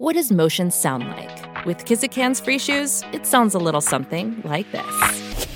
What 0.00 0.14
does 0.14 0.32
motion 0.32 0.70
sound 0.70 1.10
like? 1.10 1.66
With 1.66 1.84
Kizikans 1.84 2.42
free 2.42 2.58
shoes, 2.58 3.02
it 3.12 3.26
sounds 3.26 3.54
a 3.54 3.58
little 3.58 3.82
something 3.82 4.40
like 4.46 4.72
this. 4.72 5.46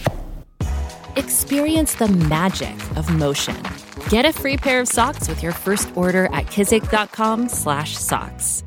Experience 1.17 1.95
the 1.95 2.09
magic 2.09 2.77
of 2.99 3.11
motion. 3.15 3.57
Get 4.11 4.27
a 4.27 4.35
free 4.35 4.59
pair 4.59 4.83
of 4.83 4.89
socks 4.89 5.31
with 5.31 5.43
your 5.43 5.53
first 5.53 5.89
order 5.97 6.27
at 6.27 6.45
kizik.com/socks. 6.49 8.65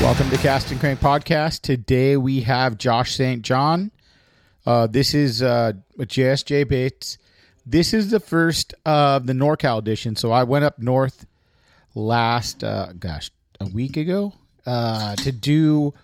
Welcome 0.00 0.30
to 0.30 0.36
Cast 0.36 0.70
and 0.70 0.78
Crank 0.78 1.00
Podcast. 1.00 1.62
Today 1.62 2.16
we 2.16 2.42
have 2.42 2.78
Josh 2.78 3.16
St. 3.16 3.42
John. 3.42 3.90
Uh, 4.64 4.86
this 4.86 5.14
is 5.14 5.42
uh, 5.42 5.72
JSJ 5.98 6.68
Bates. 6.68 7.18
This 7.66 7.94
is 7.94 8.10
the 8.10 8.20
first 8.20 8.74
of 8.84 9.26
the 9.26 9.32
NorCal 9.32 9.78
edition. 9.78 10.16
So 10.16 10.32
I 10.32 10.44
went 10.44 10.64
up 10.64 10.78
north 10.78 11.26
last, 11.94 12.64
uh, 12.64 12.92
gosh, 12.98 13.30
a 13.60 13.66
week 13.66 13.96
ago 13.96 14.32
uh, 14.66 15.16
to 15.16 15.32
do. 15.32 15.94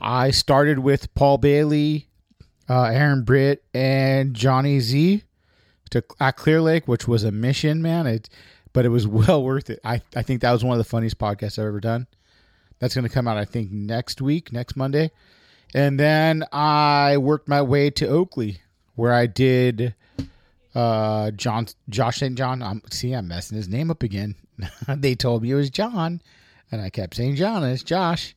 I 0.00 0.30
started 0.30 0.78
with 0.80 1.14
Paul 1.14 1.38
Bailey, 1.38 2.08
uh, 2.68 2.84
Aaron 2.84 3.22
Britt, 3.22 3.62
and 3.72 4.34
Johnny 4.34 4.80
Z 4.80 5.22
to 5.90 6.04
at 6.20 6.36
Clear 6.36 6.60
Lake, 6.60 6.88
which 6.88 7.06
was 7.06 7.24
a 7.24 7.32
mission, 7.32 7.82
man. 7.82 8.06
It, 8.06 8.28
but 8.72 8.84
it 8.84 8.88
was 8.88 9.06
well 9.06 9.42
worth 9.42 9.70
it. 9.70 9.80
I, 9.84 10.02
I 10.16 10.22
think 10.22 10.40
that 10.40 10.52
was 10.52 10.64
one 10.64 10.72
of 10.72 10.78
the 10.78 10.88
funniest 10.88 11.18
podcasts 11.18 11.58
I've 11.58 11.66
ever 11.66 11.80
done. 11.80 12.06
That's 12.78 12.94
going 12.94 13.06
to 13.06 13.14
come 13.14 13.28
out, 13.28 13.36
I 13.36 13.44
think, 13.44 13.70
next 13.70 14.20
week, 14.20 14.52
next 14.52 14.74
Monday. 14.76 15.12
And 15.74 15.98
then 15.98 16.44
I 16.52 17.16
worked 17.16 17.48
my 17.48 17.62
way 17.62 17.90
to 17.90 18.06
Oakley, 18.06 18.60
where 18.94 19.12
I 19.12 19.26
did 19.26 19.94
uh, 20.74 21.30
John, 21.32 21.66
Josh 21.88 22.18
St. 22.18 22.36
John. 22.36 22.62
I'm, 22.62 22.82
see, 22.90 23.12
I'm 23.12 23.28
messing 23.28 23.56
his 23.56 23.68
name 23.68 23.90
up 23.90 24.02
again. 24.02 24.34
they 24.88 25.14
told 25.14 25.42
me 25.42 25.50
it 25.50 25.54
was 25.54 25.70
John, 25.70 26.20
and 26.70 26.80
I 26.80 26.90
kept 26.90 27.16
saying 27.16 27.36
John, 27.36 27.62
and 27.62 27.72
it's 27.72 27.82
Josh. 27.82 28.34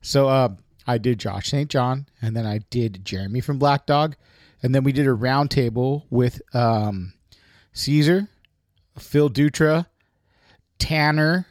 So 0.00 0.28
uh, 0.28 0.48
I 0.86 0.98
did 0.98 1.20
Josh 1.20 1.48
St. 1.50 1.70
John, 1.70 2.06
and 2.20 2.36
then 2.36 2.46
I 2.46 2.58
did 2.70 3.04
Jeremy 3.04 3.40
from 3.40 3.58
Black 3.58 3.86
Dog, 3.86 4.16
and 4.62 4.74
then 4.74 4.82
we 4.82 4.92
did 4.92 5.06
a 5.06 5.10
roundtable 5.10 6.02
with 6.10 6.42
um, 6.54 7.12
Caesar, 7.72 8.28
Phil 8.98 9.30
Dutra, 9.30 9.86
Tanner, 10.78 11.46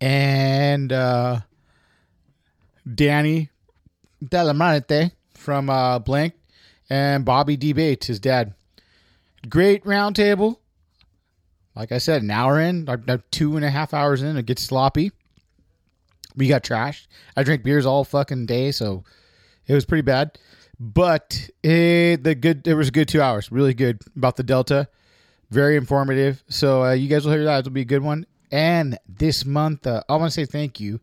and 0.00 0.92
uh, 0.92 1.40
Danny 2.92 3.50
Delamarate 4.24 5.12
from 5.34 5.70
uh, 5.70 5.98
Blank, 5.98 6.34
and 6.88 7.24
Bobby 7.24 7.56
D. 7.56 7.72
Bates, 7.72 8.06
his 8.06 8.20
dad. 8.20 8.54
Great 9.48 9.84
roundtable. 9.84 10.56
Like 11.74 11.92
I 11.92 11.98
said, 11.98 12.22
an 12.22 12.30
hour 12.30 12.58
in, 12.60 12.88
two 13.30 13.56
and 13.56 13.64
a 13.64 13.70
half 13.70 13.92
hours 13.92 14.22
in, 14.22 14.36
it 14.36 14.46
gets 14.46 14.62
sloppy. 14.62 15.12
We 16.34 16.48
got 16.48 16.64
trashed. 16.64 17.06
I 17.36 17.42
drank 17.42 17.62
beers 17.62 17.86
all 17.86 18.04
fucking 18.04 18.46
day, 18.46 18.72
so 18.72 19.04
it 19.66 19.74
was 19.74 19.84
pretty 19.84 20.02
bad. 20.02 20.38
But 20.78 21.48
it, 21.62 22.24
the 22.24 22.34
good, 22.34 22.66
it 22.66 22.74
was 22.74 22.88
a 22.88 22.92
good 22.92 23.08
two 23.08 23.22
hours, 23.22 23.50
really 23.50 23.74
good 23.74 24.00
about 24.16 24.36
the 24.36 24.42
Delta, 24.42 24.88
very 25.50 25.76
informative. 25.76 26.42
So 26.48 26.84
uh, 26.84 26.92
you 26.92 27.08
guys 27.08 27.24
will 27.24 27.32
hear 27.32 27.44
that. 27.44 27.60
It'll 27.60 27.72
be 27.72 27.82
a 27.82 27.86
good 27.86 28.02
one. 28.02 28.26
And 28.50 28.98
this 29.08 29.44
month, 29.44 29.86
uh, 29.86 30.02
I 30.08 30.16
want 30.16 30.32
to 30.32 30.34
say 30.34 30.44
thank 30.44 30.80
you 30.80 31.00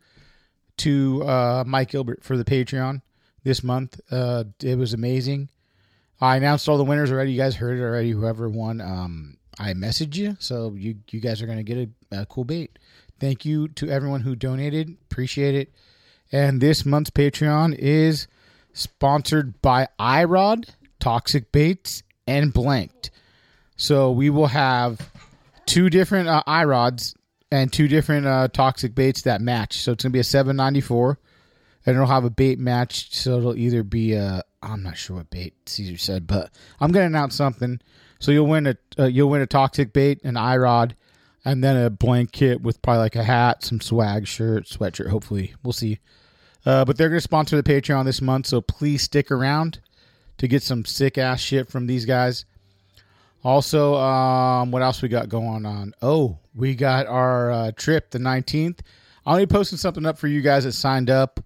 to 0.78 1.24
uh, 1.24 1.64
Mike 1.66 1.90
Gilbert 1.90 2.24
for 2.24 2.38
the 2.38 2.46
Patreon 2.46 3.02
this 3.44 3.64
month. 3.64 4.00
Uh, 4.12 4.46
it 4.62 4.78
was 4.78 4.94
amazing. 4.94 5.50
I 6.22 6.38
announced 6.38 6.70
all 6.70 6.78
the 6.78 6.84
winners 6.84 7.12
already. 7.12 7.32
You 7.32 7.38
guys 7.38 7.56
heard 7.56 7.80
it 7.80 7.84
already. 7.84 8.12
Whoever 8.12 8.50
won, 8.50 8.82
um, 8.82 9.38
I 9.60 9.74
messaged 9.74 10.16
you, 10.16 10.38
so 10.40 10.74
you 10.76 10.96
you 11.10 11.20
guys 11.20 11.42
are 11.42 11.48
gonna 11.48 11.64
get 11.64 11.90
a, 12.12 12.22
a 12.22 12.26
cool 12.26 12.46
bait. 12.46 12.80
Thank 13.20 13.46
you 13.46 13.68
to 13.70 13.90
everyone 13.90 14.22
who 14.22 14.36
donated. 14.36 14.96
Appreciate 15.10 15.56
it. 15.56 15.74
And 16.32 16.62
this 16.62 16.86
month's 16.86 17.12
Patreon 17.12 17.76
is 17.78 18.28
sponsored 18.74 19.62
by 19.62 19.88
iRod, 20.00 20.70
Toxic 21.00 21.52
Baits, 21.52 22.04
and 22.26 22.52
Blanked. 22.52 23.12
So 23.76 24.12
we 24.12 24.30
will 24.30 24.48
have 24.48 25.12
two 25.66 25.90
different 25.90 26.28
uh, 26.28 26.44
iRods 26.48 27.16
and 27.52 27.72
two 27.72 27.88
different 27.88 28.26
uh, 28.26 28.48
toxic 28.48 28.96
baits 28.96 29.22
that 29.24 29.42
match. 29.42 29.78
So 29.78 29.92
it's 29.92 30.04
gonna 30.04 30.12
be 30.12 30.20
a 30.20 30.24
794, 30.24 31.20
and 31.86 31.96
it'll 31.96 32.08
have 32.08 32.26
a 32.26 32.30
bait 32.30 32.60
match. 32.60 33.14
So 33.14 33.38
it'll 33.38 33.58
either 33.58 33.84
be 33.84 34.14
a 34.14 34.44
I'm 34.62 34.84
not 34.84 34.98
sure 34.98 35.18
what 35.18 35.30
bait 35.30 35.54
Caesar 35.66 35.98
said, 35.98 36.28
but 36.28 36.52
I'm 36.80 36.92
gonna 36.92 37.06
announce 37.06 37.36
something. 37.36 37.80
So 38.20 38.32
you'll 38.32 38.48
win 38.48 38.68
a 38.68 38.76
uh, 38.98 39.06
you'll 39.06 39.30
win 39.30 39.42
a 39.42 39.48
toxic 39.48 39.94
bait, 39.94 40.22
an 40.24 40.36
iRod, 40.36 40.94
and 41.44 41.64
then 41.64 41.78
a 41.78 41.90
blank 41.90 42.32
kit 42.32 42.62
with 42.62 42.82
probably 42.82 43.00
like 43.00 43.16
a 43.16 43.24
hat, 43.24 43.64
some 43.64 43.82
swag, 43.82 44.28
shirt, 44.28 44.66
sweatshirt. 44.66 45.10
Hopefully, 45.10 45.54
we'll 45.64 45.74
see. 45.74 46.00
Uh, 46.66 46.86
but 46.86 46.98
they're 46.98 47.10
gonna 47.10 47.22
sponsor 47.22 47.62
the 47.62 47.64
Patreon 47.64 48.06
this 48.06 48.22
month, 48.22 48.48
so 48.48 48.62
please 48.62 49.02
stick 49.04 49.30
around 49.32 49.82
to 50.38 50.48
get 50.48 50.64
some 50.64 50.86
sick 50.86 51.18
ass 51.18 51.42
shit 51.42 51.70
from 51.70 51.88
these 51.88 52.06
guys. 52.06 52.46
Also, 53.44 53.96
um, 53.96 54.72
what 54.72 54.82
else 54.82 55.02
we 55.02 55.10
got 55.10 55.28
going 55.28 55.66
on? 55.66 55.94
Oh, 56.02 56.40
we 56.56 56.76
got 56.76 57.08
our 57.08 57.52
uh, 57.52 57.72
trip 57.76 58.10
the 58.12 58.20
19th. 58.20 58.80
I'll 59.26 59.38
be 59.38 59.46
posting 59.46 59.78
something 59.78 60.06
up 60.06 60.18
for 60.18 60.28
you 60.28 60.42
guys 60.42 60.64
that 60.64 60.72
signed 60.72 61.10
up 61.10 61.42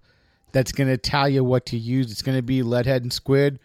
that's 0.52 0.72
going 0.72 0.88
to 0.88 0.96
tell 0.96 1.28
you 1.28 1.44
what 1.44 1.66
to 1.66 1.78
use. 1.78 2.10
It's 2.10 2.22
going 2.22 2.36
to 2.38 2.42
be 2.42 2.62
leadhead 2.62 2.98
and 2.98 3.12
squid. 3.12 3.58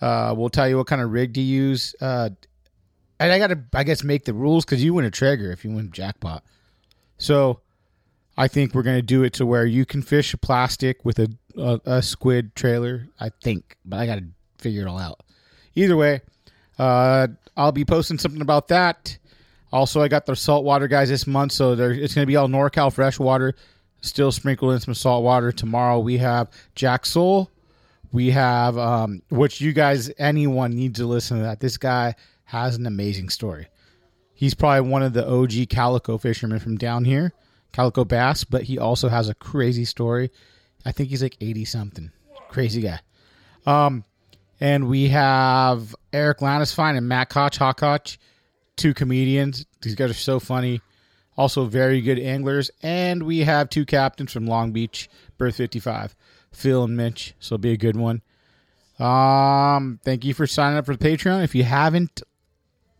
Uh, 0.00 0.34
we'll 0.36 0.50
tell 0.50 0.68
you 0.68 0.76
what 0.76 0.86
kind 0.86 1.02
of 1.02 1.10
rig 1.10 1.34
to 1.34 1.40
use. 1.40 1.94
Uh, 2.00 2.30
and 3.20 3.32
I 3.32 3.38
got 3.38 3.48
to, 3.48 3.60
I 3.72 3.84
guess, 3.84 4.02
make 4.02 4.24
the 4.24 4.34
rules 4.34 4.64
because 4.64 4.82
you 4.82 4.94
win 4.94 5.04
a 5.04 5.10
trigger 5.10 5.52
if 5.52 5.64
you 5.64 5.70
win 5.70 5.92
jackpot. 5.92 6.42
So 7.18 7.60
I 8.36 8.48
think 8.48 8.74
we're 8.74 8.82
going 8.82 8.98
to 8.98 9.02
do 9.02 9.22
it 9.22 9.32
to 9.34 9.46
where 9.46 9.64
you 9.64 9.84
can 9.84 10.02
fish 10.02 10.34
a 10.34 10.38
plastic 10.38 11.04
with 11.04 11.18
a, 11.18 11.28
a, 11.56 11.80
a 11.84 12.02
squid 12.02 12.54
trailer, 12.56 13.06
I 13.20 13.30
think. 13.42 13.76
But 13.84 14.00
I 14.00 14.06
got 14.06 14.16
to 14.16 14.24
figure 14.58 14.82
it 14.82 14.88
all 14.88 14.98
out. 14.98 15.20
Either 15.74 15.96
way, 15.96 16.20
uh, 16.78 17.28
I'll 17.56 17.72
be 17.72 17.84
posting 17.84 18.18
something 18.18 18.40
about 18.40 18.68
that. 18.68 19.18
Also, 19.72 20.02
I 20.02 20.08
got 20.08 20.26
the 20.26 20.36
saltwater 20.36 20.88
guys 20.88 21.08
this 21.08 21.26
month, 21.26 21.52
so 21.52 21.72
it's 21.72 22.14
going 22.14 22.24
to 22.24 22.26
be 22.26 22.36
all 22.36 22.48
NorCal 22.48 22.92
freshwater, 22.92 23.54
still 24.02 24.30
sprinkled 24.30 24.74
in 24.74 24.80
some 24.80 24.94
salt 24.94 25.24
water. 25.24 25.50
Tomorrow 25.50 26.00
we 26.00 26.18
have 26.18 26.50
Jack 26.74 27.06
Soul. 27.06 27.50
We 28.12 28.30
have, 28.30 28.76
um, 28.76 29.22
which 29.30 29.60
you 29.60 29.72
guys, 29.72 30.10
anyone 30.18 30.72
needs 30.72 30.98
to 30.98 31.06
listen 31.06 31.38
to 31.38 31.44
that. 31.44 31.60
This 31.60 31.78
guy 31.78 32.14
has 32.44 32.76
an 32.76 32.86
amazing 32.86 33.30
story. 33.30 33.68
He's 34.34 34.52
probably 34.52 34.90
one 34.90 35.02
of 35.02 35.14
the 35.14 35.26
OG 35.26 35.70
calico 35.70 36.18
fishermen 36.18 36.58
from 36.58 36.76
down 36.76 37.04
here, 37.04 37.32
calico 37.72 38.04
bass, 38.04 38.44
but 38.44 38.64
he 38.64 38.78
also 38.78 39.08
has 39.08 39.30
a 39.30 39.34
crazy 39.34 39.86
story. 39.86 40.30
I 40.84 40.92
think 40.92 41.08
he's 41.08 41.22
like 41.22 41.36
80 41.40 41.64
something. 41.64 42.10
Crazy 42.50 42.82
guy. 42.82 43.00
Um, 43.64 44.04
and 44.60 44.88
we 44.88 45.08
have 45.08 45.94
Eric 46.12 46.38
Landisfine 46.38 46.96
and 46.96 47.08
Matt 47.08 47.30
Koch, 47.30 47.56
Hawk 47.56 47.78
Koch, 47.78 48.18
two 48.76 48.92
comedians. 48.92 49.64
These 49.80 49.94
guys 49.94 50.10
are 50.10 50.14
so 50.14 50.38
funny. 50.38 50.80
Also, 51.36 51.64
very 51.64 52.00
good 52.00 52.18
anglers. 52.18 52.70
And 52.82 53.22
we 53.22 53.40
have 53.40 53.70
two 53.70 53.84
captains 53.84 54.32
from 54.32 54.46
Long 54.46 54.72
Beach, 54.72 55.08
Berth 55.38 55.56
55, 55.56 56.14
Phil 56.52 56.84
and 56.84 56.96
Mitch. 56.96 57.34
So 57.40 57.54
it'll 57.54 57.62
be 57.62 57.72
a 57.72 57.76
good 57.76 57.96
one. 57.96 58.22
Um, 58.98 59.98
thank 60.04 60.24
you 60.24 60.34
for 60.34 60.46
signing 60.46 60.78
up 60.78 60.86
for 60.86 60.96
the 60.96 61.04
Patreon. 61.04 61.42
If 61.42 61.54
you 61.54 61.64
haven't, 61.64 62.22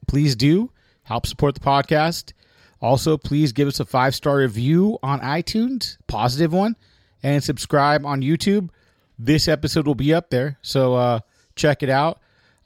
please 0.08 0.34
do 0.34 0.70
help 1.04 1.26
support 1.26 1.54
the 1.54 1.60
podcast. 1.60 2.32
Also, 2.80 3.16
please 3.16 3.52
give 3.52 3.68
us 3.68 3.78
a 3.78 3.84
five 3.84 4.14
star 4.14 4.38
review 4.38 4.98
on 5.02 5.20
iTunes, 5.20 5.98
positive 6.08 6.52
one, 6.52 6.74
and 7.22 7.44
subscribe 7.44 8.04
on 8.04 8.22
YouTube. 8.22 8.70
This 9.18 9.46
episode 9.46 9.86
will 9.86 9.94
be 9.94 10.12
up 10.12 10.30
there. 10.30 10.58
So, 10.62 10.94
uh, 10.94 11.20
check 11.54 11.82
it 11.82 11.90
out. 11.90 12.18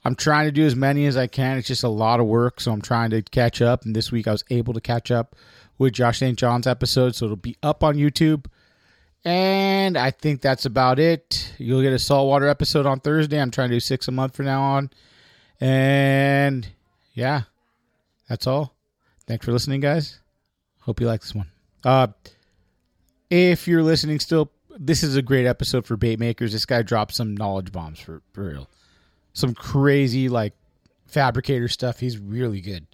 I'm 0.03 0.15
trying 0.15 0.45
to 0.45 0.51
do 0.51 0.65
as 0.65 0.75
many 0.75 1.05
as 1.05 1.17
I 1.17 1.27
can. 1.27 1.57
It's 1.57 1.67
just 1.67 1.83
a 1.83 1.89
lot 1.89 2.19
of 2.19 2.25
work, 2.25 2.61
so 2.61 2.71
I'm 2.71 2.81
trying 2.81 3.09
to 3.09 3.21
catch 3.21 3.61
up. 3.61 3.83
And 3.83 3.95
this 3.95 4.11
week 4.11 4.27
I 4.27 4.31
was 4.31 4.43
able 4.49 4.73
to 4.73 4.81
catch 4.81 5.11
up 5.11 5.35
with 5.77 5.93
Josh 5.93 6.19
St. 6.19 6.37
John's 6.37 6.67
episode, 6.67 7.15
so 7.15 7.25
it'll 7.25 7.37
be 7.37 7.55
up 7.61 7.83
on 7.83 7.95
YouTube. 7.95 8.45
And 9.25 9.97
I 9.97 10.11
think 10.11 10.41
that's 10.41 10.65
about 10.65 10.99
it. 10.99 11.53
You'll 11.57 11.81
get 11.81 11.93
a 11.93 11.99
saltwater 11.99 12.47
episode 12.47 12.85
on 12.85 12.99
Thursday. 12.99 13.41
I'm 13.41 13.51
trying 13.51 13.69
to 13.69 13.75
do 13.75 13.79
six 13.79 14.07
a 14.07 14.11
month 14.11 14.35
from 14.35 14.45
now 14.45 14.61
on. 14.61 14.89
And 15.59 16.67
yeah, 17.13 17.41
that's 18.29 18.47
all. 18.47 18.73
Thanks 19.25 19.45
for 19.45 19.51
listening, 19.51 19.81
guys. 19.81 20.19
Hope 20.79 21.01
you 21.01 21.07
like 21.07 21.21
this 21.21 21.35
one. 21.35 21.47
Uh, 21.83 22.07
if 23.29 23.67
you're 23.67 23.83
listening 23.83 24.19
still, 24.19 24.51
this 24.77 25.03
is 25.03 25.15
a 25.15 25.21
great 25.21 25.45
episode 25.45 25.85
for 25.85 25.97
bait 25.97 26.19
makers. 26.19 26.53
This 26.53 26.65
guy 26.65 26.81
dropped 26.81 27.13
some 27.13 27.35
knowledge 27.35 27.71
bombs 27.71 27.99
for, 27.99 28.21
for 28.31 28.45
real. 28.45 28.69
Some 29.33 29.53
crazy 29.53 30.29
like 30.29 30.53
fabricator 31.05 31.67
stuff. 31.67 31.99
He's 31.99 32.17
really 32.17 32.61
good. 32.61 32.87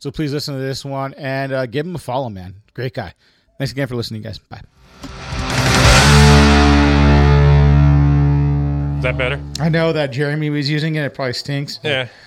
So 0.00 0.10
please 0.10 0.32
listen 0.32 0.54
to 0.54 0.60
this 0.60 0.82
one 0.82 1.12
and 1.14 1.52
uh, 1.52 1.66
give 1.66 1.84
him 1.84 1.94
a 1.94 1.98
follow, 1.98 2.30
man. 2.30 2.54
Great 2.72 2.94
guy. 2.94 3.12
Thanks 3.58 3.72
again 3.72 3.86
for 3.86 3.96
listening, 3.96 4.22
guys. 4.22 4.38
Bye. 4.38 4.62
Is 8.96 9.02
that 9.02 9.18
better? 9.18 9.38
I 9.60 9.68
know 9.68 9.92
that 9.92 10.10
Jeremy 10.10 10.48
was 10.48 10.70
using 10.70 10.94
it. 10.94 11.04
It 11.04 11.14
probably 11.14 11.34
stinks. 11.34 11.78
Yeah. 11.84 12.08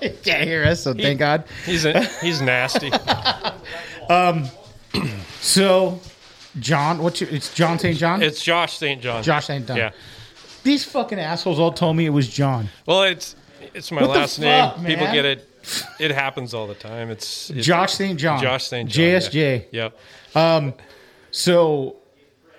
He 0.00 0.08
can't 0.08 0.44
hear 0.44 0.64
us, 0.64 0.82
so 0.82 0.94
thank 0.94 1.18
God. 1.18 1.44
He's 1.66 1.84
a, 1.84 2.02
he's 2.22 2.40
nasty. 2.40 2.90
Um, 4.08 4.44
so, 5.40 5.98
John, 6.60 7.02
what's 7.02 7.22
your? 7.22 7.30
It's 7.30 7.54
John 7.54 7.78
St. 7.78 7.96
John. 7.96 8.22
It's 8.22 8.42
Josh 8.42 8.76
St. 8.76 9.00
John. 9.00 9.22
Josh 9.22 9.46
St. 9.46 9.66
John. 9.66 9.78
Yeah. 9.78 9.92
These 10.62 10.84
fucking 10.84 11.18
assholes 11.18 11.58
all 11.58 11.72
told 11.72 11.96
me 11.96 12.04
it 12.04 12.10
was 12.10 12.28
John. 12.28 12.68
Well, 12.84 13.04
it's 13.04 13.34
it's 13.72 13.90
my 13.90 14.02
What 14.02 14.10
last 14.10 14.38
fuck, 14.38 14.76
name. 14.76 14.86
People 14.86 15.06
man? 15.06 15.14
get 15.14 15.24
it. 15.24 15.48
It 15.98 16.10
happens 16.10 16.54
all 16.54 16.66
the 16.66 16.74
time. 16.74 17.10
It's, 17.10 17.50
it's 17.50 17.66
Josh 17.66 17.94
St. 17.94 18.18
John. 18.18 18.40
Josh 18.40 18.66
St. 18.66 18.88
John. 18.88 19.04
JSJ. 19.04 19.66
Yeah. 19.70 19.90
Yep. 20.34 20.80
So, 21.30 21.96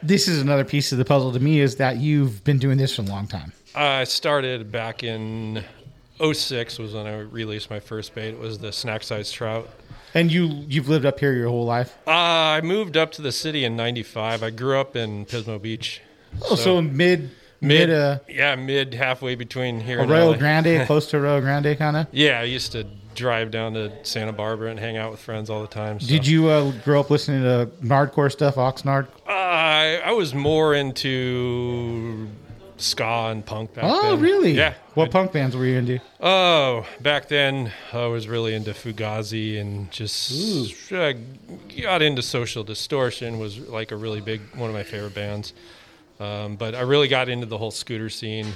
this 0.03 0.27
is 0.27 0.41
another 0.41 0.65
piece 0.65 0.91
of 0.91 0.97
the 0.97 1.05
puzzle 1.05 1.31
to 1.33 1.39
me 1.39 1.59
is 1.59 1.77
that 1.77 1.97
you've 1.97 2.43
been 2.43 2.59
doing 2.59 2.77
this 2.77 2.95
for 2.95 3.01
a 3.01 3.05
long 3.05 3.27
time. 3.27 3.53
I 3.73 4.03
started 4.03 4.71
back 4.71 5.03
in 5.03 5.63
06 6.19 6.79
was 6.79 6.93
when 6.93 7.07
I 7.07 7.19
released 7.19 7.69
my 7.69 7.79
first 7.79 8.15
bait. 8.15 8.29
It 8.29 8.39
was 8.39 8.59
the 8.59 8.71
snack 8.71 9.03
size 9.03 9.31
trout. 9.31 9.69
And 10.13 10.31
you 10.31 10.65
you've 10.69 10.87
lived 10.87 11.05
up 11.05 11.19
here 11.19 11.33
your 11.33 11.49
whole 11.49 11.65
life. 11.65 11.97
Uh, 12.07 12.11
I 12.11 12.61
moved 12.61 12.95
up 12.95 13.11
to 13.13 13.21
the 13.21 13.33
city 13.33 13.65
in 13.65 13.75
95. 13.75 14.43
I 14.43 14.49
grew 14.49 14.79
up 14.79 14.95
in 14.95 15.25
Pismo 15.25 15.61
Beach. 15.61 16.01
Oh, 16.49 16.55
so, 16.55 16.81
mid 16.81 17.31
mid, 17.65 17.89
uh, 17.89 18.19
yeah, 18.27 18.55
mid 18.55 18.93
halfway 18.93 19.35
between 19.35 19.79
here 19.79 19.99
and 19.99 20.11
Arroyo 20.11 20.35
Grande, 20.35 20.85
close 20.87 21.07
to 21.11 21.17
Arroyo 21.17 21.41
Grande, 21.41 21.77
kind 21.77 21.97
of. 21.97 22.07
Yeah, 22.11 22.39
I 22.39 22.43
used 22.43 22.71
to 22.73 22.85
drive 23.15 23.51
down 23.51 23.73
to 23.73 23.91
Santa 24.03 24.33
Barbara 24.33 24.69
and 24.69 24.79
hang 24.79 24.97
out 24.97 25.11
with 25.11 25.19
friends 25.19 25.49
all 25.49 25.61
the 25.61 25.67
time. 25.67 25.99
so. 25.99 26.07
Did 26.07 26.27
you 26.27 26.49
uh, 26.49 26.71
grow 26.83 26.99
up 26.99 27.09
listening 27.09 27.43
to 27.43 27.69
Nardcore 27.81 28.31
stuff, 28.31 28.55
Oxnard? 28.55 29.07
Uh, 29.27 29.31
I, 29.31 30.01
I 30.05 30.11
was 30.11 30.33
more 30.33 30.75
into 30.75 32.27
ska 32.77 33.29
and 33.31 33.45
punk 33.45 33.73
back 33.73 33.83
then. 33.83 33.93
Oh, 33.93 34.11
then. 34.11 34.21
really? 34.21 34.51
Yeah. 34.51 34.73
What 34.95 35.11
punk 35.11 35.31
bands 35.31 35.55
were 35.55 35.65
you 35.65 35.77
into? 35.77 35.99
Oh, 36.19 36.85
back 37.01 37.27
then 37.27 37.71
I 37.93 38.05
was 38.07 38.27
really 38.27 38.53
into 38.53 38.71
Fugazi 38.71 39.59
and 39.59 39.91
just 39.91 40.91
uh, 40.91 41.13
got 41.81 42.01
into 42.01 42.21
Social 42.21 42.63
Distortion. 42.63 43.39
Was 43.39 43.59
like 43.59 43.91
a 43.91 43.95
really 43.95 44.21
big 44.21 44.41
one 44.55 44.69
of 44.69 44.75
my 44.75 44.83
favorite 44.83 45.15
bands. 45.15 45.53
Um, 46.19 46.55
but 46.55 46.75
I 46.75 46.81
really 46.81 47.07
got 47.07 47.29
into 47.29 47.45
the 47.45 47.57
whole 47.57 47.71
scooter 47.71 48.09
scene 48.09 48.47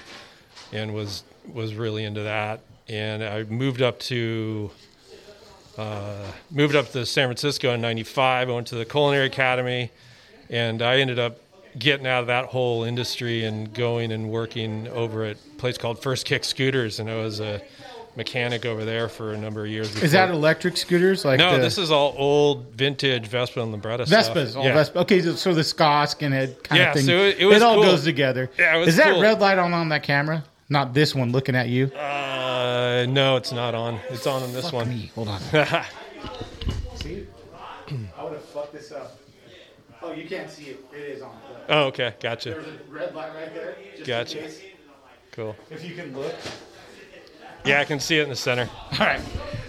and 0.71 0.93
was 0.93 1.23
was 1.53 1.75
really 1.75 2.03
into 2.05 2.23
that. 2.23 2.61
And 2.87 3.23
I 3.23 3.43
moved 3.43 3.81
up 3.81 3.99
to 3.99 4.71
uh, 5.77 6.31
moved 6.51 6.75
up 6.75 6.91
to 6.91 7.05
San 7.05 7.27
Francisco 7.27 7.73
in 7.73 7.81
'95. 7.81 8.49
I 8.49 8.51
went 8.51 8.67
to 8.67 8.75
the 8.75 8.85
Culinary 8.85 9.27
Academy, 9.27 9.91
and 10.49 10.81
I 10.81 10.99
ended 10.99 11.19
up 11.19 11.39
getting 11.77 12.07
out 12.07 12.21
of 12.21 12.27
that 12.27 12.45
whole 12.45 12.83
industry 12.83 13.45
and 13.45 13.73
going 13.73 14.11
and 14.11 14.29
working 14.29 14.87
over 14.87 15.23
at 15.23 15.35
a 15.35 15.55
place 15.57 15.77
called 15.77 16.01
First 16.01 16.25
Kick 16.25 16.43
Scooters, 16.43 16.99
and 16.99 17.09
I 17.09 17.15
was 17.17 17.39
a 17.39 17.61
mechanic 18.15 18.65
over 18.65 18.83
there 18.85 19.07
for 19.09 19.33
a 19.33 19.37
number 19.37 19.63
of 19.63 19.69
years. 19.71 19.95
Is 20.01 20.11
that 20.13 20.29
electric 20.29 20.75
scooters? 20.77 21.23
Like 21.25 21.37
no? 21.39 21.55
the 21.55 21.59
This 21.61 21.77
is 21.77 21.91
all 21.91 22.13
old 22.17 22.73
vintage 22.73 23.27
Vespa 23.27 23.61
and 23.61 23.73
Lambretta 23.73 24.05
Vespas, 24.07 24.49
stuff. 24.49 24.57
all 24.57 24.63
yeah. 24.65 24.73
Vespa. 24.73 24.99
Okay, 24.99 25.21
so, 25.21 25.35
so 25.35 25.53
the 25.53 25.63
ska 25.63 25.83
skinhead 26.07 26.63
kind 26.63 26.79
Yeah, 26.81 26.89
of 26.89 26.95
thing. 26.95 27.05
so 27.05 27.11
it- 27.17 27.37
it 27.39 27.45
was 27.45 27.61
all 27.61 27.75
cool. 27.75 27.83
goes 27.83 28.03
together. 28.03 28.49
Yeah, 28.57 28.75
it 28.75 28.79
was 28.79 28.89
is 28.89 28.95
that 28.97 29.11
cool. 29.13 29.21
red 29.21 29.39
light 29.39 29.57
on 29.57 29.73
on 29.73 29.89
that 29.89 30.03
camera? 30.03 30.43
Not 30.69 30.93
this 30.93 31.15
one 31.15 31.31
looking 31.31 31.55
at 31.55 31.67
you. 31.69 31.87
Uh, 31.95 33.05
no, 33.09 33.37
it's 33.37 33.51
not 33.51 33.73
on. 33.73 33.99
It's 34.09 34.27
on 34.27 34.43
in 34.43 34.53
this 34.53 34.65
Fuck 34.65 34.73
one. 34.73 34.89
me. 34.89 35.11
Hold 35.15 35.29
on. 35.29 35.39
see? 36.95 37.25
I 38.17 38.23
would 38.23 38.33
have 38.33 38.43
fucked 38.45 38.73
this 38.73 38.91
up. 38.91 39.17
Oh, 40.01 40.11
you 40.11 40.27
can't 40.27 40.49
see 40.49 40.65
it. 40.65 40.79
It 40.93 40.99
is 40.99 41.21
on. 41.21 41.35
Oh, 41.69 41.83
okay, 41.85 42.13
gotcha. 42.21 42.51
There's 42.51 42.67
a 42.67 42.77
red 42.91 43.15
light 43.15 43.33
right 43.35 43.53
there. 43.53 43.75
Just 43.95 44.07
Gotcha. 44.07 44.47
Cool. 45.31 45.55
If 45.71 45.83
you 45.83 45.95
can 45.95 46.15
look. 46.15 46.33
Yeah, 47.65 47.81
I 47.81 47.85
can 47.85 47.99
see 47.99 48.19
it 48.19 48.23
in 48.23 48.29
the 48.29 48.35
center. 48.35 48.69
All 48.93 48.99
right, 48.99 49.21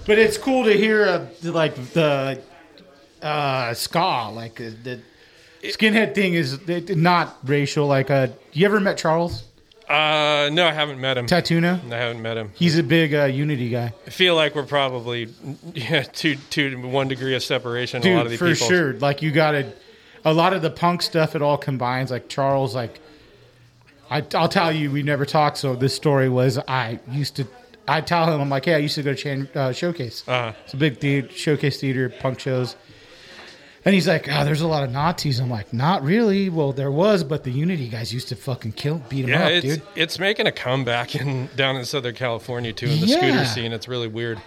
but 0.07 0.19
it's 0.19 0.39
cool 0.39 0.65
to 0.65 0.73
hear 0.73 1.05
uh, 1.05 1.27
like 1.43 1.75
the 1.93 2.41
uh, 3.23 3.75
ska, 3.75 4.31
like 4.33 4.61
uh, 4.61 4.71
the 4.83 5.01
skinhead 5.63 6.15
thing 6.15 6.35
is 6.35 6.59
not 6.97 7.37
racial. 7.45 7.87
Like, 7.87 8.11
uh, 8.11 8.29
you 8.53 8.65
ever 8.67 8.81
met 8.81 8.97
Charles 8.97 9.45
Uh, 9.89 10.49
no, 10.53 10.67
I 10.67 10.73
haven't 10.73 11.01
met 11.01 11.19
him. 11.19 11.27
Tatuna? 11.27 11.93
I 11.93 11.97
haven't 11.99 12.23
met 12.23 12.37
him. 12.37 12.53
He's 12.55 12.79
a 12.79 12.83
big 12.83 13.13
uh, 13.13 13.25
Unity 13.25 13.71
guy, 13.71 13.93
I 14.07 14.11
feel 14.11 14.37
like 14.37 14.55
we're 14.55 14.65
probably 14.65 15.29
yeah, 15.75 16.03
two, 16.03 16.37
two, 16.49 16.79
one 16.89 17.09
degree 17.09 17.35
of 17.35 17.43
separation. 17.43 18.07
a 18.07 18.15
lot 18.15 18.21
of 18.21 18.25
dude, 18.25 18.31
these 18.33 18.39
for 18.39 18.53
people. 18.55 18.69
sure. 18.69 18.93
Like, 18.95 19.21
you 19.21 19.33
got 19.33 19.51
to 19.53 19.73
a 20.25 20.33
lot 20.33 20.53
of 20.53 20.63
the 20.63 20.71
punk 20.71 21.03
stuff. 21.03 21.35
It 21.35 21.43
all 21.43 21.59
combines. 21.59 22.11
Like 22.11 22.29
Charles, 22.29 22.75
like 22.75 23.01
I, 24.11 24.25
I'll 24.35 24.49
tell 24.49 24.71
you, 24.73 24.91
we 24.91 25.03
never 25.03 25.25
talked. 25.27 25.59
So 25.59 25.75
this 25.75 25.95
story 25.95 26.29
was 26.29 26.59
I 26.59 27.01
used 27.11 27.37
to. 27.37 27.47
I 27.89 28.01
tell 28.01 28.33
him, 28.33 28.41
I'm 28.41 28.49
like, 28.51 28.65
hey, 28.67 28.75
I 28.75 28.79
used 28.79 28.95
to 28.97 29.03
go 29.03 29.13
to 29.15 29.17
Chan, 29.17 29.49
uh, 29.55 29.73
Showcase. 29.73 30.23
Uh-huh. 30.29 30.53
It's 30.65 30.75
a 30.75 30.77
big 30.77 30.99
theater, 30.99 31.29
showcase 31.31 31.81
theater, 31.81 32.09
punk 32.09 32.39
shows. 32.39 32.77
And 33.85 33.95
he's 33.95 34.07
like, 34.07 34.29
oh, 34.31 34.45
there's 34.45 34.61
a 34.61 34.67
lot 34.69 34.85
of 34.85 34.91
Nazis. 34.91 35.39
I'm 35.41 35.49
like, 35.51 35.73
not 35.73 36.03
really. 36.03 36.51
Well, 36.51 36.73
there 36.73 36.91
was, 36.91 37.25
but 37.25 37.45
the 37.45 37.51
Unity 37.51 37.89
guys 37.89 38.13
used 38.13 38.29
to 38.29 38.37
fucking 38.37 38.73
kill, 38.73 39.01
beat 39.09 39.23
them 39.23 39.31
Yeah, 39.31 39.45
up, 39.47 39.51
it's 39.53 39.67
dude. 39.79 39.83
it's 39.97 40.19
making 40.19 40.47
a 40.47 40.53
comeback 40.53 41.15
in 41.17 41.49
down 41.57 41.77
in 41.77 41.85
Southern 41.87 42.15
California 42.15 42.73
too 42.75 42.87
in 42.87 43.01
the 43.01 43.07
Yeah. 43.07 43.17
scooter 43.17 43.45
scene. 43.47 43.73
It's 43.73 43.89
really 43.89 44.09
weird. 44.09 44.39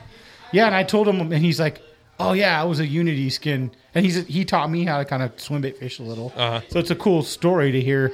Yeah, 0.52 0.68
and 0.68 0.76
I 0.76 0.84
told 0.84 1.08
him, 1.08 1.20
and 1.20 1.44
he's 1.44 1.60
like, 1.60 1.82
oh 2.20 2.34
yeah, 2.34 2.62
I 2.62 2.64
was 2.66 2.80
a 2.80 2.86
Unity 2.86 3.32
skin, 3.32 3.72
and 3.96 4.06
he's 4.06 4.24
he 4.28 4.46
taught 4.46 4.70
me 4.70 4.86
how 4.86 5.00
to 5.00 5.06
kind 5.06 5.24
of 5.24 5.32
swim 5.42 5.62
bait 5.62 5.78
fish 5.80 5.98
a 5.98 6.04
little. 6.04 6.32
Uh-huh. 6.36 6.62
So 6.70 6.78
it's 6.80 6.92
a 6.92 6.96
cool 6.96 7.24
story 7.24 7.72
to 7.72 7.82
hear. 7.82 8.14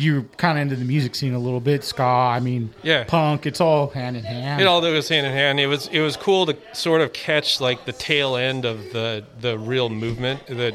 You're 0.00 0.22
kind 0.38 0.56
of 0.58 0.62
into 0.62 0.76
the 0.76 0.84
music 0.84 1.14
scene 1.14 1.34
a 1.34 1.38
little 1.38 1.60
bit, 1.60 1.84
ska. 1.84 2.02
I 2.02 2.40
mean, 2.40 2.70
Yeah. 2.82 3.04
punk. 3.04 3.44
It's 3.46 3.60
all 3.60 3.88
hand 3.90 4.16
in 4.16 4.24
hand. 4.24 4.60
It 4.62 4.66
all 4.66 4.80
goes 4.80 5.08
hand 5.08 5.26
in 5.26 5.32
hand. 5.32 5.60
It 5.60 5.66
was 5.66 5.88
it 5.88 6.00
was 6.00 6.16
cool 6.16 6.46
to 6.46 6.56
sort 6.72 7.00
of 7.02 7.12
catch 7.12 7.60
like 7.60 7.84
the 7.84 7.92
tail 7.92 8.36
end 8.36 8.64
of 8.64 8.92
the 8.92 9.24
the 9.40 9.58
real 9.58 9.88
movement 9.90 10.46
that 10.46 10.74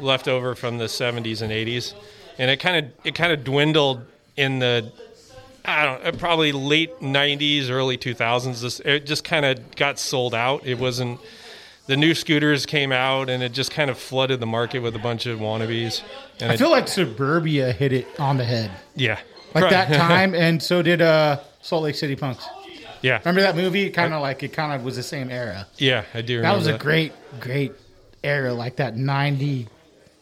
left 0.00 0.28
over 0.28 0.54
from 0.54 0.78
the 0.78 0.84
70s 0.86 1.40
and 1.42 1.50
80s, 1.52 1.94
and 2.38 2.50
it 2.50 2.58
kind 2.60 2.84
of 2.84 2.92
it 3.04 3.14
kind 3.14 3.32
of 3.32 3.44
dwindled 3.44 4.00
in 4.36 4.58
the 4.58 4.92
I 5.64 5.84
don't 5.84 6.06
uh, 6.06 6.12
probably 6.18 6.52
late 6.52 6.98
90s, 7.00 7.68
early 7.70 7.98
2000s. 7.98 8.60
This 8.62 8.80
it 8.80 9.06
just 9.06 9.22
kind 9.24 9.44
of 9.44 9.76
got 9.76 9.98
sold 9.98 10.34
out. 10.34 10.66
It 10.66 10.78
wasn't 10.78 11.20
the 11.88 11.96
new 11.96 12.14
scooters 12.14 12.64
came 12.66 12.92
out 12.92 13.28
and 13.28 13.42
it 13.42 13.50
just 13.52 13.72
kind 13.72 13.90
of 13.90 13.98
flooded 13.98 14.38
the 14.38 14.46
market 14.46 14.78
with 14.78 14.94
a 14.94 14.98
bunch 15.00 15.26
of 15.26 15.40
wannabes. 15.40 16.02
And 16.40 16.52
I 16.52 16.56
feel 16.56 16.70
like 16.70 16.86
Suburbia 16.86 17.72
hit 17.72 17.92
it 17.92 18.06
on 18.20 18.36
the 18.36 18.44
head, 18.44 18.70
yeah, 18.94 19.18
like 19.54 19.68
that 19.70 19.92
time, 19.94 20.34
and 20.34 20.62
so 20.62 20.82
did 20.82 21.02
uh, 21.02 21.40
Salt 21.60 21.82
Lake 21.82 21.96
City 21.96 22.14
Punks. 22.14 22.46
yeah, 23.02 23.18
Remember 23.18 23.40
that 23.40 23.56
movie? 23.56 23.90
Kind 23.90 24.14
of 24.14 24.22
like 24.22 24.42
it 24.44 24.52
kind 24.52 24.72
of 24.72 24.84
was 24.84 24.94
the 24.96 25.02
same 25.02 25.30
era. 25.30 25.66
yeah. 25.78 26.04
I 26.14 26.20
do. 26.22 26.40
That 26.42 26.54
was 26.56 26.66
a 26.68 26.78
great, 26.78 27.12
great 27.40 27.72
era, 28.22 28.52
like 28.54 28.76
that 28.76 28.96
ninety 28.96 29.66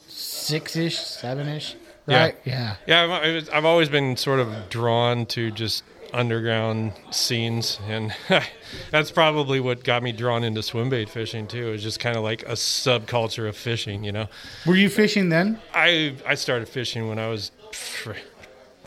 six 0.09 0.77
ish, 0.77 0.97
seven 0.99 1.49
ish, 1.49 1.75
Yeah. 2.07 2.21
right? 2.23 2.37
Yeah. 2.45 2.77
Yeah, 2.87 3.21
I've, 3.23 3.51
I've 3.53 3.65
always 3.65 3.89
been 3.89 4.17
sort 4.17 4.41
of 4.41 4.69
drawn 4.71 5.27
to 5.27 5.51
just 5.51 5.83
underground 6.17 6.93
scenes, 7.11 7.79
and 7.89 8.13
that's 8.91 9.11
probably 9.11 9.61
what 9.61 9.85
got 9.85 10.03
me 10.03 10.13
drawn 10.13 10.43
into 10.45 10.63
swim 10.63 10.89
bait 10.89 11.09
fishing 11.09 11.47
too. 11.47 11.73
It's 11.73 11.83
just 11.83 12.01
kind 12.01 12.17
of 12.17 12.23
like 12.23 12.43
a 12.45 12.53
subculture 12.53 13.49
of 13.49 13.57
fishing, 13.57 14.03
you 14.03 14.13
know. 14.13 14.27
Were 14.67 14.77
you 14.77 14.89
fishing 14.89 15.29
then? 15.29 15.61
I 15.75 16.17
I 16.27 16.35
started 16.35 16.69
fishing 16.69 17.09
when 17.09 17.19
I 17.19 17.29
was, 17.29 17.51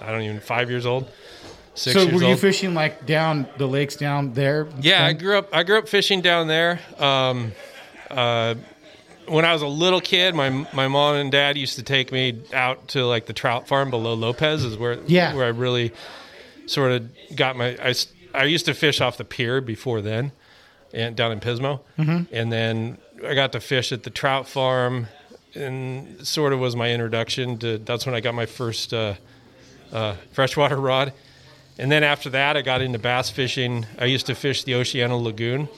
I 0.02 0.12
don't 0.12 0.22
even 0.24 0.40
five 0.40 0.70
years 0.70 0.86
old, 0.86 1.10
six 1.76 1.94
so 1.94 2.06
were 2.08 2.22
you 2.22 2.28
old. 2.30 2.40
fishing 2.40 2.74
like 2.74 3.06
down 3.06 3.48
the 3.58 3.68
lakes 3.68 3.96
down 3.96 4.34
there? 4.34 4.68
Yeah, 4.82 5.06
I 5.06 5.14
grew 5.14 5.38
up. 5.38 5.50
I 5.54 5.64
grew 5.64 5.78
up 5.78 5.88
fishing 5.88 6.22
down 6.22 6.48
there. 6.48 6.80
Um, 6.98 7.52
uh, 8.10 8.56
when 9.28 9.46
I 9.46 9.54
was 9.54 9.62
a 9.62 9.68
little 9.68 10.02
kid, 10.02 10.34
my 10.34 10.50
my 10.74 10.88
mom 10.88 11.16
and 11.16 11.32
dad 11.32 11.58
used 11.58 11.76
to 11.76 11.84
take 11.84 12.12
me 12.12 12.42
out 12.52 12.88
to 12.90 13.06
like 13.06 13.28
the 13.28 13.34
trout 13.34 13.68
farm 13.68 13.92
below 13.92 14.16
Lopez, 14.16 14.64
is 14.66 14.76
where 14.78 14.98
Yeah. 15.06 15.36
where 15.36 15.46
I 15.46 15.50
really 15.50 15.92
sort 16.70 16.92
of 16.92 17.10
got 17.36 17.56
my. 17.56 17.78
I, 17.82 17.94
I 18.34 18.44
used 18.46 18.66
to 18.66 18.74
fish 18.74 19.02
off 19.02 19.18
the 19.18 19.26
pier 19.26 19.60
before 19.62 20.02
then, 20.02 20.32
and 20.94 21.16
down 21.16 21.32
in 21.32 21.40
Pismo, 21.40 21.82
Mm-hmm. 21.98 22.34
and 22.34 22.52
then 22.52 22.98
I 23.26 23.34
got 23.36 23.52
to 23.54 23.60
fish 23.60 23.92
at 23.92 24.04
the 24.04 24.10
trout 24.10 24.48
farm, 24.48 25.08
and 25.56 26.26
sort 26.26 26.54
of 26.54 26.60
was 26.60 26.76
my 26.76 26.92
introduction 26.92 27.58
to. 27.60 27.78
That's 27.80 28.06
when 28.06 28.16
I 28.16 28.20
got 28.22 28.36
my 28.36 28.46
first 28.46 28.94
uh, 28.94 29.16
uh, 29.92 30.16
freshwater 30.34 30.78
rod. 30.78 31.14
And 31.78 31.90
then 31.92 32.04
after 32.04 32.30
that, 32.32 32.58
I 32.58 32.62
got 32.62 32.82
into 32.82 33.00
bass 33.00 33.30
fishing. 33.30 33.86
I 33.98 34.06
used 34.06 34.26
to 34.28 34.36
fish 34.36 34.64
the 34.66 34.74
Oceano 34.74 35.22
Lagoon 35.22 35.70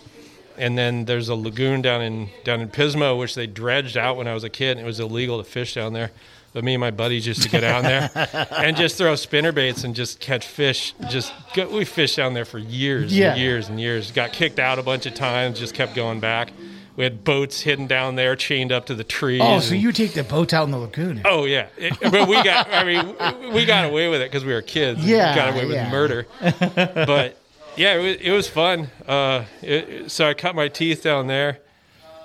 and 0.58 0.78
then 0.78 1.06
there's 1.06 1.30
a 1.30 1.36
lagoon 1.36 1.82
down 1.82 2.02
in 2.02 2.30
down 2.44 2.60
in 2.60 2.70
Pismo, 2.70 3.18
which 3.18 3.36
they 3.36 3.48
dredged 3.48 3.96
out 3.98 4.18
when 4.18 4.28
I 4.28 4.34
was 4.34 4.44
a 4.44 4.50
kid. 4.50 4.72
And 4.72 4.82
it 4.82 4.86
was 4.86 5.00
illegal 5.00 5.38
to 5.42 5.50
fish 5.50 5.76
down 5.76 5.94
there. 5.94 6.12
But 6.54 6.64
me 6.66 6.74
and 6.74 6.82
my 6.82 6.92
buddies 6.92 7.26
used 7.26 7.44
to 7.44 7.50
go 7.50 7.62
down 7.62 7.84
there 7.84 8.10
and 8.58 8.76
just 8.76 8.98
throw 8.98 9.16
spinner 9.16 9.52
baits 9.54 9.86
and 9.86 9.96
just 9.96 10.20
catch 10.20 10.46
fish. 10.46 10.94
Just 11.10 11.32
go, 11.54 11.70
we 11.70 11.86
fished 11.86 12.18
down 12.18 12.34
there 12.34 12.44
for 12.46 12.58
years 12.60 13.16
Yeah. 13.18 13.32
and 13.32 13.40
years 13.42 13.70
and 13.70 13.80
years. 13.80 14.12
Got 14.12 14.34
kicked 14.34 14.60
out 14.60 14.78
a 14.78 14.84
bunch 14.84 15.06
of 15.06 15.14
times. 15.14 15.60
Just 15.60 15.74
kept 15.74 15.96
going 15.96 16.20
back. 16.20 16.52
We 16.98 17.06
had 17.06 17.24
boats 17.24 17.62
hidden 17.62 17.88
down 17.88 18.16
there, 18.16 18.36
chained 18.36 18.74
up 18.74 18.88
to 18.88 18.96
the 18.96 19.06
trees. 19.06 19.40
Oh, 19.42 19.62
so 19.62 19.74
and- 19.74 19.82
you 19.82 19.94
take 19.94 20.14
the 20.14 20.26
boats 20.26 20.54
out 20.54 20.66
in 20.66 20.72
the 20.72 20.78
lagoon? 20.78 21.22
Oh 21.24 21.46
yeah, 21.46 21.68
It- 21.78 21.98
but 22.02 22.28
we 22.28 22.44
got. 22.44 22.68
I 22.70 22.84
mean, 22.84 23.54
we 23.54 23.64
got 23.66 23.86
away 23.86 24.10
with 24.10 24.20
it 24.22 24.30
because 24.30 24.44
we 24.44 24.52
were 24.54 24.62
kids. 24.62 25.00
We 25.02 25.12
Yeah, 25.14 25.34
got 25.34 25.54
away 25.54 25.66
with 25.66 25.76
yeah. 25.76 25.90
murder. 25.90 26.28
but 26.76 27.38
yeah, 27.78 27.94
it 27.96 28.04
was, 28.04 28.16
it 28.22 28.32
was 28.32 28.50
fun. 28.50 28.90
Uh, 29.08 29.46
it, 29.62 30.12
so 30.12 30.28
I 30.28 30.34
cut 30.34 30.54
my 30.54 30.68
teeth 30.68 31.02
down 31.02 31.28
there. 31.28 31.60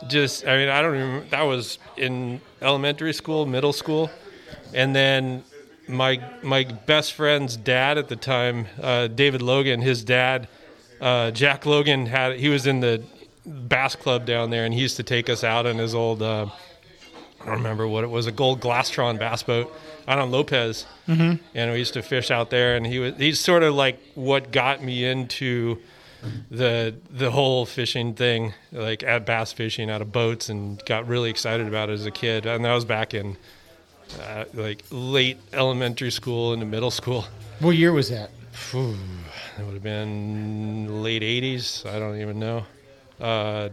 Just, 0.08 0.46
I 0.46 0.56
mean, 0.56 0.68
I 0.68 0.82
don't 0.82 0.96
even. 0.96 1.28
That 1.30 1.42
was 1.42 1.78
in 1.96 2.40
elementary 2.60 3.12
school, 3.12 3.46
middle 3.46 3.72
school, 3.72 4.10
and 4.74 4.94
then 4.94 5.42
my 5.88 6.20
my 6.42 6.64
best 6.64 7.14
friend's 7.14 7.56
dad 7.56 7.98
at 7.98 8.08
the 8.08 8.16
time, 8.16 8.66
uh, 8.82 9.06
David 9.08 9.42
Logan, 9.42 9.80
his 9.80 10.04
dad, 10.04 10.48
uh, 11.00 11.30
Jack 11.30 11.66
Logan 11.66 12.06
had. 12.06 12.38
He 12.38 12.48
was 12.48 12.66
in 12.66 12.80
the 12.80 13.02
bass 13.46 13.96
club 13.96 14.26
down 14.26 14.50
there, 14.50 14.64
and 14.64 14.74
he 14.74 14.80
used 14.80 14.96
to 14.96 15.02
take 15.02 15.28
us 15.30 15.44
out 15.44 15.66
on 15.66 15.78
his 15.78 15.94
old. 15.94 16.22
Uh, 16.22 16.46
I 17.40 17.46
don't 17.46 17.58
remember 17.58 17.86
what 17.86 18.02
it 18.02 18.08
was, 18.08 18.26
a 18.26 18.32
gold 18.32 18.60
Glastron 18.60 19.18
bass 19.18 19.42
boat 19.44 19.72
out 20.08 20.18
on 20.18 20.30
Lopez, 20.30 20.84
mm-hmm. 21.06 21.36
and 21.54 21.70
we 21.70 21.78
used 21.78 21.94
to 21.94 22.02
fish 22.02 22.30
out 22.30 22.50
there. 22.50 22.76
And 22.76 22.86
he 22.86 22.98
was 22.98 23.16
he's 23.16 23.40
sort 23.40 23.62
of 23.62 23.74
like 23.74 24.00
what 24.14 24.50
got 24.50 24.82
me 24.82 25.04
into 25.04 25.78
the 26.50 26.94
the 27.10 27.30
whole 27.30 27.66
fishing 27.66 28.14
thing, 28.14 28.54
like 28.72 29.02
at 29.02 29.24
bass 29.26 29.52
fishing 29.52 29.90
out 29.90 30.02
of 30.02 30.12
boats, 30.12 30.48
and 30.48 30.82
got 30.86 31.06
really 31.06 31.30
excited 31.30 31.66
about 31.68 31.88
it 31.90 31.94
as 31.94 32.06
a 32.06 32.10
kid. 32.10 32.46
And 32.46 32.64
that 32.64 32.72
was 32.74 32.84
back 32.84 33.14
in 33.14 33.36
uh, 34.22 34.44
like 34.54 34.82
late 34.90 35.38
elementary 35.52 36.10
school 36.10 36.52
into 36.52 36.66
middle 36.66 36.90
school. 36.90 37.24
What 37.60 37.72
year 37.76 37.92
was 37.92 38.08
that? 38.10 38.30
It 38.72 39.64
would 39.64 39.74
have 39.74 39.82
been 39.82 41.02
late 41.02 41.22
'80s. 41.22 41.84
I 41.88 41.98
don't 41.98 42.20
even 42.20 42.38
know. 42.38 42.64
Uh, 43.20 43.68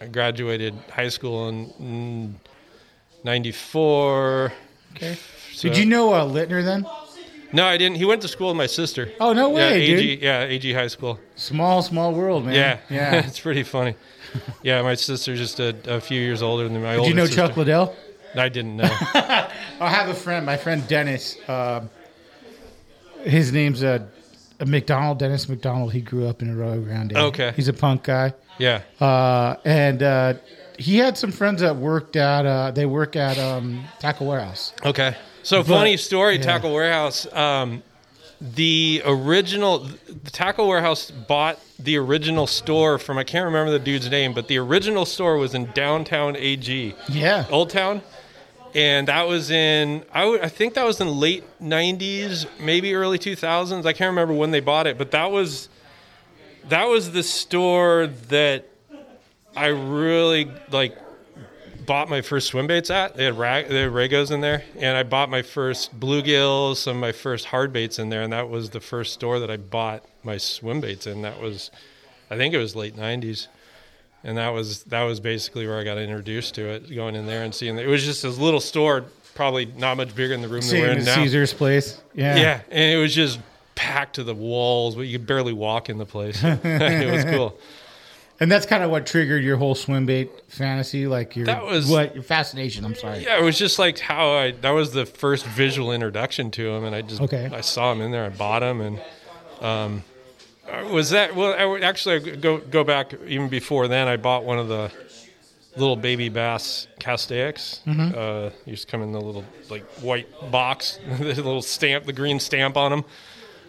I 0.00 0.06
graduated 0.06 0.74
high 0.92 1.08
school 1.08 1.48
in 1.48 2.38
'94. 3.24 4.52
Okay. 4.96 5.16
So- 5.52 5.68
Did 5.68 5.78
you 5.78 5.86
know 5.86 6.12
uh, 6.12 6.24
Littner 6.24 6.64
then? 6.64 6.86
No, 7.54 7.64
I 7.64 7.76
didn't. 7.76 7.96
He 7.96 8.04
went 8.04 8.20
to 8.22 8.28
school 8.28 8.48
with 8.48 8.56
my 8.56 8.66
sister. 8.66 9.10
Oh 9.20 9.32
no 9.32 9.50
yeah, 9.50 9.54
way, 9.54 9.82
AG, 9.82 9.96
dude! 9.96 10.22
Yeah, 10.22 10.42
AG 10.42 10.72
High 10.72 10.88
School. 10.88 11.18
Small, 11.36 11.82
small 11.82 12.12
world, 12.12 12.44
man. 12.44 12.54
Yeah, 12.54 12.78
yeah. 12.90 13.14
it's 13.26 13.40
pretty 13.40 13.62
funny. 13.62 13.94
Yeah, 14.62 14.82
my 14.82 14.94
sister's 14.94 15.38
just 15.38 15.60
a, 15.60 15.76
a 15.86 16.00
few 16.00 16.20
years 16.20 16.42
older 16.42 16.68
than 16.68 16.82
my 16.82 16.96
Did 16.96 17.06
you 17.06 17.14
know 17.14 17.26
sister. 17.26 17.46
Chuck 17.46 17.56
Liddell? 17.56 17.94
I 18.36 18.48
didn't 18.48 18.76
know. 18.76 18.90
I 19.14 19.48
have 19.80 20.08
a 20.08 20.14
friend, 20.14 20.44
my 20.44 20.56
friend 20.56 20.86
Dennis. 20.88 21.36
Um 21.48 21.88
his 23.24 23.52
name's 23.52 23.82
uh, 23.82 24.06
McDonald, 24.64 25.18
Dennis 25.18 25.48
McDonald. 25.48 25.92
He 25.92 26.00
grew 26.00 26.26
up 26.26 26.42
in 26.42 26.50
Arroyo 26.50 26.80
Grande. 26.80 27.16
Okay. 27.16 27.52
He's 27.56 27.68
a 27.68 27.72
punk 27.72 28.04
guy. 28.04 28.34
yeah. 28.58 28.82
Uh, 29.00 29.56
and 29.64 30.02
uh, 30.02 30.34
he 30.78 30.98
had 30.98 31.16
some 31.16 31.32
friends 31.32 31.60
that 31.60 31.76
worked 31.76 32.16
at, 32.16 32.46
uh, 32.46 32.70
they 32.70 32.86
work 32.86 33.16
at 33.16 33.38
um, 33.38 33.84
Tackle 33.98 34.26
Warehouse. 34.26 34.72
Okay. 34.84 35.16
So 35.44 35.58
But- 35.62 35.68
funny 35.68 35.96
story, 35.96 36.36
yeah. 36.36 36.42
Tackle 36.42 36.72
Warehouse. 36.72 37.26
Um, 37.32 37.82
the 38.40 39.00
original 39.06 39.78
the 40.24 40.30
Tackle 40.30 40.66
Warehouse 40.68 41.10
bought 41.10 41.58
the 41.78 41.96
original 41.96 42.46
store 42.46 42.98
from 42.98 43.16
I 43.16 43.24
can't 43.24 43.44
remember 43.44 43.70
the 43.70 43.78
dude's 43.78 44.10
name, 44.10 44.32
but 44.34 44.48
the 44.48 44.58
original 44.58 45.06
store 45.06 45.36
was 45.38 45.54
in 45.54 45.70
downtown 45.72 46.36
AG, 46.36 46.94
Yeah. 47.08 47.44
Old 47.50 47.70
Town, 47.70 48.02
and 48.74 49.08
that 49.08 49.28
was 49.28 49.50
in 49.50 50.02
I 50.12 50.24
would- 50.26 50.40
I 50.42 50.48
think 50.48 50.74
that 50.74 50.84
was 50.84 51.00
in 51.00 51.18
late 51.18 51.44
'90s, 51.60 52.46
maybe 52.58 52.94
early 52.94 53.18
2000s. 53.18 53.86
I 53.86 53.92
can't 53.92 54.08
remember 54.10 54.34
when 54.34 54.50
they 54.50 54.60
bought 54.60 54.86
it, 54.86 54.98
but 54.98 55.10
that 55.12 55.30
was 55.30 55.68
that 56.68 56.84
was 56.88 57.12
the 57.12 57.22
store 57.22 58.08
that 58.28 58.64
I 59.56 59.66
really 59.66 60.50
like 60.70 60.96
bought 61.86 62.08
my 62.08 62.20
first 62.20 62.48
swim 62.48 62.66
baits 62.66 62.90
at. 62.90 63.16
They 63.16 63.24
had 63.24 63.38
rag, 63.38 63.68
they 63.68 63.82
had 63.82 63.90
Ragos 63.90 64.30
in 64.30 64.40
there, 64.40 64.64
and 64.78 64.96
I 64.96 65.02
bought 65.02 65.30
my 65.30 65.42
first 65.42 65.98
bluegills, 65.98 66.76
some 66.76 66.96
of 66.96 67.00
my 67.00 67.12
first 67.12 67.46
hard 67.46 67.72
baits 67.72 67.98
in 67.98 68.08
there, 68.08 68.22
and 68.22 68.32
that 68.32 68.48
was 68.48 68.70
the 68.70 68.80
first 68.80 69.14
store 69.14 69.38
that 69.40 69.50
I 69.50 69.56
bought 69.56 70.04
my 70.22 70.36
swim 70.36 70.80
baits 70.80 71.06
in. 71.06 71.22
That 71.22 71.40
was, 71.40 71.70
I 72.30 72.36
think 72.36 72.54
it 72.54 72.58
was 72.58 72.74
late 72.74 72.96
'90s, 72.96 73.48
and 74.22 74.36
that 74.38 74.50
was 74.50 74.84
that 74.84 75.02
was 75.02 75.20
basically 75.20 75.66
where 75.66 75.78
I 75.78 75.84
got 75.84 75.98
introduced 75.98 76.54
to 76.56 76.68
it. 76.68 76.94
Going 76.94 77.14
in 77.14 77.26
there 77.26 77.42
and 77.42 77.54
seeing 77.54 77.78
it 77.78 77.86
was 77.86 78.04
just 78.04 78.22
this 78.22 78.38
little 78.38 78.60
store, 78.60 79.04
probably 79.34 79.66
not 79.66 79.96
much 79.96 80.14
bigger 80.14 80.34
than 80.34 80.42
the 80.42 80.48
room 80.48 80.62
that 80.62 80.72
we're 80.72 80.92
in 80.92 81.04
now. 81.04 81.16
Caesar's 81.16 81.52
place. 81.52 82.00
Yeah. 82.14 82.36
Yeah, 82.36 82.60
and 82.70 82.94
it 82.94 82.98
was 82.98 83.14
just 83.14 83.40
packed 83.74 84.16
to 84.16 84.24
the 84.24 84.34
walls, 84.34 84.94
but 84.94 85.02
you 85.02 85.18
could 85.18 85.26
barely 85.26 85.52
walk 85.52 85.88
in 85.88 85.98
the 85.98 86.06
place. 86.06 86.40
it 86.44 87.10
was 87.10 87.24
cool. 87.24 87.58
And 88.40 88.50
that's 88.50 88.66
kind 88.66 88.82
of 88.82 88.90
what 88.90 89.06
triggered 89.06 89.44
your 89.44 89.56
whole 89.56 89.74
swim 89.76 90.06
bait 90.06 90.30
fantasy, 90.48 91.06
like 91.06 91.36
your 91.36 91.46
That 91.46 91.64
was- 91.64 91.86
what 91.88 92.14
your 92.14 92.24
fascination. 92.24 92.84
I'm 92.84 92.94
sorry. 92.96 93.20
Yeah, 93.22 93.38
it 93.38 93.42
was 93.44 93.56
just 93.58 93.78
like 93.78 93.98
how 94.00 94.32
I 94.32 94.50
that 94.50 94.70
was 94.70 94.92
the 94.92 95.06
first 95.06 95.46
visual 95.46 95.92
introduction 95.92 96.50
to 96.52 96.68
him, 96.70 96.84
and 96.84 96.94
I 96.96 97.02
just 97.02 97.20
Okay. 97.22 97.48
I 97.52 97.60
saw 97.60 97.92
him 97.92 98.00
in 98.00 98.10
there, 98.10 98.24
I 98.24 98.30
bought 98.30 98.62
him, 98.62 98.80
and 98.80 99.00
um, 99.60 100.04
uh, 100.68 100.88
was 100.90 101.10
that 101.10 101.36
well? 101.36 101.52
I 101.54 101.80
actually 101.80 102.16
I 102.32 102.34
go 102.36 102.58
go 102.58 102.82
back 102.82 103.14
even 103.26 103.48
before 103.48 103.86
then. 103.86 104.08
I 104.08 104.16
bought 104.16 104.44
one 104.44 104.58
of 104.58 104.66
the 104.68 104.90
little 105.76 105.96
baby 105.96 106.28
bass 106.28 106.86
castaics. 106.98 107.80
Uh, 107.86 108.50
used 108.66 108.86
to 108.86 108.90
come 108.90 109.02
in 109.02 109.12
the 109.12 109.20
little 109.20 109.44
like 109.70 109.84
white 110.00 110.28
box, 110.50 110.98
the 111.18 111.24
little 111.34 111.62
stamp, 111.62 112.04
the 112.04 112.12
green 112.12 112.40
stamp 112.40 112.76
on 112.76 112.90
them. 112.90 113.04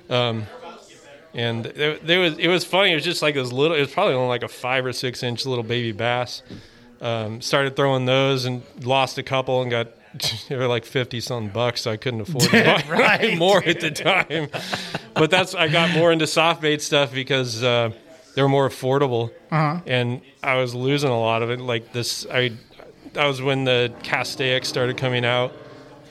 Um, 0.10 0.48
and 1.36 1.66
there, 1.66 1.98
there 2.00 2.20
was 2.20 2.38
it 2.38 2.48
was 2.48 2.64
funny. 2.66 2.92
It 2.92 2.96
was 2.96 3.04
just 3.04 3.22
like 3.22 3.36
this 3.36 3.52
little. 3.52 3.76
It 3.78 3.82
was 3.82 3.92
probably 3.92 4.14
only 4.16 4.30
like 4.30 4.44
a 4.44 4.48
five 4.48 4.86
or 4.86 4.94
six 4.94 5.22
inch 5.24 5.46
little 5.46 5.64
baby 5.64 5.92
bass. 5.92 6.42
Um, 7.02 7.42
started 7.42 7.76
throwing 7.76 8.06
those 8.06 8.46
and 8.46 8.64
lost 8.82 9.18
a 9.18 9.24
couple 9.24 9.62
and 9.62 9.70
got 9.70 9.90
they 10.50 10.56
were 10.56 10.68
like 10.68 10.86
fifty 10.86 11.20
something 11.20 11.52
bucks. 11.52 11.82
So 11.82 11.92
I 11.92 11.98
couldn't 11.98 12.22
afford 12.22 12.44
to 12.46 12.52
buy 12.64 12.84
Right. 12.90 13.38
more 13.38 13.62
at 13.64 13.82
the 13.82 13.92
time. 13.92 14.48
But 15.14 15.30
that's 15.30 15.54
I 15.54 15.68
got 15.68 15.92
more 15.92 16.12
into 16.12 16.26
soft 16.26 16.62
bait 16.62 16.82
stuff 16.82 17.14
because 17.14 17.62
uh, 17.64 17.92
they 18.36 18.42
were 18.42 18.50
more 18.50 18.68
affordable, 18.68 19.32
Uh-huh. 19.52 19.82
and 19.86 20.22
I 20.42 20.56
was 20.56 20.74
losing 20.74 21.10
a 21.10 21.20
lot 21.20 21.42
of 21.44 21.50
it. 21.52 21.60
Like 21.60 21.92
this, 21.94 22.26
I 22.32 22.54
that 23.14 23.26
was 23.26 23.42
when 23.42 23.66
the 23.66 23.94
Castaic 24.04 24.66
started 24.66 24.98
coming 24.98 25.26
out. 25.26 25.54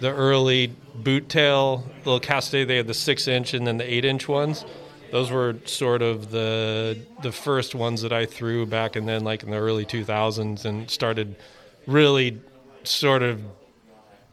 The 0.01 0.11
early 0.13 0.75
boot 0.95 1.29
tail 1.29 1.85
little 2.05 2.21
Castaic, 2.21 2.67
they 2.69 2.77
had 2.77 2.87
the 2.87 2.95
six 2.95 3.27
inch 3.29 3.55
and 3.55 3.67
then 3.67 3.79
the 3.79 3.91
eight 3.91 4.05
inch 4.05 4.29
ones. 4.29 4.65
Those 5.11 5.31
were 5.31 5.57
sort 5.65 6.03
of 6.03 6.31
the 6.31 6.99
the 7.23 7.33
first 7.33 7.75
ones 7.75 8.03
that 8.03 8.13
I 8.13 8.27
threw 8.27 8.67
back 8.67 8.97
and 8.97 9.09
then 9.09 9.25
like 9.25 9.43
in 9.43 9.51
the 9.51 9.57
early 9.57 9.85
2000s 9.85 10.65
and 10.65 10.91
started 10.91 11.37
really 11.87 12.41
sort 12.83 13.23
of 13.23 13.41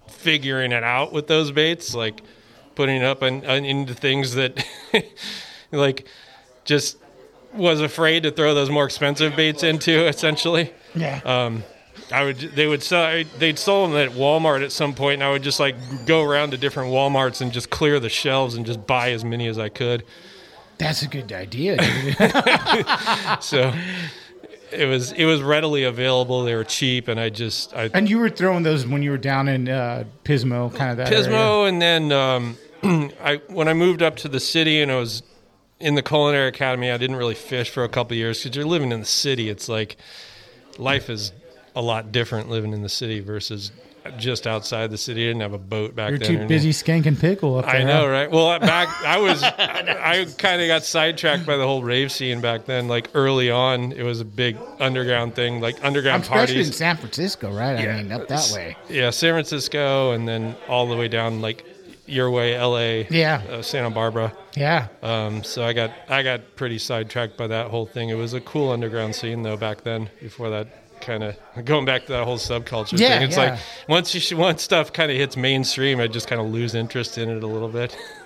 figuring 0.08 0.72
it 0.72 0.84
out 0.84 1.14
with 1.14 1.28
those 1.28 1.52
baits, 1.52 1.96
like 1.96 2.22
putting 2.76 2.98
it 2.98 3.04
up 3.04 3.22
and, 3.22 3.44
and 3.44 3.66
into 3.66 3.94
things 3.94 4.36
that 4.36 4.66
like 5.72 6.08
just 6.64 6.98
was 7.54 7.82
afraid 7.82 8.24
to 8.24 8.32
throw 8.32 8.54
those 8.54 8.70
more 8.70 8.86
expensive 8.86 9.36
baits 9.36 9.64
into 9.64 10.08
essentially. 10.08 10.74
Yeah. 10.96 11.22
Um, 11.26 11.64
I 12.12 12.24
would 12.24 12.38
they 12.38 12.68
would 12.68 12.84
sell 12.84 13.24
they'd 13.38 13.58
sell 13.58 13.88
them 13.88 13.98
at 13.98 14.12
Walmart 14.12 14.64
at 14.64 14.72
some 14.72 14.94
point 14.94 15.16
and 15.16 15.24
I 15.24 15.32
would 15.32 15.44
just 15.44 15.60
like 15.60 15.76
go 16.06 16.24
around 16.24 16.52
to 16.52 16.58
different 16.58 16.92
Walmarts 16.92 17.42
and 17.42 17.52
just 17.52 17.70
clear 17.70 18.00
the 18.00 18.10
shelves 18.10 18.56
and 18.56 18.66
just 18.66 18.86
buy 18.86 19.12
as 19.12 19.24
many 19.24 19.48
as 19.48 19.58
I 19.58 19.70
could. 19.70 20.04
That's 20.82 21.04
a 21.04 21.08
good 21.08 21.32
idea. 21.32 21.78
So 23.42 23.74
it 24.72 24.86
was 24.86 25.12
it 25.12 25.26
was 25.26 25.42
readily 25.42 25.84
available. 25.84 26.44
They 26.44 26.56
were 26.56 26.64
cheap 26.64 27.08
and 27.08 27.20
I 27.20 27.30
just 27.30 27.74
I 27.74 27.90
and 27.94 28.10
you 28.10 28.20
were 28.20 28.30
throwing 28.30 28.64
those 28.64 28.86
when 28.86 29.04
you 29.04 29.12
were 29.12 29.18
down 29.18 29.48
in 29.48 29.70
uh, 29.70 30.06
Pismo, 30.24 30.74
kind 30.74 30.92
of 30.92 30.98
that. 30.98 31.12
area. 31.12 31.28
Pismo, 31.28 31.68
and 31.68 31.82
then 31.82 32.12
um, 32.12 32.58
I 33.24 33.42
when 33.48 33.68
I 33.68 33.74
moved 33.74 34.02
up 34.02 34.16
to 34.18 34.28
the 34.28 34.40
city 34.40 34.82
and 34.82 34.92
I 34.92 34.96
was 34.96 35.24
in 35.80 35.96
the 35.96 36.04
culinary 36.04 36.48
academy, 36.48 36.92
I 36.92 36.98
didn't 36.98 37.16
really 37.16 37.36
fish 37.36 37.70
for 37.70 37.84
a 37.84 37.90
couple 37.90 38.14
of 38.14 38.18
years 38.20 38.44
because 38.44 38.56
you're 38.56 38.66
living 38.66 38.92
in 38.92 39.00
the 39.00 39.06
city. 39.06 39.50
It's 39.50 39.68
like 39.68 39.98
life 40.78 41.10
is 41.10 41.32
a 41.76 41.82
lot 41.82 42.12
different 42.12 42.50
living 42.50 42.74
in 42.74 42.82
the 42.82 42.90
city 42.90 43.20
versus 43.20 43.72
just 44.18 44.48
outside 44.48 44.92
the 44.92 44.98
city. 44.98 45.24
I 45.24 45.28
didn't 45.28 45.42
have 45.42 45.54
a 45.54 45.58
boat 45.58 45.96
back 45.96 46.12
then. 46.12 46.32
You're 46.32 46.42
too 46.42 46.48
busy 46.48 46.72
skanking 46.72 47.20
pickle 47.20 47.58
up 47.58 47.66
there. 47.66 47.76
I 47.76 47.84
know, 47.84 48.08
right? 48.08 48.30
Well, 48.30 48.60
back 48.60 48.90
I 49.04 49.18
was, 49.20 49.44
I, 49.44 50.26
kind 50.38 50.62
of 50.62 50.68
got 50.68 50.84
sidetracked 50.84 51.46
by 51.46 51.58
the 51.58 51.66
whole 51.66 51.84
rave 51.84 52.12
scene 52.12 52.42
back 52.42 52.66
then. 52.66 52.88
Like 52.88 53.10
early 53.14 53.52
on, 53.52 53.92
it 53.92 54.04
was 54.04 54.20
a 54.20 54.26
big 54.26 54.58
underground 54.80 55.36
thing, 55.36 55.62
like 55.62 55.84
underground 55.84 56.24
Especially 56.24 56.60
in. 56.60 56.72
San 56.72 56.98
Francisco, 56.98 57.54
right? 57.54 57.78
I 57.78 58.02
mean, 58.02 58.12
up 58.12 58.28
that 58.28 58.52
way. 58.54 58.78
Yeah, 58.90 59.10
San 59.10 59.34
Francisco, 59.34 60.12
and 60.12 60.28
then 60.28 60.56
all 60.68 60.88
the 60.88 60.96
way 60.96 61.08
down 61.08 61.42
like 61.42 61.66
your 62.12 62.30
way, 62.30 62.56
L.A. 62.56 63.08
Yeah. 63.10 63.42
uh, 63.50 63.62
Santa 63.62 63.90
Barbara. 63.90 64.36
Yeah. 64.56 64.88
Um, 65.02 65.44
so 65.44 65.64
I 65.64 65.74
got 65.74 65.92
I 66.10 66.24
got 66.24 66.56
pretty 66.56 66.78
sidetracked 66.78 67.38
by 67.38 67.48
that 67.48 67.68
whole 67.68 67.86
thing. 67.86 68.10
It 68.10 68.16
was 68.16 68.34
a 68.34 68.42
cool 68.42 68.72
underground 68.72 69.16
scene 69.16 69.44
though 69.44 69.58
back 69.58 69.84
then. 69.84 70.10
Before 70.20 70.50
that 70.50 70.81
kind 71.02 71.24
of 71.24 71.36
going 71.66 71.86
back 71.86 72.06
to 72.06 72.12
that 72.14 72.24
whole 72.24 72.38
subculture 72.38 72.98
Yeah, 73.00 73.20
thing. 73.20 73.24
It's 73.28 73.38
yeah. 73.38 73.52
like 73.52 73.60
once 73.88 74.14
you 74.14 74.20
sh- 74.20 74.34
once 74.34 74.62
stuff 74.62 74.94
kind 74.94 75.12
of 75.12 75.18
hits 75.18 75.36
mainstream, 75.36 76.00
I 76.00 76.08
just 76.08 76.28
kind 76.28 76.40
of 76.42 76.48
lose 76.48 76.76
interest 76.76 77.18
in 77.18 77.30
it 77.30 77.44
a 77.44 77.48
little 77.48 77.68
bit. 77.70 77.96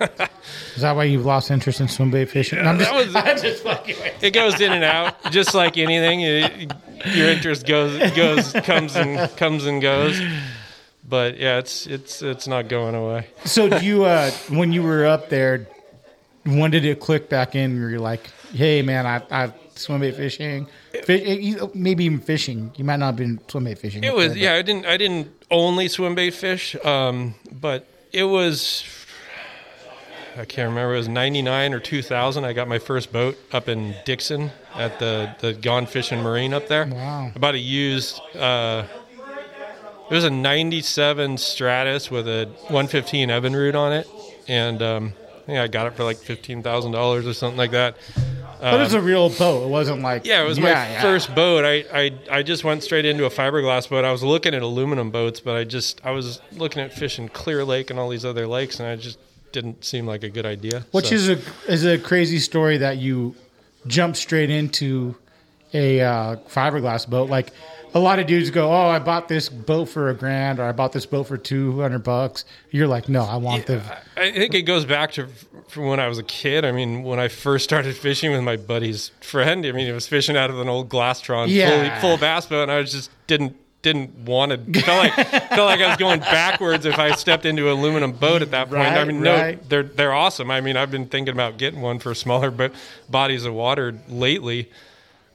Is 0.76 0.82
that 0.82 0.94
why 0.94 1.04
you've 1.04 1.26
lost 1.26 1.50
interest 1.50 1.80
in 1.80 1.88
swim 1.88 2.10
bait 2.10 2.26
fishing? 2.26 2.58
I'm 2.58 2.78
just, 2.78 2.90
that 2.92 3.06
was- 3.06 3.14
I'm 3.16 3.38
just 3.40 3.62
fucking 3.62 3.96
it 4.22 4.30
goes 4.32 4.60
in 4.60 4.72
and 4.72 4.84
out, 4.84 5.14
just 5.32 5.54
like 5.54 5.76
anything. 5.78 6.20
It- 6.20 6.72
your 7.14 7.28
interest 7.28 7.66
goes 7.66 7.98
goes 8.12 8.52
comes 8.64 8.96
and 8.96 9.30
comes 9.36 9.66
and 9.66 9.82
goes. 9.82 10.20
But 11.08 11.38
yeah, 11.38 11.58
it's 11.58 11.86
it's 11.86 12.22
it's 12.22 12.48
not 12.48 12.68
going 12.68 12.94
away. 12.94 13.28
So 13.44 13.68
do 13.68 13.84
you 13.84 14.04
uh 14.04 14.30
when 14.48 14.72
you 14.72 14.82
were 14.82 15.04
up 15.06 15.28
there, 15.28 15.68
when 16.44 16.70
did 16.70 16.84
it 16.84 16.98
click 17.00 17.28
back 17.28 17.54
in? 17.54 17.78
Where 17.78 17.90
you're 17.90 18.00
like, 18.00 18.28
hey 18.54 18.82
man, 18.82 19.06
I 19.06 19.22
I 19.30 19.52
swim 19.76 20.00
bait 20.00 20.16
fishing, 20.16 20.66
Fish, 21.06 21.56
maybe 21.72 22.04
even 22.04 22.18
fishing. 22.18 22.72
You 22.76 22.84
might 22.84 22.96
not 22.96 23.06
have 23.06 23.16
been 23.16 23.40
swim 23.46 23.64
bait 23.64 23.78
fishing. 23.78 24.02
It 24.02 24.12
was 24.14 24.34
there, 24.34 24.42
yeah. 24.42 24.54
I 24.54 24.62
didn't 24.62 24.86
I 24.86 24.96
didn't 24.96 25.28
only 25.52 25.86
swim 25.86 26.16
bait 26.16 26.34
fish, 26.34 26.74
um, 26.84 27.36
but 27.52 27.86
it 28.12 28.24
was 28.24 28.84
I 30.36 30.44
can't 30.44 30.68
remember. 30.68 30.94
It 30.94 30.98
was 30.98 31.08
ninety 31.08 31.42
nine 31.42 31.72
or 31.72 31.80
two 31.80 32.02
thousand. 32.02 32.44
I 32.44 32.52
got 32.52 32.66
my 32.66 32.80
first 32.80 33.12
boat 33.12 33.38
up 33.52 33.68
in 33.68 33.94
Dixon 34.04 34.50
at 34.74 34.98
the 34.98 35.34
the 35.38 35.52
Gone 35.52 35.86
Fishing 35.86 36.20
Marine 36.22 36.52
up 36.52 36.66
there. 36.66 36.86
Wow. 36.86 37.30
About 37.34 37.54
a 37.54 37.58
used. 37.58 38.20
Uh, 38.34 38.84
it 40.10 40.14
was 40.14 40.24
a 40.24 40.30
ninety 40.30 40.82
seven 40.82 41.38
Stratus 41.38 42.10
with 42.10 42.28
a 42.28 42.46
one 42.68 42.86
fifteen 42.88 43.28
Evinrude 43.28 43.74
on 43.74 43.92
it, 43.92 44.08
and 44.48 44.82
um, 44.82 45.12
I 45.36 45.46
think 45.46 45.58
I 45.58 45.68
got 45.68 45.86
it 45.86 45.94
for 45.94 46.04
like 46.04 46.18
fifteen 46.18 46.62
thousand 46.62 46.92
dollars 46.92 47.26
or 47.26 47.32
something 47.32 47.58
like 47.58 47.70
that. 47.70 47.96
But 48.60 48.74
it 48.74 48.78
was 48.82 48.94
a 48.94 49.00
real 49.00 49.28
boat. 49.30 49.64
It 49.64 49.68
wasn't 49.70 50.02
like 50.02 50.24
Yeah, 50.24 50.42
it 50.42 50.46
was 50.48 50.58
my 50.58 50.70
yeah. 50.70 51.02
first 51.02 51.34
boat. 51.34 51.64
I, 51.64 51.84
I 51.92 52.38
I 52.38 52.42
just 52.42 52.64
went 52.64 52.82
straight 52.82 53.04
into 53.04 53.24
a 53.24 53.30
fiberglass 53.30 53.88
boat. 53.88 54.04
I 54.04 54.12
was 54.12 54.22
looking 54.22 54.54
at 54.54 54.62
aluminum 54.62 55.10
boats, 55.10 55.40
but 55.40 55.56
I 55.56 55.64
just 55.64 56.00
I 56.04 56.10
was 56.10 56.40
looking 56.52 56.82
at 56.82 56.92
fishing 56.92 57.28
Clear 57.28 57.64
Lake 57.64 57.90
and 57.90 57.98
all 57.98 58.08
these 58.08 58.24
other 58.24 58.46
lakes, 58.46 58.80
and 58.80 58.88
I 58.88 58.96
just 58.96 59.18
didn't 59.52 59.84
seem 59.84 60.06
like 60.06 60.22
a 60.22 60.28
good 60.28 60.46
idea. 60.46 60.84
Which 60.92 61.08
So- 61.08 61.14
is 61.14 61.28
a 61.28 61.38
is 61.68 61.84
a 61.84 61.98
crazy 61.98 62.38
story 62.38 62.78
that 62.78 62.98
you 62.98 63.34
jump 63.86 64.16
straight 64.16 64.50
into 64.50 65.14
a 65.74 66.00
uh, 66.00 66.36
fiberglass 66.48 67.08
boat. 67.08 67.28
Like 67.30 67.52
a 67.96 67.98
lot 67.98 68.18
of 68.18 68.26
dudes 68.26 68.50
go, 68.50 68.70
"Oh, 68.70 68.88
I 68.88 68.98
bought 68.98 69.26
this 69.28 69.48
boat 69.48 69.86
for 69.86 70.10
a 70.10 70.14
grand, 70.14 70.58
or 70.58 70.64
I 70.64 70.72
bought 70.72 70.92
this 70.92 71.06
boat 71.06 71.24
for 71.28 71.36
two 71.36 71.80
hundred 71.80 72.00
bucks." 72.00 72.44
You're 72.70 72.86
like, 72.86 73.08
"No, 73.08 73.22
I 73.24 73.36
want 73.36 73.66
the." 73.66 73.80
I 74.16 74.30
think 74.32 74.54
it 74.54 74.62
goes 74.62 74.84
back 74.84 75.12
to 75.12 75.28
from 75.68 75.86
when 75.86 75.98
I 75.98 76.06
was 76.08 76.18
a 76.18 76.22
kid. 76.22 76.64
I 76.64 76.72
mean, 76.72 77.02
when 77.02 77.18
I 77.18 77.28
first 77.28 77.64
started 77.64 77.96
fishing 77.96 78.30
with 78.32 78.42
my 78.42 78.56
buddy's 78.56 79.10
friend. 79.20 79.64
I 79.64 79.72
mean, 79.72 79.86
he 79.86 79.92
was 79.92 80.06
fishing 80.06 80.36
out 80.36 80.50
of 80.50 80.58
an 80.60 80.68
old 80.68 80.88
Glastron 80.88 81.46
Yeah. 81.48 81.98
full, 82.00 82.10
full 82.10 82.18
bass 82.18 82.46
boat, 82.46 82.64
and 82.64 82.72
I 82.72 82.78
was 82.80 82.92
just 82.92 83.10
didn't 83.26 83.56
didn't 83.82 84.14
want 84.26 84.50
to. 84.52 84.80
Felt 84.82 84.98
like 84.98 85.14
felt 85.28 85.66
like 85.66 85.80
I 85.80 85.88
was 85.88 85.96
going 85.96 86.20
backwards 86.20 86.84
if 86.86 86.98
I 86.98 87.12
stepped 87.14 87.46
into 87.46 87.70
an 87.70 87.78
aluminum 87.78 88.12
boat 88.12 88.42
at 88.42 88.50
that 88.50 88.68
point. 88.68 88.80
I 88.82 88.96
Right, 88.98 89.06
mean, 89.06 89.22
no, 89.22 89.56
they're 89.68 89.82
they're 89.84 90.12
awesome. 90.12 90.50
I 90.50 90.60
mean, 90.60 90.76
I've 90.76 90.90
been 90.90 91.06
thinking 91.06 91.32
about 91.32 91.56
getting 91.56 91.80
one 91.80 91.98
for 91.98 92.14
smaller 92.14 92.52
bodies 93.08 93.44
of 93.44 93.54
water 93.54 93.94
lately. 94.08 94.70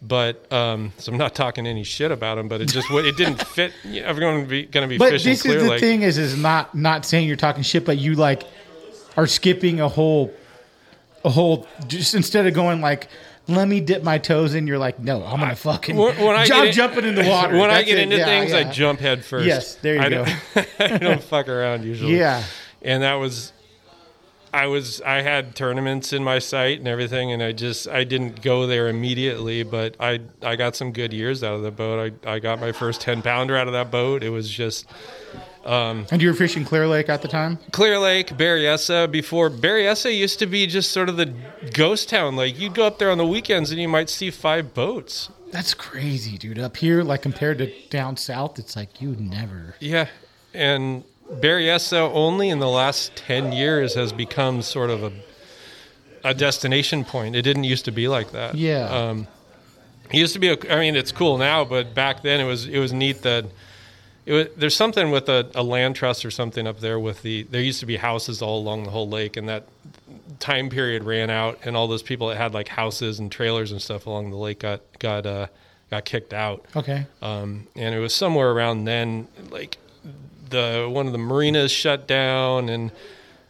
But 0.02 0.52
um, 0.52 0.94
so 0.98 1.12
I'm 1.12 1.18
not 1.18 1.36
talking 1.36 1.68
any 1.68 1.84
shit 1.84 2.12
about 2.12 2.38
him, 2.40 2.48
But 2.48 2.62
it 2.62 2.70
just 2.70 2.90
it 2.90 3.16
didn't 3.18 3.46
fit. 3.48 3.72
You 3.84 4.02
know, 4.02 4.08
I'm 4.08 4.20
going 4.20 4.42
to 4.44 4.48
be 4.50 4.64
going 4.66 4.84
to 4.84 4.88
be 4.90 4.98
But 4.98 5.12
fishing 5.12 5.32
this 5.32 5.42
Clear 5.44 5.58
is 5.58 5.64
the 5.64 5.70
Lake. 5.70 5.80
thing: 5.80 6.02
is 6.02 6.18
is 6.18 6.36
not 6.36 6.74
not 6.74 7.06
saying 7.06 7.28
you're 7.28 7.38
talking 7.38 7.62
shit, 7.64 7.86
but 7.86 7.98
you 8.00 8.16
like 8.16 8.44
are 9.16 9.28
skipping 9.28 9.80
a 9.80 9.88
whole 9.88 10.34
a 11.24 11.30
whole 11.30 11.68
just 11.88 12.16
instead 12.16 12.48
of 12.48 12.54
going 12.54 12.82
like. 12.82 13.08
Let 13.48 13.68
me 13.68 13.82
dip 13.82 14.04
my 14.04 14.20
toes 14.20 14.54
in. 14.54 14.68
You're 14.68 14.78
like, 14.78 15.00
no, 15.00 15.24
I'm 15.26 15.40
gonna 15.40 15.56
fucking. 15.56 15.98
When, 15.98 16.16
when 16.18 16.36
I 16.36 16.44
I'm 16.44 16.48
get 16.48 16.68
in- 16.68 16.74
jumping 16.74 17.06
in 17.06 17.16
the 17.16 17.24
water. 17.28 17.58
When 17.58 17.72
I 17.72 17.82
get 17.82 17.98
it. 17.98 18.04
into 18.04 18.18
Yeah, 18.18 18.26
things, 18.26 18.54
I 18.54 18.64
jump 18.72 19.00
head 19.00 19.26
first. 19.26 19.48
Yes, 19.48 19.76
there 19.76 19.96
you 19.96 20.02
I 20.02 20.10
go. 20.10 20.26
Don't, 20.26 20.68
I 20.80 20.98
don't 21.00 21.24
fuck 21.24 21.50
around 21.50 21.84
usually. 21.84 22.18
Yeah. 22.18 22.44
and 22.84 23.02
that 23.02 23.16
was, 23.16 23.52
I 24.54 24.68
was, 24.68 25.02
I 25.02 25.22
had 25.22 25.56
tournaments 25.56 26.14
in 26.14 26.24
my 26.24 26.40
sight 26.40 26.80
and 26.80 26.88
everything, 26.88 27.32
and 27.32 27.42
I 27.42 27.52
just, 27.54 27.88
I 27.88 28.04
didn't 28.04 28.42
go 28.42 28.68
there 28.68 28.90
immediately, 28.90 29.64
but 29.64 29.96
I, 30.00 30.20
I 30.42 30.56
got 30.56 30.76
some 30.76 30.92
good 30.92 31.14
years 31.14 31.44
out 31.44 31.54
of 31.56 31.62
the 31.62 31.72
boat. 31.72 32.14
I, 32.26 32.34
I 32.34 32.40
got 32.40 32.60
my 32.60 32.72
first 32.72 33.02
ten 33.02 33.22
pounder 33.22 33.56
out 33.56 33.68
of 33.68 33.74
that 33.74 33.92
boat. 33.92 34.24
It 34.24 34.30
was 34.30 34.50
just 34.50 34.88
um, 35.66 36.06
And 36.12 36.22
you 36.22 36.28
were 36.28 36.34
fishing 36.34 36.66
Clear 36.66 36.88
Lake 36.88 37.10
at 37.10 37.22
the 37.22 37.28
time. 37.28 37.60
Clear 37.72 38.00
Lake, 38.00 38.28
Berryessa. 38.30 39.10
Before 39.12 39.50
Berryessa 39.50 40.16
used 40.16 40.40
to 40.40 40.46
be 40.46 40.68
just 40.68 40.92
sort 40.92 41.10
of 41.10 41.18
the 41.18 41.34
ghost 41.74 42.10
town. 42.10 42.36
Like 42.36 42.60
you'd 42.60 42.74
go 42.74 42.86
up 42.86 43.00
there 43.00 43.12
on 43.12 43.18
the 43.18 43.28
weekends 43.28 43.72
and 43.72 43.80
you 43.80 43.88
might 43.88 44.10
see 44.10 44.32
five 44.32 44.74
boats. 44.74 45.30
That's 45.52 45.74
crazy, 45.74 46.38
dude. 46.38 46.60
Up 46.60 46.78
here, 46.78 47.04
like 47.04 47.22
compared 47.22 47.58
to 47.60 47.72
down 47.90 48.18
south, 48.18 48.58
it's 48.58 48.76
like 48.76 49.02
you 49.02 49.16
never. 49.20 49.76
Yeah, 49.80 50.08
and 50.54 51.04
Berryessa 51.40 52.12
only 52.14 52.50
in 52.50 52.60
the 52.60 52.68
last 52.70 53.16
ten 53.16 53.52
years 53.52 53.96
has 53.96 54.12
become 54.14 54.62
sort 54.62 54.90
of 54.90 55.04
a 55.04 55.12
a 56.24 56.34
destination 56.34 57.04
point. 57.04 57.36
It 57.36 57.42
didn't 57.42 57.64
used 57.64 57.86
to 57.86 57.92
be 57.92 58.08
like 58.08 58.32
that. 58.32 58.54
Yeah. 58.56 58.86
Um, 58.90 59.28
it 60.12 60.18
used 60.18 60.34
to 60.34 60.40
be. 60.40 60.50
A, 60.50 60.58
I 60.70 60.80
mean, 60.80 60.96
it's 60.96 61.12
cool 61.12 61.38
now, 61.38 61.66
but 61.66 61.96
back 61.96 62.22
then 62.22 62.40
it 62.40 62.46
was 62.46 62.68
it 62.68 62.80
was 62.80 62.94
neat 62.94 63.22
that. 63.24 63.46
It 64.24 64.34
was, 64.34 64.48
there's 64.56 64.76
something 64.76 65.10
with 65.10 65.28
a, 65.30 65.50
a 65.56 65.64
land 65.64 65.96
trust 65.96 66.24
or 66.26 66.30
something 66.30 66.68
up 66.68 66.80
there 66.80 67.00
with 67.00 67.24
the 67.24 67.42
there 67.44 67.60
used 67.62 67.80
to 67.80 67.88
be 67.88 67.98
houses 67.98 68.40
all 68.42 68.60
along 68.60 68.84
the 68.84 68.92
whole 68.92 69.10
lake 69.10 69.36
and 69.36 69.50
that 69.50 69.64
time 70.40 70.70
period 70.70 71.04
ran 71.04 71.32
out 71.32 71.58
and 71.66 71.76
all 71.76 71.88
those 71.88 72.04
people 72.04 72.28
that 72.28 72.38
had 72.38 72.54
like 72.54 72.68
houses 72.68 73.18
and 73.18 73.32
trailers 73.32 73.72
and 73.72 73.82
stuff 73.82 74.06
along 74.06 74.30
the 74.30 74.36
lake 74.36 74.60
got 74.60 74.82
got 75.00 75.26
uh, 75.26 75.48
got 75.90 76.06
kicked 76.06 76.34
out 76.36 76.64
Okay. 76.76 77.08
um, 77.24 77.66
and 77.76 77.96
it 77.96 78.00
was 78.00 78.14
somewhere 78.14 78.52
around 78.52 78.86
then 78.86 79.28
like 79.50 79.80
the 80.52 80.88
one 80.92 81.08
of 81.08 81.12
the 81.12 81.18
marinas 81.18 81.72
shut 81.72 82.08
down 82.08 82.70
and 82.70 82.92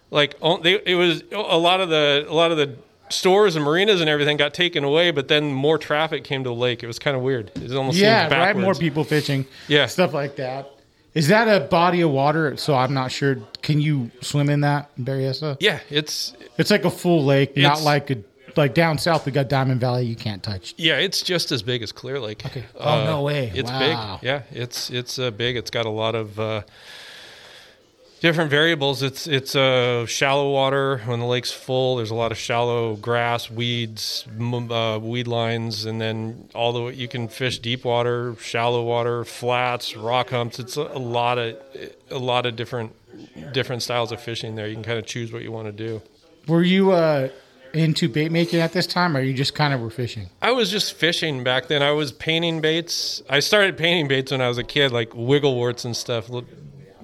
like 0.09 0.39
they, 0.63 0.79
it 0.85 0.95
was 0.95 1.23
a 1.31 1.57
lot 1.57 1.81
of 1.81 1.89
the 1.89 2.25
a 2.27 2.33
lot 2.33 2.51
of 2.51 2.57
the 2.57 2.75
stores 3.09 3.55
and 3.57 3.65
marinas 3.65 3.99
and 3.99 4.09
everything 4.09 4.37
got 4.37 4.53
taken 4.53 4.83
away 4.83 5.11
but 5.11 5.27
then 5.27 5.51
more 5.51 5.77
traffic 5.77 6.23
came 6.23 6.43
to 6.43 6.49
the 6.49 6.55
lake 6.55 6.81
it 6.81 6.87
was 6.87 6.97
kind 6.99 7.15
of 7.17 7.21
weird 7.21 7.51
it 7.55 7.71
almost 7.73 7.97
Yeah, 7.97 8.27
right. 8.33 8.55
More 8.55 8.73
people 8.73 9.03
fishing. 9.03 9.45
Yeah. 9.67 9.87
Stuff 9.87 10.13
like 10.13 10.37
that. 10.37 10.69
Is 11.13 11.27
that 11.27 11.49
a 11.49 11.65
body 11.65 11.99
of 12.01 12.11
water? 12.11 12.55
So 12.55 12.73
I'm 12.73 12.93
not 12.93 13.11
sure. 13.11 13.35
Can 13.61 13.81
you 13.81 14.11
swim 14.21 14.49
in 14.49 14.61
that 14.61 14.89
in 14.97 15.03
Berryessa? 15.03 15.57
yeah 15.59 15.79
it's 15.89 16.33
It's 16.57 16.71
like 16.71 16.85
a 16.85 16.89
full 16.89 17.25
lake, 17.25 17.57
not 17.57 17.81
like 17.81 18.09
a 18.11 18.23
like 18.57 18.73
down 18.73 18.97
south. 18.97 19.25
We 19.25 19.31
got 19.31 19.47
Diamond 19.49 19.79
Valley. 19.81 20.05
You 20.05 20.15
can't 20.15 20.41
touch. 20.43 20.73
yeah 20.77 20.97
it's 20.97 21.21
just 21.21 21.51
as 21.51 21.61
big 21.63 21.81
as 21.83 21.91
clear 21.91 22.19
lake 22.19 22.45
Okay. 22.45 22.63
Oh, 22.79 23.03
no 23.05 23.21
way. 23.23 23.51
it's 23.53 23.69
Wow. 23.71 23.79
big 24.19 24.27
yeah 24.27 24.41
it's 24.51 24.89
it's 24.89 25.17
uh, 25.19 25.31
big 25.31 25.55
it's 25.57 25.71
got 25.71 25.85
a 25.85 25.89
lot 25.89 26.15
of 26.15 26.39
uh, 26.39 26.61
different 28.19 28.49
variables. 28.51 29.01
It's 29.01 29.27
it's 29.27 29.55
uh, 29.55 30.05
shallow 30.05 30.51
water 30.51 30.99
when 31.05 31.19
the 31.19 31.25
lake's 31.25 31.51
full. 31.51 31.95
There's 31.97 32.11
a 32.11 32.15
lot 32.15 32.31
of 32.31 32.37
shallow 32.37 32.95
grass, 32.95 33.49
weeds, 33.49 34.25
m- 34.39 34.71
uh, 34.71 34.99
weed 34.99 35.27
lines, 35.27 35.85
and 35.85 35.99
then 35.99 36.49
all 36.53 36.71
the 36.73 36.85
you 36.95 37.07
can 37.07 37.27
fish 37.27 37.59
deep 37.59 37.83
water, 37.85 38.35
shallow 38.39 38.83
water, 38.83 39.23
flats, 39.25 39.95
rock 39.97 40.29
humps. 40.29 40.59
It's 40.59 40.77
a, 40.77 40.81
a 40.81 40.99
lot 40.99 41.37
of 41.37 41.57
a 42.09 42.19
lot 42.19 42.45
of 42.45 42.55
different 42.55 42.93
different 43.53 43.81
styles 43.83 44.11
of 44.11 44.21
fishing 44.21 44.55
there. 44.55 44.67
You 44.67 44.75
can 44.75 44.83
kind 44.83 44.99
of 44.99 45.05
choose 45.05 45.31
what 45.33 45.41
you 45.41 45.51
want 45.51 45.67
to 45.67 45.71
do. 45.71 46.01
Were 46.47 46.63
you 46.63 46.91
uh, 46.91 47.29
into 47.73 48.09
bait 48.09 48.31
making 48.31 48.59
at 48.59 48.73
this 48.73 48.87
time, 48.87 49.15
or 49.15 49.21
you 49.21 49.33
just 49.33 49.53
kind 49.55 49.73
of 49.73 49.81
were 49.81 49.89
fishing? 49.89 50.29
I 50.41 50.51
was 50.51 50.69
just 50.71 50.93
fishing 50.93 51.43
back 51.43 51.67
then. 51.67 51.81
I 51.81 51.91
was 51.91 52.11
painting 52.11 52.61
baits. 52.61 53.21
I 53.29 53.39
started 53.39 53.77
painting 53.77 54.07
baits 54.07 54.31
when 54.31 54.41
I 54.41 54.47
was 54.47 54.57
a 54.57 54.63
kid, 54.63 54.91
like 54.91 55.13
Wiggle 55.15 55.55
Warts 55.55 55.85
and 55.85 55.95
stuff, 55.95 56.29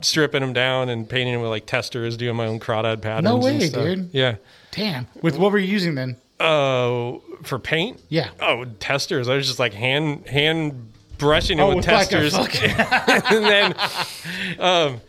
stripping 0.02 0.42
them 0.42 0.54
down 0.54 0.90
and 0.90 1.10
painting 1.10 1.34
them 1.34 1.42
with 1.42 1.50
like 1.52 1.66
Testors, 1.66 2.18
doing 2.18 2.36
my 2.36 2.46
own 2.48 2.60
crawdad 2.60 3.02
patterns. 3.02 3.24
No 3.26 3.38
way, 3.38 3.70
dude. 3.70 4.10
Yeah. 4.14 4.36
Damn. 4.72 5.08
With 5.22 5.38
what 5.38 5.52
were 5.52 5.58
you 5.58 5.68
using 5.72 5.96
then? 5.96 6.18
Uh, 6.40 7.14
for 7.44 7.58
paint? 7.58 8.00
Yeah. 8.10 8.30
Oh, 8.40 8.66
Testors. 8.80 9.28
I 9.28 9.36
was 9.36 9.48
just 9.48 9.58
like 9.60 9.74
hand 9.74 10.28
hand 10.28 10.92
brushing 11.18 11.58
it 11.58 11.62
Oh, 11.64 11.70
with 11.70 11.78
with 11.78 11.88
like 11.88 12.10
Testors, 12.10 12.32
fucking- 12.38 12.70
and 13.36 13.46
then, 13.46 14.60
um, 14.60 15.02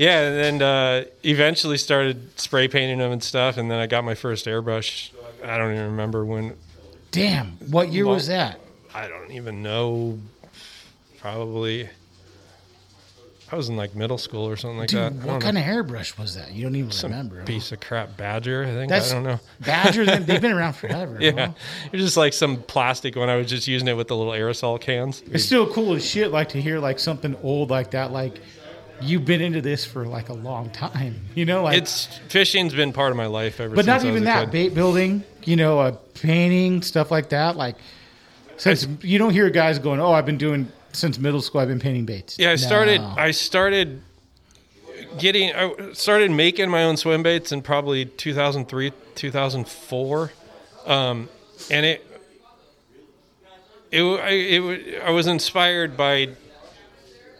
yeah, 0.00 0.20
and 0.22 0.60
then 0.60 0.62
uh, 0.62 1.04
eventually 1.24 1.76
started 1.76 2.40
spray 2.40 2.68
painting 2.68 3.00
them 3.00 3.12
and 3.12 3.22
stuff, 3.22 3.58
and 3.58 3.70
then 3.70 3.78
I 3.78 3.86
got 3.86 4.02
my 4.02 4.14
first 4.14 4.46
airbrush. 4.46 5.10
I 5.44 5.58
don't 5.58 5.72
even 5.72 5.84
remember 5.90 6.24
when. 6.24 6.56
Damn. 7.10 7.58
What 7.70 7.90
year 7.90 8.06
was 8.06 8.28
that? 8.28 8.60
I 8.94 9.08
don't 9.08 9.30
even 9.32 9.62
know. 9.62 10.18
Probably. 11.18 11.90
I 13.52 13.56
was 13.56 13.68
in 13.68 13.76
like 13.76 13.94
middle 13.94 14.16
school 14.16 14.48
or 14.48 14.56
something 14.56 14.78
like 14.78 14.88
Dude, 14.88 15.00
that. 15.20 15.26
What 15.26 15.42
kind 15.42 15.56
know. 15.56 15.60
of 15.60 15.66
airbrush 15.66 16.16
was 16.16 16.34
that? 16.36 16.52
You 16.52 16.62
don't 16.62 16.76
even 16.76 16.92
Some 16.92 17.10
remember. 17.10 17.44
piece 17.44 17.70
of 17.72 17.80
crap 17.80 18.16
badger? 18.16 18.62
I 18.62 18.68
think 18.68 18.88
That's 18.88 19.10
I 19.10 19.14
don't 19.16 19.24
know. 19.24 19.40
Badger, 19.60 20.06
they've 20.06 20.40
been 20.40 20.52
around 20.52 20.72
forever. 20.76 21.18
Yeah, 21.20 21.32
huh? 21.32 21.52
it 21.92 21.92
was 21.92 22.02
just 22.02 22.16
like 22.16 22.32
some 22.32 22.62
plastic 22.62 23.16
one. 23.16 23.28
I 23.28 23.36
was 23.36 23.48
just 23.48 23.68
using 23.68 23.88
it 23.88 23.98
with 23.98 24.08
the 24.08 24.16
little 24.16 24.32
aerosol 24.32 24.80
cans. 24.80 25.22
It's 25.30 25.44
still 25.44 25.70
cool 25.70 25.92
as 25.92 26.08
shit. 26.08 26.30
Like 26.30 26.48
to 26.50 26.62
hear 26.62 26.78
like 26.78 26.98
something 26.98 27.36
old 27.42 27.68
like 27.68 27.90
that. 27.90 28.12
Like 28.12 28.40
you've 29.02 29.24
been 29.24 29.40
into 29.40 29.60
this 29.60 29.84
for 29.84 30.06
like 30.06 30.28
a 30.28 30.32
long 30.34 30.70
time. 30.70 31.20
You 31.34 31.44
know, 31.44 31.62
like 31.64 31.78
It's 31.78 32.06
fishing's 32.28 32.74
been 32.74 32.92
part 32.92 33.10
of 33.10 33.16
my 33.16 33.26
life 33.26 33.60
ever 33.60 33.74
since. 33.74 33.86
but 33.86 33.90
not 33.90 34.04
I 34.04 34.08
even 34.08 34.22
a 34.22 34.26
that 34.26 34.40
kid. 34.46 34.50
bait 34.52 34.74
building. 34.74 35.24
You 35.44 35.56
know, 35.56 35.78
uh, 35.80 35.92
painting 36.14 36.82
stuff 36.82 37.10
like 37.10 37.30
that. 37.30 37.56
Like 37.56 37.76
since 38.56 38.86
you 39.02 39.18
don't 39.18 39.32
hear 39.32 39.48
guys 39.50 39.78
going, 39.78 40.00
"Oh, 40.00 40.12
I've 40.12 40.26
been 40.26 40.38
doing 40.38 40.70
since 40.92 41.18
middle 41.18 41.40
school. 41.40 41.60
I've 41.60 41.68
been 41.68 41.80
painting 41.80 42.04
baits." 42.04 42.38
Yeah, 42.38 42.50
I 42.50 42.56
started. 42.56 43.00
I 43.00 43.30
started 43.30 44.02
getting. 45.18 45.54
I 45.54 45.92
started 45.94 46.30
making 46.30 46.68
my 46.68 46.84
own 46.84 46.96
swim 46.98 47.22
baits 47.22 47.52
in 47.52 47.62
probably 47.62 48.04
2003, 48.04 48.92
2004, 49.14 50.32
um, 50.86 51.28
and 51.70 51.86
it. 51.86 52.06
It, 53.92 54.02
I, 54.02 54.28
it, 54.30 55.02
I 55.02 55.10
was 55.10 55.26
inspired 55.26 55.96
by 55.96 56.28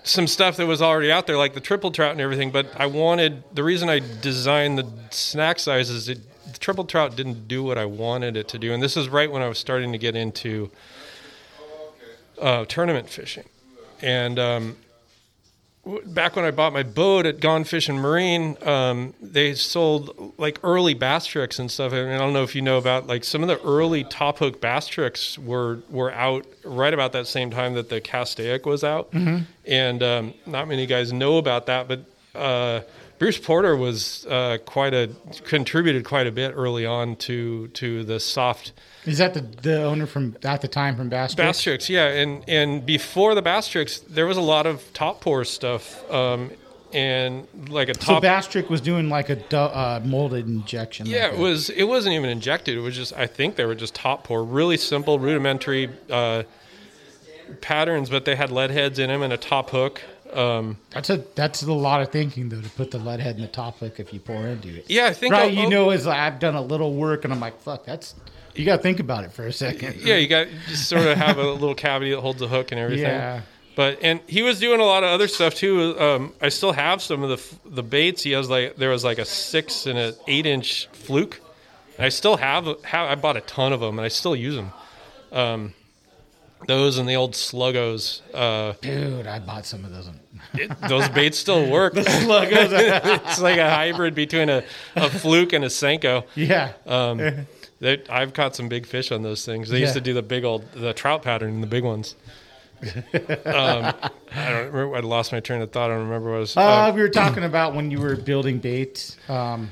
some 0.02 0.26
stuff 0.26 0.56
that 0.56 0.66
was 0.66 0.80
already 0.82 1.12
out 1.12 1.26
there, 1.26 1.36
like 1.36 1.54
the 1.54 1.60
triple 1.60 1.90
trout 1.90 2.12
and 2.12 2.20
everything. 2.20 2.50
But 2.50 2.68
I 2.78 2.86
wanted 2.86 3.42
the 3.54 3.62
reason 3.62 3.88
I 3.88 4.00
designed 4.20 4.78
the 4.78 4.90
snack 5.10 5.58
sizes. 5.58 6.08
It, 6.08 6.18
the 6.52 6.58
triple 6.58 6.84
trout 6.84 7.16
didn't 7.16 7.48
do 7.48 7.62
what 7.62 7.78
I 7.78 7.84
wanted 7.84 8.36
it 8.36 8.48
to 8.48 8.58
do, 8.58 8.72
and 8.72 8.82
this 8.82 8.96
is 8.96 9.08
right 9.08 9.30
when 9.30 9.42
I 9.42 9.48
was 9.48 9.58
starting 9.58 9.92
to 9.92 9.98
get 9.98 10.16
into 10.16 10.70
uh, 12.40 12.64
tournament 12.64 13.08
fishing. 13.08 13.44
And 14.02 14.38
um, 14.38 14.76
back 16.06 16.36
when 16.36 16.44
I 16.44 16.50
bought 16.50 16.72
my 16.72 16.82
boat 16.82 17.26
at 17.26 17.40
Gone 17.40 17.64
Fishing 17.64 17.96
Marine, 17.96 18.56
um, 18.62 19.14
they 19.20 19.54
sold 19.54 20.34
like 20.38 20.58
early 20.62 20.94
Basstrix 20.94 21.58
and 21.58 21.70
stuff. 21.70 21.92
And 21.92 22.12
I 22.12 22.18
don't 22.18 22.32
know 22.32 22.42
if 22.42 22.54
you 22.54 22.62
know 22.62 22.78
about 22.78 23.06
like 23.06 23.24
some 23.24 23.42
of 23.42 23.48
the 23.48 23.60
early 23.62 24.04
top 24.04 24.38
hook 24.38 24.60
Basstrix 24.60 25.38
were 25.38 25.80
were 25.88 26.12
out 26.12 26.46
right 26.64 26.92
about 26.92 27.12
that 27.12 27.26
same 27.26 27.50
time 27.50 27.74
that 27.74 27.88
the 27.88 28.00
Castaic 28.00 28.66
was 28.66 28.84
out. 28.84 29.12
And 29.66 30.02
um, 30.02 30.34
not 30.46 30.68
many 30.68 30.86
guys 30.86 31.12
know 31.12 31.38
about 31.38 31.66
that, 31.66 31.88
but 31.88 32.04
uh, 32.34 32.80
Bruce 33.18 33.38
Porter 33.38 33.76
was 33.76 34.26
uh, 34.26 34.58
quite 34.64 34.94
a 34.94 35.10
contributed 35.44 36.04
quite 36.04 36.26
a 36.26 36.32
bit 36.32 36.52
early 36.54 36.84
on 36.86 37.16
to 37.16 37.68
to 37.68 38.04
the 38.04 38.20
soft 38.20 38.72
Is 39.06 39.18
that 39.18 39.34
the 39.34 39.40
the 39.40 39.82
owner 39.84 40.06
from 40.06 40.36
at 40.44 40.60
the 40.60 40.68
time 40.68 40.96
from? 40.96 41.08
Bass 41.08 41.34
Tricks, 41.62 41.88
yeah, 41.88 42.06
and 42.08 42.44
and 42.48 42.84
before 42.84 43.34
the 43.34 43.42
Basstrix, 43.42 44.06
there 44.06 44.26
was 44.26 44.36
a 44.36 44.42
lot 44.42 44.66
of 44.66 44.84
top 44.92 45.20
pour 45.22 45.44
stuff, 45.44 46.08
um, 46.10 46.50
and 46.92 47.46
like 47.70 47.88
a 47.88 47.94
So 47.94 48.14
top. 48.14 48.22
Bass 48.22 48.46
Trick 48.46 48.68
was 48.68 48.80
doing 48.82 49.08
like 49.08 49.30
a 49.30 49.56
uh, 49.56 50.00
molded 50.04 50.46
injection. 50.46 51.06
yeah, 51.06 51.26
like 51.28 51.32
it 51.34 51.38
was. 51.38 51.70
It 51.70 51.84
wasn't 51.84 52.14
even 52.14 52.28
injected. 52.28 52.76
It 52.76 52.80
was 52.80 52.94
just. 52.94 53.14
I 53.14 53.26
think 53.26 53.56
they 53.56 53.64
were 53.64 53.74
just 53.74 53.94
top 53.94 54.24
pour, 54.24 54.44
really 54.44 54.76
simple, 54.76 55.18
rudimentary 55.18 55.88
uh, 56.10 56.42
patterns, 57.60 58.10
but 58.10 58.24
they 58.24 58.36
had 58.36 58.50
lead 58.50 58.70
heads 58.70 58.98
in 58.98 59.08
them 59.08 59.22
and 59.22 59.32
a 59.32 59.36
top 59.36 59.70
hook. 59.70 60.02
Um, 60.32 60.76
That's 60.90 61.10
a 61.10 61.24
that's 61.34 61.62
a 61.62 61.72
lot 61.72 62.02
of 62.02 62.12
thinking 62.12 62.50
though 62.50 62.60
to 62.60 62.70
put 62.70 62.92
the 62.92 62.98
lead 63.00 63.18
head 63.18 63.34
in 63.34 63.42
the 63.42 63.48
top 63.48 63.78
hook 63.80 63.98
if 63.98 64.12
you 64.14 64.20
pour 64.20 64.46
into 64.46 64.68
it. 64.76 64.84
yeah, 64.88 65.06
I 65.06 65.12
think. 65.12 65.32
right. 65.32 65.42
I'll- 65.44 65.50
You 65.50 65.62
I'll- 65.64 65.70
know, 65.70 65.90
is 65.90 66.06
I've 66.06 66.38
done 66.38 66.54
a 66.54 66.62
little 66.62 66.94
work 66.94 67.24
and 67.24 67.32
I'm 67.32 67.40
like, 67.40 67.60
fuck, 67.60 67.84
that's 67.84 68.14
you 68.54 68.64
got 68.64 68.76
to 68.76 68.82
think 68.82 69.00
about 69.00 69.24
it 69.24 69.32
for 69.32 69.46
a 69.46 69.52
second. 69.52 69.96
Yeah, 70.02 70.16
you 70.16 70.28
got 70.28 70.48
just 70.68 70.88
sort 70.88 71.06
of 71.06 71.16
have 71.16 71.38
a 71.38 71.50
little 71.50 71.74
cavity 71.74 72.10
that 72.12 72.20
holds 72.20 72.40
the 72.40 72.48
hook 72.48 72.72
and 72.72 72.80
everything. 72.80 73.04
Yeah. 73.06 73.42
But 73.76 73.98
and 74.02 74.20
he 74.26 74.42
was 74.42 74.60
doing 74.60 74.80
a 74.80 74.84
lot 74.84 75.04
of 75.04 75.10
other 75.10 75.28
stuff 75.28 75.54
too. 75.54 75.98
Um, 75.98 76.32
I 76.42 76.48
still 76.48 76.72
have 76.72 77.00
some 77.00 77.22
of 77.22 77.30
the 77.30 77.70
the 77.70 77.82
baits. 77.82 78.22
He 78.22 78.32
has 78.32 78.50
like 78.50 78.76
there 78.76 78.90
was 78.90 79.04
like 79.04 79.18
a 79.18 79.24
six 79.24 79.86
and 79.86 79.98
an 79.98 80.14
eight 80.26 80.46
inch 80.46 80.88
fluke. 80.92 81.40
And 81.96 82.04
I 82.04 82.08
still 82.08 82.36
have 82.36 82.66
have 82.84 83.08
I 83.08 83.14
bought 83.14 83.36
a 83.36 83.42
ton 83.42 83.72
of 83.72 83.80
them 83.80 83.98
and 83.98 84.04
I 84.04 84.08
still 84.08 84.34
use 84.34 84.56
them. 84.56 84.72
Um, 85.32 85.74
those 86.66 86.98
and 86.98 87.08
the 87.08 87.14
old 87.14 87.32
sluggos. 87.32 88.20
Uh, 88.34 88.74
Dude, 88.80 89.26
I 89.26 89.38
bought 89.38 89.64
some 89.64 89.84
of 89.84 89.92
those. 89.92 90.10
it, 90.54 90.70
those 90.88 91.08
baits 91.08 91.38
still 91.38 91.70
work. 91.70 91.94
the 91.94 92.02
Sluggos. 92.02 92.70
it's 93.26 93.40
like 93.40 93.58
a 93.58 93.70
hybrid 93.70 94.14
between 94.14 94.48
a, 94.48 94.62
a 94.96 95.08
fluke 95.08 95.52
and 95.52 95.64
a 95.64 95.68
senko. 95.68 96.24
yeah. 96.34 96.72
Um, 96.86 97.46
they, 97.80 98.02
I've 98.08 98.32
caught 98.34 98.54
some 98.54 98.68
big 98.68 98.86
fish 98.86 99.10
on 99.10 99.22
those 99.22 99.44
things. 99.44 99.68
They 99.70 99.80
used 99.80 99.94
to 99.94 100.00
do 100.00 100.12
the 100.14 100.22
big 100.22 100.44
old 100.44 100.70
the 100.72 100.92
trout 100.92 101.22
pattern 101.22 101.50
in 101.54 101.60
the 101.60 101.66
big 101.66 101.82
ones. 101.84 102.14
um, 102.82 103.02
I 103.44 104.10
don't 104.34 104.72
remember. 104.72 104.96
I 104.96 105.00
lost 105.00 105.32
my 105.32 105.40
train 105.40 105.60
of 105.60 105.70
thought. 105.70 105.90
I 105.90 105.94
don't 105.94 106.04
remember 106.04 106.30
what 106.30 106.36
I 106.36 106.40
was. 106.40 106.56
Uh, 106.56 106.60
uh, 106.60 106.92
we 106.94 107.02
were 107.02 107.08
talking 107.08 107.44
about 107.44 107.74
when 107.74 107.90
you 107.90 108.00
were 108.00 108.16
building 108.16 108.58
baits. 108.58 109.16
Um, 109.28 109.70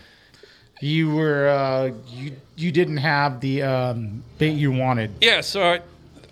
you 0.80 1.14
were 1.14 1.48
uh, 1.48 1.90
you 2.08 2.32
you 2.56 2.70
didn't 2.72 2.98
have 2.98 3.40
the 3.40 3.62
um, 3.62 4.22
bait 4.38 4.52
you 4.52 4.72
wanted. 4.72 5.10
yeah, 5.20 5.40
so 5.40 5.62
I, 5.62 5.80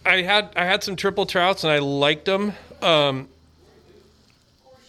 I 0.05 0.23
had 0.23 0.51
I 0.57 0.65
had 0.65 0.83
some 0.85 0.97
triple 0.97 1.27
trouts 1.27 1.65
and 1.65 1.73
I 1.73 1.79
liked 1.79 2.27
them, 2.27 2.53
um, 2.83 3.29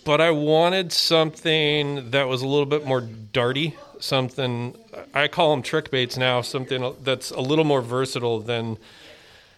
but 0.06 0.22
I 0.22 0.32
wanted 0.32 0.92
something 0.94 2.12
that 2.12 2.28
was 2.28 2.42
a 2.42 2.48
little 2.48 2.66
bit 2.66 2.86
more 2.86 3.02
darty. 3.02 3.74
Something 4.00 4.76
I 5.14 5.28
call 5.28 5.52
them 5.52 5.62
trick 5.62 5.92
baits 5.92 6.18
now. 6.18 6.42
Something 6.42 6.94
that's 7.04 7.32
a 7.32 7.40
little 7.42 7.66
more 7.66 7.82
versatile 7.82 8.40
than. 8.40 8.78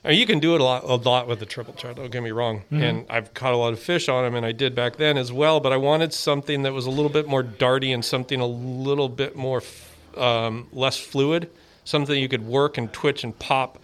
I 0.03 0.09
mean, 0.11 0.19
you 0.19 0.25
can 0.25 0.39
do 0.39 0.55
it 0.55 0.61
a 0.61 0.63
lot, 0.63 0.85
a 0.85 0.95
lot 0.95 1.27
with 1.27 1.39
the 1.39 1.45
triple 1.45 1.73
trout. 1.73 1.97
Don't 1.97 2.09
get 2.09 2.23
me 2.23 2.31
wrong, 2.31 2.63
and 2.71 3.05
I've 3.09 3.33
caught 3.33 3.51
a 3.51 3.57
lot 3.57 3.73
of 3.73 3.79
fish 3.79 4.07
on 4.07 4.23
them, 4.23 4.33
and 4.35 4.45
I 4.45 4.53
did 4.53 4.73
back 4.73 4.95
then 4.95 5.17
as 5.17 5.29
well. 5.33 5.59
But 5.59 5.73
I 5.73 5.77
wanted 5.77 6.13
something 6.13 6.63
that 6.63 6.71
was 6.71 6.85
a 6.85 6.89
little 6.89 7.09
bit 7.09 7.27
more 7.27 7.43
darty 7.43 7.93
and 7.93 8.03
something 8.03 8.39
a 8.39 8.45
little 8.47 9.09
bit 9.09 9.35
more 9.35 9.57
f- 9.57 10.17
um, 10.17 10.67
less 10.71 10.97
fluid, 10.97 11.49
something 11.83 12.17
you 12.17 12.29
could 12.29 12.45
work 12.45 12.77
and 12.77 12.91
twitch 12.93 13.25
and 13.25 13.37
pop, 13.39 13.77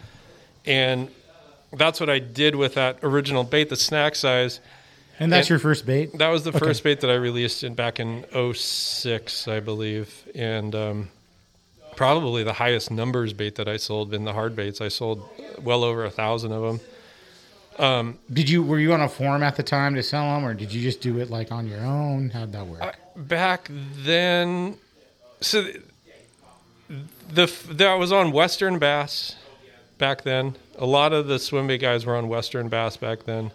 and 0.65 1.10
that's 1.74 2.00
what 2.00 2.10
I 2.10 2.20
did 2.20 2.56
with 2.56 2.76
that 2.76 3.00
original 3.04 3.44
bait, 3.44 3.68
the 3.68 3.76
snack 3.76 4.15
size. 4.15 4.62
And 5.19 5.32
that's 5.32 5.45
And- 5.45 5.51
your 5.51 5.60
first 5.60 5.86
bait. 5.86 6.17
That 6.17 6.30
was 6.30 6.43
the 6.43 6.51
first 6.51 6.84
bait 6.84 6.99
that 7.01 7.10
I 7.10 7.15
released 7.15 7.63
in 7.63 7.73
back 7.73 7.99
in 7.99 8.25
06, 8.34 9.47
I 9.47 9.60
believe, 9.62 10.28
and 10.36 10.75
um, 10.75 11.10
probably 11.95 12.43
the 12.43 12.54
highest 12.54 12.91
numbers 12.91 13.32
bait 13.34 13.56
that 13.56 13.67
I 13.67 13.78
sold 13.78 14.13
in 14.13 14.25
the 14.25 14.34
hard 14.34 14.56
baits. 14.56 14.82
I 14.82 14.89
sold 14.89 15.23
well 15.62 15.84
over 15.84 16.04
a 16.04 16.10
thousand 16.12 16.51
of 16.51 16.80
them. 17.78 18.17
Did 18.32 18.49
you 18.49 18.63
were 18.63 18.80
you 18.80 18.93
on 18.93 19.01
a 19.01 19.10
forum 19.10 19.43
at 19.43 19.56
the 19.56 19.63
time 19.63 19.95
to 19.95 20.04
sell 20.04 20.34
them, 20.36 20.45
or 20.45 20.54
did 20.54 20.73
you 20.73 20.82
just 20.82 21.01
do 21.01 21.19
it 21.19 21.30
like 21.30 21.51
on 21.51 21.67
your 21.67 21.82
own? 21.82 22.30
How'd 22.30 22.51
that 22.54 22.67
work? 22.67 22.95
Back 23.15 23.69
then, 23.71 24.78
so 25.41 25.65
the, 26.89 26.97
the 27.34 27.73
that 27.73 27.93
was 27.95 28.12
on 28.12 28.32
Western 28.32 28.80
Bass 28.80 29.36
back 29.97 30.23
then. 30.23 30.56
A 30.78 30.86
lot 30.86 31.13
of 31.13 31.28
the 31.28 31.39
swim 31.39 31.67
bait 31.67 31.80
guys 31.80 32.06
were 32.06 32.15
on 32.15 32.28
Western 32.28 32.67
Bass 32.69 32.97
back 32.97 33.23
then, 33.23 33.51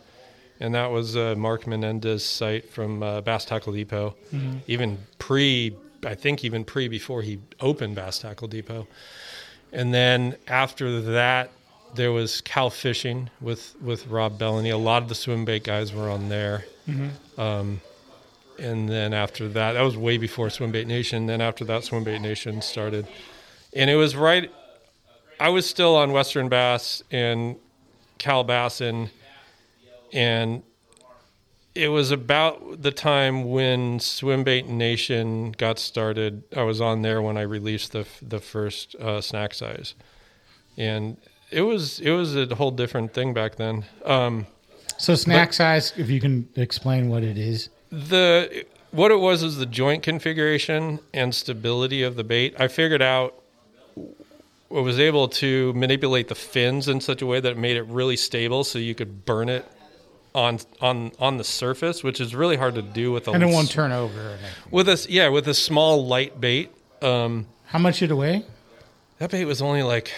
and 0.61 0.75
that 0.75 0.91
was 0.91 1.17
uh, 1.17 1.35
Mark 1.37 1.67
Menendez 1.67 2.25
site 2.25 2.71
from 2.71 3.03
uh, 3.03 3.21
Bass 3.23 3.45
Tackle 3.45 3.73
Depot. 3.73 4.15
Even 4.67 4.99
pre, 5.19 5.77
I 6.05 6.15
think 6.15 6.45
even 6.45 6.65
pre 6.65 6.87
before 6.89 7.23
he 7.23 7.41
opened 7.59 7.97
Bass 7.97 8.19
Tackle 8.19 8.49
Depot, 8.49 8.87
and 9.73 9.93
then 9.93 10.37
after 10.47 11.01
that. 11.01 11.51
There 11.93 12.13
was 12.13 12.41
Cal 12.43 12.71
Fishing 12.71 13.31
with, 13.41 13.75
with 13.83 14.07
Rob 14.07 14.39
Bellany. 14.39 14.71
A 14.73 14.77
lot 14.77 15.03
of 15.03 15.09
the 15.09 15.15
swim 15.17 15.45
bait 15.45 15.65
guys 15.65 15.93
were 15.93 16.09
on 16.09 16.29
there 16.29 16.65
and 18.61 18.89
then 18.89 19.13
after 19.15 19.49
that, 19.49 19.73
that 19.73 19.83
was 19.83 19.97
way 19.97 20.19
before 20.19 20.51
Swim 20.51 20.71
Bait 20.71 20.87
Nation. 20.87 21.27
Then 21.27 21.41
after 21.41 21.65
that, 21.65 21.85
Swim 21.85 22.05
Bait 22.05 22.21
Nation 22.21 22.63
started, 22.63 23.09
and 23.73 23.89
it 23.91 23.97
was 23.97 24.15
right. 24.15 24.53
I 25.39 25.49
was 25.49 25.69
still 25.69 25.97
on 25.97 26.13
Western 26.13 26.49
Bass 26.49 27.03
and 27.11 27.57
Calbassin, 28.19 28.89
and 28.91 29.11
it 31.75 31.89
was 31.89 32.11
about 32.11 32.83
the 32.83 32.91
time 32.91 33.45
when 33.45 33.99
Swimbait 33.99 34.67
Nation 34.67 35.53
got 35.53 35.79
started. 35.79 36.43
I 36.57 36.63
was 36.63 36.81
on 36.81 37.03
there 37.03 37.23
when 37.23 37.37
I 37.37 37.43
released 37.43 37.93
the 37.93 38.07
the 38.21 38.41
first 38.41 38.95
uh, 38.97 39.21
snack 39.21 39.55
size, 39.55 39.95
and 40.77 41.17
it 41.51 41.63
was 41.63 42.01
it 42.01 42.11
was 42.11 42.37
a 42.37 42.55
whole 42.55 42.71
different 42.71 43.15
thing 43.15 43.33
back 43.35 43.57
then. 43.57 43.85
Um, 44.05 44.47
So 44.99 45.15
snack 45.15 45.53
size, 45.53 45.93
if 45.97 46.11
you 46.11 46.21
can 46.21 46.49
explain 46.57 47.09
what 47.09 47.23
it 47.23 47.39
is. 47.39 47.69
the 47.91 48.65
what 48.91 49.13
it 49.13 49.21
was 49.21 49.43
is 49.45 49.57
the 49.57 49.67
joint 49.67 50.03
configuration 50.03 50.99
and 51.15 51.33
stability 51.35 52.03
of 52.03 52.17
the 52.17 52.25
bait. 52.25 52.55
I 52.59 52.67
figured 52.67 53.03
out 53.03 53.35
I 53.97 54.81
was 54.81 54.99
able 54.99 55.29
to 55.29 55.73
manipulate 55.75 56.29
the 56.29 56.35
fins 56.35 56.89
in 56.89 57.01
such 57.01 57.23
a 57.23 57.27
way 57.27 57.41
that 57.41 57.53
it 57.53 57.59
made 57.59 57.77
it 57.77 57.85
really 57.85 58.17
stable, 58.17 58.65
so 58.65 58.79
you 58.79 58.95
could 58.97 59.25
burn 59.25 59.49
it 59.49 59.65
on 60.35 60.59
on 60.81 61.13
on 61.19 61.37
the 61.39 61.45
surface, 61.45 62.03
which 62.05 62.21
is 62.21 62.35
really 62.35 62.57
hard 62.57 62.75
to 62.77 62.83
do 62.83 63.13
with 63.13 63.27
a 63.29 63.33
And 63.33 63.43
it 63.43 63.47
won't 63.47 63.71
turn 63.71 63.93
over. 63.93 64.39
with 64.71 64.89
a 64.89 65.07
yeah 65.09 65.29
with 65.29 65.49
a 65.49 65.55
small 65.55 66.07
light 66.07 66.41
bait. 66.41 66.71
Um, 67.03 67.47
How 67.67 67.79
much 67.79 67.99
did 68.01 68.11
it 68.11 68.15
weigh? 68.15 68.45
that 69.19 69.31
bait 69.31 69.45
was 69.45 69.61
only 69.61 69.83
like 69.83 70.13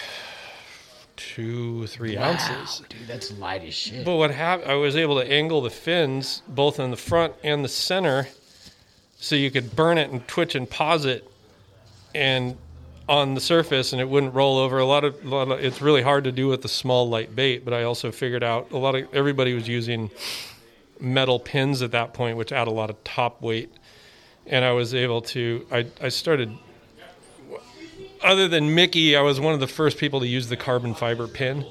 two 1.15 1.87
three 1.87 2.17
ounces. 2.17 2.81
dude, 2.89 3.07
that's 3.07 3.31
light 3.37 3.63
as 3.63 3.73
shit. 3.73 4.05
But 4.05 4.15
what 4.15 4.31
happened? 4.31 4.71
I 4.71 4.75
was 4.75 4.95
able 4.95 5.19
to 5.21 5.29
angle 5.31 5.61
the 5.61 5.69
fins 5.69 6.41
both 6.47 6.79
in 6.79 6.91
the 6.91 6.97
front 6.97 7.33
and 7.43 7.63
the 7.63 7.69
center, 7.69 8.27
so 9.19 9.35
you 9.35 9.51
could 9.51 9.75
burn 9.75 9.97
it 9.97 10.09
and 10.09 10.27
twitch 10.27 10.55
and 10.55 10.69
pause 10.69 11.05
it, 11.05 11.29
and 12.15 12.57
on 13.17 13.33
the 13.35 13.41
surface, 13.41 13.93
and 13.93 14.01
it 14.01 14.09
wouldn't 14.09 14.33
roll 14.33 14.57
over. 14.57 14.79
A 14.79 14.85
lot 14.85 15.03
of, 15.03 15.23
a 15.23 15.27
lot 15.27 15.51
of 15.51 15.63
it's 15.63 15.81
really 15.81 16.01
hard 16.01 16.23
to 16.23 16.31
do 16.31 16.47
with 16.47 16.61
the 16.61 16.67
small 16.67 17.09
light 17.09 17.35
bait. 17.35 17.65
But 17.65 17.73
I 17.73 17.83
also 17.83 18.11
figured 18.11 18.43
out 18.43 18.71
a 18.71 18.77
lot 18.77 18.95
of 18.95 19.13
everybody 19.13 19.53
was 19.53 19.67
using 19.67 20.11
metal 20.99 21.39
pins 21.39 21.81
at 21.81 21.91
that 21.91 22.13
point, 22.13 22.37
which 22.37 22.51
add 22.51 22.67
a 22.67 22.71
lot 22.71 22.89
of 22.89 23.03
top 23.03 23.41
weight. 23.41 23.71
And 24.45 24.65
I 24.65 24.71
was 24.71 24.93
able 24.93 25.21
to, 25.21 25.65
I, 25.71 25.87
I 26.01 26.09
started, 26.09 26.57
other 28.21 28.47
than 28.47 28.75
Mickey, 28.75 29.15
I 29.15 29.21
was 29.21 29.39
one 29.39 29.53
of 29.53 29.59
the 29.59 29.67
first 29.67 29.97
people 29.97 30.19
to 30.19 30.27
use 30.27 30.49
the 30.49 30.57
carbon 30.57 30.93
fiber 30.93 31.27
pin. 31.27 31.65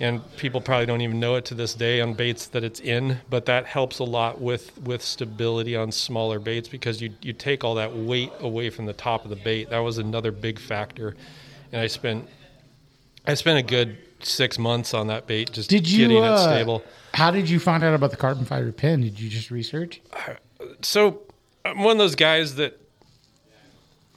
And 0.00 0.22
people 0.36 0.60
probably 0.60 0.86
don't 0.86 1.00
even 1.00 1.18
know 1.18 1.34
it 1.34 1.44
to 1.46 1.54
this 1.54 1.74
day 1.74 2.00
on 2.00 2.14
baits 2.14 2.46
that 2.48 2.62
it's 2.62 2.78
in, 2.78 3.18
but 3.28 3.46
that 3.46 3.66
helps 3.66 3.98
a 3.98 4.04
lot 4.04 4.40
with, 4.40 4.80
with 4.82 5.02
stability 5.02 5.74
on 5.74 5.90
smaller 5.90 6.38
baits 6.38 6.68
because 6.68 7.02
you, 7.02 7.10
you 7.20 7.32
take 7.32 7.64
all 7.64 7.74
that 7.74 7.96
weight 7.96 8.30
away 8.38 8.70
from 8.70 8.86
the 8.86 8.92
top 8.92 9.24
of 9.24 9.30
the 9.30 9.36
bait. 9.36 9.70
That 9.70 9.80
was 9.80 9.98
another 9.98 10.30
big 10.30 10.60
factor. 10.60 11.16
And 11.72 11.80
I 11.80 11.88
spent 11.88 12.28
I 13.26 13.34
spent 13.34 13.58
a 13.58 13.62
good 13.62 13.98
six 14.20 14.58
months 14.58 14.94
on 14.94 15.08
that 15.08 15.26
bait, 15.26 15.52
just 15.52 15.68
Did 15.68 15.86
you? 15.88 16.08
getting 16.08 16.24
uh, 16.24 16.34
it 16.34 16.38
stable. 16.38 16.82
How 17.12 17.30
did 17.30 17.48
you 17.48 17.60
find 17.60 17.84
out 17.84 17.94
about 17.94 18.10
the 18.10 18.16
carbon 18.16 18.46
fiber 18.46 18.72
pin? 18.72 19.02
Did 19.02 19.20
you 19.20 19.28
just 19.28 19.50
research? 19.50 20.00
So 20.80 21.20
I'm 21.64 21.82
one 21.82 21.92
of 21.92 21.98
those 21.98 22.14
guys 22.14 22.54
that 22.54 22.80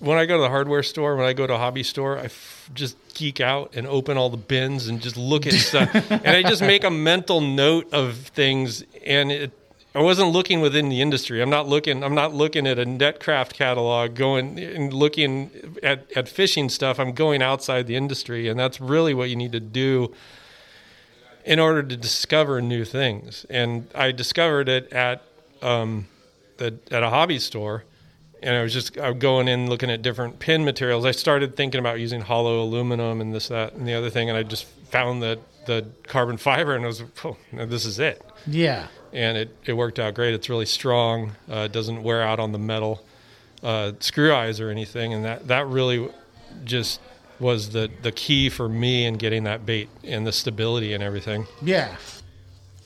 when 0.01 0.17
I 0.17 0.25
go 0.25 0.37
to 0.37 0.41
the 0.41 0.49
hardware 0.49 0.83
store, 0.83 1.15
when 1.15 1.25
I 1.25 1.33
go 1.33 1.47
to 1.47 1.53
a 1.53 1.57
hobby 1.57 1.83
store, 1.83 2.17
I 2.17 2.25
f- 2.25 2.69
just 2.73 2.97
geek 3.13 3.39
out 3.39 3.75
and 3.75 3.85
open 3.85 4.17
all 4.17 4.29
the 4.29 4.37
bins 4.37 4.87
and 4.87 4.99
just 5.01 5.15
look 5.15 5.45
at 5.45 5.53
stuff, 5.53 5.93
and 6.11 6.27
I 6.27 6.41
just 6.43 6.61
make 6.61 6.83
a 6.83 6.89
mental 6.89 7.39
note 7.39 7.93
of 7.93 8.17
things. 8.17 8.83
And 9.05 9.31
it, 9.31 9.51
I 9.93 10.01
wasn't 10.01 10.31
looking 10.31 10.59
within 10.59 10.89
the 10.89 11.01
industry. 11.01 11.41
I'm 11.41 11.49
not 11.49 11.67
looking. 11.67 12.03
I'm 12.03 12.15
not 12.15 12.33
looking 12.33 12.65
at 12.65 12.79
a 12.79 12.85
Netcraft 12.85 13.53
catalog, 13.53 14.15
going 14.15 14.59
and 14.59 14.91
looking 14.91 15.77
at 15.83 16.11
at 16.15 16.27
fishing 16.27 16.67
stuff. 16.69 16.99
I'm 16.99 17.13
going 17.13 17.41
outside 17.41 17.87
the 17.87 17.95
industry, 17.95 18.47
and 18.47 18.59
that's 18.59 18.81
really 18.81 19.13
what 19.13 19.29
you 19.29 19.35
need 19.35 19.51
to 19.51 19.59
do 19.59 20.13
in 21.45 21.59
order 21.59 21.83
to 21.83 21.97
discover 21.97 22.61
new 22.61 22.85
things. 22.85 23.45
And 23.49 23.87
I 23.95 24.11
discovered 24.11 24.69
it 24.69 24.91
at 24.93 25.21
um, 25.61 26.07
the, 26.57 26.77
at 26.91 27.03
a 27.03 27.09
hobby 27.09 27.39
store, 27.39 27.83
and 28.41 28.55
I 28.55 28.63
was 28.63 28.73
just 28.73 28.97
I 28.97 29.09
was 29.09 29.19
going 29.19 29.47
in 29.47 29.69
looking 29.69 29.89
at 29.89 30.01
different 30.01 30.39
pin 30.39 30.65
materials. 30.65 31.05
I 31.05 31.11
started 31.11 31.55
thinking 31.55 31.79
about 31.79 31.99
using 31.99 32.21
hollow 32.21 32.61
aluminum 32.61 33.21
and 33.21 33.33
this, 33.33 33.49
that, 33.49 33.73
and 33.73 33.87
the 33.87 33.93
other 33.93 34.09
thing, 34.09 34.29
and 34.29 34.37
I 34.37 34.43
just 34.43 34.65
found 34.65 35.21
that 35.23 35.39
the 35.65 35.85
carbon 36.03 36.37
fiber, 36.37 36.75
and 36.75 36.83
I 36.83 36.87
was, 36.87 37.03
oh, 37.23 37.37
this 37.51 37.85
is 37.85 37.99
it. 37.99 38.23
Yeah. 38.47 38.87
And 39.13 39.37
it, 39.37 39.55
it 39.65 39.73
worked 39.73 39.99
out 39.99 40.15
great. 40.15 40.33
It's 40.33 40.49
really 40.49 40.65
strong. 40.65 41.33
Uh, 41.49 41.59
it 41.59 41.71
doesn't 41.71 42.01
wear 42.01 42.23
out 42.23 42.39
on 42.39 42.51
the 42.51 42.57
metal 42.57 43.03
uh, 43.61 43.91
screw 43.99 44.33
eyes 44.33 44.59
or 44.59 44.69
anything, 44.69 45.13
and 45.13 45.23
that 45.23 45.47
that 45.47 45.67
really 45.67 46.09
just 46.63 46.99
was 47.39 47.71
the 47.71 47.89
the 48.01 48.11
key 48.11 48.49
for 48.49 48.69
me 48.69 49.05
in 49.05 49.15
getting 49.15 49.43
that 49.43 49.65
bait 49.65 49.89
and 50.03 50.25
the 50.25 50.31
stability 50.31 50.93
and 50.93 51.03
everything. 51.03 51.45
Yeah. 51.61 51.95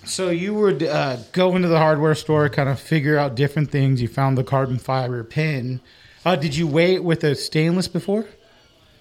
So 0.06 0.30
you 0.30 0.54
would 0.54 0.84
uh, 0.84 1.18
go 1.32 1.56
into 1.56 1.68
the 1.68 1.80
hardware 1.80 2.16
store, 2.16 2.48
kind 2.50 2.70
of 2.70 2.80
figure 2.80 3.18
out 3.18 3.36
different 3.36 3.72
things. 3.72 4.02
You 4.02 4.08
found 4.08 4.38
the 4.38 4.44
carbon 4.44 4.78
fiber 4.78 5.24
pin. 5.24 5.82
Uh, 6.24 6.36
did 6.36 6.56
you 6.56 6.68
weigh 6.68 6.96
it 6.96 7.04
with 7.04 7.24
a 7.24 7.36
stainless 7.36 7.88
before? 7.88 8.26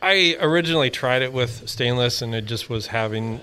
I 0.02 0.36
originally 0.40 0.90
tried 0.90 1.22
it 1.22 1.32
with 1.32 1.68
stainless, 1.68 2.20
and 2.20 2.34
it 2.34 2.44
just 2.44 2.68
was 2.68 2.88
having. 2.88 3.40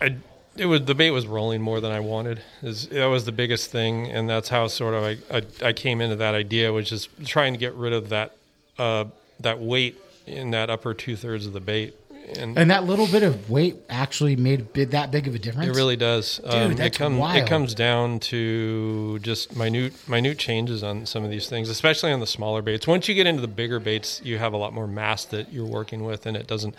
I 0.00 0.16
it 0.56 0.66
was 0.66 0.84
the 0.84 0.94
bait 0.94 1.10
was 1.10 1.26
rolling 1.26 1.60
more 1.60 1.80
than 1.80 1.90
I 1.90 2.00
wanted. 2.00 2.40
Is 2.62 2.86
that 2.88 3.06
was 3.06 3.24
the 3.24 3.32
biggest 3.32 3.70
thing, 3.70 4.06
and 4.10 4.28
that's 4.28 4.48
how 4.48 4.68
sort 4.68 4.94
of 4.94 5.02
I, 5.02 5.36
I 5.36 5.68
I 5.68 5.72
came 5.72 6.00
into 6.00 6.16
that 6.16 6.34
idea, 6.34 6.72
which 6.72 6.92
is 6.92 7.08
trying 7.24 7.54
to 7.54 7.58
get 7.58 7.74
rid 7.74 7.92
of 7.92 8.08
that 8.10 8.36
uh 8.78 9.06
that 9.40 9.58
weight 9.58 10.00
in 10.26 10.52
that 10.52 10.70
upper 10.70 10.94
two 10.94 11.16
thirds 11.16 11.46
of 11.46 11.52
the 11.52 11.60
bait, 11.60 11.96
and, 12.38 12.58
And 12.58 12.70
that 12.70 12.84
little 12.84 13.06
bit 13.06 13.22
of 13.22 13.50
weight 13.50 13.76
actually 13.88 14.36
made 14.36 14.72
big, 14.72 14.90
that 14.90 15.10
big 15.10 15.26
of 15.28 15.34
a 15.34 15.38
difference. 15.38 15.68
it 15.68 15.78
really 15.78 15.96
does. 15.96 16.40
um, 16.44 16.72
it 16.72 16.76
that's 16.76 16.98
comes 16.98 17.18
wild. 17.18 17.36
it 17.36 17.46
comes 17.46 17.74
down 17.74 18.20
to 18.20 19.18
just 19.20 19.56
minute 19.56 19.92
minute 20.08 20.38
changes 20.38 20.82
on 20.82 21.06
some 21.06 21.24
of 21.24 21.30
these 21.30 21.48
things, 21.48 21.68
especially 21.68 22.12
on 22.12 22.20
the 22.20 22.26
smaller 22.26 22.62
baits. 22.62 22.86
Once 22.86 23.08
you 23.08 23.14
get 23.14 23.26
into 23.26 23.40
the 23.40 23.48
bigger 23.48 23.80
baits, 23.80 24.20
you 24.24 24.38
have 24.38 24.52
a 24.52 24.56
lot 24.56 24.72
more 24.72 24.86
mass 24.86 25.24
that 25.26 25.52
you're 25.52 25.66
working 25.66 26.04
with, 26.04 26.26
and 26.26 26.36
it 26.36 26.46
doesn't 26.46 26.74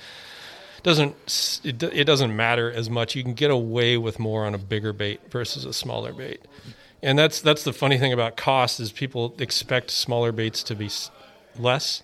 doesn't 0.84 1.62
it, 1.64 1.82
it 1.82 2.04
doesn't 2.06 2.36
matter 2.36 2.72
as 2.72 2.90
much. 2.90 3.16
You 3.16 3.24
can 3.24 3.34
get 3.34 3.50
away 3.52 3.98
with 3.98 4.20
more 4.20 4.46
on 4.46 4.54
a 4.54 4.60
bigger 4.60 4.94
bait 4.94 5.20
versus 5.32 5.66
a 5.66 5.74
smaller 5.74 6.14
bait, 6.14 6.42
and 7.02 7.18
that's 7.18 7.42
that's 7.42 7.64
the 7.64 7.74
funny 7.74 7.98
thing 7.98 8.14
about 8.14 8.38
cost 8.38 8.80
is 8.80 8.92
people 8.92 9.36
expect 9.40 9.90
smaller 9.92 10.32
baits 10.32 10.62
to 10.64 10.76
be 10.76 10.90
less, 11.58 12.04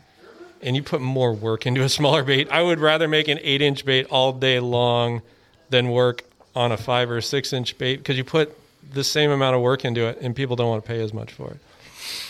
and 0.63 0.75
you 0.75 0.83
put 0.83 1.01
more 1.01 1.33
work 1.33 1.65
into 1.65 1.81
a 1.83 1.89
smaller 1.89 2.23
bait. 2.23 2.47
I 2.51 2.61
would 2.61 2.79
rather 2.79 3.07
make 3.07 3.27
an 3.27 3.39
eight 3.41 3.61
inch 3.61 3.85
bait 3.85 4.07
all 4.09 4.33
day 4.33 4.59
long 4.59 5.21
than 5.69 5.89
work 5.89 6.23
on 6.55 6.71
a 6.71 6.77
five 6.77 7.09
or 7.09 7.21
six 7.21 7.53
inch 7.53 7.77
bait 7.77 7.97
because 7.97 8.17
you 8.17 8.23
put 8.23 8.57
the 8.93 9.03
same 9.03 9.31
amount 9.31 9.55
of 9.55 9.61
work 9.61 9.85
into 9.85 10.05
it, 10.07 10.17
and 10.21 10.35
people 10.35 10.55
don't 10.55 10.69
want 10.69 10.83
to 10.83 10.87
pay 10.87 11.01
as 11.01 11.13
much 11.13 11.31
for 11.31 11.51
it. 11.51 11.57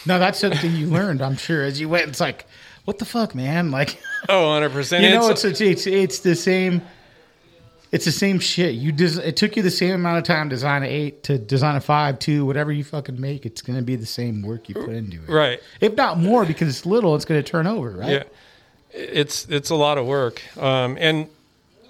No, 0.06 0.20
that's 0.20 0.40
something 0.40 0.76
you 0.76 0.88
learned, 0.88 1.22
I'm 1.22 1.38
sure, 1.38 1.64
as 1.64 1.80
you 1.80 1.90
went. 1.90 2.08
It's 2.10 2.20
like, 2.20 2.46
what 2.86 3.00
the 3.00 3.06
fuck, 3.06 3.34
man? 3.34 3.72
Like, 3.72 4.00
Oh, 4.30 4.48
100 4.50 4.72
percent. 4.72 5.04
you 5.06 5.10
know, 5.12 5.30
it's, 5.30 5.44
it's 5.44 5.62
it's 5.62 5.88
it's 5.88 6.20
the 6.20 6.36
same. 6.36 6.82
It's 7.92 8.06
the 8.06 8.12
same 8.12 8.40
shit. 8.40 8.76
You 8.76 8.94
des- 8.94 9.22
it 9.22 9.36
took 9.36 9.58
you 9.58 9.64
the 9.64 9.70
same 9.72 9.94
amount 9.96 10.18
of 10.20 10.24
time 10.24 10.50
to 10.50 10.56
design 10.56 10.84
an 10.84 10.90
eight 10.90 11.24
to 11.24 11.38
design 11.38 11.76
a 11.76 11.82
five, 11.82 12.20
two, 12.20 12.46
whatever 12.46 12.72
you 12.72 12.86
fucking 12.86 13.20
make. 13.20 13.46
It's 13.46 13.62
gonna 13.62 13.82
be 13.82 13.98
the 13.98 14.06
same 14.06 14.42
work 14.42 14.70
you 14.70 14.76
put 14.76 14.90
into 14.92 15.18
it, 15.22 15.30
right. 15.30 15.60
If 15.82 15.96
not 15.96 16.18
more, 16.18 16.46
because 16.46 16.70
it's 16.70 16.86
little, 16.86 17.16
it's 17.16 17.26
gonna 17.26 17.44
turn 17.44 17.68
over, 17.68 17.92
right? 17.92 18.10
Yeah, 18.10 18.24
it's 18.94 19.46
it's 19.50 19.70
a 19.72 19.76
lot 19.76 19.98
of 19.98 20.06
work, 20.06 20.42
um, 20.58 20.98
and 21.02 21.28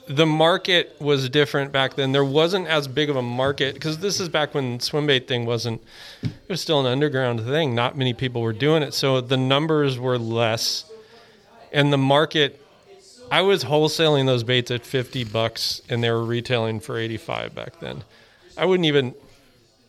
the 0.08 0.26
market 0.26 0.96
was 1.00 1.30
different 1.30 1.72
back 1.72 1.94
then. 1.96 2.12
There 2.14 2.26
wasn't 2.26 2.68
as 2.68 2.88
big 2.88 3.12
of 3.12 3.16
a 3.16 3.22
market 3.22 3.76
because 3.76 4.00
this 4.00 4.20
is 4.20 4.28
back 4.28 4.56
when 4.56 4.80
swim 4.80 5.06
bait 5.06 5.28
thing 5.28 5.46
wasn't. 5.46 5.84
It 6.24 6.32
was 6.50 6.62
still 6.62 6.80
an 6.80 6.88
underground 6.88 7.42
thing. 7.42 7.76
Not 7.76 7.96
many 7.96 8.16
people 8.16 8.42
were 8.42 8.54
doing 8.54 8.82
it, 8.82 8.96
so 8.96 9.22
the 9.22 9.38
numbers 9.38 10.00
were 10.00 10.18
less, 10.18 10.86
and 11.72 11.94
the 11.94 11.98
market. 12.00 12.58
I 13.32 13.42
was 13.42 13.64
wholesaling 13.64 14.26
those 14.28 14.44
baits 14.44 14.70
at 14.72 14.86
fifty 14.86 15.24
bucks, 15.24 15.82
and 15.90 16.04
they 16.04 16.12
were 16.12 16.24
retailing 16.24 16.80
for 16.82 16.98
eighty 16.98 17.18
five 17.18 17.56
back 17.56 17.80
then. 17.80 18.04
I 18.58 18.66
wouldn't 18.66 18.86
even, 18.86 19.16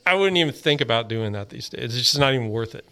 I 0.07 0.15
wouldn't 0.15 0.39
even 0.39 0.55
think 0.55 0.81
about 0.81 1.09
doing 1.09 1.33
that 1.33 1.51
these 1.51 1.69
days. 1.69 1.85
It's 1.97 1.97
just 1.97 2.19
not 2.19 2.33
even 2.33 2.49
worth 2.51 2.75
it. 2.75 2.87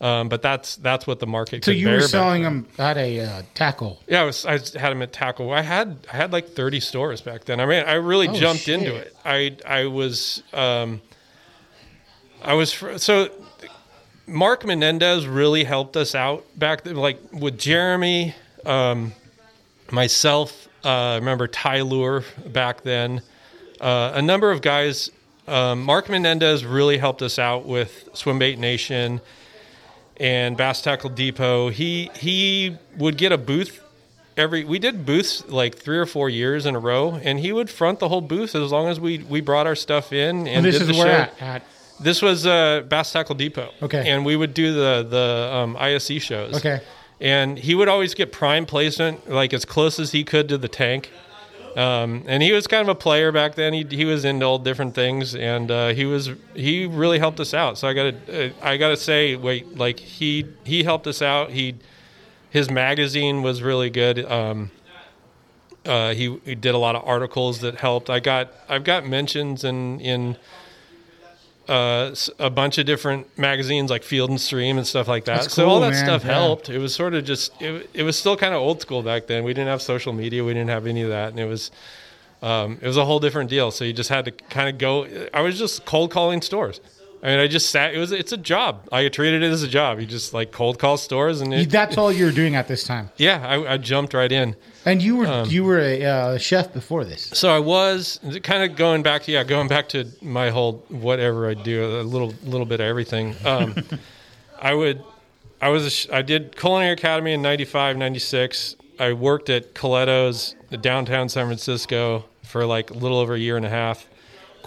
Um, 0.00 0.28
but 0.28 0.40
that's 0.42 0.76
that's 0.76 1.08
what 1.08 1.18
the 1.18 1.26
market. 1.26 1.64
So 1.64 1.72
you 1.72 1.88
were 1.88 2.00
selling 2.02 2.44
them 2.44 2.68
at 2.78 2.96
a 2.96 3.18
uh, 3.20 3.42
tackle. 3.54 4.00
Yeah, 4.06 4.22
I, 4.22 4.24
was, 4.26 4.46
I 4.46 4.52
had 4.52 4.90
them 4.90 5.02
at 5.02 5.12
Tackle. 5.12 5.50
I 5.52 5.62
had 5.62 6.06
I 6.12 6.16
had 6.16 6.32
like 6.32 6.50
thirty 6.50 6.78
stores 6.78 7.20
back 7.20 7.46
then. 7.46 7.58
I 7.58 7.66
mean, 7.66 7.82
I 7.84 7.94
really 7.94 8.28
Oh, 8.28 8.32
jumped 8.32 8.62
shit. 8.62 8.78
into 8.78 8.94
it. 8.94 9.16
I 9.24 9.56
I 9.66 9.86
was 9.86 10.44
um, 10.52 11.00
I 12.44 12.54
was 12.54 12.72
fr- 12.72 12.98
so 12.98 13.28
Mark 14.28 14.64
Menendez 14.64 15.26
really 15.26 15.64
helped 15.64 15.96
us 15.96 16.14
out 16.14 16.44
back 16.56 16.84
then, 16.84 16.94
like 16.94 17.18
with 17.32 17.58
Jeremy, 17.58 18.36
um, 18.64 19.12
myself. 19.92 20.68
Uh, 20.84 20.88
I 20.88 21.14
remember 21.16 21.46
Ty 21.48 21.82
Lure 21.82 22.24
back 22.46 22.82
then. 22.82 23.22
Uh, 23.80 24.12
a 24.14 24.22
number 24.22 24.50
of 24.50 24.62
guys. 24.62 25.10
Um, 25.46 25.82
Mark 25.82 26.08
Menendez 26.08 26.64
really 26.64 26.98
helped 26.98 27.22
us 27.22 27.38
out 27.38 27.64
with 27.66 28.08
Swimbait 28.12 28.58
Nation 28.58 29.20
and 30.18 30.56
Bass 30.56 30.82
Tackle 30.82 31.10
Depot. 31.10 31.70
He 31.70 32.10
he 32.14 32.76
would 32.96 33.16
get 33.16 33.32
a 33.32 33.38
booth 33.38 33.80
every. 34.36 34.64
We 34.64 34.78
did 34.78 35.06
booths 35.06 35.48
like 35.48 35.76
three 35.76 35.98
or 35.98 36.06
four 36.06 36.28
years 36.28 36.66
in 36.66 36.74
a 36.76 36.78
row, 36.78 37.14
and 37.22 37.38
he 37.40 37.52
would 37.52 37.70
front 37.70 37.98
the 37.98 38.08
whole 38.08 38.20
booth 38.20 38.54
as 38.54 38.70
long 38.70 38.88
as 38.88 39.00
we 39.00 39.18
we 39.18 39.40
brought 39.40 39.66
our 39.66 39.76
stuff 39.76 40.12
in 40.12 40.40
and 40.40 40.48
And 40.48 40.66
this 40.66 40.74
did 40.78 40.82
is 40.82 40.88
the 40.88 41.02
where 41.02 41.26
show. 41.26 41.44
at, 41.44 41.54
at. 41.62 41.62
This 42.00 42.20
was 42.22 42.46
uh, 42.46 42.82
Bass 42.88 43.10
Tackle 43.12 43.34
Depot. 43.34 43.72
Okay. 43.82 44.08
and 44.08 44.24
we 44.24 44.36
would 44.36 44.54
do 44.54 44.72
the 44.74 45.06
the 45.08 45.50
um, 45.56 45.76
ISE 45.78 46.20
shows. 46.22 46.56
Okay. 46.56 46.80
And 47.20 47.58
he 47.58 47.74
would 47.74 47.88
always 47.88 48.14
get 48.14 48.32
prime 48.32 48.66
placement, 48.66 49.28
like 49.28 49.52
as 49.52 49.64
close 49.64 49.98
as 49.98 50.12
he 50.12 50.24
could 50.24 50.48
to 50.48 50.58
the 50.58 50.68
tank. 50.68 51.10
Um, 51.76 52.24
and 52.26 52.42
he 52.42 52.52
was 52.52 52.66
kind 52.66 52.82
of 52.82 52.88
a 52.88 52.94
player 52.94 53.30
back 53.30 53.54
then. 53.54 53.72
He 53.72 53.84
he 53.88 54.04
was 54.04 54.24
into 54.24 54.44
all 54.44 54.58
different 54.58 54.94
things, 54.94 55.34
and 55.34 55.70
uh, 55.70 55.88
he 55.88 56.06
was 56.06 56.30
he 56.54 56.86
really 56.86 57.18
helped 57.18 57.38
us 57.40 57.54
out. 57.54 57.78
So 57.78 57.86
I 57.86 57.94
got 57.94 58.26
to 58.26 58.48
uh, 58.48 58.52
I 58.62 58.76
got 58.76 58.88
to 58.88 58.96
say, 58.96 59.36
wait, 59.36 59.76
like 59.76 60.00
he 60.00 60.46
he 60.64 60.82
helped 60.82 61.06
us 61.06 61.22
out. 61.22 61.50
He 61.50 61.76
his 62.50 62.70
magazine 62.70 63.42
was 63.42 63.62
really 63.62 63.90
good. 63.90 64.24
Um, 64.24 64.70
uh, 65.84 66.14
he, 66.14 66.38
he 66.44 66.54
did 66.54 66.74
a 66.74 66.78
lot 66.78 66.96
of 66.96 67.04
articles 67.04 67.60
that 67.60 67.76
helped. 67.76 68.10
I 68.10 68.20
got 68.20 68.52
I've 68.68 68.84
got 68.84 69.06
mentions 69.06 69.64
in 69.64 70.00
in 70.00 70.36
uh, 71.68 72.14
a 72.38 72.50
bunch 72.50 72.78
of 72.78 72.86
different 72.86 73.26
magazines 73.38 73.90
like 73.90 74.02
Field 74.02 74.30
and 74.30 74.40
Stream 74.40 74.78
and 74.78 74.86
stuff 74.86 75.06
like 75.08 75.24
that. 75.26 75.42
That's 75.42 75.54
so 75.54 75.68
all 75.68 75.80
that 75.80 75.92
man. 75.92 76.04
stuff 76.04 76.24
Yeah. 76.24 76.32
helped. 76.34 76.68
It 76.68 76.78
was 76.78 76.94
sort 76.94 77.14
of 77.14 77.24
just 77.24 77.52
it, 77.60 77.88
it 77.94 78.02
was 78.02 78.18
still 78.18 78.36
kind 78.36 78.54
of 78.54 78.60
old 78.60 78.80
school 78.80 79.02
back 79.02 79.26
then. 79.26 79.44
We 79.44 79.52
didn't 79.52 79.68
have 79.68 79.82
social 79.82 80.12
media. 80.12 80.42
We 80.44 80.54
didn't 80.54 80.70
have 80.70 80.86
any 80.86 81.02
of 81.02 81.10
that, 81.10 81.30
and 81.30 81.38
it 81.38 81.44
was 81.46 81.70
um, 82.42 82.78
it 82.80 82.86
was 82.86 82.96
a 82.96 83.04
whole 83.04 83.18
different 83.20 83.50
deal. 83.50 83.70
So 83.70 83.84
you 83.84 83.92
just 83.92 84.08
had 84.10 84.24
to 84.26 84.30
kind 84.30 84.68
of 84.68 84.78
go. 84.78 85.06
I 85.34 85.40
was 85.42 85.58
just 85.58 85.84
cold 85.84 86.10
calling 86.10 86.40
stores. 86.42 86.80
I 87.22 87.26
mean, 87.26 87.38
I 87.40 87.48
just 87.48 87.70
sat. 87.70 87.94
It 87.94 87.98
was. 87.98 88.12
It's 88.12 88.32
a 88.32 88.36
job. 88.36 88.88
I 88.92 89.08
treated 89.08 89.42
it 89.42 89.50
as 89.50 89.62
a 89.62 89.68
job. 89.68 89.98
You 90.00 90.06
just 90.06 90.32
like 90.32 90.52
cold 90.52 90.78
call 90.78 90.96
stores, 90.96 91.40
and 91.40 91.52
it, 91.52 91.70
That's 91.70 91.98
all 91.98 92.12
you 92.12 92.24
were 92.26 92.32
doing 92.32 92.54
at 92.54 92.68
this 92.68 92.84
time. 92.84 93.10
yeah, 93.16 93.44
I, 93.46 93.74
I 93.74 93.76
jumped 93.76 94.14
right 94.14 94.30
in. 94.30 94.54
And 94.84 95.02
you 95.02 95.16
were 95.16 95.26
Um, 95.26 95.48
you 95.48 95.64
were 95.64 95.80
a 95.80 96.04
uh, 96.04 96.38
chef 96.38 96.72
before 96.72 97.04
this. 97.04 97.22
So 97.34 97.50
I 97.50 97.58
was 97.58 98.20
kind 98.42 98.68
of 98.68 98.76
going 98.76 99.02
back 99.02 99.22
to 99.24 99.32
yeah, 99.32 99.44
going 99.44 99.68
back 99.68 99.88
to 99.90 100.06
my 100.22 100.50
whole 100.50 100.84
whatever 100.88 101.48
I 101.48 101.54
do, 101.54 102.00
a 102.00 102.02
little 102.02 102.32
little 102.44 102.66
bit 102.66 102.80
of 102.80 102.86
everything. 102.86 103.34
Um, 103.44 103.74
I 104.60 104.74
would, 104.74 105.04
I 105.60 105.68
was, 105.68 105.86
a 105.86 105.90
sh- 105.90 106.08
I 106.12 106.22
did 106.22 106.56
culinary 106.56 106.92
academy 106.94 107.32
in 107.32 107.42
95, 107.42 107.96
96. 107.96 108.74
I 108.98 109.12
worked 109.12 109.50
at 109.50 109.74
Coletto's 109.74 110.56
the 110.70 110.76
downtown 110.76 111.28
San 111.28 111.46
Francisco 111.46 112.24
for 112.42 112.66
like 112.66 112.90
a 112.90 112.94
little 112.94 113.18
over 113.18 113.34
a 113.34 113.38
year 113.38 113.56
and 113.56 113.64
a 113.64 113.68
half. 113.70 114.07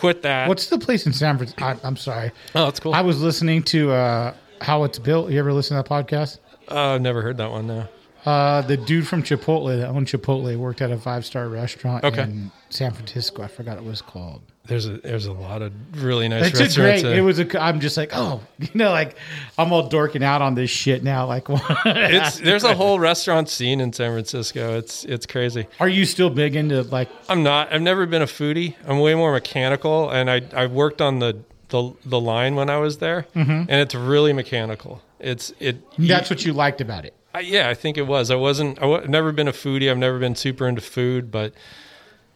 Quit 0.02 0.22
that. 0.24 0.50
What's 0.50 0.68
the 0.68 0.78
place 0.78 1.06
in 1.06 1.14
San 1.14 1.38
Francisco? 1.38 1.64
I, 1.64 1.78
I'm 1.84 1.96
sorry. 1.96 2.32
oh, 2.56 2.66
that's 2.66 2.80
cool. 2.82 2.94
I 2.94 3.02
was 3.02 3.22
listening 3.22 3.64
to 3.64 3.92
uh, 3.92 4.34
how 4.60 4.84
it's 4.84 5.00
built. 5.00 5.32
You 5.32 5.40
ever 5.40 5.54
listen 5.54 5.78
to 5.78 5.84
that 5.84 5.90
podcast? 5.90 6.40
I've 6.68 7.02
never 7.02 7.22
heard 7.22 7.38
that 7.38 7.50
one 7.52 7.68
now. 7.68 7.88
Uh, 8.26 8.62
the 8.62 8.78
dude 8.78 9.08
from 9.08 9.24
Chipotle 9.24 9.76
that 9.80 9.88
owned 9.88 10.08
Chipotle 10.08 10.56
worked 10.58 10.82
at 10.82 10.92
a 10.92 10.98
five 10.98 11.26
star 11.26 11.48
restaurant 11.48 12.04
Okay. 12.04 12.24
in 12.24 12.52
San 12.70 12.92
Francisco. 12.92 13.42
I 13.44 13.48
forgot 13.48 13.78
what 13.78 13.86
it 13.86 13.90
was 13.90 14.02
called. 14.02 14.42
There's 14.66 14.86
a 14.86 14.98
there's 14.98 15.26
a 15.26 15.34
lot 15.34 15.64
of 15.64 15.74
really 16.04 16.28
nice 16.28 16.50
It's 16.50 16.60
a 16.60 16.64
restaurants. 16.64 17.02
great. 17.02 17.18
It 17.18 17.22
was 17.22 17.40
a. 17.40 17.62
I'm 17.62 17.80
just 17.80 17.98
like, 17.98 18.12
oh, 18.14 18.42
you 18.60 18.70
know, 18.76 18.92
like 18.92 19.16
I'm 19.58 19.74
all 19.74 19.90
dorking 19.90 20.24
out 20.24 20.42
on 20.42 20.54
this 20.54 20.70
shit 20.70 21.04
now. 21.04 21.26
Like, 21.26 21.46
it's 21.50 22.40
there's 22.40 22.64
a 22.64 22.76
whole 22.76 23.00
restaurant 23.00 23.50
scene 23.50 23.82
in 23.82 23.92
San 23.92 24.12
Francisco. 24.12 24.78
It's 24.78 25.04
it's 25.06 25.26
crazy. 25.26 25.68
are 25.80 25.90
you 25.90 26.06
still 26.06 26.30
big 26.30 26.56
into 26.56 26.84
like? 26.84 27.10
I'm 27.28 27.42
not. 27.42 27.74
I've 27.74 27.82
never 27.82 28.06
been 28.06 28.22
a 28.22 28.28
foodie. 28.28 28.76
I'm 28.86 29.00
way 29.00 29.16
more 29.16 29.32
mechanical, 29.32 30.12
and 30.12 30.30
I 30.30 30.42
I 30.54 30.68
worked 30.68 31.02
on 31.02 31.20
the 31.20 31.40
the, 31.70 31.94
the 32.06 32.20
line 32.20 32.56
when 32.56 32.70
I 32.70 32.78
was 32.78 33.00
there, 33.00 33.26
mm-hmm. 33.36 33.52
and 33.52 33.72
it's 33.72 33.96
really 33.96 34.34
mechanical. 34.34 35.02
It's 35.20 35.54
it. 35.60 35.78
That's 35.98 36.30
what 36.30 36.46
you 36.46 36.54
liked 36.54 36.82
about 36.82 37.06
it. 37.06 37.16
I, 37.34 37.40
yeah, 37.40 37.70
I 37.70 37.74
think 37.74 37.98
it 37.98 38.04
was. 38.04 38.30
I 38.30 38.36
wasn't. 38.36 38.78
I 38.78 38.82
w- 38.82 39.02
I've 39.02 39.10
never 39.10 39.32
been 39.32 39.48
a 39.48 39.54
foodie. 39.54 39.90
I've 39.90 39.98
never 39.98 40.20
been 40.20 40.36
super 40.36 40.68
into 40.68 40.82
food, 40.82 41.32
but 41.32 41.54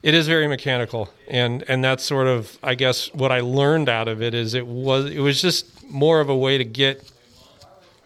it 0.06 0.14
is 0.14 0.28
very 0.28 0.48
mechanical, 0.48 1.10
and 1.28 1.64
and 1.68 1.84
that's 1.84 2.04
sort 2.04 2.28
of 2.28 2.60
I 2.62 2.76
guess 2.76 3.12
what 3.16 3.32
I 3.32 3.40
learned 3.40 3.90
out 3.90 4.08
of 4.08 4.22
it 4.22 4.36
is 4.36 4.54
it 4.54 4.68
was 4.68 5.06
it 5.06 5.20
was 5.20 5.42
just 5.42 5.84
more 5.90 6.20
of 6.20 6.30
a 6.30 6.36
way 6.36 6.60
to 6.60 6.64
get 6.64 7.12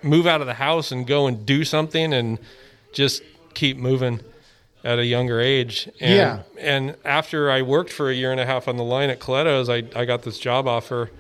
move 0.02 0.26
out 0.26 0.40
of 0.40 0.48
the 0.48 0.54
house 0.54 0.94
and 0.94 1.06
go 1.06 1.28
and 1.28 1.46
do 1.46 1.66
something 1.66 2.14
and 2.14 2.40
just 2.94 3.22
keep 3.54 3.76
moving 3.76 4.22
at 4.82 4.98
a 4.98 5.06
younger 5.06 5.42
age. 5.42 5.90
And, 6.00 6.16
Yeah. 6.16 6.42
And 6.58 6.96
after 7.04 7.52
I 7.52 7.64
worked 7.64 7.92
for 7.92 8.10
a 8.10 8.16
year 8.16 8.32
and 8.32 8.40
a 8.40 8.46
half 8.46 8.70
on 8.70 8.78
the 8.78 8.84
line 8.84 9.10
at 9.10 9.20
Coletto's, 9.20 9.68
I 9.68 9.84
I 9.94 10.06
got 10.06 10.22
this 10.22 10.40
job 10.40 10.70
offer 10.70 11.12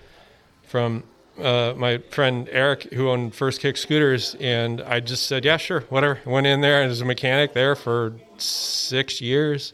from 0.63 1.03
uh, 1.37 1.73
my 1.75 1.97
friend 2.09 2.47
Eric, 2.53 2.83
who 2.93 3.09
owned 3.09 3.35
First 3.35 3.59
Kick 3.59 3.75
Scooters, 3.75 4.33
and 4.39 4.79
I 4.79 5.01
just 5.01 5.25
said, 5.25 5.43
"Yeah, 5.43 5.57
sure, 5.57 5.81
whatever." 5.89 6.19
Went 6.25 6.47
in 6.47 6.61
there 6.61 6.79
and 6.81 6.89
was 6.89 7.01
a 7.01 7.05
mechanic 7.05 7.51
there 7.53 7.75
for 7.75 8.13
six 8.37 9.19
years. 9.19 9.73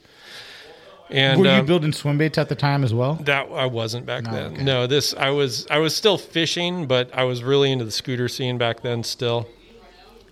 And 1.10 1.40
Were 1.40 1.46
you 1.46 1.52
um, 1.52 1.66
building 1.68 1.92
swim 1.94 2.18
baits 2.18 2.38
at 2.38 2.50
the 2.50 2.56
time 2.56 2.84
as 2.84 2.94
well? 2.94 3.16
that 3.26 3.48
I 3.52 3.68
wasn't 3.68 4.06
back 4.08 4.24
then. 4.24 4.54
okay. 4.54 4.64
No, 4.64 4.88
this 4.88 5.14
I 5.14 5.30
was 5.30 5.68
I 5.70 5.78
was 5.78 5.96
still 5.96 6.18
fishing, 6.18 6.88
but 6.88 7.10
I 7.14 7.24
was 7.26 7.44
really 7.44 7.72
into 7.72 7.86
the 7.86 7.92
scooter 7.92 8.28
scene 8.28 8.58
back 8.58 8.82
then 8.82 9.04
still. 9.04 9.48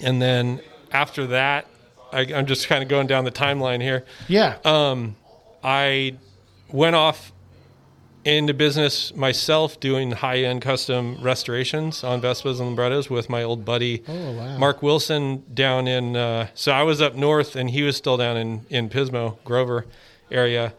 And 0.04 0.22
then 0.22 0.62
after 0.92 1.28
that, 1.28 1.68
I, 2.12 2.22
I'm 2.34 2.46
just 2.48 2.68
kind 2.68 2.82
of 2.84 2.90
going 2.90 3.08
down 3.08 3.24
the 3.24 3.32
timeline 3.32 3.82
here. 3.82 4.04
Yeah. 4.28 4.58
Um, 4.66 5.16
I 5.64 6.18
went 6.70 6.96
off 6.96 7.32
into 8.26 8.54
business 8.54 9.14
myself 9.16 9.80
doing 9.80 10.12
high 10.12 10.40
end 10.40 10.62
custom 10.62 11.18
restorations 11.22 12.04
on 12.04 12.22
Vespas 12.22 12.60
and 12.60 12.76
Lambrettas 12.78 13.10
with 13.10 13.30
my 13.30 13.44
old 13.44 13.66
buddy 13.66 14.02
Oh, 14.08 14.32
wow. 14.32 14.58
Mark 14.58 14.82
Wilson 14.82 15.44
down 15.54 15.88
in. 15.88 16.16
Uh, 16.16 16.48
so 16.54 16.72
I 16.72 16.84
was 16.84 17.02
up 17.02 17.16
north 17.16 17.56
and 17.56 17.70
he 17.70 17.84
was 17.84 17.96
still 17.98 18.18
down 18.18 18.38
in 18.38 18.66
in 18.70 18.90
Pismo 18.90 19.38
Grover 19.44 19.86
area, 20.32 20.74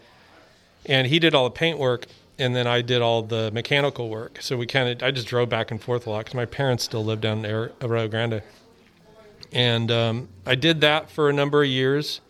and 0.87 1.07
he 1.07 1.19
did 1.19 1.35
all 1.35 1.45
the 1.45 1.51
paint 1.51 1.79
work. 1.79 2.07
And 2.37 2.57
then 2.57 2.67
I 2.67 2.83
did 2.83 3.01
all 3.01 3.23
the 3.23 3.53
mechanical 3.53 4.09
work. 4.09 4.39
So 4.41 4.57
we 4.57 4.67
kind 4.67 4.89
of, 4.89 5.07
I 5.07 5.13
just 5.13 5.29
drove 5.29 5.49
back 5.49 5.71
and 5.71 5.81
forth 5.81 6.05
a 6.05 6.11
lot 6.11 6.25
because 6.25 6.35
my 6.35 6.47
parents 6.47 6.83
still 6.83 7.05
lived 7.05 7.23
down 7.23 7.45
in 7.45 7.55
Ar- 7.55 7.71
Arroyo 7.81 8.09
Grande. 8.09 8.43
And 9.53 9.89
um, 9.93 10.29
I 10.45 10.57
did 10.57 10.81
that 10.81 11.13
for 11.13 11.31
a 11.31 11.33
number 11.33 11.63
of 11.63 11.69
years 11.69 12.21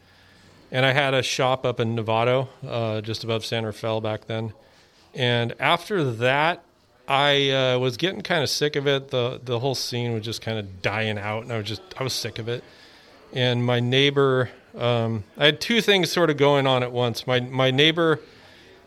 and 0.75 0.85
I 0.85 0.93
had 0.93 1.15
a 1.15 1.23
shop 1.23 1.65
up 1.65 1.79
in 1.79 1.95
Novato, 1.95 2.49
uh, 2.67 3.01
just 3.01 3.23
above 3.23 3.45
San 3.45 3.65
Rafael 3.65 4.01
back 4.01 4.27
then. 4.27 4.53
And 5.15 5.55
after 5.61 6.03
that, 6.05 6.65
I 7.07 7.51
uh, 7.51 7.79
was 7.79 7.97
getting 7.97 8.23
kind 8.23 8.43
of 8.43 8.51
sick 8.51 8.75
of 8.75 8.89
it. 8.89 9.09
the 9.11 9.41
The 9.43 9.61
whole 9.61 9.77
scene 9.77 10.13
was 10.13 10.25
just 10.25 10.43
kind 10.43 10.59
of 10.59 10.83
dying 10.83 11.17
out, 11.17 11.45
and 11.45 11.53
I 11.53 11.59
was 11.59 11.67
just 11.67 11.81
I 11.97 12.03
was 12.03 12.13
sick 12.13 12.41
of 12.41 12.49
it. 12.49 12.65
And 13.33 13.65
my 13.65 13.79
neighbor, 13.79 14.51
um, 14.77 15.25
I 15.37 15.47
had 15.47 15.61
two 15.61 15.81
things 15.81 16.11
sort 16.11 16.31
of 16.31 16.37
going 16.37 16.67
on 16.67 16.83
at 16.83 16.93
once. 16.93 17.27
My 17.27 17.41
my 17.41 17.71
neighbor 17.71 18.21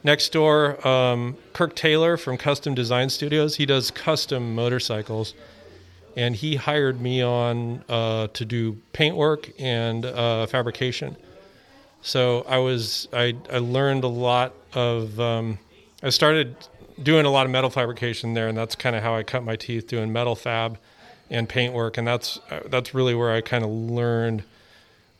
next 0.03 0.31
door, 0.31 0.85
um, 0.87 1.37
Kirk 1.53 1.75
Taylor 1.75 2.17
from 2.17 2.37
Custom 2.37 2.75
Design 2.75 3.09
Studios, 3.09 3.55
he 3.55 3.65
does 3.65 3.91
custom 3.91 4.55
motorcycles 4.55 5.33
and 6.17 6.35
he 6.35 6.55
hired 6.55 6.99
me 6.99 7.21
on 7.21 7.83
uh, 7.87 8.27
to 8.33 8.43
do 8.43 8.73
paintwork 8.91 9.51
and 9.59 10.03
uh, 10.03 10.47
fabrication. 10.47 11.15
So 12.01 12.43
I 12.49 12.57
was 12.57 13.07
I, 13.13 13.35
I 13.53 13.59
learned 13.59 14.03
a 14.03 14.09
lot 14.09 14.53
of 14.73 15.19
um, 15.19 15.59
I 16.01 16.09
started 16.09 16.55
doing 17.01 17.25
a 17.27 17.29
lot 17.29 17.45
of 17.45 17.51
metal 17.51 17.69
fabrication 17.69 18.33
there, 18.33 18.47
and 18.47 18.57
that's 18.57 18.75
kind 18.75 18.95
of 18.95 19.03
how 19.03 19.15
I 19.15 19.21
cut 19.23 19.43
my 19.43 19.55
teeth 19.55 19.87
doing 19.87 20.11
metal 20.11 20.35
fab 20.35 20.79
and 21.29 21.47
paintwork, 21.47 21.97
and 21.97 22.07
that's 22.07 22.39
uh, 22.49 22.61
that's 22.65 22.95
really 22.95 23.13
where 23.13 23.31
I 23.31 23.41
kind 23.41 23.63
of 23.63 23.69
learned 23.69 24.43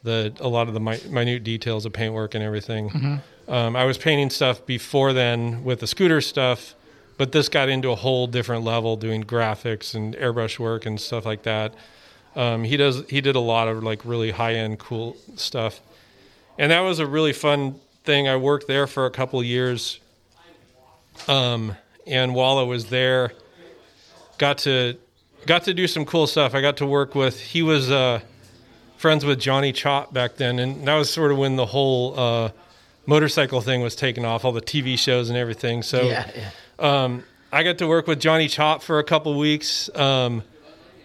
the 0.03 0.33
a 0.39 0.47
lot 0.47 0.67
of 0.67 0.73
the 0.73 0.79
mi- 0.79 1.01
minute 1.09 1.43
details 1.43 1.85
of 1.85 1.93
paintwork 1.93 2.35
and 2.35 2.43
everything. 2.43 3.21
Um, 3.47 3.75
I 3.75 3.85
was 3.85 3.97
painting 3.97 4.29
stuff 4.29 4.65
before 4.65 5.13
then 5.13 5.63
with 5.63 5.79
the 5.79 5.87
scooter 5.87 6.19
stuff, 6.21 6.75
but 7.17 7.31
this 7.31 7.47
got 7.49 7.69
into 7.69 7.89
a 7.91 7.95
whole 7.95 8.27
different 8.27 8.63
level, 8.63 8.95
doing 8.97 9.23
graphics 9.23 9.95
and 9.95 10.15
airbrush 10.15 10.59
work 10.59 10.85
and 10.85 10.99
stuff 10.99 11.25
like 11.25 11.43
that. 11.43 11.73
Um, 12.35 12.63
he 12.63 12.77
does 12.77 13.03
he 13.09 13.21
did 13.21 13.35
a 13.35 13.39
lot 13.39 13.67
of 13.67 13.83
like 13.83 14.01
really 14.05 14.31
high 14.31 14.53
end 14.55 14.79
cool 14.79 15.17
stuff, 15.35 15.79
and 16.59 16.71
that 16.71 16.81
was 16.81 16.99
a 16.99 17.05
really 17.07 17.33
fun 17.33 17.79
thing. 18.03 18.27
I 18.27 18.35
worked 18.35 18.67
there 18.67 18.85
for 18.85 19.05
a 19.05 19.11
couple 19.11 19.41
years, 19.43 19.99
um, 21.27 21.75
and 22.05 22.35
while 22.35 22.57
I 22.59 22.63
was 22.63 22.87
there, 22.87 23.31
got 24.37 24.59
to 24.59 24.97
got 25.45 25.63
to 25.63 25.73
do 25.73 25.87
some 25.87 26.05
cool 26.05 26.27
stuff. 26.27 26.53
I 26.53 26.61
got 26.61 26.77
to 26.77 26.85
work 26.85 27.15
with 27.15 27.39
he 27.39 27.61
was 27.61 27.89
uh, 27.89 28.19
friends 28.97 29.23
with 29.23 29.39
Johnny 29.39 29.71
Chop 29.71 30.13
back 30.13 30.35
then, 30.35 30.59
and 30.59 30.87
that 30.87 30.95
was 30.95 31.09
sort 31.09 31.31
of 31.31 31.37
when 31.37 31.55
the 31.55 31.65
whole 31.65 32.19
uh, 32.19 32.49
motorcycle 33.05 33.61
thing 33.61 33.81
was 33.81 33.95
taken 33.95 34.25
off, 34.25 34.43
all 34.45 34.51
the 34.51 34.61
TV 34.61 34.97
shows 34.97 35.29
and 35.29 35.37
everything. 35.37 35.81
So 35.83 36.03
yeah, 36.03 36.29
yeah. 36.35 36.49
um, 37.03 37.23
I 37.51 37.63
got 37.63 37.77
to 37.79 37.87
work 37.87 38.07
with 38.07 38.19
Johnny 38.19 38.47
Chop 38.47 38.81
for 38.81 38.99
a 38.99 39.03
couple 39.03 39.37
weeks. 39.37 39.89
Um, 39.95 40.43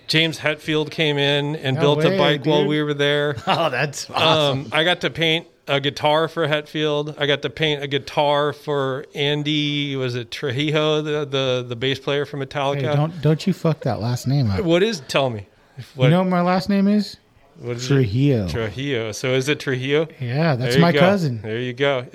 James 0.09 0.39
Hetfield 0.39 0.91
came 0.91 1.17
in 1.17 1.57
and 1.57 1.77
No 1.77 1.81
built 1.81 1.99
way, 1.99 2.15
a 2.17 2.19
bike 2.19 2.45
while 2.45 2.67
we 2.67 2.83
were 2.83 2.95
there. 2.95 3.37
Oh, 3.47 3.71
that's 3.71 4.11
awesome. 4.11 4.61
Um, 4.63 4.69
I 4.73 4.85
got 4.85 5.03
to 5.03 5.11
paint 5.11 5.47
a 5.69 5.81
guitar 5.81 6.29
for 6.29 6.47
Hetfield. 6.47 7.15
I 7.19 7.27
got 7.27 7.43
to 7.43 7.51
paint 7.51 7.83
a 7.83 7.87
guitar 7.87 8.53
for 8.53 9.07
Andy. 9.15 9.95
Was 9.97 10.15
it 10.15 10.31
Trujillo, 10.31 11.03
the 11.03 11.25
the, 11.25 11.65
the 11.69 11.77
bass 11.77 11.99
player 11.99 12.25
from 12.27 12.41
Metallica? 12.41 12.91
hey, 12.91 12.97
don't 12.97 13.23
don't 13.23 13.47
you 13.47 13.53
fuck 13.53 13.81
that 13.81 14.01
last 14.01 14.27
name 14.27 14.51
up. 14.51 14.65
what 14.65 14.83
is? 14.83 15.01
Tell 15.09 15.31
me. 15.31 15.47
What, 15.95 16.07
you 16.07 16.11
know 16.11 16.19
what 16.19 16.29
my 16.29 16.43
last 16.43 16.69
name 16.69 16.89
is? 16.89 17.17
What 17.63 17.77
is 17.77 17.85
it? 17.85 17.89
Trujillo. 17.95 18.49
Trujillo. 18.49 19.13
So 19.13 19.35
is 19.35 19.49
it 19.49 19.61
Trujillo? 19.61 20.09
yeah, 20.21 20.57
that's 20.57 20.77
my 20.79 20.93
go. 20.93 21.01
cousin. 21.01 21.41
There 21.43 21.59
you 21.59 21.73
go. 21.73 22.07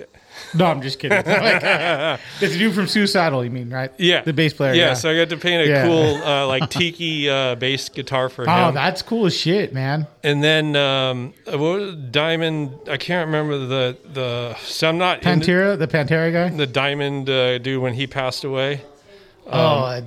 No, 0.54 0.66
I'm 0.66 0.82
just 0.84 1.00
kidding. 1.00 1.18
Like, 1.26 2.20
it's 2.42 2.56
a 2.56 2.58
dude 2.60 2.76
from 2.76 2.88
Suicidal, 2.88 3.44
you 3.44 3.50
mean, 3.50 3.72
right? 3.72 3.92
Yeah, 3.98 4.22
The 4.22 4.34
bass 4.34 4.54
player. 4.54 4.74
Yeah, 4.74 4.88
Yeah. 4.90 4.94
so 4.94 5.10
I 5.10 5.16
got 5.16 5.30
to 5.30 5.38
paint 5.38 5.68
a 5.68 5.68
Yeah. 5.68 5.86
cool 5.88 6.16
uh, 6.24 6.46
like 6.54 6.70
tiki 6.70 7.28
uh, 7.30 7.56
bass 7.56 7.90
guitar 7.90 8.30
for 8.30 8.48
oh, 8.48 8.54
him. 8.54 8.64
Oh, 8.66 8.72
that's 8.72 9.02
cool 9.02 9.26
as 9.26 9.36
shit, 9.36 9.74
man. 9.74 10.06
and 10.24 10.44
then 10.44 10.76
um, 10.76 11.34
what 11.46 11.58
was? 11.60 11.96
Diamond. 11.96 12.72
I 12.88 12.98
can't 12.98 13.26
remember 13.26 13.58
the 13.58 13.98
the. 14.14 14.56
So 14.62 14.88
I'm 14.90 14.98
not 15.00 15.24
into 15.26 15.52
Pantera, 15.52 15.78
the 15.80 15.88
Pantera 15.88 16.32
guy. 16.32 16.50
the 16.56 16.68
Diamond 16.68 17.30
uh, 17.30 17.58
dude 17.58 17.82
when 17.82 17.94
he 17.96 18.06
passed 18.06 18.44
away. 18.44 18.82
oh, 19.52 20.02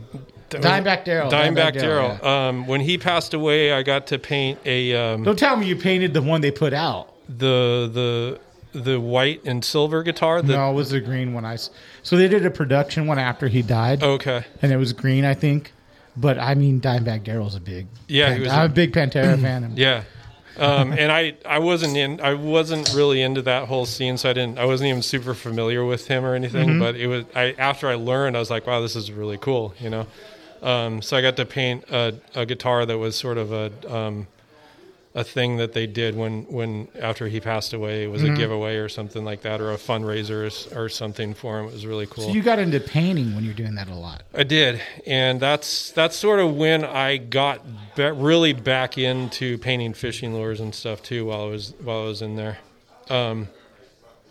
Dimebag 0.59 1.05
Darrell. 1.05 1.31
Dimebag 1.31 1.75
Darrell, 1.75 2.17
Darrell. 2.19 2.27
Um, 2.27 2.67
when 2.67 2.81
he 2.81 2.99
passed 2.99 3.35
away, 3.35 3.73
I 3.73 3.83
got 3.83 4.07
to 4.09 4.19
paint 4.19 4.59
a 4.65 4.95
um, 4.95 5.23
Don't 5.23 5.39
tell 5.39 5.57
me 5.57 5.67
you 5.67 5.77
painted 5.77 6.13
the 6.15 6.23
one 6.23 6.41
they 6.41 6.51
put 6.51 6.73
out. 6.73 7.15
the 7.29 7.89
the 7.93 8.41
the 8.79 9.01
white 9.01 9.43
and 9.45 9.65
silver 9.65 10.03
guitar. 10.03 10.43
The, 10.43 10.53
no, 10.55 10.71
it 10.71 10.75
was 10.75 10.91
the 10.91 11.01
green 11.01 11.33
one. 11.35 11.45
I 11.45 11.57
so 12.03 12.17
they 12.17 12.29
did 12.29 12.45
a 12.47 12.51
production 12.51 13.07
one 13.07 13.19
after 13.19 13.49
he 13.49 13.63
died, 13.63 14.03
Okay. 14.03 14.45
and 14.63 14.73
it 14.73 14.77
was 14.77 14.93
green, 14.93 15.25
I 15.25 15.35
think. 15.35 15.73
But 16.17 16.39
I 16.39 16.55
mean, 16.55 16.81
Dimebag 16.81 17.25
Darrell's 17.25 17.55
a 17.55 17.61
big. 17.61 17.87
Yeah, 18.09 18.29
he 18.29 18.33
Pan- 18.35 18.43
was 18.43 18.53
I'm 18.53 18.63
a- 18.63 18.65
a 18.67 18.69
big 18.69 18.93
Pantera 18.93 19.41
fan. 19.43 19.65
and- 19.65 19.79
Yeah. 19.79 20.05
Um, 20.59 20.93
and 20.93 21.11
I, 21.11 21.35
I 21.47 21.59
wasn't 21.61 21.97
in 21.97 22.21
I 22.21 22.35
wasn't 22.35 22.93
really 22.93 23.23
into 23.23 23.41
that 23.43 23.67
whole 23.69 23.87
scene, 23.87 24.19
so 24.19 24.29
I 24.29 24.33
didn't 24.35 24.59
I 24.59 24.67
wasn't 24.67 24.89
even 24.89 25.01
super 25.01 25.33
familiar 25.33 25.85
with 25.85 26.09
him 26.09 26.25
or 26.25 26.35
anything. 26.35 26.69
Mm-hmm. 26.71 26.81
But 26.81 26.97
it 26.97 27.07
was 27.07 27.25
I 27.35 27.55
after 27.57 27.89
I 27.89 27.95
learned, 27.95 28.37
I 28.37 28.41
was 28.41 28.51
like, 28.51 28.67
wow, 28.67 28.81
this 28.81 28.95
is 28.95 29.11
really 29.11 29.39
cool, 29.39 29.73
you 29.81 29.89
know. 29.89 30.07
Um, 30.63 31.01
so 31.03 31.17
I 31.17 31.23
got 31.23 31.37
to 31.37 31.47
paint 31.47 31.85
a, 31.91 32.15
a 32.35 32.45
guitar 32.47 32.85
that 32.87 32.99
was 32.99 33.17
sort 33.17 33.39
of 33.39 33.53
a 33.53 33.71
um, 33.95 34.27
a 35.13 35.25
thing 35.25 35.57
that 35.57 35.73
they 35.73 35.89
did 35.89 36.15
when 36.15 36.43
when 36.45 36.87
after 37.01 37.27
he 37.27 37.41
passed 37.41 37.73
away. 37.73 38.05
It 38.05 38.09
was 38.09 38.23
Mm-hmm. 38.23 38.35
a 38.35 38.37
giveaway 38.37 38.77
or 38.77 38.89
something 38.89 39.25
like 39.25 39.43
that, 39.43 39.61
or 39.61 39.73
a 39.73 39.77
fundraiser 39.77 40.71
or 40.77 40.85
or, 40.85 40.89
something 40.89 41.35
for 41.35 41.59
him. 41.59 41.67
It 41.67 41.73
was 41.73 41.85
really 41.85 42.07
cool. 42.07 42.25
So 42.27 42.31
you 42.31 42.43
got 42.43 42.59
into 42.61 42.79
painting 42.79 43.35
when 43.35 43.43
you're 43.43 43.55
doing 43.55 43.75
that 43.75 43.89
a 43.89 43.95
lot. 43.95 44.23
I 44.35 44.45
did, 44.45 44.81
and 45.07 45.41
that's 45.41 45.91
that's 45.93 46.15
sort 46.15 46.39
of 46.39 46.55
when 46.57 46.85
I 46.85 47.17
got 47.17 47.61
be- 47.97 48.05
really 48.05 48.53
back 48.53 48.99
into 48.99 49.59
painting 49.59 49.95
fishing 49.95 50.33
lures 50.35 50.61
and 50.61 50.73
stuff 50.75 51.03
too. 51.03 51.25
While 51.27 51.43
I 51.43 51.51
was 51.51 51.75
while 51.83 52.03
I 52.03 52.05
was 52.07 52.23
in 52.23 52.37
there, 52.37 52.59
um, 53.09 53.49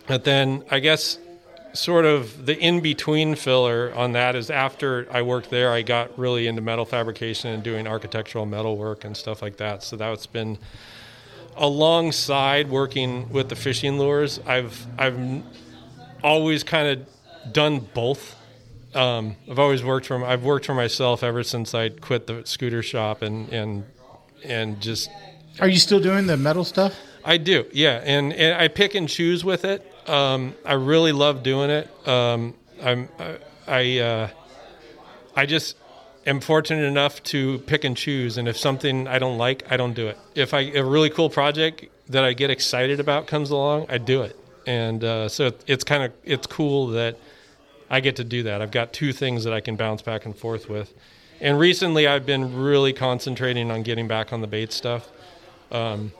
but 0.07 0.23
then 0.23 0.63
I 0.71 0.79
guess 0.79 1.17
sort 1.73 2.05
of 2.05 2.45
the 2.45 2.57
in 2.57 2.79
between 2.81 3.35
filler 3.35 3.93
on 3.95 4.13
that 4.13 4.35
is 4.35 4.49
after 4.49 5.07
I 5.11 5.21
worked 5.21 5.49
there, 5.49 5.71
I 5.71 5.81
got 5.81 6.17
really 6.17 6.47
into 6.47 6.61
metal 6.61 6.85
fabrication 6.85 7.51
and 7.51 7.63
doing 7.63 7.87
architectural 7.87 8.45
metal 8.45 8.77
work 8.77 9.03
and 9.03 9.15
stuff 9.15 9.41
like 9.41 9.57
that. 9.57 9.83
So 9.83 9.95
that's 9.95 10.25
been 10.25 10.57
alongside 11.55 12.69
working 12.69 13.29
with 13.29 13.49
the 13.49 13.55
fishing 13.55 13.97
lures. 13.99 14.39
I've 14.45 14.85
I've 14.97 15.43
always 16.23 16.63
kind 16.63 16.87
of 16.87 17.53
done 17.53 17.79
both 17.93 18.35
um, 18.93 19.35
I've 19.49 19.59
always 19.59 19.83
worked 19.83 20.07
for 20.07 20.23
I've 20.25 20.43
worked 20.43 20.65
for 20.65 20.73
myself 20.73 21.23
ever 21.23 21.43
since 21.43 21.75
I 21.75 21.89
quit 21.89 22.27
the 22.27 22.41
scooter 22.45 22.81
shop 22.81 23.21
and 23.21 23.49
and 23.49 23.85
and 24.43 24.81
just 24.81 25.09
Are 25.59 25.67
you 25.67 25.77
still 25.77 25.99
doing 25.99 26.25
the 26.25 26.37
metal 26.37 26.63
stuff? 26.63 26.95
I 27.23 27.37
do 27.37 27.65
yeah 27.71 28.01
and, 28.03 28.33
and 28.33 28.59
I 28.59 28.67
pick 28.67 28.95
and 28.95 29.07
choose 29.07 29.43
with 29.43 29.63
it. 29.63 29.85
Um, 30.09 30.55
I 30.65 30.73
really 30.73 31.11
love 31.11 31.43
doing 31.43 31.69
it. 31.69 32.07
Um, 32.07 32.55
I'm 32.81 33.09
I 33.19 33.37
I, 33.67 33.99
uh, 33.99 34.29
I 35.35 35.45
just 35.45 35.77
am 36.25 36.39
fortunate 36.41 36.83
enough 36.83 37.21
to 37.23 37.59
pick 37.59 37.83
and 37.83 37.95
choose 37.95 38.37
and 38.37 38.47
if 38.47 38.57
something 38.57 39.07
I 39.07 39.19
don't 39.19 39.37
like 39.37 39.71
I 39.71 39.77
don't 39.77 39.93
do 39.93 40.07
it. 40.07 40.17
If 40.35 40.53
I 40.53 40.61
a 40.61 40.83
really 40.83 41.09
cool 41.09 41.29
project 41.29 41.85
that 42.09 42.23
I 42.23 42.33
get 42.33 42.49
excited 42.49 42.99
about 42.99 43.27
comes 43.27 43.51
along 43.51 43.85
I 43.89 43.99
do 43.99 44.23
it 44.23 44.35
and 44.65 45.03
uh, 45.03 45.29
so 45.29 45.51
it's 45.67 45.83
kind 45.83 46.03
of 46.03 46.11
it's 46.23 46.47
cool 46.47 46.87
that. 46.87 47.17
I 47.89 48.01
get 48.01 48.17
to 48.17 48.23
do 48.23 48.43
that. 48.43 48.61
I've 48.61 48.71
got 48.71 48.93
two 48.93 49.11
things 49.11 49.43
that 49.45 49.53
I 49.53 49.61
can 49.61 49.75
bounce 49.75 50.01
back 50.01 50.25
and 50.25 50.35
forth 50.35 50.69
with. 50.69 50.93
And 51.41 51.57
recently, 51.57 52.05
I've 52.05 52.25
been 52.25 52.55
really 52.55 52.93
concentrating 52.93 53.71
on 53.71 53.81
getting 53.81 54.07
back 54.07 54.31
on 54.31 54.41
the 54.41 54.47
bait 54.47 54.71
stuff. 54.71 55.09
Um, 55.71 56.11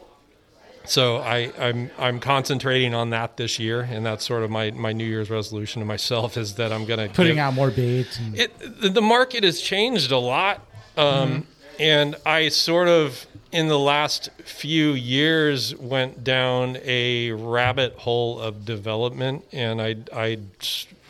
so 0.89 1.17
I, 1.17 1.51
I'm 1.59 1.91
I'm 1.97 2.19
concentrating 2.19 2.93
on 2.93 3.11
that 3.11 3.37
this 3.37 3.59
year, 3.59 3.81
and 3.81 4.05
that's 4.05 4.25
sort 4.25 4.43
of 4.43 4.49
my, 4.49 4.71
my 4.71 4.91
New 4.91 5.05
Year's 5.05 5.29
resolution 5.29 5.79
to 5.81 5.85
myself 5.85 6.35
is 6.37 6.55
that 6.55 6.71
I'm 6.73 6.85
going 6.85 7.07
to 7.07 7.13
Putting 7.13 7.39
out 7.39 7.53
more 7.53 7.71
baits. 7.71 8.17
And, 8.19 8.37
it 8.37 8.81
the- 8.81 8.89
the 8.89 9.01
market 9.01 9.43
has 9.43 9.61
changed 9.61 10.11
a 10.11 10.17
lot 10.17 10.65
um, 10.97 11.45
and 11.79 12.15
i 12.25 12.49
sort 12.49 12.87
of 12.89 13.25
in 13.51 13.67
the 13.67 13.79
last 13.79 14.29
few 14.43 14.91
years 14.91 15.73
went 15.77 16.23
down 16.23 16.77
a 16.83 17.31
rabbit 17.31 17.93
hole 17.99 18.39
of 18.39 18.65
development 18.65 19.45
and 19.53 19.81
i 19.81 19.95
i 20.13 20.37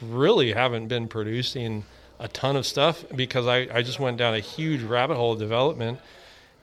really 0.01 0.53
haven't 0.53 0.87
been 0.87 1.07
producing 1.07 1.83
a 2.19 2.27
ton 2.27 2.55
of 2.55 2.65
stuff 2.67 3.03
because 3.15 3.47
i, 3.47 3.67
I 3.73 3.81
just 3.81 3.99
went 3.99 4.17
down 4.17 4.35
a 4.35 4.39
huge 4.39 4.83
rabbit 4.83 5.15
hole 5.15 5.33
of 5.33 5.39
development 5.39 5.99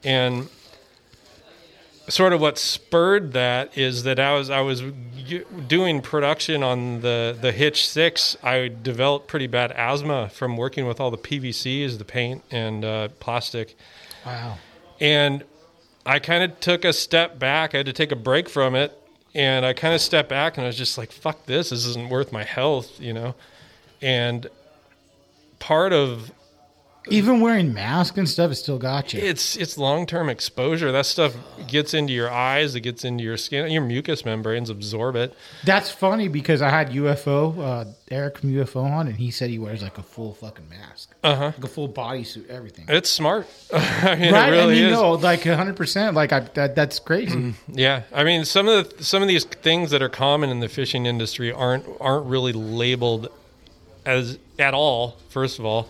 and 0.04 0.48
sort 2.08 2.32
of 2.32 2.40
what 2.40 2.58
spurred 2.58 3.32
that 3.32 3.76
is 3.76 4.04
that 4.04 4.18
I 4.20 4.34
was 4.34 4.50
I 4.50 4.60
was 4.60 4.82
doing 5.66 6.00
production 6.00 6.62
on 6.62 7.00
the 7.00 7.36
the 7.40 7.52
Hitch 7.52 7.88
Six. 7.88 8.36
I 8.42 8.68
developed 8.68 9.28
pretty 9.28 9.46
bad 9.46 9.72
asthma 9.72 10.28
from 10.28 10.56
working 10.56 10.86
with 10.86 11.00
all 11.00 11.10
the 11.10 11.18
PVCs, 11.18 11.98
the 11.98 12.04
paint 12.04 12.42
and 12.50 12.84
uh, 12.84 13.08
plastic, 13.20 13.76
wow. 14.24 14.56
and 15.00 15.44
I 16.04 16.18
kind 16.18 16.44
of 16.44 16.60
took 16.60 16.84
a 16.84 16.92
step 16.92 17.38
back. 17.38 17.74
I 17.74 17.78
had 17.78 17.86
to 17.86 17.92
take 17.92 18.12
a 18.12 18.16
break 18.16 18.48
from 18.48 18.74
it, 18.74 18.96
and 19.34 19.66
I 19.66 19.72
kind 19.72 19.94
of 19.94 20.00
stepped 20.00 20.28
back 20.28 20.56
and 20.56 20.64
I 20.64 20.68
was 20.68 20.76
just 20.76 20.96
like, 20.96 21.10
"Fuck 21.10 21.46
this! 21.46 21.70
This 21.70 21.86
isn't 21.86 22.08
worth 22.08 22.32
my 22.32 22.44
health," 22.44 23.00
you 23.00 23.12
know. 23.12 23.34
And 24.00 24.46
part 25.58 25.92
of 25.92 26.30
Even 27.08 27.40
wearing 27.40 27.72
masks 27.72 28.18
and 28.18 28.28
stuff, 28.28 28.50
it 28.50 28.56
still 28.56 28.78
got 28.78 29.12
you. 29.14 29.20
it's 29.20 29.56
it's 29.56 29.78
long 29.78 30.06
term 30.06 30.28
exposure. 30.28 30.90
That 30.90 31.06
stuff 31.06 31.36
gets 31.68 31.94
into 31.94 32.12
your 32.12 32.30
eyes. 32.30 32.74
It 32.74 32.80
gets 32.80 33.04
into 33.04 33.22
your 33.22 33.36
skin. 33.36 33.70
Your 33.70 33.82
mucous 33.82 34.24
membranes 34.24 34.70
absorb 34.70 35.14
it. 35.16 35.34
That's 35.64 35.90
funny 35.90 36.28
because 36.28 36.62
I 36.62 36.70
had 36.70 36.90
UFO, 36.90 37.58
uh, 37.58 37.84
Eric 38.10 38.38
from 38.38 38.50
UFO 38.50 38.84
on, 38.84 39.06
and 39.06 39.16
he 39.16 39.30
said 39.30 39.50
he 39.50 39.58
wears 39.58 39.82
like 39.82 39.98
a 39.98 40.02
full 40.02 40.34
fucking 40.34 40.68
mask. 40.68 41.14
Uh 41.22 41.34
huh. 41.34 41.44
Like 41.56 41.64
a 41.64 41.68
full 41.68 41.88
bodysuit, 41.88 42.48
everything. 42.48 42.86
It's 42.88 43.10
smart. 43.10 43.46
I 43.72 44.16
mean, 44.16 44.32
right? 44.32 44.48
it 44.48 44.52
really 44.52 44.72
and 44.72 44.80
you 44.80 44.86
is. 44.86 44.92
know, 44.92 45.12
like 45.12 45.40
100%. 45.42 46.14
Like, 46.14 46.32
I, 46.32 46.40
that, 46.40 46.74
that's 46.74 46.98
crazy. 46.98 47.54
Yeah, 47.68 48.02
I 48.12 48.24
mean, 48.24 48.44
some 48.44 48.68
of 48.68 48.96
the 48.96 49.04
some 49.04 49.22
of 49.22 49.28
these 49.28 49.44
things 49.44 49.90
that 49.90 50.02
are 50.02 50.08
common 50.08 50.50
in 50.50 50.60
the 50.60 50.68
fishing 50.68 51.06
industry 51.06 51.52
aren't 51.52 51.84
aren't 52.00 52.26
really 52.26 52.52
labeled 52.52 53.28
as 54.04 54.38
at 54.58 54.74
all. 54.74 55.16
First 55.28 55.58
of 55.58 55.64
all, 55.64 55.88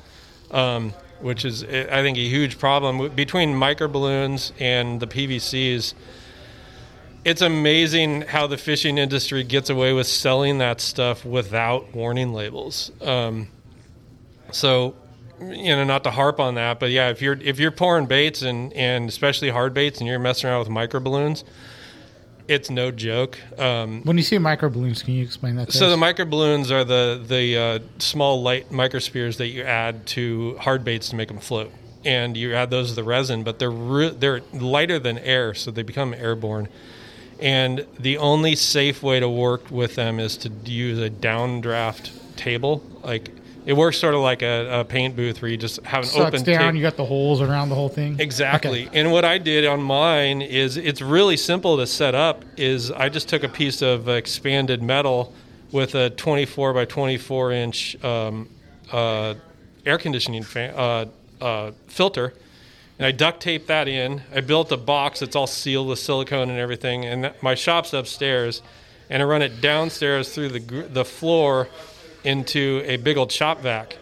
um, 0.51 0.93
which 1.21 1.45
is 1.45 1.65
I 1.65 2.03
think 2.03 2.17
a 2.19 2.29
huge 2.29 2.59
problem 2.59 3.15
between 3.15 3.55
micro 3.55 3.89
balloons 3.89 4.53
and 4.59 5.01
the 5.01 5.07
PVCs. 5.07 5.95
It's 7.25 7.43
amazing 7.43 8.23
how 8.23 8.47
the 8.47 8.57
fishing 8.57 8.99
industry 8.99 9.43
gets 9.43 9.69
away 9.69 9.93
with 9.93 10.07
selling 10.07 10.59
that 10.59 10.81
stuff 10.81 11.25
without 11.25 11.93
warning 11.93 12.33
labels. 12.33 12.93
Um, 13.03 13.49
so, 14.53 14.95
you 15.41 15.75
know, 15.75 15.83
not 15.83 16.05
to 16.05 16.13
harp 16.13 16.39
on 16.39 16.55
that, 16.55 16.79
but 16.79 16.91
yeah, 16.91 17.09
if 17.09 17.21
you're 17.21 17.39
if 17.41 17.59
you're 17.59 17.73
pouring 17.73 18.07
baits 18.07 18.43
and 18.43 18.73
and 18.75 19.09
especially 19.09 19.51
hard 19.51 19.75
baits 19.75 19.99
and 19.99 20.09
you're 20.09 20.19
messing 20.19 20.49
around 20.49 20.61
with 20.61 20.69
micro 20.69 21.01
balloons, 21.01 21.45
it's 22.49 22.71
no 22.71 22.91
joke. 22.91 23.39
Um, 23.59 24.03
when 24.03 24.17
you 24.17 24.23
see 24.23 24.39
micro 24.39 24.69
balloons, 24.69 25.03
can 25.03 25.15
you 25.15 25.23
explain 25.23 25.57
that 25.57 25.69
to 25.71 25.75
me? 25.75 25.79
so 25.79 25.87
us? 25.87 25.93
the 25.93 25.97
micro 25.97 26.25
balloons 26.25 26.71
are 26.71 26.85
the 26.85 27.23
the 27.27 27.57
uh, 27.57 27.79
small 27.99 28.43
light 28.43 28.71
microspheres 28.71 29.37
that 29.39 29.49
you 29.49 29.63
add 29.63 30.07
to 30.09 30.57
hard 30.59 30.85
baits 30.85 31.09
to 31.11 31.17
make 31.17 31.29
them 31.29 31.39
float, 31.39 31.73
and 32.05 32.37
you 32.37 32.55
add 32.55 32.71
those 32.71 32.91
to 32.91 32.95
the 32.95 33.05
resin, 33.05 33.43
but 33.43 33.59
they're 33.59 33.71
re- 33.71 34.11
they're 34.11 34.41
lighter 34.53 34.99
than 34.99 35.19
air, 35.19 35.55
so 35.55 35.71
they 35.71 35.83
become 35.83 36.15
airborne. 36.15 36.69
And 37.39 37.87
the 37.99 38.17
only 38.17 38.57
safe 38.57 39.03
way 39.03 39.21
to 39.21 39.29
work 39.29 39.71
with 39.71 39.95
them 39.95 40.19
is 40.19 40.39
to 40.39 40.49
use 40.65 40.99
a 40.99 41.11
downdraft 41.11 42.11
table. 42.37 42.83
Like 43.03 43.31
it 43.67 43.73
works 43.73 43.99
sort 43.99 44.15
of 44.15 44.21
like 44.21 44.43
a, 44.43 44.81
a 44.81 44.85
paint 44.85 45.17
booth 45.17 45.43
where 45.43 45.51
you 45.51 45.57
just 45.57 45.83
have 45.83 46.05
an 46.05 46.09
Sucks 46.09 46.35
open 46.35 46.45
down, 46.45 46.73
ta- 46.73 46.77
you 46.77 46.83
got 46.83 46.97
the 46.97 47.05
holes 47.05 47.41
around 47.41 47.69
the 47.69 47.75
whole 47.75 47.89
thing. 47.89 48.19
Exactly. 48.21 48.87
Okay. 48.87 49.01
And 49.01 49.11
what 49.11 49.25
I 49.25 49.39
did 49.39 49.67
on 49.67 49.83
mine 49.83 50.41
is 50.41 50.77
it's 50.77 51.03
really 51.03 51.37
simple 51.37 51.77
to 51.77 51.87
set 51.87 52.15
up 52.15 52.45
is 52.57 52.93
I 52.93 53.09
just 53.09 53.29
took 53.29 53.43
a 53.43 53.49
piece 53.49 53.83
of 53.83 54.09
expanded 54.09 54.83
metal 54.83 55.35
with 55.73 55.97
a 55.97 56.11
24 56.11 56.75
by 56.75 56.85
24 56.85 57.53
inch 57.53 58.05
um, 58.05 58.49
uh, 58.93 59.35
air 59.85 59.99
conditioning 59.99 60.45
fan, 60.45 60.73
uh, 60.77 61.07
uh, 61.41 61.73
filter. 61.89 62.35
And 63.01 63.07
I 63.07 63.11
duct 63.11 63.41
taped 63.43 63.67
that 63.67 63.89
in. 63.89 64.23
I 64.33 64.43
built 64.43 64.71
a 64.71 64.77
box 64.77 65.21
that's 65.21 65.35
all 65.35 65.49
sealed 65.49 65.89
with 65.89 65.99
silicone 65.99 66.51
and 66.51 66.59
everything. 66.59 67.05
And 67.05 67.25
that- 67.25 67.43
my 67.43 67.57
shop's 67.57 67.93
upstairs. 67.93 68.63
And 69.11 69.23
I 69.23 69.27
run 69.27 69.43
it 69.43 69.61
downstairs 69.61 70.33
through 70.33 70.49
the, 70.51 70.83
the 70.89 71.05
floor 71.05 71.69
into 72.27 72.83
a 72.85 72.97
big 72.97 73.17
old 73.17 73.33
shop 73.33 73.61
vac 73.61 73.97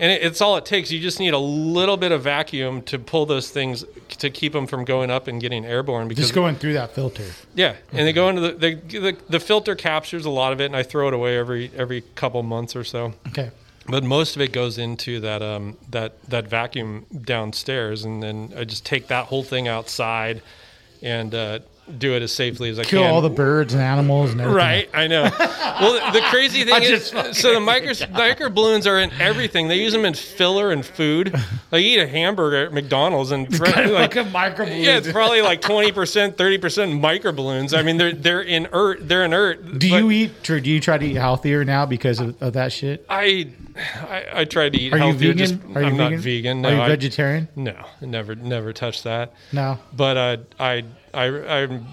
and 0.00 0.10
it, 0.10 0.22
it's 0.22 0.40
all 0.40 0.56
it 0.56 0.64
takes. 0.64 0.90
You 0.90 0.98
just 0.98 1.20
need 1.20 1.34
a 1.34 1.38
little 1.38 1.98
bit 1.98 2.10
of 2.10 2.22
vacuum 2.22 2.82
to 2.82 2.98
pull 2.98 3.26
those 3.26 3.50
things 3.50 3.84
to 4.08 4.30
keep 4.30 4.54
them 4.54 4.66
from 4.66 4.84
going 4.84 5.10
up 5.10 5.28
and 5.28 5.40
getting 5.40 5.64
airborne. 5.64 6.08
Because 6.08 6.24
Just 6.24 6.34
going 6.34 6.56
through 6.56 6.72
that 6.72 6.94
filter. 6.94 7.26
yeah, 7.54 7.76
and 7.92 8.08
they 8.08 8.12
go 8.12 8.30
into 8.30 8.40
the, 8.40 8.52
the 8.52 8.74
the 8.74 9.16
the 9.28 9.40
filter 9.40 9.76
captures 9.76 10.24
a 10.24 10.30
lot 10.30 10.52
of 10.52 10.60
it, 10.60 10.64
and 10.64 10.76
I 10.76 10.82
throw 10.82 11.06
it 11.08 11.14
away 11.14 11.36
every 11.36 11.70
every 11.76 12.00
couple 12.14 12.42
months 12.42 12.74
or 12.74 12.82
so. 12.82 13.12
Okay. 13.28 13.50
But 13.86 14.02
most 14.04 14.36
of 14.36 14.42
it 14.42 14.52
goes 14.52 14.78
into 14.78 15.20
that 15.20 15.42
um 15.42 15.76
that 15.90 16.22
that 16.30 16.48
vacuum 16.48 17.04
downstairs, 17.22 18.04
and 18.04 18.22
then 18.22 18.54
I 18.56 18.64
just 18.64 18.86
take 18.86 19.08
that 19.08 19.26
whole 19.26 19.42
thing 19.42 19.68
outside 19.68 20.40
and 21.02 21.34
uh, 21.34 21.60
do 21.98 22.14
it 22.14 22.22
as 22.22 22.32
safely 22.32 22.70
as 22.70 22.78
I 22.78 22.84
Kill 22.84 23.00
can. 23.02 23.08
Kill 23.08 23.14
all 23.16 23.20
the 23.20 23.30
birds 23.30 23.72
and 23.74 23.82
animals 23.82 24.32
and 24.32 24.40
everything. 24.40 24.56
Right, 24.56 24.88
I 24.94 25.06
know. 25.06 25.22
Well, 25.38 26.12
the 26.12 26.20
crazy 26.30 26.64
thing 26.64 26.82
is, 26.82 27.06
so 27.06 27.54
the 27.54 27.60
micro 27.60 27.92
micro 28.12 28.48
balloons 28.50 28.86
are 28.86 28.98
in 29.00 29.10
everything. 29.20 29.68
They 29.68 29.80
use 29.80 29.92
them 29.92 30.04
in 30.04 30.14
filler 30.14 30.70
and 30.70 30.84
food. 30.84 31.32
Like 31.72 31.82
you 31.84 31.90
eat 31.90 32.00
a 32.00 32.06
hamburger 32.06 32.66
at 32.66 32.72
McDonald's 32.72 33.30
and 33.30 33.48
like, 33.60 33.86
like 33.86 34.16
a 34.16 34.24
micro 34.24 34.66
balloon. 34.66 34.80
yeah, 34.82 34.96
it's 34.98 35.10
probably 35.10 35.42
like 35.42 35.60
twenty 35.60 35.92
percent, 35.92 36.36
thirty 36.36 36.58
percent 36.58 37.00
micro 37.00 37.32
balloons. 37.32 37.74
I 37.74 37.82
mean, 37.82 37.96
they're 37.96 38.12
they're 38.12 38.42
inert. 38.42 39.08
They're 39.08 39.24
inert. 39.24 39.78
Do 39.78 39.90
but 39.90 39.96
you 39.96 40.10
eat? 40.10 40.50
Or 40.50 40.60
do 40.60 40.70
you 40.70 40.80
try 40.80 40.98
to 40.98 41.06
eat 41.06 41.14
healthier 41.16 41.64
now 41.64 41.86
because 41.86 42.20
of, 42.20 42.40
of 42.42 42.52
that 42.54 42.72
shit? 42.72 43.04
I, 43.08 43.48
I 43.76 44.24
I 44.34 44.44
tried 44.44 44.72
to 44.74 44.80
eat 44.80 44.92
Are 44.92 44.98
you 44.98 45.12
vegan? 45.12 45.38
Just, 45.38 45.54
Are 45.74 45.82
you 45.82 45.88
I'm 45.88 45.96
vegan? 45.96 46.10
not 46.12 46.20
vegan. 46.20 46.62
No, 46.62 46.68
Are 46.68 46.74
you 46.74 46.80
I- 46.82 46.88
vegetarian? 46.88 47.48
no, 47.56 47.74
never 48.00 48.34
never 48.34 48.72
touched 48.72 49.04
that. 49.04 49.32
No. 49.52 49.78
But 49.92 50.16
uh, 50.16 50.36
I 50.58 50.84
I 51.14 51.26
I'm 51.62 51.86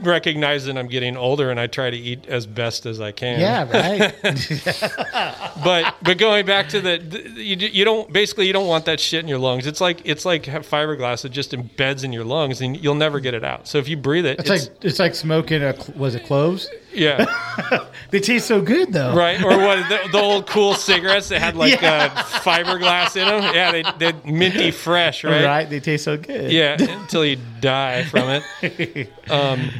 recognize 0.00 0.64
that 0.66 0.76
I'm 0.76 0.88
getting 0.88 1.16
older 1.16 1.50
and 1.50 1.58
I 1.58 1.66
try 1.66 1.90
to 1.90 1.96
eat 1.96 2.26
as 2.26 2.46
best 2.46 2.86
as 2.86 3.00
I 3.00 3.12
can. 3.12 3.40
Yeah, 3.40 3.68
right. 3.70 4.14
but 5.64 5.94
but 6.02 6.18
going 6.18 6.46
back 6.46 6.68
to 6.70 6.80
the, 6.80 6.98
the 6.98 7.42
you, 7.42 7.56
you 7.56 7.84
don't 7.84 8.12
basically 8.12 8.46
you 8.46 8.52
don't 8.52 8.66
want 8.66 8.84
that 8.86 9.00
shit 9.00 9.20
in 9.20 9.28
your 9.28 9.38
lungs. 9.38 9.66
It's 9.66 9.80
like 9.80 10.00
it's 10.04 10.24
like 10.24 10.44
fiberglass. 10.44 11.24
It 11.24 11.30
just 11.30 11.52
embeds 11.52 12.04
in 12.04 12.12
your 12.12 12.24
lungs 12.24 12.60
and 12.60 12.76
you'll 12.76 12.94
never 12.94 13.20
get 13.20 13.34
it 13.34 13.44
out. 13.44 13.68
So 13.68 13.78
if 13.78 13.88
you 13.88 13.96
breathe 13.96 14.26
it, 14.26 14.40
it's, 14.40 14.48
like 14.48 14.84
it's 14.84 14.98
like 14.98 15.14
smoking 15.14 15.62
a 15.62 15.74
was 15.96 16.14
it 16.14 16.24
cloves? 16.24 16.68
Yeah, 16.98 17.86
They 18.10 18.20
taste 18.20 18.46
so 18.48 18.60
good 18.62 18.92
though. 18.92 19.14
right. 19.14 19.42
Or 19.42 19.56
what 19.58 19.88
the, 19.88 20.08
the 20.12 20.18
old 20.20 20.46
cool 20.46 20.74
cigarettes 20.74 21.28
that 21.28 21.40
had 21.40 21.56
like 21.56 21.82
uh, 21.82 22.08
fiberglass 22.08 23.16
in 23.16 23.26
them. 23.28 23.54
Yeah, 23.54 23.70
they 23.72 23.84
they 23.98 24.30
minty 24.30 24.70
fresh, 24.70 25.24
right? 25.24 25.44
Right. 25.44 25.68
They 25.70 25.80
taste 25.80 26.04
so 26.04 26.16
good. 26.16 26.50
Yeah, 26.50 26.76
until 26.80 27.24
you 27.24 27.36
die 27.60 28.04
from 28.04 28.42
it. 28.62 29.10
Um, 29.30 29.70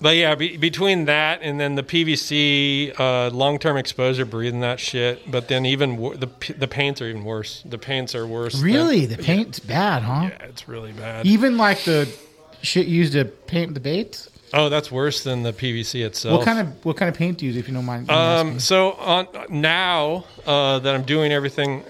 but 0.00 0.16
yeah, 0.16 0.34
be, 0.34 0.56
between 0.56 1.04
that 1.04 1.42
and 1.42 1.60
then 1.60 1.76
the 1.76 1.84
PVC, 1.84 2.92
uh, 2.98 3.30
long-term 3.30 3.76
exposure, 3.76 4.24
breathing 4.24 4.60
that 4.60 4.80
shit. 4.80 5.30
But 5.30 5.46
then 5.48 5.64
even 5.64 5.96
wor- 5.96 6.16
the 6.16 6.28
the 6.58 6.66
paints 6.68 7.00
are 7.00 7.06
even 7.06 7.24
worse. 7.24 7.62
The 7.64 7.78
paints 7.78 8.14
are 8.16 8.26
worse. 8.26 8.54
than- 8.54 8.64
Really, 8.64 9.06
the 9.06 9.16
paint's 9.22 9.60
bad, 9.60 10.02
huh? 10.02 10.22
yeah, 10.30 10.46
it's 10.48 10.68
really 10.68 10.90
bad. 10.92 11.24
Even 11.24 11.56
like 11.56 11.84
the 11.84 12.12
shit 12.62 12.88
used 12.88 13.12
to 13.12 13.24
paint 13.24 13.74
the 13.74 13.80
baits. 13.80 14.28
Oh, 14.54 14.68
that's 14.68 14.90
worse 14.92 15.22
than 15.24 15.42
the 15.42 15.52
PVC 15.52 16.04
itself. 16.04 16.38
What 16.38 16.44
kind 16.44 16.58
of 16.60 16.84
what 16.84 16.96
kind 16.96 17.08
of 17.08 17.14
paint 17.16 17.38
do 17.38 17.46
you 17.46 17.52
use 17.52 17.58
if 17.60 17.68
you 17.68 17.74
don't 17.74 17.84
mind? 17.86 18.10
Um, 18.10 18.60
so 18.60 18.92
on 18.92 19.26
now 19.48 20.24
uh, 20.46 20.78
that 20.80 20.94
I'm 20.94 21.02
doing 21.04 21.32
everything 21.32 21.84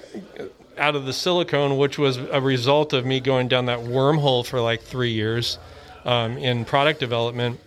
out 0.78 0.94
of 0.96 1.04
the 1.04 1.12
silicone, 1.12 1.76
which 1.76 1.98
was 1.98 2.16
a 2.18 2.40
result 2.40 2.92
of 2.92 3.04
me 3.04 3.20
going 3.20 3.48
down 3.48 3.66
that 3.66 3.80
wormhole 3.80 4.46
for 4.46 4.60
like 4.60 4.80
three 4.82 5.10
years 5.12 5.58
um, 6.04 6.38
in 6.38 6.64
product 6.64 7.00
development. 7.00 7.58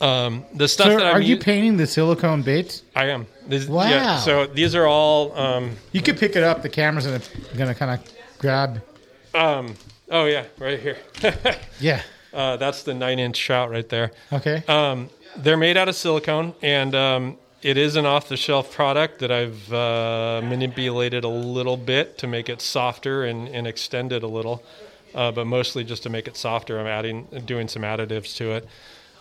Um, 0.00 0.44
the 0.54 0.68
stuff 0.68 0.88
So 0.88 0.98
that 0.98 1.06
are 1.06 1.16
I'm 1.16 1.22
you 1.22 1.36
u- 1.36 1.40
painting 1.40 1.76
the 1.78 1.86
silicone 1.86 2.42
baits? 2.42 2.82
I 2.94 3.06
am. 3.06 3.26
This, 3.48 3.66
Wow. 3.66 3.88
Yeah, 3.88 4.18
so 4.18 4.46
these 4.46 4.74
are 4.74 4.86
all. 4.86 5.36
Um, 5.38 5.72
You 5.92 6.02
could 6.02 6.18
pick 6.18 6.36
it 6.36 6.42
up. 6.42 6.62
The 6.62 6.68
camera's 6.68 7.06
gonna 7.06 7.20
gonna 7.56 7.74
kind 7.74 7.98
of 8.00 8.12
grab. 8.38 8.82
um, 9.34 9.74
oh 10.10 10.26
yeah, 10.26 10.44
right 10.58 10.78
here. 10.78 10.98
Yeah. 11.80 12.02
Uh, 12.36 12.56
that's 12.56 12.82
the 12.82 12.94
nine-inch 12.94 13.38
trout 13.38 13.70
right 13.70 13.88
there. 13.88 14.12
Okay. 14.32 14.62
Um, 14.68 15.10
they're 15.36 15.56
made 15.56 15.76
out 15.76 15.88
of 15.88 15.96
silicone, 15.96 16.54
and 16.62 16.94
um, 16.94 17.36
it 17.62 17.76
is 17.76 17.96
an 17.96 18.06
off-the-shelf 18.06 18.72
product 18.72 19.18
that 19.18 19.32
I've 19.32 19.72
uh, 19.72 20.42
manipulated 20.44 21.24
a 21.24 21.28
little 21.28 21.76
bit 21.76 22.18
to 22.18 22.26
make 22.26 22.48
it 22.48 22.60
softer 22.60 23.24
and, 23.24 23.48
and 23.48 23.66
extend 23.66 24.12
it 24.12 24.22
a 24.22 24.28
little, 24.28 24.62
uh, 25.14 25.32
but 25.32 25.46
mostly 25.46 25.82
just 25.82 26.02
to 26.04 26.10
make 26.10 26.28
it 26.28 26.36
softer. 26.36 26.78
I'm 26.78 26.86
adding, 26.86 27.26
doing 27.44 27.68
some 27.68 27.82
additives 27.82 28.36
to 28.36 28.52
it. 28.52 28.68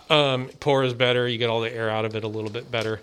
Um, 0.09 0.49
is 0.83 0.93
better. 0.93 1.27
You 1.27 1.37
get 1.37 1.49
all 1.49 1.61
the 1.61 1.73
air 1.73 1.89
out 1.89 2.05
of 2.05 2.15
it 2.15 2.23
a 2.23 2.27
little 2.27 2.51
bit 2.51 2.69
better. 2.69 3.01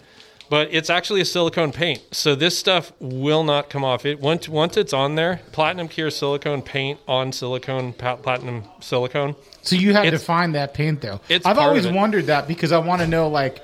But 0.50 0.68
it's 0.70 0.90
actually 0.90 1.20
a 1.22 1.24
silicone 1.24 1.72
paint, 1.72 2.02
so 2.10 2.34
this 2.34 2.58
stuff 2.58 2.92
will 3.00 3.42
not 3.42 3.70
come 3.70 3.84
off. 3.84 4.04
It 4.04 4.20
once 4.20 4.48
once 4.48 4.76
it's 4.76 4.92
on 4.92 5.14
there, 5.14 5.40
platinum 5.52 5.88
cure 5.88 6.10
silicone 6.10 6.60
paint 6.62 7.00
on 7.08 7.32
silicone 7.32 7.92
platinum 7.94 8.64
silicone. 8.80 9.34
so 9.62 9.76
you 9.76 9.94
have 9.94 10.04
to 10.10 10.18
find 10.18 10.54
that 10.54 10.74
paint 10.74 11.00
though. 11.00 11.20
I've 11.30 11.58
always 11.58 11.86
wondered 11.88 12.26
that 12.26 12.46
because 12.48 12.72
I 12.72 12.78
want 12.78 13.00
to 13.00 13.06
know 13.06 13.28
like. 13.28 13.62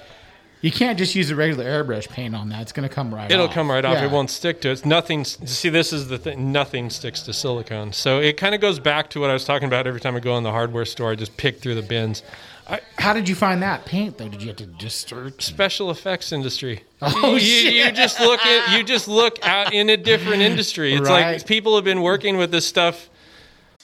You 0.61 0.73
can't 0.73 0.99
just 0.99 1.15
use 1.15 1.31
a 1.31 1.37
regular 1.37 1.65
airbrush 1.65 2.09
paint 2.09 2.35
on 2.35 2.49
that. 2.49 2.63
It's 2.63 2.73
going 2.73 2.89
to 2.89 2.93
come 2.93 3.15
right 3.15 3.27
off. 3.27 3.31
It'll 3.31 3.47
off. 3.47 3.55
come 3.55 3.71
right 3.71 3.85
off. 3.85 3.95
Yeah. 3.95 4.07
It 4.07 4.11
won't 4.11 4.29
stick 4.29 4.61
to 4.63 4.71
it. 4.71 4.73
It's 4.73 4.85
nothing. 4.85 5.25
See, 5.25 5.69
this 5.69 5.93
is 5.93 6.09
the 6.09 6.19
thing. 6.19 6.51
Nothing 6.51 6.91
sticks 6.91 7.21
to 7.23 7.33
silicone. 7.33 7.93
So 7.93 8.19
it 8.19 8.37
kind 8.37 8.57
of 8.57 8.61
goes 8.61 8.81
back 8.81 9.09
to 9.11 9.21
what 9.21 9.31
I 9.31 9.35
was 9.35 9.45
talking 9.45 9.69
about. 9.69 9.87
Every 9.87 10.01
time 10.01 10.17
I 10.17 10.21
go 10.21 10.37
in 10.37 10.43
the 10.43 10.51
hardware 10.51 10.85
store, 10.85 11.13
I 11.13 11.15
just 11.15 11.37
pick 11.37 11.61
through 11.61 11.77
the 11.77 11.83
bins. 11.83 12.25
I, 12.69 12.81
How 12.99 13.13
did 13.15 13.29
you 13.29 13.35
find 13.35 13.63
that 13.63 13.85
paint 13.87 14.19
though? 14.19 14.29
Did 14.29 14.43
you 14.43 14.49
have 14.49 14.57
to 14.57 14.67
just 14.67 15.09
search? 15.09 15.43
special 15.45 15.91
effects 15.91 16.33
industry. 16.33 16.83
Oh, 17.01 17.35
you, 17.35 17.39
shit. 17.41 17.73
you 17.75 17.91
just 17.93 18.21
look 18.21 18.45
at 18.45 18.77
you 18.77 18.85
just 18.85 19.09
look 19.09 19.39
out 19.47 19.73
in 19.73 19.89
a 19.89 19.97
different 19.97 20.43
industry. 20.43 20.93
It's 20.95 21.09
Right. 21.09 21.33
like 21.37 21.47
people 21.47 21.75
have 21.77 21.85
been 21.85 22.03
working 22.03 22.37
with 22.37 22.51
this 22.51 22.67
stuff. 22.67 23.09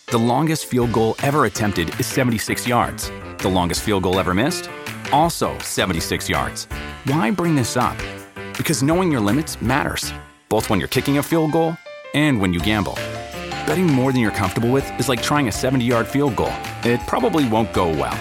The 0.08 0.18
longest 0.18 0.66
field 0.66 0.92
goal 0.92 1.16
ever 1.22 1.46
attempted 1.46 1.98
is 1.98 2.06
76 2.06 2.66
yards. 2.68 3.10
The 3.38 3.48
longest 3.48 3.82
field 3.82 4.02
goal 4.02 4.18
ever 4.18 4.34
missed? 4.34 4.68
Also 5.12 5.56
76 5.60 6.28
yards. 6.28 6.66
Why 7.06 7.30
bring 7.30 7.54
this 7.54 7.76
up? 7.76 7.96
Because 8.58 8.82
knowing 8.82 9.10
your 9.10 9.20
limits 9.22 9.60
matters, 9.62 10.12
both 10.50 10.68
when 10.68 10.78
you're 10.78 10.88
kicking 10.88 11.16
a 11.18 11.22
field 11.22 11.52
goal 11.52 11.76
and 12.14 12.38
when 12.40 12.52
you 12.52 12.60
gamble. 12.60 12.94
Betting 13.66 13.86
more 13.86 14.12
than 14.12 14.20
you're 14.20 14.30
comfortable 14.30 14.70
with 14.70 14.84
is 15.00 15.08
like 15.08 15.22
trying 15.22 15.48
a 15.48 15.52
70 15.52 15.84
yard 15.86 16.06
field 16.06 16.36
goal. 16.36 16.52
It 16.84 17.00
probably 17.06 17.48
won't 17.48 17.72
go 17.72 17.88
well. 17.88 18.18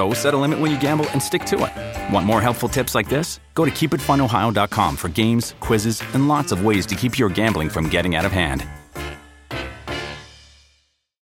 So 0.00 0.14
set 0.14 0.32
a 0.32 0.38
limit 0.38 0.58
when 0.58 0.70
you 0.70 0.80
gamble 0.80 1.06
and 1.10 1.22
stick 1.22 1.44
to 1.44 1.56
it. 1.66 2.14
Want 2.14 2.24
more 2.24 2.40
helpful 2.40 2.70
tips 2.70 2.94
like 2.94 3.10
this? 3.10 3.38
Go 3.54 3.66
to 3.66 3.70
keepitfunohio.com 3.70 4.96
for 4.96 5.10
games, 5.10 5.54
quizzes, 5.60 6.02
and 6.14 6.26
lots 6.26 6.52
of 6.52 6.64
ways 6.64 6.86
to 6.86 6.94
keep 6.94 7.18
your 7.18 7.28
gambling 7.28 7.68
from 7.68 7.86
getting 7.86 8.14
out 8.14 8.24
of 8.24 8.32
hand. 8.32 8.66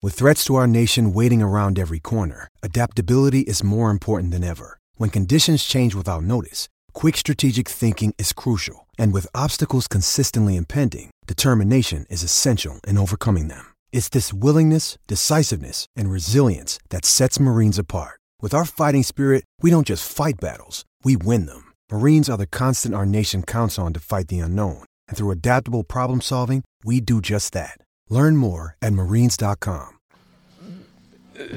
With 0.01 0.13
threats 0.13 0.45
to 0.45 0.55
our 0.55 0.67
nation 0.67 1.11
waiting 1.11 1.41
around 1.41 1.77
every 1.77 1.99
corner, 1.99 2.47
adaptability 2.63 3.41
is 3.41 3.61
more 3.61 3.89
important 3.89 4.31
than 4.31 4.45
ever. 4.45 4.77
When 4.95 5.09
conditions 5.09 5.65
change 5.65 5.93
without 5.93 6.23
notice, 6.23 6.69
quick 6.93 7.17
strategic 7.17 7.67
thinking 7.67 8.15
is 8.17 8.31
crucial. 8.31 8.87
And 8.97 9.11
with 9.11 9.35
obstacles 9.35 9.89
consistently 9.89 10.55
impending, 10.55 11.11
determination 11.27 12.05
is 12.09 12.23
essential 12.23 12.79
in 12.87 12.97
overcoming 12.97 13.49
them. 13.49 13.73
It's 13.91 14.07
this 14.07 14.31
willingness, 14.33 14.97
decisiveness, 15.07 15.87
and 15.97 16.09
resilience 16.09 16.79
that 16.89 17.03
sets 17.03 17.37
Marines 17.37 17.77
apart. 17.77 18.20
With 18.41 18.55
our 18.55 18.65
fighting 18.65 19.03
spirit, 19.03 19.45
we 19.61 19.69
don't 19.69 19.85
just 19.85 20.11
fight 20.11 20.39
battles, 20.41 20.83
we 21.03 21.15
win 21.15 21.45
them. 21.45 21.73
Marines 21.91 22.27
are 22.27 22.37
the 22.37 22.47
constant 22.47 22.95
our 22.95 23.05
nation 23.05 23.43
counts 23.43 23.77
on 23.77 23.93
to 23.93 23.99
fight 23.99 24.29
the 24.29 24.39
unknown. 24.39 24.83
And 25.07 25.15
through 25.15 25.29
adaptable 25.29 25.83
problem 25.83 26.21
solving, 26.21 26.63
we 26.83 27.01
do 27.01 27.21
just 27.21 27.53
that. 27.53 27.77
Learn 28.09 28.37
more 28.37 28.77
at 28.81 28.93
marines.com. 28.93 29.89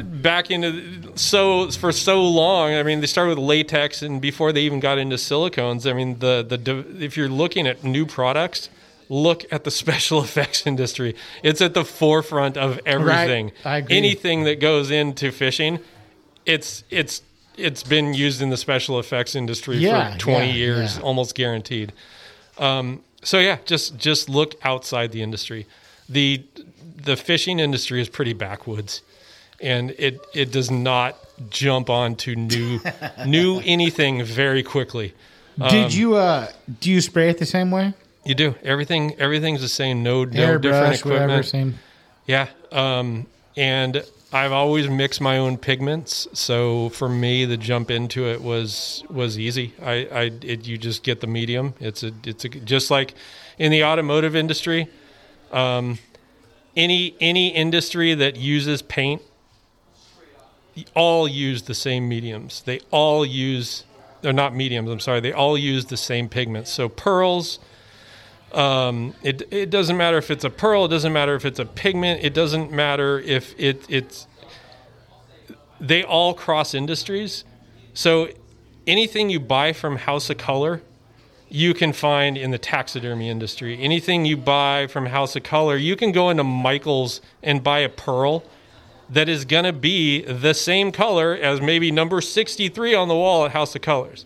back 0.02 0.50
into 0.50 1.16
so 1.16 1.70
for 1.70 1.90
so 1.90 2.22
long. 2.22 2.74
I 2.74 2.82
mean, 2.82 3.00
they 3.00 3.06
started 3.06 3.30
with 3.30 3.38
latex, 3.38 4.02
and 4.02 4.20
before 4.20 4.52
they 4.52 4.60
even 4.60 4.80
got 4.80 4.98
into 4.98 5.16
silicones, 5.16 5.90
I 5.90 5.94
mean, 5.94 6.18
the 6.18 6.44
the 6.46 6.84
if 7.02 7.16
you're 7.16 7.30
looking 7.30 7.66
at 7.66 7.82
new 7.82 8.04
products, 8.04 8.68
look 9.08 9.44
at 9.50 9.64
the 9.64 9.70
special 9.82 10.22
effects 10.22 10.66
industry. 10.66 11.16
It's 11.42 11.62
at 11.62 11.72
the 11.72 11.84
forefront 11.84 12.58
of 12.58 12.78
everything. 12.84 13.52
I 13.64 13.78
agree. 13.78 13.96
Anything 13.96 14.44
that 14.44 14.60
goes 14.60 14.90
into 14.90 15.32
fishing, 15.32 15.80
it's 16.46 16.84
it's 16.90 17.22
it's 17.56 17.82
been 17.82 18.14
used 18.14 18.42
in 18.42 18.50
the 18.50 18.56
special 18.56 18.98
effects 18.98 19.34
industry 19.34 19.76
Yeah, 19.78 20.12
for 20.14 20.18
20 20.18 20.46
yeah, 20.46 20.52
years, 20.52 20.96
yeah. 20.96 21.02
almost 21.02 21.34
guaranteed. 21.34 21.92
Um, 22.58 23.02
so 23.22 23.38
yeah, 23.38 23.58
just 23.64 23.96
just 23.98 24.28
look 24.28 24.54
outside 24.64 25.12
the 25.12 25.22
industry. 25.22 25.66
The 26.08 26.42
the 26.96 27.16
fishing 27.16 27.58
industry 27.58 28.00
is 28.00 28.08
pretty 28.08 28.32
backwoods, 28.32 29.02
and 29.60 29.90
it 29.98 30.20
it 30.34 30.52
does 30.52 30.70
not 30.70 31.16
jump 31.50 31.90
onto 31.90 32.34
new 32.34 32.80
new 33.26 33.60
anything 33.64 34.22
very 34.24 34.62
quickly. 34.62 35.14
Did 35.70 35.94
you 35.94 36.16
uh 36.16 36.48
do 36.80 36.90
you 36.90 37.00
spray 37.00 37.30
it 37.30 37.38
the 37.38 37.46
same 37.46 37.70
way? 37.70 37.94
You 38.24 38.34
do 38.34 38.54
everything. 38.62 39.14
Everything's 39.18 39.60
the 39.60 39.68
same. 39.68 40.02
No 40.02 40.24
no 40.24 40.58
different 40.58 40.96
equipment. 40.96 41.22
whatever, 41.28 41.42
same. 41.42 41.78
Yeah. 42.26 42.48
Um, 42.72 43.26
and 43.56 44.02
I've 44.34 44.50
always 44.50 44.88
mixed 44.88 45.20
my 45.20 45.38
own 45.38 45.56
pigments, 45.58 46.26
so 46.32 46.88
for 46.88 47.08
me, 47.08 47.44
the 47.44 47.56
jump 47.56 47.88
into 47.88 48.26
it 48.26 48.42
was 48.42 49.04
was 49.08 49.38
easy. 49.38 49.74
I, 49.80 49.92
I 49.92 50.22
it, 50.42 50.66
you 50.66 50.76
just 50.76 51.04
get 51.04 51.20
the 51.20 51.28
medium. 51.28 51.74
It's 51.78 52.02
a 52.02 52.10
it's 52.24 52.44
a 52.44 52.48
just 52.48 52.90
like 52.90 53.14
in 53.58 53.70
the 53.70 53.84
automotive 53.84 54.34
industry. 54.34 54.88
Um, 55.52 56.00
any 56.74 57.14
any 57.20 57.50
industry 57.50 58.12
that 58.14 58.34
uses 58.34 58.82
paint, 58.82 59.22
all 60.96 61.28
use 61.28 61.62
the 61.62 61.74
same 61.74 62.08
mediums. 62.08 62.62
They 62.62 62.80
all 62.90 63.24
use 63.24 63.84
they're 64.20 64.32
not 64.32 64.52
mediums. 64.52 64.90
I'm 64.90 64.98
sorry. 64.98 65.20
They 65.20 65.32
all 65.32 65.56
use 65.56 65.84
the 65.84 65.96
same 65.96 66.28
pigments. 66.28 66.72
So 66.72 66.88
pearls. 66.88 67.60
Um, 68.54 69.14
it 69.22 69.42
it 69.50 69.70
doesn't 69.70 69.96
matter 69.96 70.16
if 70.16 70.30
it's 70.30 70.44
a 70.44 70.50
pearl. 70.50 70.84
It 70.84 70.88
doesn't 70.88 71.12
matter 71.12 71.34
if 71.34 71.44
it's 71.44 71.58
a 71.58 71.64
pigment. 71.64 72.24
It 72.24 72.34
doesn't 72.34 72.70
matter 72.70 73.18
if 73.18 73.54
it 73.58 73.84
it's. 73.88 74.28
They 75.80 76.04
all 76.04 76.34
cross 76.34 76.72
industries, 76.72 77.44
so 77.92 78.28
anything 78.86 79.28
you 79.28 79.40
buy 79.40 79.72
from 79.72 79.96
House 79.96 80.30
of 80.30 80.36
Kolor, 80.36 80.80
you 81.48 81.74
can 81.74 81.92
find 81.92 82.38
in 82.38 82.52
the 82.52 82.58
taxidermy 82.58 83.28
industry. 83.28 83.78
Anything 83.80 84.24
you 84.24 84.36
buy 84.36 84.86
from 84.86 85.06
House 85.06 85.34
of 85.34 85.42
Kolor, 85.42 85.76
you 85.80 85.96
can 85.96 86.12
go 86.12 86.30
into 86.30 86.44
Michaels 86.44 87.20
and 87.42 87.62
buy 87.62 87.80
a 87.80 87.88
pearl 87.88 88.44
that 89.10 89.28
is 89.28 89.44
going 89.44 89.64
to 89.64 89.72
be 89.72 90.22
the 90.22 90.54
same 90.54 90.92
color 90.92 91.34
as 91.34 91.60
maybe 91.60 91.90
number 91.90 92.20
63 92.20 92.94
on 92.94 93.08
the 93.08 93.14
wall 93.14 93.44
at 93.44 93.50
House 93.50 93.74
of 93.74 93.82
Kolors. 93.82 94.24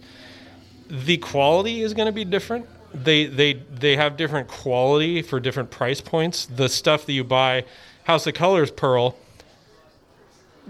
The 0.88 1.16
quality 1.16 1.82
is 1.82 1.94
going 1.94 2.06
to 2.06 2.12
be 2.12 2.24
different. 2.24 2.66
They 3.04 3.26
they 3.26 3.54
they 3.54 3.96
have 3.96 4.16
different 4.16 4.48
quality 4.48 5.22
for 5.22 5.40
different 5.40 5.70
price 5.70 6.00
points. 6.00 6.46
The 6.46 6.68
stuff 6.68 7.06
that 7.06 7.12
you 7.12 7.24
buy 7.24 7.64
House 8.04 8.26
of 8.26 8.34
Kolors 8.34 8.74
pearl 8.74 9.16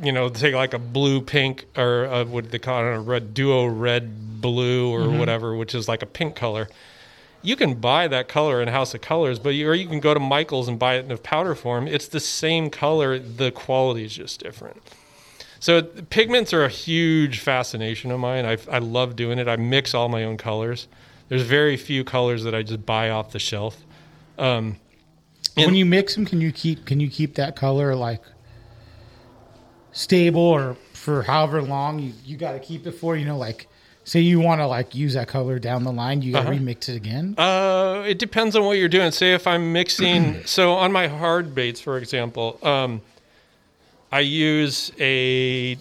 you 0.02 0.12
know, 0.12 0.28
take 0.28 0.54
like 0.54 0.74
a 0.74 0.78
blue 0.78 1.20
pink 1.20 1.66
or 1.76 2.04
a, 2.04 2.24
what 2.24 2.50
they 2.50 2.58
call 2.58 2.80
it, 2.80 2.94
a 2.94 3.00
red 3.00 3.34
duo 3.34 3.66
red 3.66 4.40
blue 4.40 4.90
or 4.90 5.00
mm-hmm. 5.00 5.18
whatever, 5.18 5.56
which 5.56 5.74
is 5.74 5.88
like 5.88 6.02
a 6.02 6.06
pink 6.06 6.36
color. 6.36 6.68
You 7.42 7.56
can 7.56 7.74
buy 7.74 8.08
that 8.08 8.28
color 8.28 8.60
in 8.60 8.68
House 8.68 8.94
of 8.94 9.00
Kolors, 9.00 9.40
but 9.40 9.50
you, 9.50 9.68
or 9.68 9.74
you 9.74 9.86
can 9.86 10.00
go 10.00 10.12
to 10.12 10.20
Michael's 10.20 10.68
and 10.68 10.78
buy 10.78 10.96
it 10.96 11.04
in 11.04 11.10
a 11.10 11.16
powder 11.16 11.54
form. 11.54 11.86
It's 11.86 12.08
the 12.08 12.20
same 12.20 12.68
color. 12.68 13.18
The 13.18 13.52
quality 13.52 14.04
is 14.04 14.14
just 14.14 14.40
different. 14.40 14.82
So 15.60 15.82
pigments 15.82 16.52
are 16.52 16.64
a 16.64 16.68
huge 16.68 17.38
fascination 17.38 18.10
of 18.10 18.20
mine. 18.20 18.44
I, 18.44 18.58
I 18.70 18.78
love 18.78 19.16
doing 19.16 19.38
it. 19.38 19.48
I 19.48 19.56
mix 19.56 19.94
all 19.94 20.08
my 20.08 20.24
own 20.24 20.36
colors. 20.36 20.88
There's 21.28 21.42
very 21.42 21.76
few 21.76 22.04
colors 22.04 22.42
that 22.44 22.54
I 22.54 22.62
just 22.62 22.84
buy 22.86 23.10
off 23.10 23.32
the 23.32 23.38
shelf. 23.38 23.76
Um, 24.38 24.76
when 25.56 25.74
you 25.74 25.84
mix 25.84 26.14
them, 26.14 26.24
can 26.24 26.40
you 26.40 26.52
keep 26.52 26.86
can 26.86 27.00
you 27.00 27.10
keep 27.10 27.34
that 27.34 27.56
color 27.56 27.94
like 27.94 28.22
stable 29.92 30.40
or 30.42 30.76
for 30.92 31.22
however 31.22 31.62
long 31.62 31.98
you, 31.98 32.12
you 32.24 32.36
got 32.36 32.52
to 32.52 32.58
keep 32.60 32.86
it 32.86 32.92
for? 32.92 33.16
You 33.16 33.24
know, 33.26 33.36
like 33.36 33.68
say 34.04 34.20
you 34.20 34.40
want 34.40 34.60
to 34.60 34.66
like 34.66 34.94
use 34.94 35.14
that 35.14 35.28
color 35.28 35.58
down 35.58 35.84
the 35.84 35.92
line, 35.92 36.22
you 36.22 36.32
got 36.32 36.42
to 36.42 36.48
Uh-huh. 36.48 36.58
remix 36.58 36.88
it 36.88 36.96
again. 36.96 37.34
Uh, 37.36 38.04
it 38.06 38.18
depends 38.18 38.56
on 38.56 38.64
what 38.64 38.78
you're 38.78 38.88
doing. 38.88 39.10
Say 39.10 39.34
if 39.34 39.46
I'm 39.46 39.72
mixing, 39.72 40.42
so 40.46 40.74
on 40.74 40.92
my 40.92 41.08
hard 41.08 41.54
baits, 41.54 41.80
for 41.80 41.98
example, 41.98 42.58
um, 42.62 43.00
I 44.10 44.20
use 44.20 44.92
a. 44.98 45.76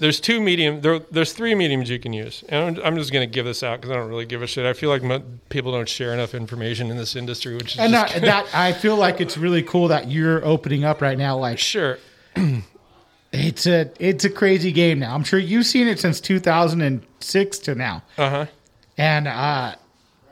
There's 0.00 0.18
two 0.18 0.40
medium. 0.40 0.80
There, 0.80 0.98
there's 0.98 1.32
three 1.32 1.54
mediums 1.54 1.88
you 1.88 1.98
can 1.98 2.12
use, 2.12 2.42
and 2.48 2.78
I'm, 2.78 2.84
I'm 2.86 2.96
just 2.96 3.12
going 3.12 3.28
to 3.28 3.32
give 3.32 3.44
this 3.44 3.62
out 3.62 3.80
because 3.80 3.90
I 3.90 3.94
don't 3.94 4.08
really 4.08 4.26
give 4.26 4.42
a 4.42 4.46
shit. 4.46 4.66
I 4.66 4.72
feel 4.72 4.90
like 4.90 5.02
mo- 5.02 5.22
people 5.50 5.70
don't 5.72 5.88
share 5.88 6.12
enough 6.12 6.34
information 6.34 6.90
in 6.90 6.96
this 6.96 7.14
industry, 7.16 7.54
which 7.54 7.74
is 7.74 7.78
and 7.78 7.92
just 7.92 8.14
that, 8.14 8.22
that 8.22 8.46
I 8.54 8.72
feel 8.72 8.96
like 8.96 9.20
it's 9.20 9.36
really 9.36 9.62
cool 9.62 9.88
that 9.88 10.10
you're 10.10 10.44
opening 10.44 10.84
up 10.84 11.00
right 11.00 11.16
now. 11.18 11.36
Like 11.38 11.58
sure. 11.58 11.98
it's 13.32 13.66
a 13.66 13.90
it's 13.98 14.24
a 14.24 14.30
crazy 14.30 14.72
game 14.72 14.98
now. 14.98 15.14
I'm 15.14 15.24
sure 15.24 15.38
you've 15.38 15.66
seen 15.66 15.86
it 15.86 15.98
since 16.00 16.20
2006 16.20 17.58
to 17.60 17.74
now, 17.74 18.02
Uh 18.18 18.30
huh. 18.30 18.46
and 18.98 19.28
uh, 19.28 19.74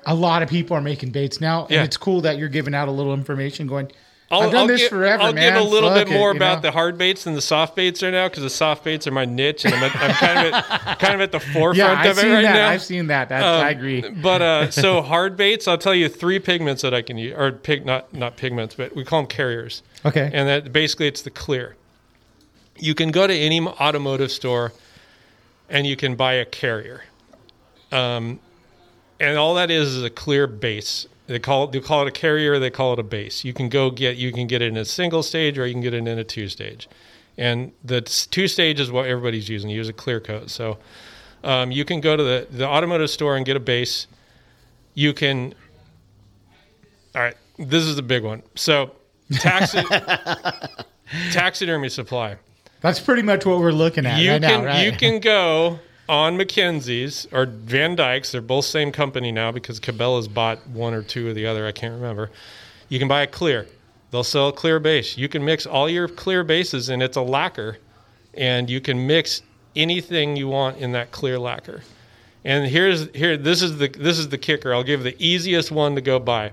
a 0.07 0.14
lot 0.14 0.43
of 0.43 0.49
people 0.49 0.77
are 0.77 0.81
making 0.81 1.11
baits 1.11 1.41
now. 1.41 1.62
And 1.64 1.71
Yeah. 1.73 1.85
it's 1.85 1.97
cool 1.97 2.23
that 2.23 2.39
you're 2.39 2.49
giving 2.49 2.75
out 2.75 2.89
a 2.89 2.91
little 2.93 3.14
information. 3.14 3.66
Going, 3.66 3.93
I'll, 4.31 4.43
I've 4.43 4.51
done 4.53 4.61
I'll 4.62 4.66
this 4.66 4.83
give, 4.83 4.91
forever, 4.91 5.22
I'll 5.22 5.33
man. 5.33 5.55
give 5.55 5.62
a 5.62 5.64
little 5.64 5.89
Fuck 5.89 6.07
bit 6.07 6.14
it, 6.14 6.18
more 6.18 6.33
you 6.33 6.37
about 6.37 6.57
know? 6.57 6.61
the 6.62 6.70
hard 6.72 6.99
baits 6.99 7.24
than 7.24 7.33
the 7.35 7.41
soft 7.41 7.74
baits 7.74 8.03
are 8.03 8.11
now 8.11 8.29
because 8.29 8.43
the 8.43 8.51
soft 8.51 8.85
baits 8.85 9.07
are 9.07 9.11
my 9.11 9.24
niche, 9.24 9.64
and 9.64 9.72
I'm, 9.74 9.83
at, 9.85 9.97
I'm 9.97 10.11
kind 10.14 10.49
of 10.49 10.55
at, 10.55 10.99
kind 10.99 11.14
of 11.14 11.20
at 11.22 11.33
the 11.33 11.41
forefront 11.41 11.76
Yeah, 11.79 11.93
I've 11.99 12.11
of 12.11 12.18
it 12.18 12.20
seen 12.20 12.33
right 12.33 12.43
that. 12.43 12.53
now. 12.53 12.68
I've 12.68 12.83
seen 12.83 13.07
that. 13.07 13.29
That's, 13.31 13.43
Um, 13.45 13.64
I 13.66 13.70
agree. 13.70 14.03
But 14.07 14.43
uh, 14.43 14.70
so 14.70 15.01
hard 15.01 15.37
baits, 15.39 15.66
I'll 15.66 15.79
tell 15.79 15.95
you 15.95 16.11
three 16.11 16.39
pigments 16.39 16.83
that 16.83 16.93
I 16.93 17.01
can 17.01 17.16
use, 17.16 17.35
or 17.39 17.53
pig 17.53 17.87
not 17.87 18.12
not 18.12 18.37
pigments, 18.37 18.74
but 18.74 18.95
we 18.95 19.03
call 19.03 19.20
them 19.22 19.29
carriers. 19.29 19.83
Okay. 20.05 20.31
And 20.33 20.47
that 20.47 20.72
basically 20.74 21.07
it's 21.09 21.22
the 21.22 21.31
clear. 21.31 21.76
You 22.76 22.95
can 22.95 23.11
go 23.11 23.26
to 23.26 23.35
any 23.35 23.61
automotive 23.62 24.31
store, 24.31 24.74
and 25.70 25.87
you 25.87 25.97
can 25.97 26.16
buy 26.16 26.35
a 26.35 26.45
carrier. 26.45 27.05
Um, 27.91 28.41
and 29.18 29.39
all 29.39 29.55
that 29.55 29.70
is 29.70 29.97
is 29.97 30.05
a 30.05 30.11
clear 30.11 30.47
base. 30.47 31.07
They 31.29 31.39
call 31.39 31.64
it, 31.64 31.72
they 31.72 31.81
call 31.81 32.03
it 32.03 32.09
a 32.09 32.11
carrier. 32.11 32.59
They 32.59 32.70
call 32.70 32.95
it 32.95 32.99
a 32.99 33.03
base. 33.03 33.45
You 33.45 33.53
can 33.53 33.68
go 33.68 33.91
get 33.91 34.16
you 34.16 34.33
can 34.33 34.47
get 34.47 34.62
it 34.62 34.68
in 34.68 34.79
a 34.79 34.85
single 34.85 35.22
stage 35.22 35.59
or 35.59 35.66
you 35.66 35.74
can 35.74 35.83
get 35.83 35.93
it 35.93 35.99
in 35.99 36.18
a 36.18 36.24
two 36.24 36.49
stage. 36.49 36.89
And 37.37 37.72
the 37.85 38.01
two 38.01 38.49
stage 38.49 38.81
is 38.81 38.91
what 38.91 39.07
everybody's 39.07 39.49
using. 39.49 39.70
You 39.70 39.76
use 39.76 39.89
a 39.89 39.93
clear 39.93 40.20
coat. 40.20 40.51
So 40.51 40.79
um, 41.45 41.70
you 41.70 41.85
can 41.85 42.01
go 42.01 42.16
to 42.16 42.22
the, 42.22 42.47
the 42.51 42.66
automotive 42.66 43.11
store 43.11 43.37
and 43.37 43.45
get 43.47 43.57
a 43.57 43.61
base. 43.61 44.07
You 44.95 45.12
can. 45.12 45.55
All 47.14 47.22
right, 47.22 47.37
this 47.59 47.85
is 47.85 47.97
the 47.97 48.03
big 48.03 48.24
one. 48.24 48.43
So 48.55 48.93
taxi, 49.33 49.83
taxidermy 51.31 51.89
supply 51.89 52.37
That's 52.81 53.01
pretty 53.01 53.22
much 53.22 53.45
what 53.45 53.59
we're 53.59 53.72
looking 53.72 54.07
at 54.07 54.18
you 54.20 54.33
right 54.33 54.43
can 54.43 54.62
now, 54.62 54.66
right? 54.66 54.85
you 54.85 54.93
can 54.93 55.20
go 55.20 55.79
on 56.09 56.37
McKenzie's 56.37 57.27
or 57.33 57.47
Van 57.47 57.95
Dyke's. 57.95 58.33
They're 58.33 58.41
both 58.41 58.65
same 58.65 58.93
company 58.93 59.31
now 59.31 59.53
because 59.53 59.79
Cabela's 59.79 60.29
bought 60.29 60.67
one 60.69 60.95
or 60.95 61.03
two 61.03 61.29
of 61.29 61.35
the 61.35 61.47
other. 61.47 61.67
I 61.67 61.73
can't 61.73 61.95
remember. 61.95 62.31
You 62.89 62.99
can 62.99 63.09
buy 63.09 63.23
a 63.23 63.27
clear. 63.27 63.67
They'll 64.11 64.25
sell 64.25 64.49
a 64.49 64.53
clear 64.53 64.81
base. 64.81 65.19
You 65.19 65.29
can 65.29 65.45
mix 65.45 65.67
all 65.67 65.89
your 65.89 66.09
clear 66.09 66.43
bases, 66.43 66.89
and 66.89 67.03
it's 67.03 67.17
a 67.17 67.23
lacquer, 67.23 67.79
and 68.35 68.71
you 68.71 68.81
can 68.81 69.07
mix 69.07 69.43
anything 69.77 70.37
you 70.37 70.49
want 70.49 70.79
in 70.79 70.93
that 70.93 71.11
clear 71.11 71.39
lacquer. 71.39 71.83
And 72.45 72.67
here's 72.67 73.11
here 73.15 73.37
this 73.37 73.61
is 73.61 73.77
the 73.77 73.89
this 73.89 74.19
is 74.19 74.31
the 74.31 74.39
kicker. 74.39 74.73
I'll 74.73 74.85
give 74.85 75.03
the 75.03 75.15
easiest 75.23 75.71
one 75.71 75.95
to 75.97 76.01
go 76.01 76.19
buy. 76.19 76.53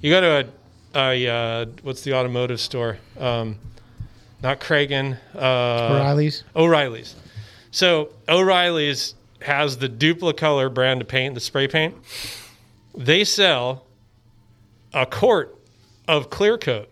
You 0.00 0.10
go 0.10 0.20
to 0.20 0.50
a, 0.94 0.98
a 0.98 1.28
uh, 1.28 1.66
what's 1.82 2.02
the 2.02 2.14
automotive 2.14 2.58
store? 2.58 2.98
Um, 3.18 3.58
not 4.42 4.60
Kragen. 4.60 5.18
Uh, 5.34 5.94
O'Reilly's. 5.94 6.44
O'Reilly's. 6.56 7.14
So 7.70 8.10
O'Reilly's 8.28 9.14
has 9.42 9.78
the 9.78 9.88
Duplicolor 9.88 10.72
brand 10.72 11.02
of 11.02 11.08
paint, 11.08 11.34
the 11.34 11.40
spray 11.40 11.68
paint. 11.68 11.94
They 12.96 13.24
sell 13.24 13.84
a 14.94 15.06
quart 15.06 15.56
of 16.08 16.30
clear 16.30 16.56
coat. 16.56 16.90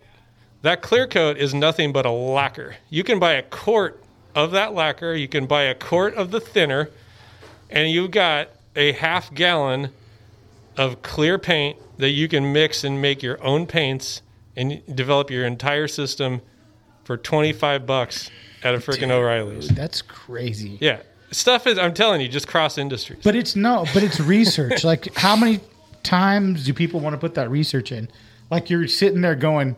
That 0.62 0.83
clear 0.83 1.07
coat 1.07 1.37
is 1.37 1.55
nothing 1.55 1.93
but 1.93 2.07
a 2.07 2.11
lacquer. 2.11 2.77
You 2.91 3.05
can 3.05 3.18
buy 3.18 3.33
a 3.33 3.43
quart 3.43 4.03
of 4.35 4.51
that 4.51 4.75
lacquer, 4.75 5.14
you 5.14 5.29
can 5.29 5.47
buy 5.47 5.62
a 5.62 5.75
quart 5.75 6.14
of 6.14 6.31
the 6.31 6.41
thinner, 6.41 6.91
and 7.70 7.91
you've 7.91 8.11
got 8.11 8.49
a 8.75 8.93
half 8.93 9.33
gallon 9.33 9.91
of 10.77 11.03
clear 11.03 11.39
paint 11.39 11.79
that 11.99 12.11
you 12.11 12.29
can 12.29 12.53
mix 12.53 12.83
and 12.83 13.01
make 13.01 13.22
your 13.22 13.43
own 13.45 13.66
paints 13.66 14.22
and 14.57 14.83
develop 14.95 15.31
your 15.31 15.47
entire 15.47 15.87
system 15.87 16.41
for 17.05 17.16
25 17.16 17.87
bucks 17.87 18.31
at 18.65 18.75
a 18.75 18.79
freaking 18.79 19.11
O'Reilly's. 19.11 19.69
That's 19.69 20.03
crazy. 20.03 20.79
Yeah. 20.81 21.01
Stuff 21.31 21.67
is, 21.67 21.79
I'm 21.79 21.95
telling 21.95 22.21
you, 22.21 22.29
just 22.29 22.49
cross 22.49 22.79
industries. 22.79 23.21
But 23.23 23.35
it's 23.37 23.57
no, 23.57 23.85
but 23.93 24.03
it's 24.03 24.21
research. 24.21 24.85
like 24.93 25.15
how 25.17 25.37
many 25.37 25.61
times 26.03 26.65
do 26.65 26.73
people 26.75 27.01
want 27.01 27.15
to 27.15 27.19
put 27.19 27.35
that 27.35 27.51
research 27.51 27.93
in? 27.93 28.09
Like 28.51 28.71
you're 28.71 28.87
sitting 28.87 29.21
there 29.21 29.35
going, 29.35 29.75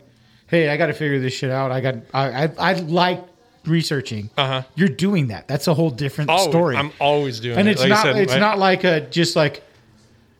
"Hey, 0.49 0.69
I 0.69 0.77
got 0.77 0.87
to 0.87 0.93
figure 0.93 1.19
this 1.19 1.33
shit 1.35 1.51
out. 1.51 1.71
I 1.73 1.81
got, 1.81 1.95
I, 2.13 2.45
I, 2.45 2.53
I 2.59 2.73
like 2.75 3.25
researching." 3.65 4.29
Uh-huh. 4.37 4.63
You're 4.75 4.89
doing 4.89 5.29
that. 5.29 5.49
That's 5.49 5.67
a 5.67 5.73
whole 5.75 5.91
different 5.91 6.29
Always- 6.31 6.49
story. 6.51 6.77
I'm 6.77 6.93
always 7.01 7.41
doing 7.41 7.57
and 7.59 7.69
it. 7.69 7.73
it's 7.73 7.81
Like 7.81 7.89
not, 7.91 8.03
said, 8.03 8.17
it's 8.17 8.33
I- 8.35 8.39
not 8.39 8.59
like 8.59 8.85
a 8.85 9.01
just 9.01 9.35
like, 9.35 9.63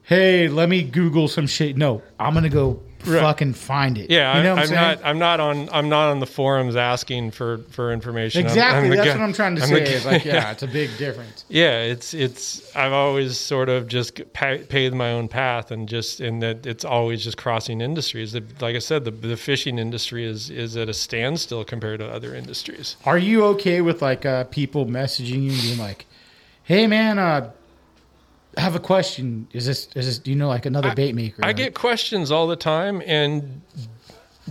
"Hey, 0.03 0.49
let 0.49 0.69
me 0.69 0.83
Google 0.83 1.29
some 1.29 1.47
shit." 1.47 1.77
No, 1.79 2.03
I'm 2.21 2.35
gonna 2.35 2.49
go 2.51 2.83
Right. 3.07 3.21
fucking 3.21 3.55
find 3.55 3.99
it. 3.99 4.11
Yeah, 4.11 4.37
you 4.37 4.43
know 4.43 4.55
I'm, 4.55 4.57
what 4.57 4.71
I'm 4.71 4.77
I'm 4.77 4.81
not. 4.99 5.05
I'm 5.05 5.19
not 5.19 5.41
on. 5.41 5.69
I'm 5.73 5.89
not 5.89 6.09
on 6.11 6.21
the 6.21 6.27
forums 6.27 6.77
asking 6.77 7.31
for 7.31 7.59
for 7.71 7.93
information. 7.93 8.41
I'm- 8.43 8.47
Exactly. 8.47 8.91
I'm 8.91 8.97
That's 8.97 9.07
guy- 9.09 9.15
what 9.15 9.23
I'm 9.25 9.33
trying 9.33 9.57
to 9.57 9.63
I'm 9.63 9.69
say. 9.69 9.83
Is 9.83 10.05
like, 10.07 10.25
yeah, 10.25 10.51
it's 10.51 10.63
a 10.63 10.67
big 10.67 10.97
difference. 10.99 11.45
yeah. 11.49 11.81
It's 11.83 12.15
it's. 12.15 12.75
I've 12.77 12.93
always 12.93 13.37
sort 13.37 13.69
of 13.69 13.87
just 13.89 14.21
pa- 14.33 14.59
paved 14.69 14.95
my 14.95 15.13
own 15.13 15.29
path, 15.29 15.71
and 15.71 15.89
just 15.89 16.21
and 16.21 16.43
that 16.43 16.67
it's 16.67 16.85
always 16.85 17.23
just 17.25 17.37
crossing 17.37 17.81
industries. 17.81 18.35
Like 18.35 18.77
I 18.77 18.81
said, 18.81 19.05
the 19.05 19.11
the 19.11 19.37
fishing 19.37 19.79
industry 19.79 20.25
is 20.27 20.51
is 20.51 20.77
at 20.77 20.89
a 20.89 20.95
standstill 20.95 21.65
compared 21.65 22.01
to 22.01 22.07
other 22.09 22.35
industries. 22.35 22.97
Are 23.05 23.19
you 23.19 23.45
okay 23.47 23.81
with 23.81 24.03
like 24.03 24.27
uh, 24.27 24.45
people 24.45 24.87
messaging 24.87 25.43
you 25.45 25.53
and 25.53 25.63
being 25.63 25.79
like, 25.79 26.07
"Hey, 26.65 26.87
man, 26.87 27.19
uh, 27.19 27.51
I 28.57 28.61
have 28.61 28.75
a 28.75 28.81
question. 28.81 29.49
Is 29.53 29.67
this 29.67 29.89
is 29.95 30.07
this? 30.07 30.19
Do 30.19 30.31
you 30.31 30.37
know 30.37 30.49
like 30.49 30.67
another 30.67 30.95
bait 30.95 31.15
maker?" 31.15 31.45
I 31.45 31.53
get 31.53 31.75
questions 31.75 32.31
all 32.31 32.47
the 32.47 32.57
time, 32.57 33.03
and 33.05 33.61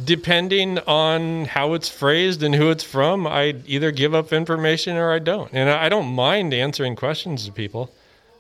depending 0.04 0.80
on 0.80 1.46
how 1.46 1.74
it's 1.74 1.90
phrased 1.90 2.44
and 2.44 2.54
who 2.54 2.70
it's 2.70 2.84
from, 2.84 3.26
I 3.26 3.56
either 3.66 3.92
give 3.92 4.14
up 4.14 4.32
information 4.32 4.96
or 4.98 5.12
I 5.12 5.20
don't. 5.20 5.52
And 5.54 5.70
I 5.70 5.86
I 5.86 5.90
don't 5.90 6.14
mind 6.14 6.54
answering 6.54 6.96
questions 6.96 7.46
to 7.46 7.52
people. 7.52 7.92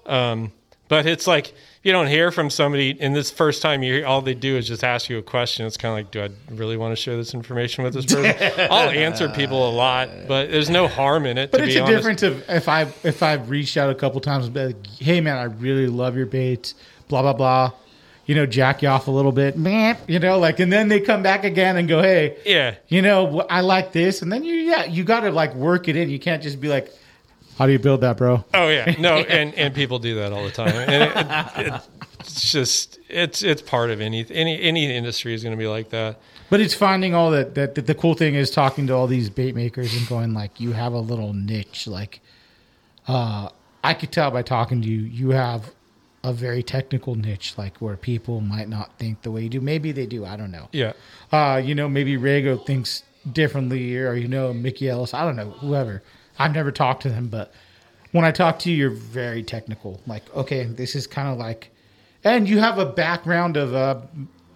Um, 0.06 0.52
but 0.88 1.06
it's 1.06 1.28
like 1.28 1.54
you 1.84 1.92
don't 1.92 2.08
hear 2.08 2.32
from 2.32 2.50
somebody, 2.50 2.98
and 3.00 3.16
this 3.16 3.30
first 3.30 3.62
time 3.62 3.84
you 3.84 3.94
hear, 3.94 4.06
all 4.08 4.22
they 4.22 4.34
do 4.34 4.58
is 4.58 4.68
just 4.68 4.84
ask 4.84 5.08
you 5.10 5.20
a 5.20 5.22
question. 5.22 5.66
It's 5.68 5.78
kind 5.78 5.92
of 5.92 5.98
like, 5.98 6.12
do 6.12 6.24
I 6.24 6.54
really 6.56 6.78
want 6.78 6.92
to 6.92 6.96
share 6.96 7.16
this 7.16 7.34
information 7.36 7.84
with 7.84 7.94
this 7.94 8.06
person? 8.08 8.34
I'll 8.72 8.90
answer 8.90 9.30
people 9.30 9.70
a 9.70 9.72
lot, 9.72 10.10
but 10.28 10.50
there's 10.50 10.70
no 10.70 10.88
harm 10.88 11.26
in 11.28 11.38
it. 11.38 11.52
But 11.52 11.60
to 11.60 11.64
it's 11.66 11.74
be 11.76 11.80
a 11.80 11.84
honest. 11.84 11.96
difference 11.98 12.24
of 12.24 12.44
if 12.50 12.68
I 12.68 12.82
if 13.04 13.22
I've 13.22 13.50
reached 13.52 13.78
out 13.78 13.90
a 13.92 13.96
couple 13.96 14.20
times 14.22 14.46
and 14.46 14.54
been 14.54 14.68
like, 14.68 14.88
"Hey, 15.00 15.22
man, 15.22 15.38
I 15.38 15.44
really 15.44 15.88
love 15.88 16.16
your 16.18 16.26
baits." 16.26 16.74
Blah 17.08 17.22
blah 17.22 17.34
blah. 17.34 17.72
You 18.26 18.34
know, 18.34 18.48
jack 18.48 18.82
you 18.82 18.88
off 18.88 19.08
a 19.08 19.12
little 19.12 19.32
bit, 19.32 19.56
man. 19.56 19.96
You 20.08 20.18
know, 20.18 20.40
like, 20.40 20.60
and 20.60 20.74
then 20.74 20.88
they 20.88 21.00
come 21.00 21.22
back 21.22 21.44
again 21.44 21.78
and 21.78 21.88
go, 21.88 22.02
"Hey, 22.02 22.38
Yeah. 22.44 22.74
you 22.88 23.04
know, 23.04 23.42
I 23.48 23.62
like 23.62 23.92
this," 23.92 24.24
and 24.24 24.32
then 24.34 24.44
you, 24.44 24.56
yeah, 24.56 24.86
you 24.86 25.04
got 25.04 25.20
to 25.20 25.30
like 25.32 25.54
work 25.54 25.88
it 25.88 25.96
in. 25.96 26.10
You 26.10 26.18
can't 26.18 26.42
just 26.42 26.60
be 26.60 26.68
like, 26.68 26.92
"How 27.58 27.66
do 27.66 27.72
you 27.72 27.80
build 27.80 28.02
that, 28.02 28.18
bro?" 28.18 28.44
Oh 28.54 28.68
yeah, 28.70 28.96
no, 29.00 29.18
and 29.18 29.54
and 29.56 29.74
people 29.74 30.00
do 30.00 30.16
that 30.16 30.34
all 30.34 30.44
the 30.44 30.52
time, 30.52 30.76
and 30.76 31.04
it, 31.04 31.74
it, 31.74 31.82
it's 32.20 32.52
just 32.52 33.00
it's 33.10 33.44
it's 33.44 33.62
part 33.62 33.90
of 33.92 34.02
any 34.02 34.26
any 34.30 34.62
any 34.62 34.96
industry 34.96 35.34
is 35.34 35.44
going 35.44 35.56
to 35.56 35.60
be 35.60 35.68
like 35.68 35.90
that. 35.90 36.20
But 36.50 36.62
it's 36.62 36.76
finding 36.76 37.16
all 37.16 37.32
that, 37.32 37.56
that. 37.56 37.74
That 37.76 37.88
the 37.88 37.96
cool 37.96 38.14
thing 38.14 38.36
is 38.36 38.52
talking 38.52 38.86
to 38.88 38.94
all 38.94 39.08
these 39.08 39.30
bait 39.32 39.56
makers 39.56 39.96
and 39.98 40.08
going 40.08 40.34
like, 40.36 40.60
you 40.60 40.74
have 40.74 40.94
a 40.94 41.00
little 41.00 41.34
niche. 41.34 41.88
Like, 41.88 42.22
uh, 43.08 43.50
I 43.84 43.94
could 43.96 44.12
tell 44.12 44.30
by 44.30 44.44
talking 44.44 44.82
to 44.82 44.88
you, 44.88 45.00
you 45.00 45.32
have 45.32 45.72
a 46.24 46.32
very 46.34 46.62
technical 46.64 47.16
niche, 47.16 47.56
like 47.58 47.78
where 47.78 47.98
people 47.98 48.42
might 48.42 48.70
not 48.70 48.98
think 49.00 49.24
the 49.24 49.32
way 49.32 49.44
you 49.44 49.50
do. 49.50 49.62
Maybe 49.62 49.92
they 49.92 50.06
do. 50.06 50.24
I 50.24 50.36
don't 50.36 50.52
know. 50.52 50.70
Yeah, 50.72 50.94
Uh, 51.32 51.62
you 51.64 51.74
know, 51.76 51.90
maybe 51.90 52.16
Rago 52.16 52.64
thinks 52.64 53.04
differently, 53.32 53.98
or 53.98 54.14
you 54.16 54.28
know 54.28 54.54
Mickey 54.54 54.88
Ellis. 54.90 55.14
I 55.16 55.24
don't 55.26 55.36
know 55.36 55.50
whoever. 55.52 56.04
I've 56.38 56.54
never 56.54 56.72
talked 56.72 57.04
to 57.04 57.10
them, 57.10 57.28
but 57.28 57.54
when 58.12 58.26
I 58.26 58.32
talk 58.32 58.60
to 58.60 58.72
you, 58.72 58.78
you're 58.78 58.90
very 58.90 59.44
technical. 59.44 60.00
Like, 60.08 60.24
okay, 60.36 60.64
this 60.64 60.96
is 60.96 61.08
kind 61.08 61.28
of 61.30 61.38
like, 61.38 61.70
and 62.24 62.48
you 62.50 62.60
have 62.60 62.78
a 62.78 62.86
background 62.86 63.58
of 63.58 63.74
uh, 63.74 64.02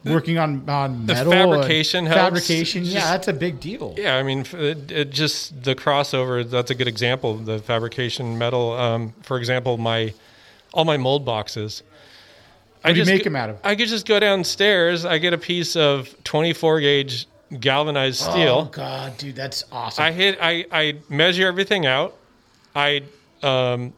working 0.06 0.38
on 0.38 0.68
on 0.70 1.06
The 1.06 1.14
metal 1.14 1.32
fabrication 1.32 2.06
helps. 2.06 2.22
Fabrication, 2.22 2.84
yeah, 2.86 3.12
that's 3.12 3.28
a 3.28 3.34
big 3.34 3.60
deal. 3.60 3.96
Yeah, 3.98 4.16
I 4.16 4.24
mean, 4.24 4.46
it, 4.54 4.92
it 4.92 5.10
just 5.12 5.64
the 5.64 5.76
crossover. 5.76 6.50
That's 6.50 6.72
a 6.72 6.76
good 6.76 6.88
example. 6.88 7.36
The 7.36 7.60
fabrication 7.60 8.38
metal. 8.38 8.74
Um, 8.74 9.14
for 9.24 9.38
example, 9.38 9.78
my 9.78 10.14
all 10.74 10.86
my 10.86 10.98
mold 10.98 11.26
boxes. 11.26 11.84
What 12.82 12.92
do 12.94 13.00
you 13.00 13.02
just 13.04 13.12
make 13.12 13.24
go- 13.24 13.30
'em 13.30 13.36
out 13.36 13.50
of? 13.50 13.58
I 13.64 13.76
could 13.76 13.90
just 13.90 14.08
go 14.08 14.20
downstairs. 14.20 15.04
I 15.04 15.18
get 15.18 15.34
a 15.34 15.38
piece 15.38 15.76
of 15.76 16.16
24 16.24 16.80
gauge 16.80 17.28
galvanized 17.60 18.20
steel. 18.20 18.66
Oh 18.68 18.70
god, 18.72 19.18
dude, 19.18 19.36
that's 19.36 19.64
awesome. 19.72 20.04
I 20.04 20.12
hit. 20.12 20.38
I 20.42 20.66
I 20.72 20.98
measure 21.10 21.48
everything 21.48 21.86
out. 21.86 22.16
I 22.76 23.04
um, 23.42 23.94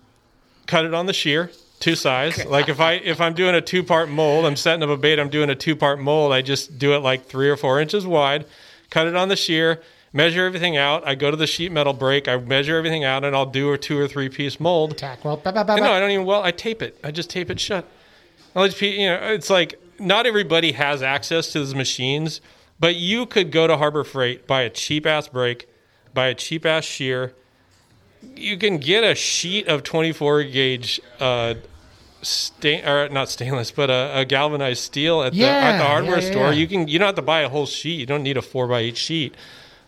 cut 0.67 0.85
it 0.85 0.93
on 0.93 1.05
the 1.05 1.13
shear, 1.13 1.51
two 1.79 1.95
size. 1.95 2.45
Like 2.45 2.69
if 2.69 2.79
I 2.79 2.93
if 2.93 3.19
I'm 3.19 3.33
doing 3.33 3.55
a 3.55 3.61
two 3.61 3.83
part 3.83 4.09
mold, 4.09 4.45
I'm 4.45 4.55
setting 4.55 4.83
up 4.83 4.89
a 4.89 4.97
bait. 4.97 5.19
I'm 5.19 5.29
doing 5.29 5.49
a 5.49 5.55
two 5.55 5.75
part 5.75 5.99
mold. 5.99 6.31
I 6.31 6.41
just 6.41 6.79
do 6.79 6.93
it 6.93 6.99
like 6.99 7.25
three 7.25 7.49
or 7.49 7.57
four 7.57 7.79
inches 7.79 8.05
wide. 8.05 8.45
Cut 8.89 9.07
it 9.07 9.15
on 9.15 9.29
the 9.29 9.35
shear. 9.35 9.81
Measure 10.13 10.45
everything 10.45 10.75
out. 10.75 11.07
I 11.07 11.15
go 11.15 11.31
to 11.31 11.37
the 11.37 11.47
sheet 11.47 11.71
metal 11.71 11.93
break. 11.93 12.27
I 12.27 12.35
measure 12.35 12.75
everything 12.77 13.05
out, 13.05 13.23
and 13.23 13.33
I'll 13.33 13.45
do 13.45 13.71
a 13.71 13.77
two 13.77 13.97
or 13.97 14.09
three 14.09 14.27
piece 14.27 14.59
mold. 14.59 14.97
Tack 14.97 15.23
well, 15.23 15.37
ba, 15.37 15.53
ba, 15.53 15.63
ba, 15.63 15.77
No. 15.77 15.93
I 15.93 15.99
don't 16.01 16.11
even. 16.11 16.25
Well, 16.25 16.43
I 16.43 16.51
tape 16.51 16.81
it. 16.81 16.97
I 17.01 17.11
just 17.11 17.29
tape 17.29 17.49
it 17.49 17.59
shut. 17.59 17.85
Just, 18.53 18.81
you 18.81 19.07
know, 19.07 19.19
it's 19.21 19.49
like 19.49 19.79
not 19.99 20.25
everybody 20.25 20.73
has 20.73 21.01
access 21.01 21.51
to 21.53 21.59
those 21.59 21.75
machines, 21.75 22.41
but 22.81 22.95
you 22.95 23.27
could 23.27 23.51
go 23.51 23.67
to 23.67 23.77
Harbor 23.77 24.03
Freight, 24.03 24.47
buy 24.47 24.63
a 24.63 24.69
cheap 24.69 25.05
ass 25.05 25.27
brake, 25.27 25.69
buy 26.13 26.27
a 26.27 26.33
cheap 26.33 26.65
ass 26.65 26.83
shear. 26.83 27.33
You 28.35 28.57
can 28.57 28.79
get 28.79 29.03
a 29.03 29.13
sheet 29.13 29.67
of 29.67 29.83
24 29.83 30.43
gauge, 30.45 30.99
uh, 31.19 31.53
stain 32.23 32.83
or 32.85 33.07
not 33.09 33.29
stainless, 33.29 33.69
but 33.71 33.91
a, 33.91 34.19
a 34.19 34.25
galvanized 34.25 34.81
steel 34.81 35.21
at 35.21 35.33
the 35.33 35.45
at 35.45 35.77
the 35.77 35.83
hardware 35.83 36.17
yeah, 36.17 36.23
yeah, 36.23 36.31
store. 36.31 36.45
yeah. 36.47 36.59
You 36.59 36.67
can 36.67 36.87
you 36.87 36.99
don't 36.99 37.05
have 37.05 37.15
to 37.15 37.21
buy 37.21 37.41
a 37.41 37.49
whole 37.49 37.67
sheet. 37.67 37.99
You 37.99 38.07
don't 38.07 38.23
need 38.23 38.37
a 38.37 38.41
four 38.41 38.67
by 38.67 38.79
eight 38.79 38.97
sheet. 38.97 39.35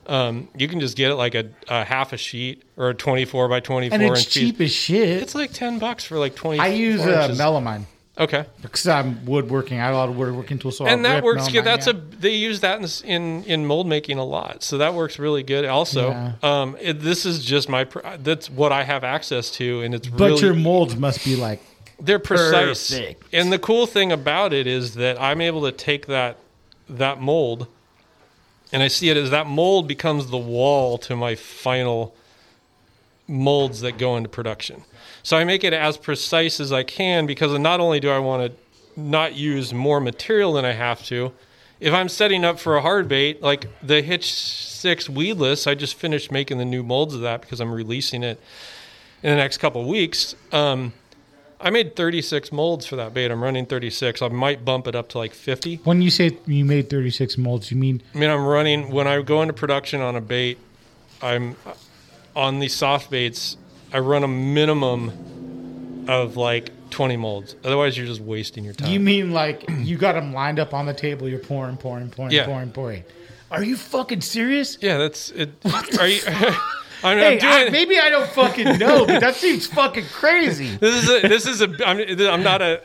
Um, 0.05 0.49
you 0.55 0.67
can 0.67 0.79
just 0.79 0.97
get 0.97 1.11
it 1.11 1.15
like 1.15 1.33
a, 1.33 1.49
a 1.69 1.83
half 1.83 2.11
a 2.13 2.17
sheet 2.17 2.63
or 2.75 2.89
a 2.89 2.93
24 2.93 3.47
by 3.47 3.61
24 3.61 3.95
and 3.95 4.03
it's 4.03 4.25
inch 4.25 4.29
cheap 4.29 4.57
piece. 4.57 4.71
as 4.71 4.75
shit. 4.75 5.09
It's 5.21 5.33
like 5.33 5.53
10 5.53 5.79
bucks 5.79 6.03
for 6.03 6.19
like 6.19 6.35
20 6.35 6.59
I 6.59 6.67
use 6.67 6.99
uh, 7.01 7.29
melamine 7.29 7.85
Okay. 8.15 8.45
because 8.61 8.87
I'm 8.87 9.25
woodworking. 9.25 9.79
I 9.79 9.85
have 9.85 9.95
a 9.95 9.97
lot 9.97 10.09
of 10.09 10.15
woodworking 10.15 10.59
tools, 10.59 10.77
so 10.77 10.85
and 10.85 11.05
I'll 11.05 11.13
that 11.15 11.23
works 11.23 11.49
good. 11.49 11.63
That's 11.65 11.87
yeah. 11.87 11.93
a 11.93 11.95
they 12.19 12.35
use 12.35 12.59
that 12.59 12.79
in, 12.79 13.09
in 13.09 13.43
in 13.45 13.65
mold 13.65 13.87
making 13.87 14.19
a 14.19 14.23
lot, 14.23 14.61
so 14.61 14.77
that 14.77 14.93
works 14.93 15.17
really 15.17 15.41
good. 15.41 15.65
Also, 15.65 16.09
Yeah. 16.09 16.33
um, 16.43 16.77
it, 16.79 16.99
this 16.99 17.25
is 17.25 17.43
just 17.43 17.69
my 17.69 17.87
that's 18.19 18.51
what 18.51 18.71
I 18.71 18.83
have 18.83 19.03
access 19.03 19.49
to, 19.51 19.81
and 19.81 19.95
it's 19.95 20.07
But 20.07 20.25
really 20.29 20.41
your 20.41 20.53
molds 20.53 20.95
must 20.95 21.25
be 21.25 21.35
like 21.35 21.59
they're 21.99 22.19
precise. 22.19 22.91
Perfect. 22.91 23.23
And 23.33 23.51
the 23.51 23.59
cool 23.59 23.87
thing 23.87 24.11
about 24.11 24.53
it 24.53 24.67
is 24.67 24.93
that 24.95 25.19
I'm 25.19 25.41
able 25.41 25.63
to 25.63 25.71
take 25.71 26.05
that 26.05 26.37
that 26.89 27.19
mold, 27.19 27.65
and 28.71 28.83
I 28.83 28.89
see 28.89 29.09
it 29.09 29.17
as 29.17 29.31
that 29.31 29.47
mold 29.47 29.87
becomes 29.87 30.27
the 30.27 30.37
wall 30.37 30.99
to 30.99 31.15
my 31.15 31.33
final 31.33 32.13
molds 33.27 33.81
that 33.81 33.97
go 33.97 34.17
into 34.17 34.29
production. 34.29 34.83
So 35.23 35.37
I 35.37 35.45
make 35.45 35.63
it 35.63 35.73
as 35.73 35.97
precise 35.97 36.59
as 36.59 36.71
I 36.71 36.83
can 36.83 37.25
because 37.25 37.57
not 37.57 37.79
only 37.79 37.99
do 37.99 38.09
I 38.09 38.19
want 38.19 38.51
to 38.51 38.99
not 38.99 39.35
use 39.35 39.73
more 39.73 39.99
material 39.99 40.53
than 40.53 40.65
I 40.65 40.73
have 40.73 41.03
to, 41.05 41.31
if 41.79 41.93
I'm 41.93 42.09
setting 42.09 42.45
up 42.45 42.59
for 42.59 42.75
a 42.75 42.81
hard 42.81 43.07
bait, 43.07 43.41
like 43.41 43.67
the 43.81 44.01
Hitch 44.01 44.33
6 44.33 45.09
weedless, 45.09 45.65
I 45.65 45.75
just 45.75 45.95
finished 45.95 46.31
making 46.31 46.57
the 46.57 46.65
new 46.65 46.83
molds 46.83 47.15
of 47.15 47.21
that 47.21 47.41
because 47.41 47.59
I'm 47.59 47.71
releasing 47.71 48.23
it 48.23 48.39
in 49.21 49.29
the 49.31 49.35
next 49.37 49.57
couple 49.57 49.81
of 49.81 49.87
weeks. 49.87 50.35
Um, 50.51 50.93
I 51.59 51.69
made 51.69 51.95
36 51.95 52.51
molds 52.51 52.85
for 52.85 52.97
that 52.97 53.13
bait. 53.13 53.31
I'm 53.31 53.41
running 53.41 53.65
36. 53.65 54.21
I 54.21 54.27
might 54.27 54.65
bump 54.65 54.87
it 54.87 54.95
up 54.95 55.07
to 55.09 55.17
like 55.17 55.33
50. 55.33 55.77
when 55.85 56.01
you 56.01 56.09
say 56.09 56.37
you 56.45 56.65
made 56.65 56.89
36 56.89 57.37
molds, 57.37 57.71
you 57.71 57.77
mean 57.77 58.03
I 58.13 58.17
mean, 58.17 58.29
I'm 58.29 58.45
running 58.45 58.91
when 58.91 59.07
I 59.07 59.21
go 59.21 59.41
into 59.41 59.53
production 59.53 60.01
on 60.01 60.17
a 60.17 60.21
bait. 60.21 60.57
I'm 61.21 61.55
on 62.35 62.59
these 62.59 62.75
soft 62.75 63.09
baits. 63.09 63.55
I 63.93 63.99
run 63.99 64.23
a 64.23 64.27
minimum 64.27 66.05
of 66.09 66.35
like 66.35 66.71
20 66.89 67.17
molds. 67.17 67.55
Otherwise, 67.63 67.97
you're 67.97 68.07
just 68.07 68.21
wasting 68.21 68.63
your 68.63 68.73
time. 68.73 68.91
you 68.91 68.99
mean 68.99 69.31
like 69.31 69.63
you 69.69 69.97
got 69.97 70.13
them 70.13 70.33
lined 70.33 70.59
up 70.59 70.73
on 70.73 70.85
the 70.85 70.93
table? 70.93 71.29
You're 71.29 71.39
pouring, 71.39 71.77
pouring, 71.77 72.09
pouring, 72.09 72.31
Yeah. 72.31 72.45
pouring, 72.45 72.71
pouring. 72.71 73.03
Are 73.51 73.63
you 73.63 73.77
fucking 73.77 74.21
serious? 74.21 74.77
yeah, 74.81 74.97
that's 74.97 75.29
it. 75.31 75.51
Are 75.99 76.07
you? 76.07 76.21
I 77.05 77.15
mean, 77.15 77.19
Hey, 77.23 77.33
I'm 77.33 77.39
doing. 77.39 77.67
I, 77.67 77.69
maybe 77.69 77.99
I 77.99 78.09
don't 78.09 78.29
fucking 78.29 78.77
know, 78.79 79.05
but 79.05 79.19
that 79.19 79.35
seems 79.35 79.67
fucking 79.67 80.05
crazy. 80.05 80.75
this 80.77 81.03
is 81.03 81.09
a, 81.09 81.27
this 81.27 81.45
is 81.45 81.61
a 81.61 81.67
I'm, 81.87 81.99
I'm 82.31 82.43
not 82.43 82.61
a 82.61 82.81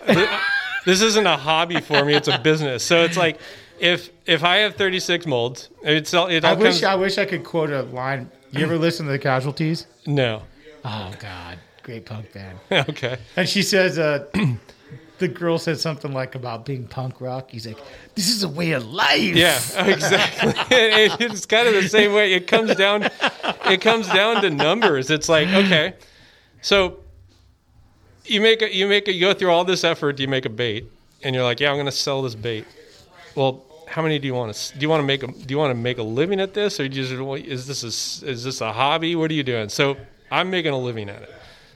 this 0.84 1.00
isn't 1.02 1.26
a 1.26 1.36
hobby 1.36 1.80
for 1.80 2.04
me 2.04 2.14
it's 2.14 2.28
a 2.28 2.38
business 2.38 2.82
so 2.82 3.02
it's 3.02 3.16
like 3.16 3.38
if 3.78 4.10
if 4.26 4.42
i 4.42 4.58
have 4.58 4.74
36 4.76 5.26
molds 5.26 5.68
it's 5.82 6.14
all 6.14 6.28
it 6.28 6.44
all 6.44 6.52
I 6.52 6.54
wish 6.54 6.80
comes, 6.80 6.84
I 6.84 6.94
wish 6.94 7.18
I 7.18 7.26
could 7.26 7.44
quote 7.44 7.70
a 7.70 7.82
line. 7.82 8.30
You 8.52 8.64
ever 8.64 8.78
listen 8.78 9.04
to 9.06 9.12
the 9.12 9.18
Casualties? 9.18 9.86
no 10.06 10.42
Oh 10.84 11.12
God, 11.18 11.58
great 11.82 12.06
punk 12.06 12.32
band. 12.32 12.58
okay. 12.88 13.18
And 13.36 13.48
she 13.48 13.62
says, 13.62 13.98
uh, 13.98 14.26
the 15.18 15.28
girl 15.28 15.58
said 15.58 15.78
something 15.78 16.12
like 16.12 16.34
about 16.34 16.64
being 16.64 16.86
punk 16.86 17.20
rock. 17.20 17.50
He's 17.50 17.66
like, 17.66 17.78
this 18.14 18.28
is 18.28 18.42
a 18.42 18.48
way 18.48 18.72
of 18.72 18.86
life. 18.86 19.34
yeah 19.34 19.58
exactly. 19.86 20.52
It- 20.76 21.20
it's 21.20 21.46
kind 21.46 21.68
of 21.68 21.74
the 21.74 21.88
same 21.88 22.12
way. 22.12 22.32
It 22.32 22.46
comes 22.46 22.74
down 22.76 23.08
it 23.66 23.80
comes 23.80 24.08
down 24.08 24.42
to 24.42 24.50
numbers. 24.50 25.10
It's 25.10 25.28
like 25.28 25.48
okay. 25.48 25.94
So 26.62 27.00
you 28.24 28.40
make 28.40 28.62
a 28.62 28.74
you 28.74 28.86
make 28.86 29.08
a 29.08 29.12
you 29.12 29.20
go 29.20 29.34
through 29.34 29.50
all 29.50 29.64
this 29.64 29.84
effort 29.84 30.18
you 30.20 30.28
make 30.28 30.44
a 30.44 30.50
bait 30.50 30.84
and 31.22 31.34
you're 31.34 31.44
like 31.44 31.60
yeah 31.60 31.70
i'm 31.70 31.76
going 31.76 31.86
to 31.86 31.92
sell 31.92 32.22
this 32.22 32.34
bait. 32.34 32.66
Well 33.34 33.64
how 33.88 34.02
many 34.02 34.18
do 34.18 34.26
you 34.26 34.34
want 34.34 34.54
to 34.54 34.74
do 34.74 34.82
you 34.82 34.88
want 34.88 35.00
to 35.00 35.06
make 35.06 35.22
a 35.22 35.26
do 35.28 35.46
you 35.48 35.58
want 35.58 35.70
to 35.70 35.74
make 35.74 35.98
a 35.98 36.02
living 36.02 36.40
at 36.40 36.54
this? 36.54 36.78
Or 36.78 36.88
do 36.88 36.96
you 36.96 37.04
just 37.06 37.46
is 37.46 37.66
this 37.66 37.82
a, 37.82 38.28
is 38.28 38.44
this 38.44 38.60
a 38.60 38.72
hobby? 38.72 39.16
What 39.16 39.30
are 39.30 39.34
you 39.34 39.42
doing? 39.42 39.68
So 39.68 39.96
i'm 40.30 40.50
making 40.50 40.72
a 40.72 40.78
living 40.78 41.08
at 41.08 41.22
it 41.22 41.34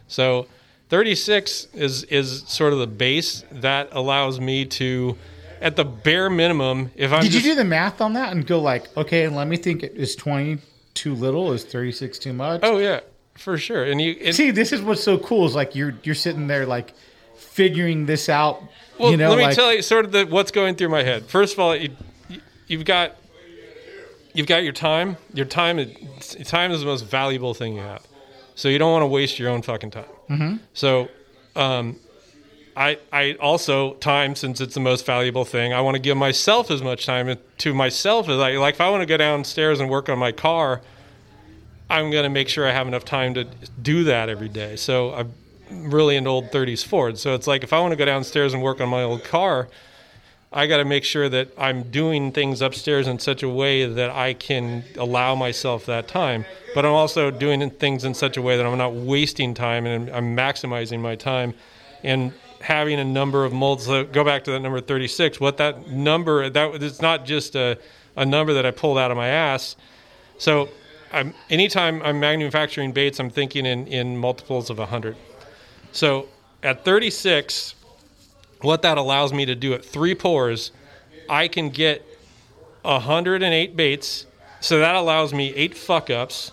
so 0.08 0.46
36 0.88 1.68
is 1.74 2.04
is 2.04 2.42
sort 2.46 2.72
of 2.72 2.78
the 2.78 2.86
base 2.86 3.44
that 3.50 3.88
allows 3.92 4.40
me 4.40 4.64
to 4.64 5.16
at 5.60 5.76
the 5.76 5.84
bare 5.84 6.28
minimum 6.28 6.90
if 6.96 7.12
i'm 7.12 7.22
Did 7.22 7.32
just, 7.32 7.44
you 7.44 7.52
do 7.52 7.56
the 7.56 7.64
math 7.64 8.00
on 8.00 8.14
that 8.14 8.32
and 8.32 8.46
go 8.46 8.60
like, 8.60 8.94
okay, 8.96 9.28
let 9.28 9.46
me 9.48 9.56
think, 9.56 9.84
is 9.84 10.16
twenty 10.16 10.58
too 10.94 11.14
little? 11.14 11.52
Is 11.52 11.64
thirty 11.64 11.92
six 11.92 12.18
too 12.18 12.32
much? 12.32 12.60
oh 12.62 12.78
yeah 12.78 13.00
for 13.34 13.56
sure 13.56 13.84
and 13.84 14.00
you 14.00 14.14
it, 14.20 14.34
See, 14.34 14.50
this 14.50 14.72
is 14.72 14.82
what's 14.82 15.02
so 15.02 15.18
cool 15.18 15.46
is 15.46 15.54
like 15.54 15.74
you're 15.74 15.94
you're 16.02 16.14
sitting 16.14 16.48
there 16.48 16.66
like 16.66 16.92
figuring 17.42 18.06
this 18.06 18.28
out. 18.28 18.62
Well, 18.98 19.10
you 19.10 19.16
know, 19.16 19.30
let 19.30 19.38
me 19.38 19.44
like, 19.44 19.54
tell 19.54 19.74
you 19.74 19.82
sort 19.82 20.04
of 20.04 20.12
the, 20.12 20.26
what's 20.26 20.50
going 20.50 20.76
through 20.76 20.88
my 20.88 21.02
head. 21.02 21.26
First 21.26 21.54
of 21.54 21.60
all, 21.60 21.74
you, 21.76 21.90
you've 22.66 22.84
got 22.84 23.16
you've 24.32 24.46
got 24.46 24.62
your 24.62 24.72
time. 24.72 25.16
Your 25.34 25.46
time 25.46 25.78
is 25.78 26.36
time 26.46 26.72
is 26.72 26.80
the 26.80 26.86
most 26.86 27.02
valuable 27.02 27.54
thing 27.54 27.74
you 27.74 27.80
have. 27.80 28.06
So 28.54 28.68
you 28.68 28.78
don't 28.78 28.92
want 28.92 29.02
to 29.02 29.06
waste 29.06 29.38
your 29.38 29.50
own 29.50 29.62
fucking 29.62 29.90
time. 29.90 30.04
Mm-hmm. 30.28 30.56
So, 30.74 31.08
um, 31.56 31.98
I 32.76 32.98
I 33.12 33.34
also 33.34 33.94
time 33.94 34.34
since 34.34 34.60
it's 34.60 34.74
the 34.74 34.80
most 34.80 35.04
valuable 35.04 35.44
thing. 35.44 35.72
I 35.72 35.80
want 35.80 35.94
to 35.94 36.00
give 36.00 36.16
myself 36.16 36.70
as 36.70 36.82
much 36.82 37.04
time 37.04 37.36
to 37.58 37.74
myself 37.74 38.28
as 38.28 38.38
I 38.38 38.52
like. 38.52 38.74
If 38.74 38.80
I 38.80 38.90
want 38.90 39.02
to 39.02 39.06
go 39.06 39.16
downstairs 39.16 39.80
and 39.80 39.90
work 39.90 40.08
on 40.08 40.18
my 40.18 40.32
car, 40.32 40.80
I'm 41.90 42.10
going 42.10 42.24
to 42.24 42.30
make 42.30 42.48
sure 42.48 42.66
I 42.66 42.72
have 42.72 42.88
enough 42.88 43.04
time 43.04 43.34
to 43.34 43.44
do 43.80 44.04
that 44.04 44.28
every 44.28 44.48
day. 44.48 44.76
So 44.76 45.12
I'm 45.12 45.32
really 45.70 46.16
into 46.16 46.30
old 46.30 46.50
30s 46.50 46.84
Ford. 46.84 47.18
So 47.18 47.34
it's 47.34 47.46
like 47.46 47.62
if 47.62 47.72
I 47.72 47.80
want 47.80 47.92
to 47.92 47.96
go 47.96 48.06
downstairs 48.06 48.54
and 48.54 48.62
work 48.62 48.80
on 48.80 48.88
my 48.88 49.02
old 49.02 49.24
car, 49.24 49.68
I 50.52 50.66
got 50.66 50.78
to 50.78 50.84
make 50.84 51.04
sure 51.04 51.28
that 51.28 51.48
I'm 51.56 51.84
doing 51.84 52.30
things 52.32 52.60
upstairs 52.60 53.08
in 53.08 53.18
such 53.18 53.42
a 53.42 53.48
way 53.48 53.86
that 53.86 54.10
I 54.10 54.34
can 54.34 54.84
allow 54.96 55.34
myself 55.34 55.86
that 55.86 56.08
time. 56.08 56.44
But 56.74 56.84
I'm 56.84 56.92
also 56.92 57.30
doing 57.30 57.70
things 57.70 58.04
in 58.04 58.14
such 58.14 58.36
a 58.36 58.42
way 58.42 58.56
that 58.56 58.66
I'm 58.66 58.76
not 58.76 58.92
wasting 58.92 59.54
time 59.54 59.86
and 59.86 60.10
I'm 60.10 60.36
maximizing 60.36 61.00
my 61.00 61.16
time 61.16 61.54
and 62.02 62.32
having 62.60 62.98
a 63.00 63.04
number 63.04 63.44
of 63.44 63.52
molds. 63.52 63.86
So 63.86 64.04
go 64.04 64.24
back 64.24 64.44
to 64.44 64.50
that 64.52 64.60
number 64.60 64.80
36. 64.80 65.40
What 65.40 65.56
that 65.56 65.88
number 65.88 66.48
that 66.50 66.82
it's 66.82 67.00
not 67.00 67.24
just 67.24 67.56
a, 67.56 67.78
a 68.16 68.26
number 68.26 68.52
that 68.54 68.66
I 68.66 68.70
pulled 68.70 68.98
out 68.98 69.10
of 69.10 69.16
my 69.16 69.28
ass. 69.28 69.76
So 70.38 70.68
I'm 71.12 71.34
anytime 71.50 72.02
I'm 72.02 72.20
manufacturing 72.20 72.92
baits, 72.92 73.20
I'm 73.20 73.30
thinking 73.30 73.64
in, 73.66 73.86
in 73.86 74.16
multiples 74.16 74.70
of 74.70 74.78
100. 74.78 75.16
So 75.92 76.28
at 76.62 76.84
36, 76.84 77.74
what 78.62 78.82
that 78.82 78.98
allows 78.98 79.32
me 79.32 79.44
to 79.46 79.54
do 79.54 79.72
at 79.74 79.84
three 79.84 80.14
pours, 80.14 80.70
I 81.28 81.48
can 81.48 81.70
get 81.70 82.04
108 82.82 83.76
baits. 83.76 84.26
So 84.60 84.78
that 84.78 84.94
allows 84.94 85.32
me 85.32 85.52
eight 85.54 85.76
fuck 85.76 86.10
ups 86.10 86.52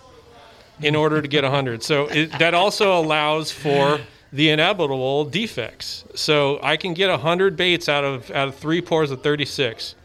in 0.81 0.95
order 0.95 1.21
to 1.21 1.27
get 1.27 1.43
100. 1.43 1.83
So 1.83 2.07
it, 2.07 2.37
that 2.39 2.53
also 2.53 2.97
allows 2.99 3.51
for 3.51 3.99
the 4.31 4.49
inevitable 4.49 5.25
defects. 5.25 6.05
So 6.15 6.59
I 6.63 6.77
can 6.77 6.93
get 6.93 7.09
100 7.09 7.55
baits 7.55 7.89
out 7.89 8.03
of 8.03 8.29
out 8.31 8.47
of 8.47 8.55
three 8.55 8.81
pours 8.81 9.11
of 9.11 9.21
36. 9.23 9.95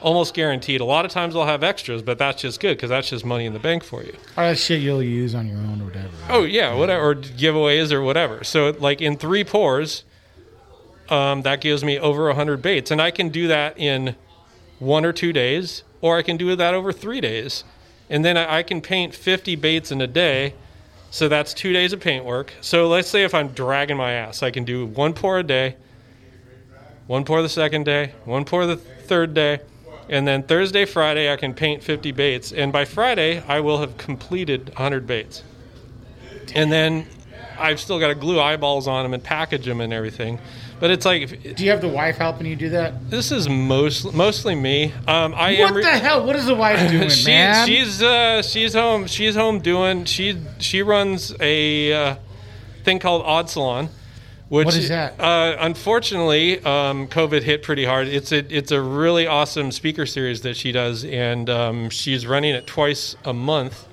almost 0.00 0.34
guaranteed. 0.34 0.80
A 0.80 0.84
lot 0.84 1.04
of 1.04 1.12
times 1.12 1.36
I'll 1.36 1.46
have 1.46 1.62
extras, 1.62 2.02
but 2.02 2.18
that's 2.18 2.42
just 2.42 2.58
good 2.58 2.76
because 2.76 2.90
that's 2.90 3.08
just 3.08 3.24
money 3.24 3.46
in 3.46 3.52
the 3.52 3.60
bank 3.60 3.84
for 3.84 4.02
you. 4.02 4.12
All 4.36 4.44
that 4.44 4.58
shit 4.58 4.80
you'll 4.82 5.00
use 5.02 5.32
on 5.32 5.46
your 5.46 5.58
own 5.58 5.80
or 5.80 5.84
whatever. 5.84 6.08
Oh 6.28 6.42
yeah, 6.42 6.74
whatever, 6.74 7.04
or 7.10 7.14
giveaways 7.14 7.92
or 7.92 8.02
whatever. 8.02 8.42
So 8.42 8.70
like 8.80 9.00
in 9.00 9.16
three 9.16 9.44
pours, 9.44 10.02
um, 11.08 11.42
that 11.42 11.60
gives 11.60 11.84
me 11.84 11.98
over 11.98 12.32
hundred 12.32 12.62
baits, 12.62 12.90
and 12.90 13.00
I 13.00 13.10
can 13.10 13.28
do 13.28 13.48
that 13.48 13.78
in 13.78 14.16
one 14.78 15.04
or 15.04 15.12
two 15.12 15.32
days, 15.32 15.82
or 16.00 16.16
I 16.16 16.22
can 16.22 16.36
do 16.36 16.54
that 16.56 16.74
over 16.74 16.92
three 16.92 17.20
days, 17.20 17.64
and 18.08 18.24
then 18.24 18.36
I, 18.36 18.58
I 18.58 18.62
can 18.62 18.80
paint 18.80 19.14
fifty 19.14 19.56
baits 19.56 19.90
in 19.92 20.00
a 20.00 20.06
day. 20.06 20.54
So 21.10 21.28
that's 21.28 21.52
two 21.52 21.74
days 21.74 21.92
of 21.92 22.00
paint 22.00 22.24
work. 22.24 22.54
So 22.62 22.88
let's 22.88 23.08
say 23.08 23.22
if 23.22 23.34
I'm 23.34 23.48
dragging 23.48 23.98
my 23.98 24.12
ass, 24.12 24.42
I 24.42 24.50
can 24.50 24.64
do 24.64 24.86
one 24.86 25.12
pour 25.12 25.38
a 25.38 25.42
day, 25.42 25.76
one 27.06 27.24
pour 27.24 27.42
the 27.42 27.50
second 27.50 27.84
day, 27.84 28.14
one 28.24 28.46
pour 28.46 28.64
the 28.64 28.76
third 28.76 29.34
day, 29.34 29.60
and 30.08 30.26
then 30.26 30.42
Thursday, 30.42 30.84
Friday, 30.84 31.32
I 31.32 31.36
can 31.36 31.54
paint 31.54 31.82
50 31.82 32.12
baits. 32.12 32.52
And 32.52 32.72
by 32.72 32.84
Friday, 32.84 33.42
I 33.46 33.60
will 33.60 33.78
have 33.78 33.96
completed 33.96 34.68
100 34.68 35.06
baits. 35.06 35.42
And 36.54 36.70
then 36.72 37.06
I've 37.58 37.80
still 37.80 37.98
got 37.98 38.08
to 38.08 38.14
glue 38.14 38.40
eyeballs 38.40 38.86
on 38.86 39.04
them 39.04 39.14
and 39.14 39.22
package 39.22 39.64
them 39.64 39.80
and 39.80 39.92
everything. 39.92 40.38
But 40.82 40.90
it's 40.90 41.06
like 41.06 41.54
Do 41.54 41.64
you 41.64 41.70
have 41.70 41.80
the 41.80 41.86
wife 41.86 42.16
helping 42.16 42.44
you 42.44 42.56
do 42.56 42.70
that? 42.70 43.08
this 43.08 43.30
is 43.30 43.48
most 43.48 44.12
mostly 44.12 44.56
me. 44.56 44.92
Um, 45.06 45.32
I 45.32 45.52
am 45.52 45.60
What 45.60 45.74
re- 45.74 45.82
the 45.84 45.90
hell? 45.90 46.26
What 46.26 46.34
is 46.34 46.46
the 46.46 46.56
wife 46.56 46.90
doing, 46.90 47.08
she, 47.08 47.26
man? 47.28 47.68
She's 47.68 48.02
uh, 48.02 48.42
she's 48.42 48.74
home. 48.74 49.06
She's 49.06 49.36
home 49.36 49.60
doing. 49.60 50.06
She 50.06 50.36
she 50.58 50.82
runs 50.82 51.32
a 51.38 51.92
uh, 51.92 52.16
thing 52.82 52.98
called 52.98 53.22
Odd 53.24 53.48
Salon. 53.48 53.90
Which, 54.48 54.64
What 54.64 54.74
is 54.74 54.88
that? 54.88 55.20
Uh, 55.20 55.56
unfortunately, 55.60 56.58
um, 56.64 57.06
COVID 57.06 57.44
hit 57.44 57.62
pretty 57.62 57.84
hard. 57.84 58.08
It's 58.08 58.32
a 58.32 58.38
it's 58.52 58.72
a 58.72 58.82
really 58.82 59.28
awesome 59.28 59.70
speaker 59.70 60.04
series 60.04 60.40
that 60.40 60.56
she 60.56 60.72
does, 60.72 61.04
and 61.04 61.48
um, 61.48 61.90
she's 61.90 62.26
running 62.26 62.56
it 62.56 62.66
twice 62.66 63.14
a 63.24 63.32
month. 63.32 63.86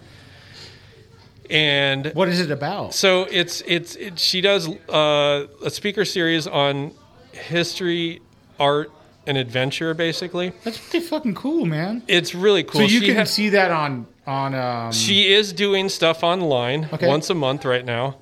And 1.50 2.12
what 2.14 2.28
is 2.30 2.40
it 2.40 2.52
about? 2.52 2.94
so 2.94 3.24
it's 3.32 3.62
it's 3.66 3.96
it, 3.96 4.20
she 4.20 4.42
does 4.42 4.68
uh, 4.90 5.48
a 5.66 5.70
speaker 5.70 6.06
series 6.06 6.46
on 6.48 6.92
history, 7.32 8.22
art, 8.60 8.92
and 9.26 9.38
adventure. 9.38 9.94
Basically, 9.94 10.52
That's 10.64 10.78
pretty 10.78 11.06
fucking 11.06 11.36
cool, 11.36 11.66
man. 11.66 12.04
it's 12.08 12.36
really 12.36 12.64
cool. 12.64 12.82
So 12.82 12.88
you 12.88 13.00
She 13.00 13.06
can 13.08 13.18
ha- 13.18 13.24
see 13.24 13.50
that 13.50 13.72
on 13.72 14.06
on 14.28 14.54
um 14.54 14.92
She 14.92 15.34
is 15.34 15.52
doing 15.54 15.90
stuff 15.90 16.24
online 16.24 16.88
Okay. 16.94 17.08
once 17.08 17.30
a 17.30 17.36
month 17.36 17.66
right 17.66 17.86
now. 17.86 18.18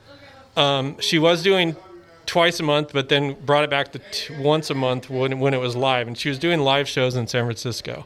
Um, 0.56 0.98
she 1.00 1.20
was 1.20 1.44
doing 1.44 1.76
twice 2.26 2.60
a 2.60 2.64
month, 2.64 2.92
but 2.94 3.10
then 3.10 3.36
brought 3.46 3.64
it 3.64 3.70
back 3.70 3.92
to 3.92 4.00
t- 4.00 4.36
once 4.40 4.70
a 4.70 4.74
month 4.74 5.10
when, 5.10 5.40
when 5.40 5.54
it 5.54 5.60
was 5.60 5.76
live. 5.76 6.08
And 6.08 6.18
she 6.18 6.30
was 6.30 6.40
doing 6.40 6.60
live 6.62 6.88
shows 6.88 7.16
in 7.16 7.28
San 7.28 7.44
Francisco. 7.46 8.06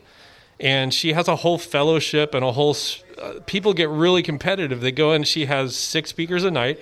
And 0.62 0.93
she 0.93 1.14
has 1.14 1.28
a 1.28 1.38
whole 1.38 1.57
fellowship 1.57 2.36
and 2.36 2.45
a 2.45 2.51
whole. 2.51 2.78
Uh, 3.20 3.34
people 3.47 3.74
get 3.74 3.89
really 3.89 4.22
competitive. 4.22 4.80
They 4.80 4.91
go 4.91 5.12
in. 5.12 5.24
She 5.24 5.47
has 5.47 5.76
six 5.76 6.12
speakers 6.12 6.43
a 6.43 6.51
night 6.51 6.80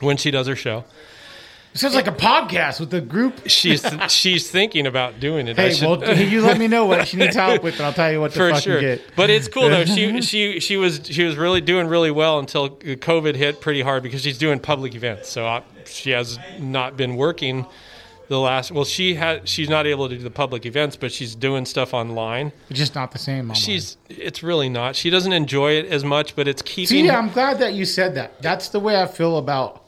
when 0.00 0.16
she 0.16 0.30
does 0.30 0.46
her 0.46 0.54
show. 0.54 0.84
it 1.72 1.78
sounds 1.78 1.96
like 1.96 2.06
a 2.06 2.12
podcast 2.12 2.78
with 2.78 2.90
the 2.90 3.00
group. 3.00 3.48
She's 3.48 3.84
she's 4.08 4.48
thinking 4.48 4.86
about 4.86 5.18
doing 5.18 5.48
it. 5.48 5.56
Hey, 5.56 5.72
should- 5.72 6.02
well, 6.02 6.16
you 6.16 6.40
let 6.40 6.56
me 6.56 6.68
know 6.68 6.86
what 6.86 7.08
she 7.08 7.16
needs 7.16 7.34
help 7.34 7.64
with, 7.64 7.74
and 7.78 7.86
I'll 7.86 7.92
tell 7.92 8.12
you 8.12 8.20
what 8.20 8.30
to 8.32 8.38
fucking 8.38 8.60
sure. 8.60 8.80
get. 8.80 9.02
But 9.16 9.28
it's 9.28 9.48
cool 9.48 9.68
though. 9.68 9.84
She 9.84 10.20
she 10.22 10.60
she 10.60 10.76
was 10.76 11.00
she 11.04 11.24
was 11.24 11.34
really 11.36 11.60
doing 11.60 11.88
really 11.88 12.12
well 12.12 12.38
until 12.38 12.70
COVID 12.70 13.34
hit 13.34 13.60
pretty 13.60 13.82
hard 13.82 14.04
because 14.04 14.22
she's 14.22 14.38
doing 14.38 14.60
public 14.60 14.94
events. 14.94 15.28
So 15.30 15.46
uh, 15.48 15.62
she 15.84 16.10
has 16.10 16.38
not 16.60 16.96
been 16.96 17.16
working 17.16 17.66
the 18.28 18.38
last. 18.38 18.70
Well, 18.70 18.84
she 18.84 19.14
had 19.14 19.48
she's 19.48 19.68
not 19.68 19.86
able 19.86 20.08
to 20.08 20.16
do 20.16 20.22
the 20.22 20.30
public 20.30 20.66
events, 20.66 20.96
but 20.96 21.12
she's 21.12 21.34
doing 21.34 21.64
stuff 21.64 21.94
online. 21.94 22.52
It's 22.70 22.78
just 22.78 22.94
not 22.94 23.12
the 23.12 23.18
same. 23.18 23.40
Online. 23.40 23.54
She's 23.54 23.96
it's 24.08 24.42
really 24.42 24.68
not. 24.68 24.96
She 24.96 25.10
doesn't 25.10 25.32
enjoy 25.32 25.72
it 25.72 25.86
as 25.86 26.04
much, 26.04 26.36
but 26.36 26.48
it's 26.48 26.62
keeping. 26.62 27.04
See, 27.04 27.10
I'm 27.10 27.30
glad 27.30 27.58
that 27.58 27.74
you 27.74 27.84
said 27.84 28.14
that. 28.14 28.40
That's 28.42 28.68
the 28.68 28.80
way 28.80 29.00
I 29.00 29.06
feel 29.06 29.38
about 29.38 29.84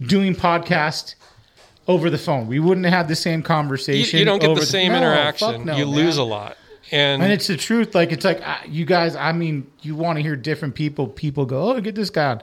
doing 0.00 0.34
podcast 0.34 1.14
over 1.88 2.10
the 2.10 2.18
phone. 2.18 2.46
We 2.46 2.58
wouldn't 2.58 2.84
have 2.86 2.94
had 2.94 3.08
the 3.08 3.16
same 3.16 3.42
conversation. 3.42 4.18
you 4.18 4.24
don't 4.24 4.40
get 4.40 4.50
over 4.50 4.60
the 4.60 4.66
same 4.66 4.92
no, 4.92 4.98
interaction. 4.98 5.64
no, 5.64 5.76
you 5.76 5.84
lose 5.84 6.16
a 6.16 6.24
lot. 6.24 6.56
And, 6.92 7.22
And 7.22 7.32
it's 7.32 7.48
the 7.48 7.56
truth. 7.56 7.94
Like 7.94 8.12
it's 8.12 8.24
like 8.24 8.46
uh, 8.46 8.58
you 8.66 8.84
guys. 8.84 9.16
I 9.16 9.32
mean, 9.32 9.70
you 9.82 9.96
want 9.96 10.18
to 10.18 10.22
hear 10.22 10.36
different 10.36 10.74
people. 10.74 11.08
People 11.08 11.44
go, 11.44 11.74
"Oh, 11.74 11.80
get 11.80 11.94
this 11.94 12.10
guy." 12.10 12.32
on." 12.32 12.42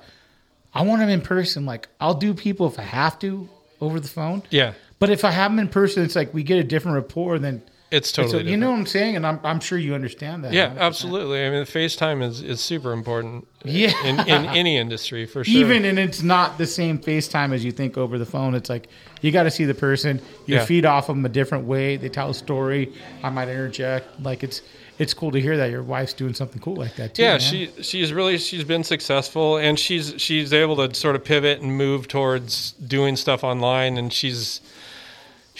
I 0.73 0.81
want 0.81 1.01
him 1.01 1.09
in 1.09 1.21
person. 1.21 1.65
Like 1.65 1.87
I'll 2.01 2.15
do 2.15 2.33
people 2.33 2.67
if 2.67 2.77
I 2.79 2.83
have 2.83 3.19
to 3.19 3.47
over 3.79 3.99
the 3.99 4.07
phone. 4.07 4.43
yeah, 4.49 4.73
But 5.03 5.09
if 5.09 5.25
I 5.25 5.31
have 5.31 5.51
them 5.51 5.59
in 5.59 5.67
person, 5.67 6.01
it's 6.03 6.15
like 6.15 6.33
we 6.33 6.43
get 6.43 6.59
a 6.59 6.63
different 6.63 6.95
rapport. 6.95 7.37
Than 7.37 7.61
it's 7.91 8.11
totally. 8.11 8.49
you 8.49 8.55
know 8.57 8.71
what 8.71 8.79
I'm 8.79 8.85
saying, 8.85 9.17
and 9.17 9.27
I'm 9.27 9.39
I'm 9.43 9.59
sure 9.59 9.77
you 9.77 9.93
understand 9.93 10.45
that. 10.45 10.53
Yeah, 10.53 10.69
100%. 10.69 10.77
absolutely. 10.77 11.45
I 11.45 11.49
mean, 11.49 11.63
FaceTime 11.63 12.23
is, 12.23 12.41
is 12.41 12.61
super 12.61 12.93
important. 12.93 13.45
Yeah. 13.65 13.91
in, 14.05 14.19
in 14.21 14.45
any 14.45 14.77
industry 14.77 15.25
for 15.25 15.43
sure. 15.43 15.53
Even 15.59 15.83
and 15.85 15.99
it's 15.99 16.23
not 16.23 16.57
the 16.57 16.65
same 16.65 16.99
FaceTime 16.99 17.53
as 17.53 17.65
you 17.65 17.71
think 17.71 17.97
over 17.97 18.17
the 18.17 18.25
phone. 18.25 18.55
It's 18.55 18.69
like 18.69 18.87
you 19.21 19.31
got 19.31 19.43
to 19.43 19.51
see 19.51 19.65
the 19.65 19.75
person. 19.75 20.21
You 20.45 20.55
Yeah. 20.55 20.65
feed 20.65 20.85
off 20.85 21.07
them 21.07 21.25
a 21.25 21.29
different 21.29 21.65
way. 21.65 21.97
They 21.97 22.09
tell 22.09 22.29
a 22.29 22.33
story. 22.33 22.93
I 23.21 23.29
might 23.29 23.49
interject. 23.49 24.21
Like 24.21 24.43
it's 24.43 24.61
it's 24.99 25.13
cool 25.13 25.31
to 25.31 25.41
hear 25.41 25.57
that 25.57 25.69
your 25.71 25.83
wife's 25.83 26.13
doing 26.13 26.33
something 26.33 26.61
cool 26.61 26.75
like 26.75 26.95
that 26.95 27.15
too. 27.15 27.23
yeah 27.23 27.31
man. 27.31 27.39
she 27.39 27.69
she's 27.81 28.13
really 28.13 28.37
she's 28.37 28.63
been 28.63 28.83
successful 28.83 29.57
and 29.57 29.79
she's 29.79 30.13
she's 30.17 30.53
able 30.53 30.75
to 30.75 30.93
sort 30.93 31.15
of 31.15 31.23
pivot 31.23 31.61
and 31.61 31.75
move 31.77 32.07
towards 32.07 32.73
doing 32.73 33.15
stuff 33.15 33.43
online 33.43 33.97
and 33.97 34.13
she's 34.13 34.61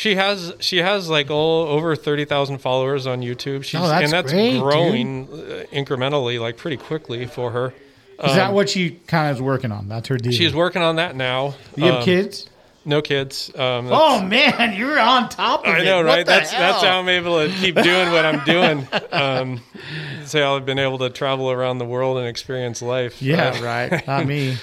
she 0.03 0.15
has 0.15 0.53
she 0.59 0.77
has 0.79 1.09
like 1.09 1.31
all 1.31 1.63
over 1.67 1.95
30,000 1.95 2.57
followers 2.57 3.07
on 3.07 3.21
YouTube 3.21 3.63
she's 3.63 3.79
Oh, 3.79 3.87
that's 3.87 4.03
and 4.03 4.11
that's 4.11 4.31
great, 4.31 4.59
growing 4.59 5.27
uh, 5.31 5.63
incrementally 5.71 6.39
like 6.41 6.57
pretty 6.57 6.77
quickly 6.77 7.25
for 7.25 7.51
her 7.51 7.73
Is 8.23 8.35
that 8.35 8.53
what 8.53 8.69
she 8.69 8.91
kind 9.07 9.29
of 9.31 9.37
is 9.37 9.41
working 9.41 9.71
on? 9.71 9.87
That's 9.87 10.07
her 10.09 10.17
deal. 10.17 10.31
um, 10.33 10.37
she's 10.37 10.53
working 10.53 10.81
on 10.81 10.97
that 10.97 11.15
now 11.15 11.55
You 11.77 11.85
have 11.85 11.95
Um, 11.95 12.03
kids? 12.03 12.49
no 12.85 13.01
kids 13.01 13.49
um 13.55 13.87
Oh 13.89 14.21
man, 14.21 14.75
you're 14.77 14.99
on 14.99 15.29
top 15.29 15.61
of 15.65 15.73
it. 15.73 15.79
I 15.79 15.83
know, 15.85 16.01
right? 16.01 16.25
That's 16.25 16.51
that's 16.51 16.83
how 16.83 16.99
I'm 16.99 17.07
able 17.07 17.35
to 17.47 17.53
keep 17.61 17.75
doing 17.75 18.11
what 18.11 18.25
I'm 18.25 18.43
doing. 18.45 18.87
Um, 19.13 19.61
so 20.25 20.55
I've 20.55 20.65
been 20.65 20.79
able 20.79 20.97
to 20.99 21.09
travel 21.09 21.51
around 21.51 21.77
the 21.77 21.85
world 21.85 22.17
and 22.17 22.27
experience 22.27 22.81
life. 22.81 23.21
Yeah, 23.21 23.55
Uh, 23.55 23.63
right. 23.63 24.07
Not 24.11 24.25
me. 24.25 24.57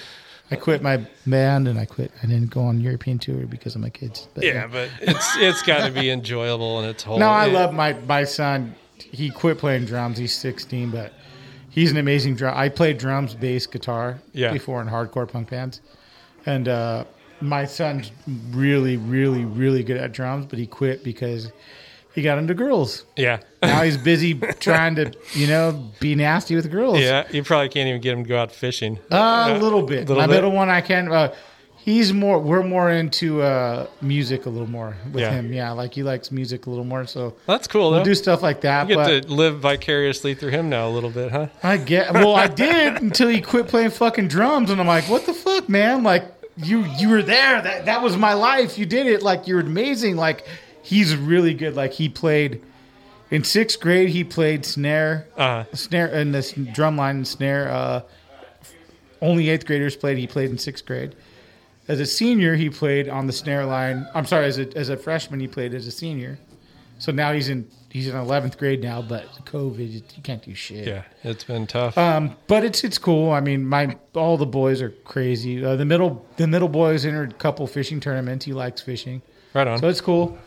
I 0.53 0.57
quit 0.57 0.83
my 0.83 1.07
band 1.27 1.69
and 1.69 1.79
I 1.79 1.85
quit. 1.85 2.11
I 2.23 2.27
didn't 2.27 2.51
go 2.51 2.63
on 2.63 2.81
European 2.81 3.19
tour 3.19 3.47
because 3.47 3.75
of 3.77 3.81
my 3.81 3.91
kids. 3.91 4.27
But, 4.35 4.45
Yeah, 4.45 4.67
but 4.67 4.89
it's 5.01 5.37
it's 5.37 5.63
got 5.63 5.87
to 5.87 5.93
be 5.93 6.11
enjoyable 6.11 6.81
and 6.81 6.89
it's 6.89 7.03
whole. 7.05 7.19
No, 7.19 7.29
I 7.29 7.47
it- 7.47 7.53
love 7.53 7.73
my 7.73 7.93
my 8.09 8.25
son. 8.25 8.75
He 8.99 9.31
quit 9.31 9.59
playing 9.59 9.87
drums. 9.87 10.19
He's 10.19 10.35
16, 10.37 10.91
but 10.91 11.13
he's 11.71 11.91
an 11.91 11.97
amazing 11.97 12.35
drum. 12.37 12.55
I 12.57 12.69
played 12.69 12.99
drums, 12.99 13.35
bass, 13.35 13.67
guitar 13.67 14.21
Yeah. 14.33 14.53
before 14.53 14.83
in 14.83 14.89
hardcore 14.89 15.27
punk 15.31 15.51
bands, 15.51 15.81
and 16.47 16.69
uh, 16.69 17.05
my 17.41 17.65
son's 17.65 18.11
really, 18.51 18.97
really, 18.99 19.45
really 19.47 19.83
good 19.83 19.97
at 19.97 20.13
drums. 20.13 20.47
But 20.47 20.59
he 20.59 20.67
quit 20.67 21.03
because 21.05 21.51
he 22.15 22.23
got 22.23 22.39
into 22.39 22.55
girls. 22.55 23.05
Yeah, 23.17 23.41
Now 23.63 23.83
he's 23.83 23.97
busy 23.97 24.35
trying 24.61 24.95
to, 24.97 25.13
you 25.33 25.47
know, 25.47 25.91
be 26.01 26.15
nasty 26.15 26.57
with 26.57 26.71
girls. 26.71 26.99
yeah. 27.01 27.27
You 27.31 27.43
probably 27.45 27.69
can't 27.69 27.89
even 27.89 28.01
get 28.01 28.13
him 28.17 28.25
to 28.25 28.29
go 28.29 28.39
out 28.39 28.53
fishing. 28.53 28.99
Uh, 29.11 29.55
a 29.57 29.59
little 29.59 29.83
bit. 29.83 29.99
A 29.99 30.01
little 30.13 30.17
My 30.17 30.27
bit? 30.27 30.35
middle 30.35 30.53
one, 30.53 30.69
I 30.69 30.81
can. 30.81 31.11
Uh, 31.13 31.33
he's 31.77 32.13
more. 32.13 32.39
We're 32.39 32.63
more 32.63 32.91
into 32.91 33.43
uh, 33.43 33.87
music 34.03 34.47
a 34.47 34.51
little 34.51 34.69
more 34.69 34.97
with 35.13 35.23
Yeah. 35.23 35.31
him. 35.33 35.53
Yeah, 35.53 35.71
like 35.73 35.95
he 35.95 36.03
likes 36.03 36.31
music 36.31 36.67
a 36.67 36.71
little 36.71 36.85
more. 36.85 37.07
So 37.07 37.37
That's 37.47 37.67
cool. 37.69 37.91
we'll 37.93 38.03
do 38.05 38.15
stuff 38.15 38.43
like 38.43 38.61
that. 38.63 38.89
you 38.89 38.97
but 38.97 39.07
get 39.09 39.23
to 39.29 39.33
live 39.33 39.61
vicariously 39.61 40.35
through 40.35 40.51
him 40.51 40.69
now 40.69 40.89
a 40.89 40.91
little 40.91 41.11
bit, 41.11 41.31
huh? 41.31 41.47
I 41.63 41.77
get. 41.77 42.13
Well, 42.13 42.35
I 42.35 42.47
did 42.67 43.01
until 43.03 43.29
he 43.29 43.41
quit 43.41 43.69
playing 43.69 43.91
fucking 43.91 44.29
drums, 44.29 44.71
and 44.71 44.81
I'm 44.81 44.87
like, 44.87 45.05
what 45.05 45.27
the 45.27 45.33
fuck, 45.35 45.69
man? 45.69 46.03
Like 46.03 46.25
you, 46.57 46.85
you 46.99 47.09
were 47.09 47.23
there. 47.23 47.63
That 47.63 47.87
that 47.87 48.03
was 48.03 48.17
my 48.17 48.35
life. 48.35 48.77
You 48.79 48.85
did 48.85 49.07
it. 49.07 49.23
Like 49.23 49.47
you're 49.47 49.61
amazing. 49.61 50.17
Like 50.17 50.45
he's 50.91 51.16
really 51.16 51.55
good. 51.55 51.74
Like 51.76 51.93
he 51.93 52.09
played 52.09 52.61
in 53.30 53.45
sixth 53.45 53.80
grade. 53.80 54.09
He 54.11 54.24
played 54.24 54.64
snare, 54.66 55.26
Uh, 55.36 55.64
snare, 55.72 56.09
and 56.09 56.34
this 56.34 56.53
drum 56.53 56.97
line 56.97 57.16
and 57.16 57.28
snare. 57.28 57.68
Uh, 57.70 58.03
only 59.22 59.49
eighth 59.51 59.66
graders 59.66 59.97
played. 59.97 60.18
He 60.18 60.26
played 60.26 60.51
in 60.51 60.59
sixth 60.59 60.84
grade. 60.86 61.14
As 61.88 62.01
a 62.01 62.07
senior, 62.07 62.55
he 62.57 62.70
played 62.70 63.09
on 63.09 63.26
the 63.26 63.32
snare 63.32 63.64
line. 63.66 64.07
I'm 64.14 64.26
sorry, 64.26 64.47
as 64.47 64.59
a 64.59 64.66
as 64.76 64.88
a 64.88 64.97
freshman, 64.97 65.41
he 65.41 65.49
played 65.49 65.74
as 65.74 65.86
a 65.86 65.91
senior. 65.91 66.38
So 66.99 67.12
now 67.12 67.32
he's 67.32 67.49
in 67.49 67.68
he's 67.88 68.07
in 68.09 68.14
eleventh 68.16 68.59
grade 68.59 68.82
now. 68.82 69.03
But 69.03 69.26
COVID, 69.47 69.93
you 70.16 70.22
can't 70.22 70.43
do 70.43 70.55
shit. 70.55 70.86
yeah, 70.86 71.03
it's 71.24 71.45
been 71.45 71.66
tough. 71.66 71.97
Um, 71.99 72.36
but 72.47 72.64
it's 72.64 72.84
it's 72.84 72.99
cool. 72.99 73.32
I 73.32 73.41
mean, 73.41 73.64
my 73.66 73.97
all 74.14 74.36
the 74.36 74.47
boys 74.47 74.80
are 74.82 74.91
crazy. 75.05 75.64
Uh, 75.64 75.76
the 75.76 75.84
middle 75.84 76.24
the 76.36 76.47
middle 76.47 76.68
boys 76.68 77.05
entered 77.05 77.32
a 77.32 77.34
couple 77.36 77.66
fishing 77.66 78.01
tournaments. 78.01 78.45
He 78.45 78.53
likes 78.53 78.80
fishing, 78.82 79.22
right 79.55 79.66
on. 79.66 79.78
so 79.80 79.88
it's 79.88 80.01
cool. 80.01 80.38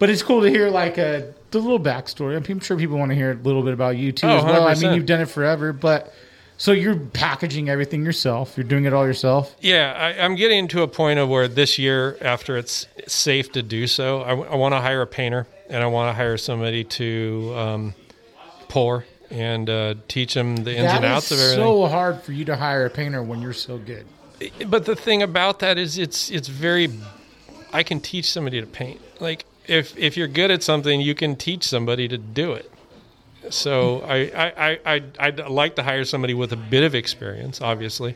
But 0.00 0.10
it's 0.10 0.22
cool 0.24 0.40
to 0.42 0.50
hear 0.50 0.68
like 0.68 0.98
a 0.98 1.32
the 1.52 1.58
little 1.60 1.78
backstory. 1.78 2.36
I'm 2.36 2.58
sure 2.60 2.76
people 2.76 2.98
want 2.98 3.10
to 3.10 3.14
hear 3.14 3.30
a 3.32 3.34
little 3.34 3.62
bit 3.62 3.74
about 3.74 3.96
you 3.96 4.10
too 4.12 4.26
Oh, 4.26 4.38
as 4.38 4.44
well. 4.44 4.66
I 4.66 4.72
100%. 4.74 4.82
mean, 4.82 4.94
you've 4.94 5.06
done 5.06 5.20
it 5.20 5.26
forever, 5.26 5.72
but 5.72 6.12
So 6.56 6.72
you're 6.72 6.96
packaging 6.96 7.68
everything 7.68 8.04
yourself. 8.04 8.54
You're 8.56 8.64
doing 8.64 8.84
it 8.84 8.92
all 8.92 9.06
yourself. 9.06 9.54
Yeah, 9.60 9.92
I, 9.96 10.24
I'm 10.24 10.34
getting 10.36 10.68
to 10.68 10.82
a 10.82 10.88
point 10.88 11.18
of 11.18 11.28
where 11.28 11.48
this 11.48 11.78
year, 11.78 12.16
after 12.20 12.56
it's 12.56 12.86
safe 13.06 13.50
to 13.52 13.62
do 13.62 13.86
so, 13.86 14.22
I, 14.22 14.32
want 14.56 14.74
to 14.74 14.80
hire 14.80 15.02
a 15.02 15.06
painter 15.06 15.46
and 15.68 15.82
I 15.82 15.86
want 15.86 16.08
to 16.10 16.14
hire 16.14 16.36
somebody 16.36 16.84
to 16.84 17.52
um, 17.56 17.94
pour 18.68 19.04
and 19.30 19.68
uh, 19.70 19.94
teach 20.08 20.34
them 20.34 20.56
the 20.56 20.72
ins 20.76 20.86
That 20.90 20.96
and 20.96 21.04
outs 21.04 21.30
of 21.30 21.38
everything. 21.38 21.64
so 21.64 21.86
hard 21.86 22.22
for 22.22 22.32
you 22.32 22.44
to 22.46 22.56
hire 22.56 22.86
a 22.86 22.90
painter 22.90 23.22
when 23.22 23.40
you're 23.42 23.52
so 23.52 23.78
good. 23.78 24.06
but 24.68 24.84
the 24.86 24.96
thing 24.96 25.22
about 25.22 25.58
that 25.60 25.78
is 25.78 25.98
it's 25.98 26.30
it's 26.30 26.48
very 26.48 26.88
I 27.72 27.82
can 27.82 28.00
teach 28.00 28.30
somebody 28.30 28.60
to 28.60 28.66
paint. 28.66 29.00
Like 29.20 29.44
if 29.66 29.96
if 29.98 30.16
you're 30.16 30.28
good 30.28 30.50
at 30.50 30.62
something, 30.62 31.00
you 31.00 31.14
can 31.14 31.36
teach 31.36 31.64
somebody 31.64 32.08
to 32.08 32.18
do 32.18 32.52
it. 32.52 32.70
So 33.50 34.00
I 34.02 34.16
I, 34.16 34.70
I, 34.70 34.78
I 34.96 35.02
I'd 35.18 35.38
like 35.48 35.76
to 35.76 35.82
hire 35.82 36.04
somebody 36.04 36.34
with 36.34 36.52
a 36.52 36.56
bit 36.56 36.84
of 36.84 36.94
experience, 36.94 37.60
obviously, 37.60 38.14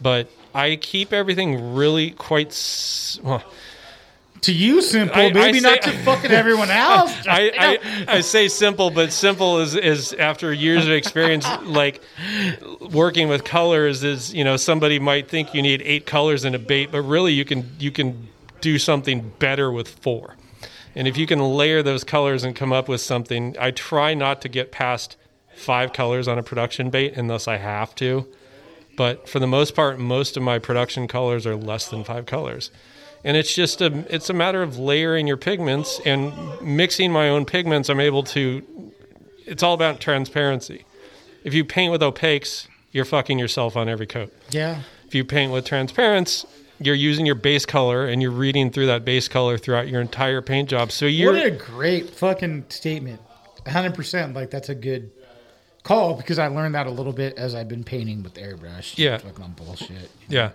but 0.00 0.28
I 0.54 0.76
keep 0.76 1.12
everything 1.12 1.74
really 1.74 2.10
quite. 2.12 2.48
s- 2.48 3.18
Well, 3.22 3.42
To 4.42 4.52
you, 4.52 4.82
simple. 4.82 5.16
I- 5.16 5.24
I 5.26 5.32
maybe 5.32 5.58
say- 5.60 5.68
not 5.70 5.82
to 5.82 5.90
fucking 6.04 6.30
everyone 6.30 6.70
else. 6.88 7.12
I, 7.26 7.50
I, 8.08 8.16
I 8.16 8.20
say 8.20 8.48
simple, 8.48 8.90
but 8.90 9.12
simple 9.12 9.60
is, 9.60 9.74
is 9.74 10.12
after 10.12 10.52
years 10.52 10.84
of 10.86 10.92
experience, 10.92 11.46
like 11.62 12.00
working 12.92 13.28
with 13.28 13.42
colors 13.44 14.04
is, 14.04 14.32
you 14.34 14.44
know, 14.44 14.56
somebody 14.56 14.98
might 14.98 15.28
think 15.28 15.54
you 15.54 15.62
need 15.62 15.82
eight 15.84 16.06
colors 16.06 16.44
in 16.44 16.54
a 16.54 16.58
bait, 16.58 16.90
but 16.92 17.02
really 17.02 17.32
you 17.32 17.44
can, 17.44 17.70
you 17.78 17.90
can 17.90 18.28
do 18.60 18.78
something 18.78 19.32
better 19.38 19.72
with 19.72 19.88
four. 19.88 20.36
And 20.94 21.08
if 21.08 21.16
you 21.16 21.26
can 21.26 21.40
layer 21.40 21.82
those 21.82 22.04
colors 22.04 22.44
and 22.44 22.54
come 22.54 22.72
up 22.72 22.88
with 22.88 23.00
something, 23.00 23.56
I 23.58 23.70
try 23.70 24.14
not 24.14 24.40
to 24.42 24.48
get 24.48 24.72
past 24.72 25.16
five 25.56 25.92
colors 25.92 26.28
on 26.28 26.38
a 26.38 26.42
production 26.42 26.90
bait 26.90 27.14
unless 27.16 27.48
I 27.48 27.56
have 27.56 27.94
to. 27.96 28.26
But 28.96 29.28
for 29.28 29.40
the 29.40 29.46
most 29.46 29.74
part, 29.74 29.98
most 29.98 30.36
of 30.36 30.42
my 30.42 30.58
production 30.58 31.08
colors 31.08 31.46
are 31.46 31.56
less 31.56 31.88
than 31.88 32.04
five 32.04 32.26
colors 32.26 32.70
and 33.24 33.36
it's 33.36 33.54
just 33.54 33.80
a 33.80 34.04
it's 34.14 34.30
a 34.30 34.34
matter 34.34 34.62
of 34.62 34.78
layering 34.78 35.26
your 35.26 35.38
pigments 35.38 36.00
and 36.04 36.32
mixing 36.60 37.10
my 37.10 37.28
own 37.28 37.44
pigments 37.44 37.88
i'm 37.88 37.98
able 37.98 38.22
to 38.22 38.92
it's 39.46 39.62
all 39.62 39.74
about 39.74 39.98
transparency 39.98 40.84
if 41.42 41.54
you 41.54 41.64
paint 41.64 41.90
with 41.90 42.02
opaques 42.02 42.68
you're 42.92 43.04
fucking 43.04 43.38
yourself 43.38 43.76
on 43.76 43.88
every 43.88 44.06
coat 44.06 44.32
yeah. 44.50 44.82
if 45.06 45.14
you 45.14 45.24
paint 45.24 45.50
with 45.50 45.64
transparents 45.64 46.46
you're 46.80 46.94
using 46.94 47.26
your 47.26 47.34
base 47.34 47.64
color 47.66 48.06
and 48.06 48.20
you're 48.20 48.30
reading 48.30 48.70
through 48.70 48.86
that 48.86 49.04
base 49.04 49.28
color 49.28 49.56
throughout 49.58 49.88
your 49.88 50.00
entire 50.00 50.42
paint 50.42 50.68
job 50.68 50.90
so 50.90 51.06
you're 51.06 51.32
What 51.32 51.46
a 51.46 51.50
great 51.50 52.10
fucking 52.10 52.66
statement. 52.68 53.20
100%. 53.64 54.34
Like, 54.34 54.50
that's 54.50 54.68
a 54.68 54.74
good 54.74 55.10
call 55.82 56.14
because 56.14 56.38
I 56.38 56.48
learned 56.48 56.74
that 56.74 56.86
a 56.86 56.90
little 56.90 57.12
bit 57.12 57.38
as 57.38 57.54
I've 57.54 57.68
been 57.68 57.84
painting 57.84 58.22
with 58.22 58.34
airbrush. 58.34 58.98
Yeah. 58.98 59.18
Fucking 59.18 59.54
bullshit. 59.56 60.10
yeah 60.28 60.50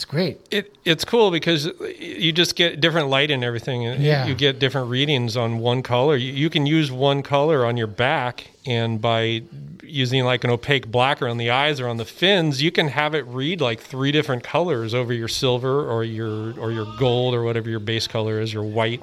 It's 0.00 0.06
great. 0.06 0.40
it 0.50 0.74
it's 0.86 1.04
cool 1.04 1.30
because 1.30 1.68
you 1.98 2.32
just 2.32 2.56
get 2.56 2.80
different 2.80 3.08
light 3.08 3.30
and 3.30 3.44
everything 3.44 3.84
and 3.84 4.02
Yeah. 4.02 4.26
you 4.26 4.34
get 4.34 4.58
different 4.58 4.88
readings 4.88 5.36
on 5.36 5.58
one 5.58 5.82
color 5.82 6.16
you, 6.16 6.32
you 6.32 6.48
can 6.48 6.64
use 6.64 6.90
one 6.90 7.22
color 7.22 7.66
on 7.66 7.76
your 7.76 7.86
back 7.86 8.50
and 8.64 8.98
by 8.98 9.42
using 9.82 10.24
like 10.24 10.42
an 10.42 10.48
opaque 10.48 10.90
black 10.90 11.20
around 11.20 11.36
the 11.36 11.50
eyes 11.50 11.80
or 11.80 11.86
on 11.86 11.98
the 11.98 12.06
fins 12.06 12.62
you 12.62 12.70
can 12.72 12.88
have 12.88 13.14
it 13.14 13.26
read 13.26 13.60
like 13.60 13.78
three 13.78 14.10
different 14.10 14.42
colors 14.42 14.94
over 14.94 15.12
your 15.12 15.28
silver 15.28 15.86
or 15.86 16.02
your 16.02 16.58
or 16.58 16.72
your 16.72 16.86
gold 16.98 17.34
or 17.34 17.42
whatever 17.42 17.68
your 17.68 17.78
base 17.80 18.06
color 18.06 18.40
is 18.40 18.54
your 18.54 18.62
white 18.62 19.02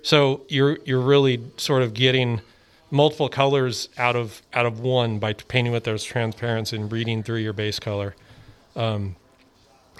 so 0.00 0.40
you're 0.48 0.78
you're 0.86 1.02
really 1.02 1.38
sort 1.58 1.82
of 1.82 1.92
getting 1.92 2.40
multiple 2.90 3.28
colors 3.28 3.90
out 3.98 4.16
of 4.16 4.40
out 4.54 4.64
of 4.64 4.80
one 4.80 5.18
by 5.18 5.34
painting 5.34 5.70
with 5.74 5.84
those 5.84 6.02
transparents 6.02 6.72
and 6.72 6.90
reading 6.90 7.22
through 7.22 7.40
your 7.40 7.52
base 7.52 7.78
color 7.78 8.14
um, 8.74 9.16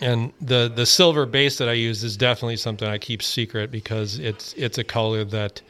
and 0.03 0.32
the 0.40 0.70
the 0.74 0.84
silver 0.84 1.26
base 1.26 1.59
that 1.59 1.68
I 1.68 1.74
use 1.74 2.03
is 2.03 2.16
definitely 2.16 2.57
something 2.57 2.88
I 2.88 2.98
keep 2.98 3.22
secret 3.22 3.70
because 3.70 4.18
it's 4.18 4.53
it's 4.55 4.76
a 4.76 4.84
color 4.84 5.24
that 5.24 5.62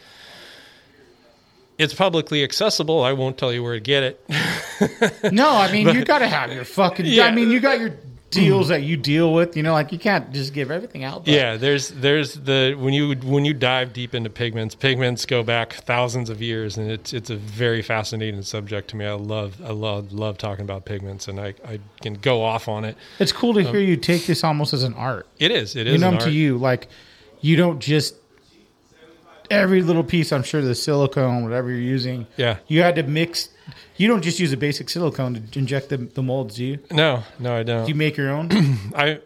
it's 1.79 1.95
publicly 1.95 2.43
accessible. 2.43 3.03
I 3.03 3.13
won't 3.13 3.37
tell 3.37 3.53
you 3.53 3.63
where 3.63 3.75
to 3.75 3.81
get 3.81 4.03
it. 4.03 5.33
No, 5.33 5.51
I 5.51 5.71
mean, 5.71 5.89
you 5.89 6.05
got 6.13 6.21
to 6.21 6.29
have 6.29 6.53
your 6.53 6.65
fucking. 6.65 7.07
Yeah. 7.07 7.27
I 7.27 7.31
mean, 7.31 7.51
you 7.51 7.61
got 7.61 7.79
your 7.79 7.95
deals 8.33 8.67
hmm. 8.67 8.73
that 8.73 8.83
you 8.83 8.97
deal 8.97 9.33
with. 9.33 9.57
You 9.57 9.63
know, 9.63 9.73
like 9.73 9.93
you 9.93 9.99
can't 9.99 10.33
just 10.33 10.53
give 10.53 10.71
everything 10.71 11.05
out. 11.05 11.25
but- 11.25 11.33
yeah, 11.33 11.57
there's 11.57 11.91
there's 11.91 12.35
the 12.35 12.75
when 12.79 12.93
you 12.93 13.15
when 13.17 13.45
you 13.45 13.55
dive 13.55 13.93
deep 13.93 14.15
into 14.15 14.31
pigments, 14.31 14.75
pigments 14.75 15.25
go 15.27 15.43
back 15.43 15.75
thousands 15.75 16.31
of 16.31 16.43
years, 16.43 16.77
and 16.77 16.91
it's 16.91 17.13
it's 17.13 17.31
a 17.31 17.37
very 17.37 17.83
fascinating 17.83 18.43
subject 18.43 18.89
to 18.91 18.97
me. 18.97 19.05
I 19.05 19.13
love 19.13 19.61
I 19.65 19.71
love 19.71 20.13
love 20.13 20.39
talking 20.39 20.65
about 20.65 20.85
pigments, 20.85 21.29
and 21.29 21.39
I, 21.39 21.55
I 21.65 21.79
can 22.01 22.15
go 22.15 22.43
off 22.43 22.69
on 22.69 22.85
it. 22.85 22.97
It's 23.19 23.33
cool 23.33 23.55
to 23.55 23.61
um, 23.61 23.67
hear 23.67 23.81
you 23.81 23.97
take 23.97 24.27
this 24.27 24.43
almost 24.43 24.73
as 24.73 24.83
an 24.83 24.95
art. 24.95 25.29
It 25.39 25.51
is 25.51 25.77
it 25.77 25.87
is 25.87 25.95
you 25.95 25.99
know, 25.99 26.19
to 26.19 26.31
you, 26.31 26.59
like 26.59 26.89
you 27.41 27.57
don't 27.57 27.81
just 27.81 28.17
every 29.53 29.83
little 29.83 30.05
piece. 30.05 30.33
I'm 30.33 30.43
sure 30.43 30.61
the 30.63 30.75
silicone, 30.75 31.45
whatever 31.45 31.71
you're 31.71 31.79
using. 31.81 32.27
Yeah. 32.37 32.59
you 32.69 32.83
had 32.83 32.97
to 32.97 33.03
mix. 33.03 33.49
You 33.97 34.09
don't 34.09 34.23
just 34.23 34.41
use 34.41 34.53
a 34.53 34.57
basic 34.57 34.91
silicone 34.91 35.47
to 35.53 35.59
inject 35.59 35.89
the, 35.91 35.99
the 35.99 36.23
molds, 36.23 36.57
do 36.57 36.65
you? 36.65 36.79
No, 36.91 37.23
no, 37.39 37.55
I 37.57 37.63
don't. 37.63 37.89
You 37.89 37.95
make 37.95 38.17
your 38.17 38.31
own. 38.31 38.49
I 38.97 39.21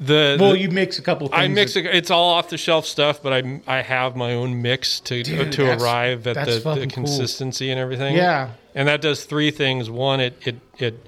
the 0.00 0.36
well, 0.40 0.52
the- 0.52 0.58
you 0.58 0.70
mix 0.70 0.98
a 0.98 1.02
couple. 1.02 1.28
things. 1.28 1.40
I 1.40 1.48
mix 1.48 1.74
that- 1.74 1.86
it. 1.86 1.94
It's 1.96 2.10
all 2.10 2.30
off 2.30 2.48
the 2.50 2.58
shelf 2.58 2.84
stuff, 2.86 3.22
but 3.22 3.32
I 3.32 3.60
I 3.66 3.82
have 3.82 4.14
my 4.16 4.34
own 4.34 4.60
mix 4.62 5.00
to 5.00 5.22
Dude, 5.22 5.52
to 5.52 5.70
arrive 5.76 6.26
at 6.26 6.44
the, 6.46 6.52
the 6.56 6.60
fucking 6.60 6.90
cool. 6.90 7.04
consistency 7.04 7.70
and 7.70 7.80
everything. 7.80 8.14
Yeah. 8.16 8.50
and 8.74 8.86
that 8.88 9.00
does 9.00 9.24
three 9.24 9.50
things. 9.50 9.88
One, 9.90 10.20
it 10.20 10.36
it 10.46 10.56
it 10.78 11.06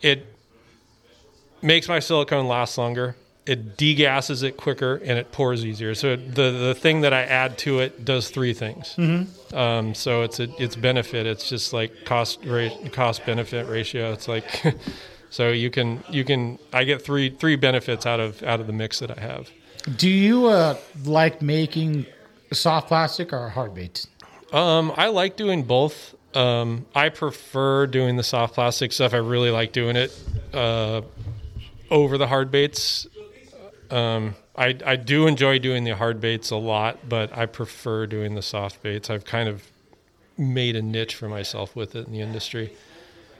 it 0.00 0.26
makes 1.62 1.88
my 1.88 1.98
silicone 2.00 2.46
last 2.48 2.76
longer. 2.78 3.16
It 3.44 3.76
degasses 3.76 4.44
it 4.44 4.56
quicker 4.56 4.96
and 4.96 5.18
it 5.18 5.32
pours 5.32 5.64
easier. 5.64 5.94
So 5.94 6.16
the 6.16 6.52
the 6.52 6.74
thing 6.78 7.00
that 7.00 7.12
I 7.12 7.22
add 7.22 7.58
to 7.58 7.80
it 7.80 8.04
does 8.04 8.30
three 8.30 8.54
things. 8.54 8.94
Mm-hmm. 8.96 9.56
Um, 9.56 9.94
so 9.94 10.22
it's 10.22 10.38
a 10.38 10.48
it's 10.62 10.76
benefit. 10.76 11.26
It's 11.26 11.48
just 11.48 11.72
like 11.72 12.04
cost 12.04 12.44
rate 12.44 12.92
cost 12.92 13.26
benefit 13.26 13.68
ratio. 13.68 14.12
It's 14.12 14.28
like 14.28 14.76
so 15.30 15.48
you 15.48 15.70
can 15.70 16.04
you 16.08 16.24
can 16.24 16.58
I 16.72 16.84
get 16.84 17.02
three 17.02 17.30
three 17.30 17.56
benefits 17.56 18.06
out 18.06 18.20
of 18.20 18.42
out 18.44 18.60
of 18.60 18.66
the 18.68 18.72
mix 18.72 19.00
that 19.00 19.16
I 19.16 19.20
have. 19.20 19.50
Do 19.96 20.08
you 20.08 20.46
uh, 20.46 20.76
like 21.04 21.42
making 21.42 22.06
soft 22.52 22.88
plastic 22.88 23.32
or 23.32 23.48
hard 23.48 23.74
baits? 23.74 24.06
Um, 24.52 24.92
I 24.96 25.08
like 25.08 25.36
doing 25.36 25.64
both. 25.64 26.14
Um, 26.34 26.86
I 26.94 27.08
prefer 27.08 27.86
doing 27.86 28.16
the 28.16 28.22
soft 28.22 28.54
plastic 28.54 28.92
stuff. 28.92 29.14
I 29.14 29.18
really 29.18 29.50
like 29.50 29.72
doing 29.72 29.96
it 29.96 30.16
uh, 30.52 31.02
over 31.90 32.18
the 32.18 32.26
hard 32.26 32.50
baits. 32.50 33.06
Um, 33.92 34.36
I, 34.56 34.76
I 34.86 34.96
do 34.96 35.26
enjoy 35.26 35.58
doing 35.58 35.84
the 35.84 35.94
hard 35.94 36.20
baits 36.20 36.50
a 36.50 36.56
lot, 36.56 37.08
but 37.08 37.36
I 37.36 37.44
prefer 37.46 38.06
doing 38.06 38.34
the 38.34 38.42
soft 38.42 38.82
baits. 38.82 39.10
I've 39.10 39.24
kind 39.24 39.48
of 39.48 39.64
made 40.38 40.76
a 40.76 40.82
niche 40.82 41.14
for 41.14 41.28
myself 41.28 41.76
with 41.76 41.94
it 41.94 42.06
in 42.06 42.12
the 42.12 42.20
industry, 42.20 42.72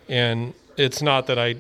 and 0.08 0.52
it's 0.76 1.00
not 1.00 1.26
that 1.28 1.38
I 1.38 1.56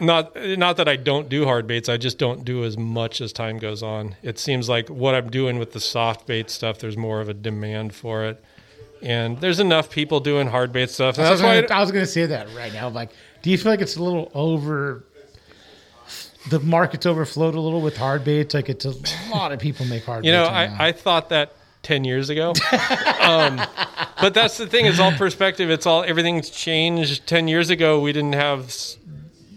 not 0.00 0.34
not 0.58 0.76
that 0.76 0.88
I 0.88 0.96
don't 0.96 1.28
do 1.28 1.44
hard 1.44 1.66
baits. 1.66 1.88
I 1.88 1.96
just 1.96 2.18
don't 2.18 2.44
do 2.44 2.64
as 2.64 2.76
much 2.76 3.20
as 3.20 3.32
time 3.32 3.58
goes 3.58 3.82
on. 3.82 4.16
It 4.22 4.38
seems 4.38 4.68
like 4.68 4.88
what 4.88 5.14
I'm 5.14 5.30
doing 5.30 5.58
with 5.60 5.72
the 5.72 5.80
soft 5.80 6.26
bait 6.26 6.50
stuff, 6.50 6.78
there's 6.78 6.96
more 6.96 7.20
of 7.20 7.28
a 7.28 7.34
demand 7.34 7.94
for 7.94 8.24
it, 8.24 8.42
and 9.00 9.40
there's 9.40 9.60
enough 9.60 9.90
people 9.90 10.18
doing 10.18 10.48
hard 10.48 10.72
bait 10.72 10.90
stuff. 10.90 11.18
And 11.18 11.26
I 11.26 11.30
was, 11.30 11.40
that's 11.40 11.46
why 11.48 11.60
gonna, 11.62 11.74
I 11.74 11.80
was 11.80 11.92
gonna 11.92 12.06
say 12.06 12.26
that 12.26 12.48
right 12.54 12.72
now. 12.72 12.88
Like, 12.88 13.10
do 13.42 13.50
you 13.50 13.58
feel 13.58 13.70
like 13.70 13.80
it's 13.80 13.96
a 13.96 14.02
little 14.02 14.30
over? 14.34 15.04
The 16.50 16.60
market's 16.60 17.06
overflowed 17.06 17.54
a 17.54 17.60
little 17.60 17.80
with 17.80 17.96
hard 17.96 18.24
baits. 18.24 18.54
Like, 18.54 18.68
it's 18.68 18.84
a 18.84 18.94
lot 19.30 19.52
of 19.52 19.58
people 19.58 19.86
make 19.86 20.04
hard. 20.04 20.24
You 20.24 20.32
know, 20.32 20.44
now. 20.44 20.54
I, 20.54 20.88
I 20.88 20.92
thought 20.92 21.28
that 21.30 21.52
10 21.82 22.04
years 22.04 22.30
ago. 22.30 22.50
um, 23.20 23.60
but 24.20 24.34
that's 24.34 24.56
the 24.58 24.66
thing, 24.66 24.86
it's 24.86 24.98
all 24.98 25.12
perspective. 25.12 25.70
It's 25.70 25.86
all, 25.86 26.02
everything's 26.04 26.50
changed. 26.50 27.26
10 27.26 27.48
years 27.48 27.70
ago, 27.70 28.00
we 28.00 28.12
didn't 28.12 28.34
have 28.34 28.74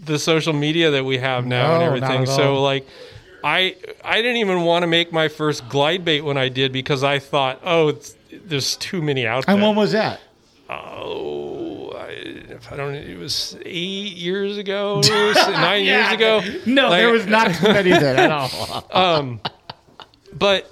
the 0.04 0.18
social 0.18 0.52
media 0.52 0.90
that 0.92 1.04
we 1.04 1.18
have 1.18 1.46
now 1.46 1.72
and 1.72 1.72
No, 1.72 1.78
not 1.78 1.86
everything. 1.86 2.26
So, 2.26 2.62
like, 2.62 2.86
I, 3.44 3.76
I 4.04 4.22
didn't 4.22 4.36
even 4.38 4.62
want 4.62 4.82
to 4.82 4.86
make 4.86 5.12
my 5.12 5.28
first 5.28 5.68
glide 5.68 6.04
bait 6.04 6.20
when 6.22 6.36
I 6.36 6.48
did 6.48 6.72
because 6.72 7.02
I 7.02 7.18
thought, 7.18 7.60
oh, 7.64 7.88
it's, 7.88 8.16
there's 8.30 8.76
too 8.76 9.02
many 9.02 9.26
out 9.26 9.46
there. 9.46 9.54
and 9.54 9.62
when 9.62 9.74
was 9.76 9.92
that? 9.92 10.20
oh, 10.70 11.61
I, 12.70 12.76
don't, 12.76 12.94
it 12.94 13.18
was 13.18 13.56
eight 13.64 14.14
years 14.14 14.56
ago, 14.58 15.00
nine 15.08 15.84
years 15.84 16.10
ago. 16.12 16.40
No, 16.66 16.88
Like- 16.88 17.00
there 17.00 17.10
was 17.12 17.26
not 17.26 17.52
too 17.54 17.66
many 17.68 17.90
then 17.90 18.18
at 18.18 18.30
all. 18.30 18.86
Um, 18.92 19.40
but 20.32 20.70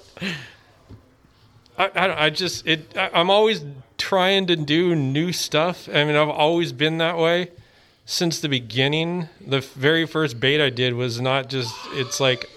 I, 1.77 1.91
I, 1.95 2.07
don't- 2.07 2.17
I 2.19 2.29
just 2.29 2.65
it 2.67 2.95
I, 2.97 3.09
I'm 3.13 3.29
always 3.29 3.63
trying 3.97 4.47
to 4.47 4.55
do 4.55 4.95
new 4.95 5.31
stuff. 5.31 5.87
I 5.89 6.03
mean, 6.05 6.15
I've 6.15 6.29
always 6.29 6.71
been 6.73 6.97
that 6.99 7.17
way 7.17 7.49
since 8.05 8.39
the 8.39 8.49
beginning. 8.49 9.29
The 9.45 9.59
very 9.61 10.05
first 10.07 10.39
bait 10.39 10.63
I 10.63 10.69
did 10.69 10.93
was 10.93 11.21
not 11.21 11.49
just 11.49 11.73
it's 11.93 12.19
like 12.19 12.49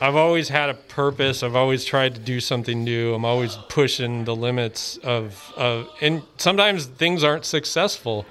I've 0.00 0.14
always 0.16 0.48
had 0.48 0.68
a 0.70 0.74
purpose. 0.74 1.42
I've 1.42 1.56
always 1.56 1.84
tried 1.84 2.14
to 2.14 2.20
do 2.20 2.40
something 2.40 2.84
new. 2.84 3.14
I'm 3.14 3.24
always 3.24 3.56
pushing 3.68 4.24
the 4.24 4.34
limits 4.36 4.96
of, 4.98 5.52
of 5.56 5.88
and 6.00 6.22
sometimes 6.36 6.86
things 6.86 7.24
aren't 7.24 7.44
successful. 7.44 8.24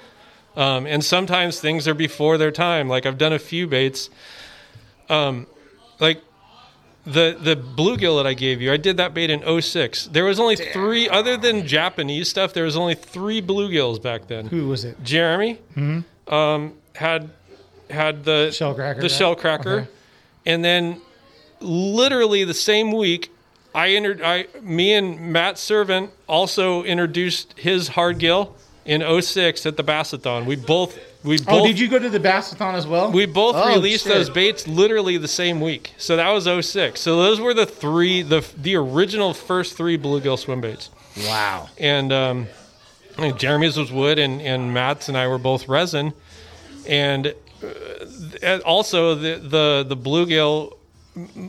Um, 0.56 0.86
and 0.86 1.04
sometimes 1.04 1.60
things 1.60 1.86
are 1.86 1.94
before 1.94 2.38
their 2.38 2.50
time. 2.50 2.88
Like 2.88 3.06
I've 3.06 3.18
done 3.18 3.32
a 3.32 3.38
few 3.38 3.66
baits. 3.66 4.08
Um, 5.08 5.46
like 6.00 6.22
the 7.04 7.36
the 7.40 7.54
bluegill 7.56 8.18
that 8.18 8.26
I 8.26 8.34
gave 8.34 8.60
you, 8.60 8.72
I 8.72 8.76
did 8.76 8.96
that 8.96 9.14
bait 9.14 9.30
in 9.30 9.60
06. 9.62 10.06
There 10.08 10.24
was 10.24 10.40
only 10.40 10.56
three, 10.56 11.08
other 11.08 11.36
than 11.36 11.66
Japanese 11.66 12.28
stuff, 12.28 12.52
there 12.54 12.64
was 12.64 12.76
only 12.76 12.94
three 12.94 13.40
bluegills 13.40 14.02
back 14.02 14.26
then. 14.26 14.46
Who 14.48 14.68
was 14.68 14.84
it? 14.84 15.02
Jeremy 15.02 15.58
um, 16.26 16.74
had 16.94 17.30
had 17.90 18.24
the 18.24 18.48
Shellcracker, 18.50 18.96
the 18.96 19.02
right? 19.02 19.10
shell 19.10 19.34
cracker, 19.36 19.70
Okay. 19.80 19.88
and 20.44 20.62
then 20.64 21.00
literally 21.60 22.44
the 22.44 22.54
same 22.54 22.92
week, 22.92 23.32
I 23.74 23.90
entered. 23.90 24.22
I 24.22 24.46
me 24.62 24.94
and 24.94 25.32
Matt 25.32 25.58
Servant 25.58 26.10
also 26.26 26.82
introduced 26.82 27.54
his 27.58 27.88
hard 27.88 28.18
gill 28.18 28.54
in 28.84 29.02
06 29.22 29.66
at 29.66 29.76
the 29.76 29.84
Bassathon. 29.84 30.46
We 30.46 30.56
both 30.56 30.98
we 31.22 31.36
both 31.38 31.48
Oh, 31.48 31.66
did 31.66 31.78
you 31.78 31.88
go 31.88 31.98
to 31.98 32.08
the 32.08 32.18
Bassathon 32.20 32.74
as 32.74 32.86
well? 32.86 33.10
we 33.12 33.26
both 33.26 33.54
Oh, 33.56 33.68
released 33.68 34.04
shit. 34.04 34.14
those 34.14 34.30
baits 34.30 34.66
literally 34.66 35.18
the 35.18 35.28
same 35.28 35.60
week. 35.60 35.92
So 35.98 36.16
that 36.16 36.30
was 36.30 36.44
06. 36.66 36.98
So 37.00 37.16
those 37.16 37.40
were 37.40 37.52
the 37.54 37.66
three 37.66 38.22
the 38.22 38.44
the 38.56 38.76
original 38.76 39.34
first 39.34 39.76
three 39.76 39.98
bluegill 39.98 40.38
swim 40.38 40.60
baits 40.60 40.90
Wow. 41.18 41.68
and 41.78 42.12
um, 42.12 42.46
I 43.16 43.20
mean, 43.22 43.36
Jeremy's 43.36 43.76
was 43.76 43.90
wood, 43.90 44.20
and, 44.20 44.40
and 44.40 44.72
Matt's 44.72 45.08
and 45.08 45.18
I 45.18 45.26
were 45.26 45.38
both 45.38 45.66
resin, 45.68 46.12
and 46.86 47.34
uh, 48.44 48.58
also 48.64 49.16
the 49.16 49.34
the 49.36 49.84
the 49.88 49.96
bluegill, 49.96 50.77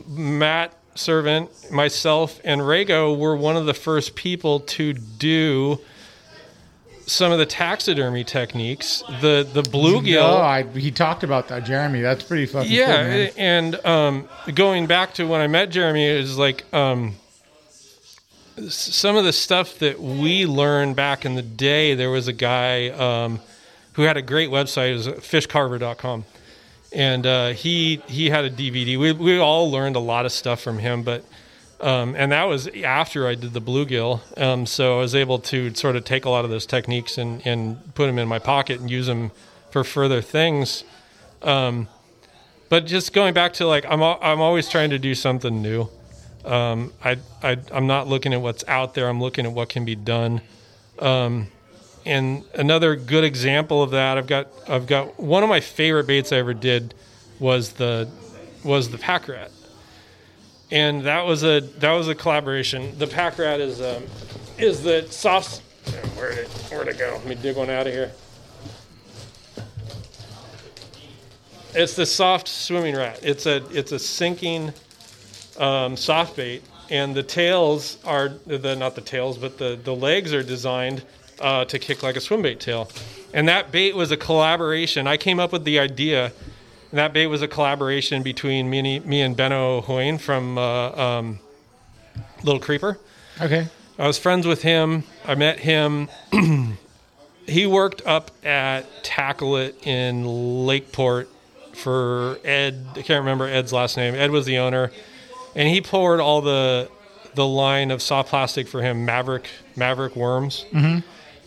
Matt 0.08 0.74
Servant, 0.94 1.50
myself, 1.70 2.40
and 2.44 2.60
Rago 2.60 3.16
were 3.16 3.36
one 3.36 3.56
of 3.56 3.66
the 3.66 3.74
first 3.74 4.14
people 4.16 4.60
to 4.60 4.92
do 4.92 5.78
some 7.06 7.32
of 7.32 7.38
the 7.38 7.46
taxidermy 7.46 8.22
techniques. 8.24 9.02
The 9.20 9.48
the 9.52 9.62
bluegill. 9.62 10.14
No, 10.20 10.36
I, 10.36 10.62
he 10.64 10.90
talked 10.90 11.24
about 11.24 11.48
that, 11.48 11.64
Jeremy. 11.64 12.00
That's 12.00 12.22
pretty 12.22 12.46
fucking 12.46 12.68
cool, 12.68 12.76
Yeah, 12.76 12.86
man. 13.02 13.30
and 13.36 13.86
um, 13.86 14.28
going 14.54 14.86
back 14.86 15.14
to 15.14 15.26
when 15.26 15.40
I 15.40 15.46
met 15.46 15.70
Jeremy, 15.70 16.06
it 16.06 16.18
was 16.20 16.38
like 16.38 16.64
um, 16.74 17.14
some 18.68 19.16
of 19.16 19.24
the 19.24 19.32
stuff 19.32 19.78
that 19.78 20.00
we 20.00 20.46
learned 20.46 20.96
back 20.96 21.24
in 21.24 21.34
the 21.34 21.42
day. 21.42 21.94
There 21.94 22.10
was 22.10 22.28
a 22.28 22.32
guy 22.32 22.88
um, 22.90 23.40
who 23.94 24.02
had 24.02 24.16
a 24.16 24.22
great 24.22 24.50
website, 24.50 24.90
it 24.92 24.96
was 24.96 25.06
fishcarver.com. 25.08 26.24
And 26.92 27.26
uh, 27.26 27.48
he 27.50 28.02
he 28.08 28.30
had 28.30 28.44
a 28.44 28.50
DVD. 28.50 28.98
We, 28.98 29.12
we 29.12 29.38
all 29.38 29.70
learned 29.70 29.96
a 29.96 30.00
lot 30.00 30.26
of 30.26 30.32
stuff 30.32 30.60
from 30.60 30.78
him, 30.78 31.02
but 31.02 31.24
um, 31.80 32.14
and 32.16 32.32
that 32.32 32.44
was 32.44 32.68
after 32.68 33.26
I 33.26 33.34
did 33.34 33.52
the 33.52 33.60
bluegill. 33.60 34.20
Um, 34.40 34.66
so 34.66 34.98
I 34.98 35.00
was 35.00 35.14
able 35.14 35.38
to 35.38 35.74
sort 35.74 35.96
of 35.96 36.04
take 36.04 36.24
a 36.24 36.30
lot 36.30 36.44
of 36.44 36.50
those 36.50 36.66
techniques 36.66 37.16
and, 37.16 37.46
and 37.46 37.94
put 37.94 38.06
them 38.06 38.18
in 38.18 38.28
my 38.28 38.38
pocket 38.38 38.80
and 38.80 38.90
use 38.90 39.06
them 39.06 39.30
for 39.70 39.82
further 39.82 40.20
things. 40.20 40.84
Um, 41.42 41.88
but 42.68 42.86
just 42.86 43.12
going 43.12 43.34
back 43.34 43.54
to 43.54 43.66
like 43.66 43.84
I'm 43.88 44.02
I'm 44.02 44.40
always 44.40 44.68
trying 44.68 44.90
to 44.90 44.98
do 44.98 45.14
something 45.14 45.62
new. 45.62 45.88
Um, 46.44 46.92
I, 47.04 47.18
I 47.42 47.58
I'm 47.72 47.86
not 47.86 48.08
looking 48.08 48.32
at 48.32 48.40
what's 48.40 48.64
out 48.68 48.94
there. 48.94 49.08
I'm 49.08 49.20
looking 49.20 49.46
at 49.46 49.52
what 49.52 49.68
can 49.68 49.84
be 49.84 49.94
done. 49.94 50.42
And 52.06 52.44
another 52.54 52.96
good 52.96 53.24
example 53.24 53.82
of 53.82 53.90
that, 53.90 54.16
I've 54.16 54.26
got 54.26 54.48
I've 54.66 54.86
got 54.86 55.20
one 55.20 55.42
of 55.42 55.48
my 55.48 55.60
favorite 55.60 56.06
baits 56.06 56.32
I 56.32 56.36
ever 56.36 56.54
did 56.54 56.94
was 57.38 57.72
the 57.72 58.08
was 58.64 58.90
the 58.90 58.98
pack 58.98 59.28
rat, 59.28 59.50
and 60.70 61.02
that 61.02 61.26
was 61.26 61.44
a 61.44 61.60
that 61.60 61.92
was 61.92 62.08
a 62.08 62.14
collaboration. 62.14 62.98
The 62.98 63.06
pack 63.06 63.38
rat 63.38 63.60
is 63.60 63.82
um, 63.82 64.04
is 64.58 64.82
the 64.82 65.06
soft. 65.10 65.62
Where 66.16 66.34
did 66.34 66.48
where'd 66.48 66.88
it 66.88 66.98
go? 66.98 67.12
Let 67.18 67.26
me 67.26 67.34
dig 67.34 67.56
one 67.56 67.68
out 67.68 67.86
of 67.86 67.92
here. 67.92 68.12
It's 71.74 71.94
the 71.94 72.06
soft 72.06 72.48
swimming 72.48 72.96
rat. 72.96 73.20
It's 73.22 73.44
a 73.44 73.62
it's 73.76 73.92
a 73.92 73.98
sinking 73.98 74.72
um, 75.58 75.98
soft 75.98 76.36
bait, 76.36 76.62
and 76.88 77.14
the 77.14 77.22
tails 77.22 77.98
are 78.04 78.30
the 78.46 78.74
not 78.74 78.94
the 78.94 79.02
tails, 79.02 79.36
but 79.36 79.58
the 79.58 79.78
the 79.82 79.94
legs 79.94 80.32
are 80.32 80.42
designed 80.42 81.04
uh, 81.40 81.64
to 81.66 81.78
kick 81.78 82.02
like 82.02 82.16
a 82.16 82.20
swim 82.20 82.42
bait 82.42 82.60
tail. 82.60 82.90
And 83.32 83.48
that 83.48 83.70
bait 83.70 83.94
was 83.94 84.10
a 84.10 84.16
collaboration. 84.16 85.06
I 85.06 85.16
came 85.16 85.38
up 85.38 85.52
with 85.52 85.64
the 85.64 85.78
idea. 85.78 86.32
And 86.90 86.98
that 86.98 87.12
bait 87.12 87.28
was 87.28 87.42
a 87.42 87.48
collaboration 87.48 88.22
between 88.22 88.68
me 88.68 88.96
and, 88.96 89.06
me 89.06 89.20
and 89.20 89.36
Benno 89.36 89.80
Hoyne 89.80 90.18
from 90.18 90.58
uh, 90.58 90.90
um, 90.90 91.38
Little 92.42 92.60
Creeper. 92.60 92.98
Okay. 93.40 93.68
I 93.98 94.06
was 94.06 94.18
friends 94.18 94.46
with 94.46 94.62
him. 94.62 95.04
I 95.24 95.34
met 95.34 95.60
him. 95.60 96.08
he 97.46 97.66
worked 97.66 98.04
up 98.06 98.30
at 98.44 98.86
Tackle 99.04 99.56
It 99.56 99.86
in 99.86 100.66
Lakeport 100.66 101.28
for 101.74 102.38
Ed. 102.44 102.86
I 102.92 103.02
can't 103.02 103.20
remember 103.20 103.46
Ed's 103.46 103.72
last 103.72 103.96
name. 103.96 104.14
Ed 104.14 104.30
was 104.30 104.46
the 104.46 104.58
owner, 104.58 104.90
and 105.54 105.68
he 105.68 105.80
poured 105.80 106.20
all 106.20 106.40
the 106.40 106.90
the 107.34 107.46
line 107.46 107.90
of 107.90 108.02
soft 108.02 108.30
plastic 108.30 108.66
for 108.66 108.82
him, 108.82 109.04
Maverick 109.04 109.48
Maverick 109.76 110.16
worms. 110.16 110.64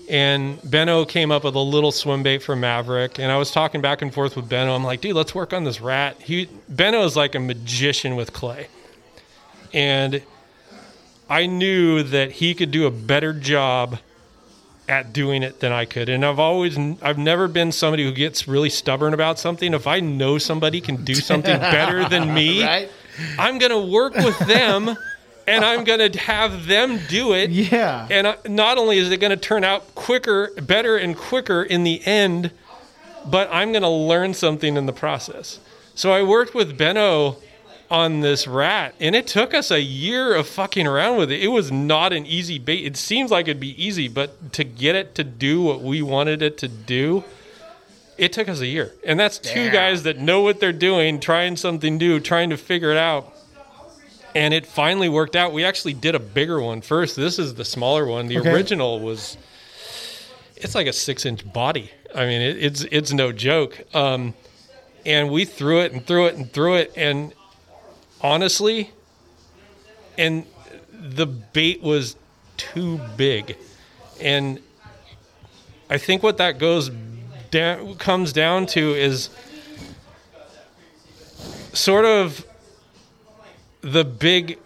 And 0.10 0.60
Benno 0.70 1.06
came 1.06 1.32
up 1.32 1.44
with 1.46 1.56
a 1.56 1.60
little 1.60 1.92
swim 1.92 2.24
bait 2.24 2.40
for 2.40 2.56
Maverick, 2.56 3.20
and 3.20 3.32
I 3.32 3.38
was 3.38 3.52
talking 3.52 3.82
back 3.82 4.02
and 4.02 4.14
forth 4.14 4.36
with 4.36 4.50
Benno. 4.50 4.76
I'm 4.76 4.84
like, 4.84 5.02
dude, 5.02 5.16
let's 5.16 5.34
work 5.34 5.54
on 5.54 5.64
this 5.64 5.80
rat. 5.80 6.22
He 6.22 6.50
Benno 6.68 7.04
is 7.06 7.16
like 7.16 7.36
a 7.36 7.40
magician 7.40 8.16
with 8.16 8.34
clay, 8.34 8.68
and 9.74 10.22
I 11.30 11.46
knew 11.46 12.04
that 12.04 12.34
he 12.34 12.54
could 12.54 12.72
do 12.72 12.86
a 12.86 12.92
better 12.92 13.34
job 13.34 14.00
at 14.88 15.14
doing 15.14 15.44
it 15.44 15.60
than 15.62 15.72
I 15.72 15.86
could. 15.86 16.10
And 16.10 16.26
I've 16.26 16.40
always, 16.40 16.78
I've 17.02 17.18
never 17.18 17.48
been 17.48 17.72
somebody 17.72 18.04
who 18.04 18.12
gets 18.12 18.48
really 18.48 18.70
stubborn 18.70 19.14
about 19.14 19.40
something. 19.40 19.74
If 19.74 19.88
I 19.88 20.02
know 20.02 20.38
somebody 20.38 20.82
can 20.82 21.04
do 21.06 21.16
something 21.16 21.58
better 21.60 22.08
than 22.10 22.34
me, 22.34 22.64
Right? 22.64 22.90
I'm 23.38 23.60
going 23.60 23.72
to 23.72 23.92
work 23.92 24.16
with 24.16 24.38
them 24.40 24.98
and 25.48 25.64
I'm 25.64 25.84
going 25.86 26.12
to 26.12 26.20
have 26.20 26.66
them 26.68 27.00
do 27.10 27.34
it. 27.34 27.50
Yeah. 27.50 28.08
And 28.10 28.28
I- 28.28 28.38
not 28.48 28.78
only 28.78 28.98
is 28.98 29.12
it 29.12 29.18
going 29.18 29.32
to 29.32 29.38
turn 29.38 29.64
out 29.64 29.96
quicker, 29.96 30.52
better, 30.62 30.98
and 30.98 31.16
quicker 31.18 31.64
in 31.64 31.84
the 31.84 32.02
end, 32.06 32.52
but 33.26 33.50
I'm 33.52 33.72
going 33.72 33.84
to 33.84 33.90
learn 33.90 34.34
something 34.34 34.76
in 34.78 34.86
the 34.86 34.94
process. 34.94 35.60
So 35.96 36.12
I 36.12 36.24
worked 36.24 36.54
with 36.56 36.78
Benno 36.78 37.38
on 37.92 38.22
this 38.22 38.48
rat, 38.48 38.96
and 39.00 39.16
it 39.16 39.28
took 39.28 39.54
us 39.54 39.70
a 39.70 39.80
year 39.82 40.34
of 40.34 40.48
fucking 40.48 40.88
around 40.88 41.18
with 41.18 41.32
it. 41.32 41.42
It 41.44 41.50
was 41.50 41.72
not 41.72 42.12
an 42.12 42.26
easy 42.26 42.58
bait. 42.58 42.86
It 42.86 42.98
seems 42.98 43.30
like 43.30 43.48
it'd 43.48 43.60
be 43.60 43.82
easy, 43.84 44.08
but 44.08 44.54
to 44.54 44.64
get 44.64 44.96
it 44.96 45.14
to 45.16 45.24
do 45.24 45.62
what 45.62 45.82
we 45.82 46.02
wanted 46.02 46.42
it 46.42 46.58
to 46.60 46.68
do, 46.68 47.24
it 48.18 48.34
took 48.34 48.48
us 48.50 48.62
a 48.62 48.68
year. 48.68 48.92
And 49.06 49.20
that's 49.20 49.38
two 49.38 49.70
guys 49.70 50.04
that 50.04 50.18
know 50.18 50.42
what 50.42 50.60
they're 50.60 50.72
doing, 50.72 51.20
trying 51.20 51.56
something 51.56 51.98
new, 51.98 52.20
trying 52.20 52.50
to 52.50 52.58
figure 52.58 52.92
it 52.92 52.98
out. 52.98 53.33
And 54.36 54.54
it 54.54 54.66
finally 54.66 55.10
worked 55.10 55.36
out. 55.36 55.54
We 55.54 55.64
actually 55.64 55.94
did 55.94 56.16
a 56.16 56.20
bigger 56.20 56.60
one 56.62 56.82
first. 56.82 57.16
This 57.16 57.38
is 57.38 57.54
the 57.56 57.66
smaller 57.66 58.06
one. 58.06 58.28
The 58.28 58.40
Okay. 58.40 58.52
original 58.52 59.00
was 59.00 59.38
it's 60.58 60.76
like 60.76 60.88
a 60.88 60.94
six 60.94 61.26
inch 61.26 61.52
body. 61.52 61.92
I 62.16 62.26
mean, 62.26 62.42
it, 62.42 62.64
it's 62.64 62.82
it's 62.92 63.14
no 63.14 63.32
joke. 63.32 63.82
Um, 63.94 64.34
and 65.06 65.30
we 65.30 65.46
threw 65.46 65.82
it 65.82 65.92
and 65.92 66.06
threw 66.06 66.26
it 66.28 66.36
and 66.36 66.52
threw 66.52 66.76
it, 66.76 66.94
and 66.96 67.34
honestly, 68.22 68.92
and 70.18 70.46
the 70.92 71.26
bait 71.26 71.82
was 71.82 72.16
too 72.56 73.00
big, 73.18 73.58
and 74.22 74.60
I 75.90 75.98
think 75.98 76.24
what 76.24 76.38
that 76.38 76.58
goes 76.58 76.90
down 77.52 77.96
comes 77.96 78.32
down 78.32 78.66
to 78.68 78.94
is 78.94 79.30
sort 81.74 82.06
of 82.06 82.46
the 83.84 84.04
big 84.06 84.58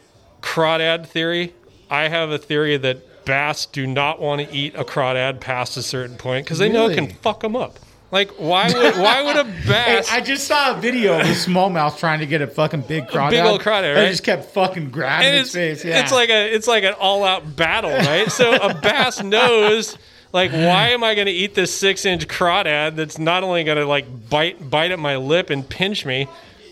crawdad 0.41 1.07
theory. 1.07 1.53
I 1.89 2.07
have 2.09 2.29
a 2.31 2.37
theory 2.37 2.77
that 2.77 3.25
bass 3.25 3.65
do 3.65 3.85
not 3.87 4.21
want 4.21 4.41
to 4.47 4.55
eat 4.55 4.75
a 4.75 4.83
crawdad 4.85 5.39
past 5.41 5.75
a 5.77 5.83
certain 5.83 6.17
point 6.17 6.45
because 6.45 6.59
they 6.59 6.69
know 6.69 6.87
it 6.87 6.95
can 6.95 7.05
Really? 7.05 7.17
fuck 7.21 7.41
them 7.41 7.55
up. 7.55 7.77
Like 8.09 8.31
why 8.37 8.71
would 8.71 8.95
why 8.95 9.21
would 9.21 9.35
a 9.35 9.43
Hey, 9.51 9.67
bass? 9.67 10.09
I 10.09 10.21
just 10.21 10.47
saw 10.47 10.77
a 10.77 10.79
video 10.79 11.15
of 11.19 11.25
a 11.25 11.31
smallmouth 11.31 11.97
trying 11.97 12.19
to 12.19 12.25
get 12.25 12.41
a 12.41 12.47
fucking 12.47 12.81
big 12.81 13.07
crawdad. 13.07 13.31
big 13.31 13.43
old 13.43 13.59
crawdad, 13.61 13.95
They 13.95 14.01
right? 14.03 14.09
just 14.11 14.23
kept 14.23 14.45
fucking 14.53 14.91
grabbing 14.91 15.27
and 15.27 15.35
its 15.37 15.53
it's 15.53 15.81
face. 15.81 15.85
Yeah. 15.85 15.99
it's 16.01 16.11
like 16.13 16.29
a 16.29 16.53
it's 16.55 16.67
like 16.67 16.85
an 16.85 16.93
all 16.93 17.25
out 17.25 17.55
battle, 17.57 17.91
right? 17.91 18.31
so 18.31 18.53
a 18.53 18.73
bass 18.73 19.21
knows 19.23 19.97
like 20.31 20.51
why 20.51 20.89
am 20.89 21.03
I 21.03 21.15
going 21.15 21.25
to 21.27 21.33
eat 21.33 21.53
this 21.53 21.73
six 21.73 22.05
inch 22.05 22.27
crawdad 22.29 22.95
that's 22.95 23.17
not 23.17 23.43
only 23.43 23.63
going 23.65 23.77
to 23.77 23.85
like 23.85 24.29
bite 24.29 24.69
bite 24.69 24.91
at 24.91 24.99
my 24.99 25.17
lip 25.17 25.49
and 25.49 25.67
pinch 25.67 26.05
me, 26.05 26.27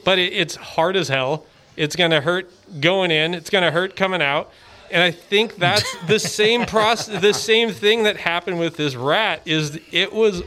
but 0.05 0.17
it, 0.19 0.31
it's 0.31 0.55
hard 0.55 0.95
as 0.95 1.09
hell. 1.09 1.45
It's 1.75 1.95
going 1.95 2.11
to 2.11 2.21
hurt 2.21 2.51
going 2.79 3.11
in. 3.11 3.33
It's 3.33 3.49
going 3.49 3.63
to 3.63 3.71
hurt 3.71 3.95
coming 3.95 4.21
out. 4.21 4.51
And 4.91 5.01
I 5.01 5.11
think 5.11 5.55
that's 5.55 5.95
the 6.07 6.19
same 6.19 6.65
process. 6.65 7.21
The 7.21 7.33
same 7.33 7.71
thing 7.71 8.03
that 8.03 8.17
happened 8.17 8.59
with 8.59 8.77
this 8.77 8.95
rat 8.95 9.41
is 9.45 9.79
it 9.91 10.13
was 10.13 10.43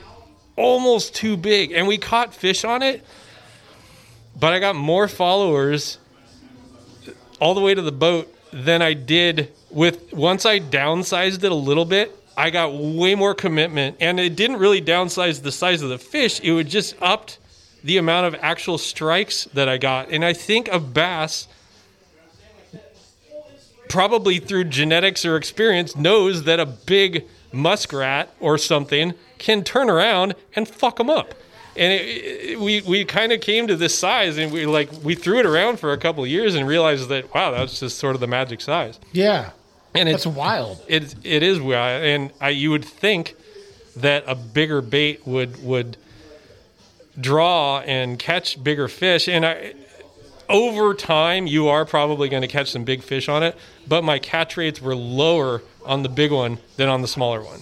almost 0.56 1.14
too 1.14 1.36
big, 1.36 1.72
and 1.72 1.86
we 1.86 1.98
caught 1.98 2.34
fish 2.34 2.64
on 2.64 2.82
it. 2.82 3.04
But 4.38 4.52
I 4.52 4.58
got 4.58 4.76
more 4.76 5.08
followers 5.08 5.98
all 7.40 7.54
the 7.54 7.60
way 7.60 7.74
to 7.74 7.82
the 7.82 7.92
boat 7.92 8.34
than 8.52 8.82
I 8.82 8.94
did 8.94 9.52
with 9.70 10.12
once 10.12 10.46
I 10.46 10.60
downsized 10.60 11.44
it 11.44 11.52
a 11.52 11.54
little 11.54 11.84
bit. 11.84 12.14
I 12.36 12.50
got 12.50 12.72
way 12.72 13.16
more 13.16 13.34
commitment, 13.34 13.96
and 14.00 14.20
it 14.20 14.36
didn't 14.36 14.58
really 14.58 14.80
downsize 14.80 15.42
the 15.42 15.50
size 15.50 15.82
of 15.82 15.88
the 15.88 15.98
fish. 15.98 16.40
It 16.40 16.52
would 16.52 16.68
just 16.68 16.94
upped 17.02 17.38
the 17.82 17.96
amount 17.96 18.26
of 18.26 18.40
actual 18.42 18.78
strikes 18.78 19.44
that 19.54 19.68
I 19.68 19.78
got. 19.78 20.10
And 20.10 20.24
I 20.24 20.32
think 20.32 20.68
a 20.68 20.80
bass, 20.80 21.48
probably 23.88 24.38
through 24.38 24.64
genetics 24.64 25.24
or 25.24 25.36
experience, 25.36 25.96
knows 25.96 26.44
that 26.44 26.60
a 26.60 26.66
big 26.66 27.24
muskrat 27.52 28.28
or 28.40 28.58
something 28.58 29.14
can 29.38 29.64
turn 29.64 29.88
around 29.88 30.34
and 30.54 30.68
fuck 30.68 30.96
them 30.96 31.08
up. 31.08 31.34
And 31.76 31.92
it, 31.92 32.02
it, 32.02 32.60
we 32.60 32.80
we 32.82 33.04
kind 33.04 33.30
of 33.30 33.40
came 33.40 33.68
to 33.68 33.76
this 33.76 33.96
size, 33.96 34.36
and 34.36 34.52
we 34.52 34.66
like 34.66 34.90
we 35.04 35.14
threw 35.14 35.38
it 35.38 35.46
around 35.46 35.78
for 35.78 35.92
a 35.92 35.98
couple 35.98 36.24
of 36.24 36.28
years 36.28 36.56
and 36.56 36.66
realized 36.66 37.08
that 37.10 37.32
wow, 37.32 37.52
that's 37.52 37.78
just 37.78 37.98
sort 37.98 38.16
of 38.16 38.20
the 38.20 38.26
magic 38.26 38.60
size. 38.60 38.98
Yeah. 39.12 39.50
And 39.94 40.08
it's 40.08 40.26
wild. 40.26 40.84
it 40.88 41.14
it 41.24 41.42
is 41.44 41.60
wild, 41.60 42.04
and 42.04 42.32
I, 42.40 42.50
you 42.50 42.70
would 42.72 42.84
think 42.84 43.36
that 43.96 44.24
a 44.26 44.34
bigger 44.34 44.80
bait 44.80 45.24
would 45.26 45.62
would 45.64 45.96
draw 47.20 47.80
and 47.80 48.18
catch 48.18 48.62
bigger 48.62 48.88
fish, 48.88 49.28
and 49.28 49.44
I 49.44 49.74
over 50.48 50.94
time 50.94 51.46
you 51.46 51.68
are 51.68 51.84
probably 51.84 52.28
going 52.28 52.42
to 52.42 52.48
catch 52.48 52.70
some 52.70 52.84
big 52.84 53.02
fish 53.02 53.28
on 53.28 53.42
it, 53.42 53.56
but 53.86 54.02
my 54.02 54.18
catch 54.18 54.56
rates 54.56 54.80
were 54.80 54.96
lower 54.96 55.62
on 55.84 56.02
the 56.02 56.08
big 56.08 56.32
one 56.32 56.58
than 56.76 56.88
on 56.88 57.02
the 57.02 57.08
smaller 57.08 57.42
one, 57.42 57.60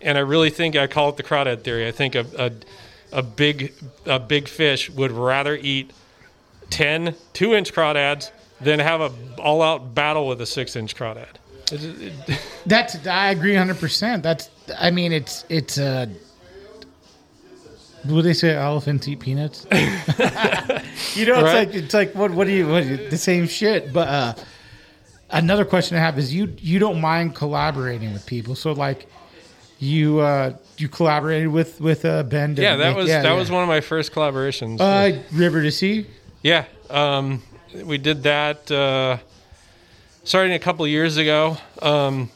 and 0.00 0.18
I 0.18 0.22
really 0.22 0.50
think 0.50 0.76
I 0.76 0.86
call 0.86 1.08
it 1.10 1.16
the 1.16 1.22
crawdad 1.22 1.62
theory. 1.62 1.86
I 1.86 1.92
think 1.92 2.14
a 2.14 2.26
a, 2.38 2.52
a 3.18 3.22
big 3.22 3.74
a 4.06 4.18
big 4.18 4.48
fish 4.48 4.90
would 4.90 5.12
rather 5.12 5.56
eat 5.56 5.92
10 6.70 7.14
two 7.32 7.54
inch 7.54 7.72
crawdads 7.72 8.30
than 8.60 8.78
have 8.78 9.00
a 9.00 9.12
all 9.38 9.62
out 9.62 9.94
battle 9.94 10.26
with 10.26 10.40
a 10.40 10.46
six 10.46 10.76
inch 10.76 10.96
crawdad. 10.96 11.36
That's 12.66 13.06
I 13.06 13.30
agree 13.30 13.54
hundred 13.54 13.78
percent. 13.78 14.22
That's 14.22 14.50
I 14.78 14.90
mean 14.90 15.12
it's 15.12 15.44
it's 15.48 15.78
uh 15.78 16.06
do 18.06 18.22
they 18.22 18.32
say 18.34 18.54
elephants 18.54 19.06
eat 19.08 19.20
peanuts? 19.20 19.66
you 19.72 19.76
know, 19.76 21.34
it's 21.34 21.42
Right. 21.42 21.54
like 21.68 21.74
it's 21.74 21.94
like 21.94 22.14
what 22.14 22.30
what 22.32 22.46
do 22.46 22.52
you 22.52 22.66
what 22.68 22.84
the 23.10 23.18
same 23.18 23.46
shit. 23.46 23.92
But 23.92 24.08
uh 24.08 24.34
another 25.30 25.64
question 25.64 25.96
I 25.96 26.00
have 26.00 26.18
is 26.18 26.32
you 26.34 26.54
you 26.58 26.78
don't 26.78 27.00
mind 27.00 27.34
collaborating 27.34 28.12
with 28.12 28.26
people. 28.26 28.54
So 28.54 28.72
like 28.72 29.06
you 29.78 30.20
uh 30.20 30.54
you 30.76 30.88
collaborated 30.88 31.48
with 31.48 31.80
with 31.80 32.04
uh 32.04 32.22
Ben 32.24 32.54
Yeah, 32.56 32.76
that 32.76 32.96
was 32.96 33.08
yeah, 33.08 33.22
that 33.22 33.30
yeah. 33.30 33.34
was 33.38 33.50
one 33.50 33.62
of 33.62 33.68
my 33.68 33.80
first 33.80 34.12
collaborations. 34.12 34.80
uh 34.80 35.18
River 35.32 35.62
to 35.62 35.70
Sea. 35.70 36.06
yeah, 36.42 36.64
um, 36.90 37.42
we 37.84 37.98
did 37.98 38.22
that 38.22 38.70
uh, 38.70 39.18
starting 40.24 40.52
a 40.54 40.58
couple 40.58 40.84
of 40.84 40.90
years 40.90 41.16
ago. 41.16 41.56
Um, 41.82 42.30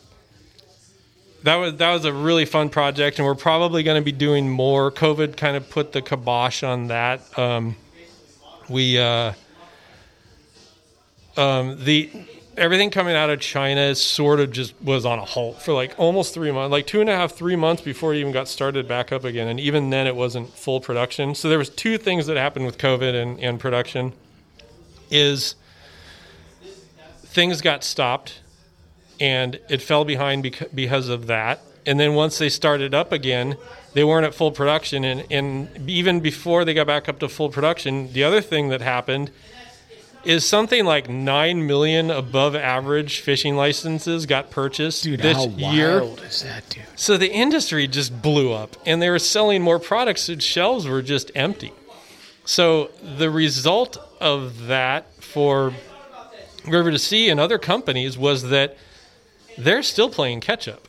that 1.44 1.56
was 1.56 1.76
that 1.76 1.92
was 1.92 2.04
a 2.04 2.12
really 2.12 2.44
fun 2.44 2.68
project, 2.68 3.18
and 3.18 3.26
we're 3.26 3.34
probably 3.34 3.82
going 3.82 4.00
to 4.00 4.04
be 4.04 4.12
doing 4.12 4.48
more. 4.48 4.90
COVID 4.90 5.36
kind 5.36 5.56
of 5.56 5.68
put 5.70 5.92
the 5.92 6.02
kibosh 6.02 6.62
on 6.62 6.88
that. 6.88 7.36
Um, 7.38 7.76
we 8.68 8.98
uh, 8.98 9.32
um, 11.36 11.84
the 11.84 12.10
everything 12.56 12.90
coming 12.90 13.16
out 13.16 13.30
of 13.30 13.40
China 13.40 13.94
sort 13.94 14.40
of 14.40 14.52
just 14.52 14.74
was 14.82 15.06
on 15.06 15.18
a 15.18 15.24
halt 15.24 15.62
for 15.62 15.72
like 15.72 15.94
almost 15.98 16.34
three 16.34 16.52
months, 16.52 16.70
like 16.70 16.86
two 16.86 17.00
and 17.00 17.08
a 17.08 17.16
half, 17.16 17.32
three 17.32 17.56
months 17.56 17.82
before 17.82 18.14
it 18.14 18.18
even 18.18 18.32
got 18.32 18.48
started 18.48 18.86
back 18.86 19.12
up 19.12 19.24
again. 19.24 19.48
And 19.48 19.58
even 19.58 19.90
then, 19.90 20.06
it 20.06 20.14
wasn't 20.14 20.50
full 20.50 20.80
production. 20.80 21.34
So 21.34 21.48
there 21.48 21.58
was 21.58 21.70
two 21.70 21.98
things 21.98 22.26
that 22.26 22.36
happened 22.36 22.66
with 22.66 22.78
COVID 22.78 23.20
and, 23.20 23.40
and 23.40 23.58
production. 23.58 24.12
Is 25.10 25.56
things 27.32 27.60
got 27.60 27.84
stopped, 27.84 28.40
and 29.20 29.60
it 29.68 29.82
fell 29.82 30.04
behind 30.04 30.42
bec- 30.42 30.74
because 30.74 31.08
of 31.08 31.26
that. 31.26 31.60
And 31.84 31.98
then 31.98 32.14
once 32.14 32.38
they 32.38 32.48
started 32.48 32.94
up 32.94 33.12
again, 33.12 33.56
they 33.94 34.04
weren't 34.04 34.24
at 34.24 34.34
full 34.34 34.52
production. 34.52 35.04
And, 35.04 35.24
and 35.30 35.90
even 35.90 36.20
before 36.20 36.64
they 36.64 36.74
got 36.74 36.86
back 36.86 37.08
up 37.08 37.18
to 37.20 37.28
full 37.28 37.50
production, 37.50 38.12
the 38.12 38.24
other 38.24 38.40
thing 38.40 38.68
that 38.68 38.80
happened 38.80 39.30
is 40.24 40.46
something 40.46 40.84
like 40.84 41.08
9 41.08 41.66
million 41.66 42.10
above 42.10 42.54
average 42.54 43.20
fishing 43.20 43.56
licenses 43.56 44.26
got 44.26 44.50
purchased 44.50 45.02
Dude, 45.02 45.20
this 45.20 45.36
how 45.36 45.48
year. 45.48 46.00
that, 46.00 46.62
dude? 46.68 46.84
So 46.94 47.16
the 47.16 47.30
industry 47.32 47.88
just 47.88 48.22
blew 48.22 48.52
up 48.52 48.76
and 48.86 49.02
they 49.02 49.10
were 49.10 49.18
selling 49.18 49.62
more 49.62 49.80
products 49.80 50.28
and 50.28 50.40
shelves 50.42 50.86
were 50.86 51.02
just 51.02 51.32
empty. 51.34 51.72
So 52.44 52.90
the 53.02 53.30
result 53.30 53.98
of 54.20 54.66
that 54.66 55.12
for 55.22 55.72
River 56.66 56.90
to 56.90 56.98
Sea 56.98 57.28
and 57.28 57.40
other 57.40 57.58
companies 57.58 58.16
was 58.16 58.44
that 58.50 58.76
they're 59.58 59.82
still 59.82 60.08
playing 60.10 60.40
catch 60.40 60.68
up. 60.68 60.88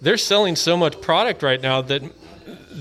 They're 0.00 0.16
selling 0.16 0.56
so 0.56 0.76
much 0.76 1.00
product 1.00 1.42
right 1.42 1.60
now 1.60 1.82
that 1.82 2.02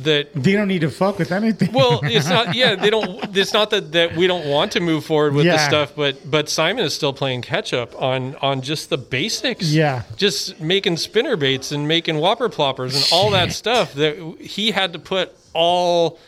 that 0.03 0.31
They 0.35 0.53
don't 0.53 0.67
need 0.67 0.81
to 0.81 0.91
fuck 0.91 1.17
with 1.17 1.31
anything. 1.31 1.73
well, 1.73 1.99
it's 2.03 2.29
not. 2.29 2.53
Yeah, 2.55 2.75
they 2.75 2.89
don't. 2.91 3.35
It's 3.35 3.51
not 3.53 3.71
that, 3.71 3.91
that 3.93 4.15
we 4.15 4.27
don't 4.27 4.45
want 4.47 4.71
to 4.73 4.79
move 4.79 5.03
forward 5.05 5.33
with 5.33 5.45
the 5.45 5.53
Yeah. 5.53 5.67
stuff, 5.67 5.93
but 5.95 6.29
but 6.29 6.47
Simon 6.49 6.85
is 6.85 6.93
still 6.93 7.13
playing 7.13 7.41
catch 7.41 7.73
up 7.73 7.99
on 7.99 8.35
on 8.35 8.61
just 8.61 8.89
the 8.91 8.97
basics. 8.97 9.65
Yeah. 9.71 10.03
just 10.15 10.59
making 10.61 10.97
spinner 10.97 11.35
baits 11.35 11.71
and 11.71 11.87
making 11.87 12.17
whopper 12.19 12.47
ploppers 12.49 12.95
and 12.95 13.05
all 13.11 13.31
that 13.31 13.51
stuff 13.51 13.93
that 13.95 14.15
he 14.39 14.71
had 14.71 14.93
to 14.93 14.99
put 14.99 15.33
all 15.53 16.19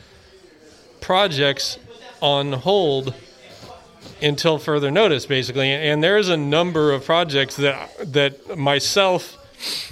projects 0.99 1.77
on 2.21 2.51
hold 2.53 3.13
until 4.21 4.57
further 4.57 4.91
notice, 4.91 5.25
basically. 5.25 5.71
And 5.71 6.03
there's 6.03 6.29
a 6.29 6.37
number 6.37 6.91
of 6.91 7.05
projects 7.05 7.55
that 7.57 8.13
that 8.13 8.57
myself 8.57 9.35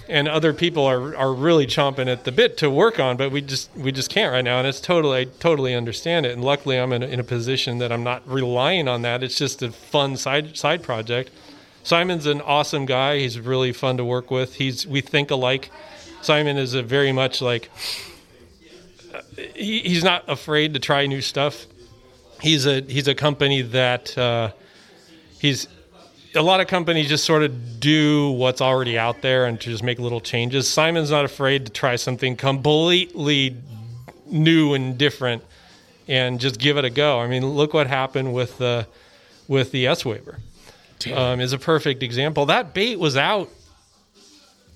and 0.07 0.27
other 0.27 0.53
people 0.53 0.85
are, 0.85 1.15
are 1.15 1.33
really 1.33 1.67
chomping 1.67 2.07
at 2.07 2.23
the 2.23 2.31
bit 2.31 2.57
to 2.57 2.69
work 2.69 2.99
on, 2.99 3.17
but 3.17 3.31
we 3.31 3.41
just 3.41 3.69
we 3.75 3.91
just 3.91 4.09
can't 4.09 4.31
right 4.31 4.43
now, 4.43 4.59
and 4.59 4.67
it's 4.67 4.79
totally 4.79 5.19
I 5.19 5.23
totally 5.25 5.73
understand 5.73 6.25
it. 6.25 6.31
And 6.31 6.43
luckily, 6.43 6.77
I'm 6.77 6.93
in 6.93 7.03
a, 7.03 7.07
in 7.07 7.19
a 7.19 7.23
position 7.23 7.79
that 7.79 7.91
I'm 7.91 8.03
not 8.03 8.27
relying 8.27 8.87
on 8.87 9.01
that. 9.01 9.23
It's 9.23 9.37
just 9.37 9.61
a 9.61 9.71
fun 9.71 10.15
side 10.17 10.57
side 10.57 10.83
project. 10.83 11.31
Simon's 11.83 12.25
an 12.25 12.41
awesome 12.41 12.85
guy. 12.85 13.19
He's 13.19 13.39
really 13.39 13.71
fun 13.73 13.97
to 13.97 14.05
work 14.05 14.31
with. 14.31 14.55
He's 14.55 14.87
we 14.87 15.01
think 15.01 15.31
alike. 15.31 15.71
Simon 16.21 16.57
is 16.57 16.73
a 16.73 16.83
very 16.83 17.11
much 17.11 17.41
like 17.41 17.69
he, 19.55 19.79
he's 19.79 20.03
not 20.03 20.23
afraid 20.27 20.73
to 20.73 20.79
try 20.79 21.05
new 21.05 21.21
stuff. 21.21 21.65
He's 22.41 22.65
a 22.65 22.81
he's 22.81 23.07
a 23.07 23.15
company 23.15 23.61
that 23.61 24.17
uh, 24.17 24.51
he's 25.39 25.67
a 26.35 26.41
lot 26.41 26.59
of 26.59 26.67
companies 26.67 27.09
just 27.09 27.25
sort 27.25 27.43
of 27.43 27.79
do 27.79 28.31
what's 28.31 28.61
already 28.61 28.97
out 28.97 29.21
there 29.21 29.45
and 29.45 29.59
to 29.61 29.69
just 29.69 29.83
make 29.83 29.99
little 29.99 30.21
changes. 30.21 30.69
Simon's 30.69 31.11
not 31.11 31.25
afraid 31.25 31.65
to 31.65 31.71
try 31.71 31.95
something 31.95 32.35
completely 32.35 33.55
new 34.27 34.73
and 34.73 34.97
different 34.97 35.43
and 36.07 36.39
just 36.39 36.59
give 36.59 36.77
it 36.77 36.85
a 36.85 36.89
go. 36.89 37.19
I 37.19 37.27
mean, 37.27 37.45
look 37.45 37.73
what 37.73 37.87
happened 37.87 38.33
with 38.33 38.57
the 38.57 38.87
with 39.47 39.71
the 39.71 39.87
S-Waver. 39.87 40.39
Um, 41.13 41.39
is 41.39 41.53
a 41.53 41.59
perfect 41.59 42.01
example. 42.01 42.47
That 42.47 42.73
bait 42.73 42.99
was 42.99 43.15
out 43.15 43.49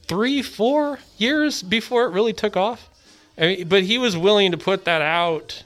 three, 0.07 0.41
four 0.41 0.99
years 1.17 1.63
before 1.63 2.05
it 2.05 2.11
really 2.11 2.33
took 2.33 2.55
off. 2.55 2.89
I 3.37 3.41
mean, 3.41 3.67
but 3.67 3.83
he 3.83 3.97
was 3.97 4.15
willing 4.15 4.51
to 4.51 4.57
put 4.57 4.85
that 4.85 5.01
out 5.01 5.63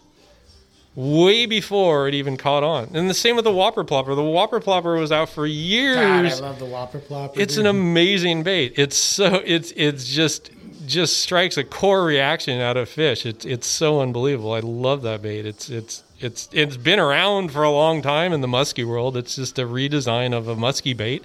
way 0.95 1.45
before 1.45 2.07
it 2.07 2.13
even 2.13 2.37
caught 2.37 2.63
on. 2.63 2.89
And 2.93 3.09
the 3.09 3.13
same 3.13 3.35
with 3.35 3.45
the 3.45 3.53
Whopper 3.53 3.83
Plopper. 3.83 4.15
The 4.15 4.23
Whopper 4.23 4.59
Plopper 4.59 4.97
was 4.97 5.11
out 5.11 5.29
for 5.29 5.45
years. 5.45 5.95
God, 5.97 6.25
I 6.25 6.47
love 6.47 6.59
the 6.59 6.65
Whopper 6.65 6.99
Plopper. 6.99 7.37
It's 7.37 7.55
dude. 7.55 7.65
an 7.65 7.69
amazing 7.69 8.43
bait. 8.43 8.73
It's 8.77 8.97
so 8.97 9.41
it's 9.45 9.73
it's 9.75 10.07
just 10.07 10.51
just 10.85 11.19
strikes 11.19 11.57
a 11.57 11.63
core 11.63 12.03
reaction 12.05 12.61
out 12.61 12.77
of 12.77 12.87
fish. 12.87 13.25
It's 13.25 13.45
it's 13.45 13.67
so 13.67 14.01
unbelievable. 14.01 14.53
I 14.53 14.59
love 14.61 15.01
that 15.01 15.21
bait. 15.21 15.45
It's 15.45 15.69
it's 15.69 16.03
it's 16.19 16.47
it's 16.53 16.77
been 16.77 16.99
around 16.99 17.51
for 17.51 17.63
a 17.63 17.71
long 17.71 18.01
time 18.01 18.31
in 18.31 18.41
the 18.41 18.47
muskie 18.47 18.85
world. 18.87 19.17
It's 19.17 19.35
just 19.35 19.59
a 19.59 19.63
redesign 19.63 20.33
of 20.33 20.47
a 20.47 20.55
muskie 20.55 20.95
bait. 20.95 21.23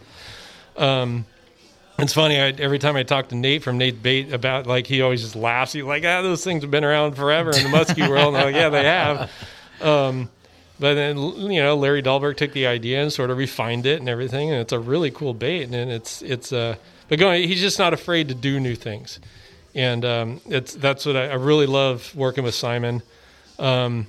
Um, 0.77 1.27
it's 1.99 2.15
funny. 2.15 2.41
I, 2.41 2.49
every 2.49 2.79
time 2.79 2.97
I 2.97 3.03
talk 3.03 3.29
to 3.29 3.35
Nate 3.37 3.63
from 3.63 3.79
Nate 3.79 4.03
Bait 4.03 4.33
about 4.33 4.67
like 4.67 4.87
he 4.87 5.03
always 5.03 5.21
just 5.23 5.37
laughs. 5.37 5.73
He's 5.73 5.85
like, 5.85 6.05
"Ah, 6.05 6.23
those 6.23 6.43
things 6.43 6.63
have 6.63 6.71
been 6.71 6.85
around 6.85 7.15
forever 7.15 7.51
in 7.51 7.63
the 7.63 7.69
muskie 7.69 8.09
world." 8.09 8.35
And 8.35 8.39
I'm 8.39 8.45
like, 8.47 8.55
"Yeah, 8.55 8.71
they 8.71 8.85
have." 8.85 9.31
Um, 9.81 10.29
but 10.79 10.95
then 10.95 11.19
you 11.19 11.63
know 11.63 11.77
Larry 11.77 12.03
Dahlberg 12.03 12.37
took 12.37 12.53
the 12.53 12.67
idea 12.67 13.03
and 13.03 13.13
sort 13.13 13.31
of 13.31 13.37
refined 13.37 13.87
it 13.87 14.01
and 14.01 14.09
everything, 14.09 14.51
and 14.51 14.61
it's 14.61 14.73
a 14.73 14.79
really 14.79 15.11
cool 15.11 15.35
bait. 15.35 15.65
And 15.65 15.75
it's 15.75 16.23
it's 16.23 16.53
uh, 16.53 16.77
but 17.09 17.19
going, 17.19 17.47
he's 17.47 17.61
just 17.61 17.79
not 17.79 17.93
afraid 17.93 18.29
to 18.29 18.35
do 18.35 18.59
new 18.59 18.75
things, 18.75 19.21
and 19.75 20.05
um, 20.05 20.41
it's 20.47 20.75
that's 20.75 21.05
what 21.05 21.17
I, 21.17 21.29
I 21.29 21.35
really 21.35 21.67
love 21.67 22.15
working 22.17 22.45
with 22.45 22.55
Simon. 22.55 23.03
Um, 23.59 24.07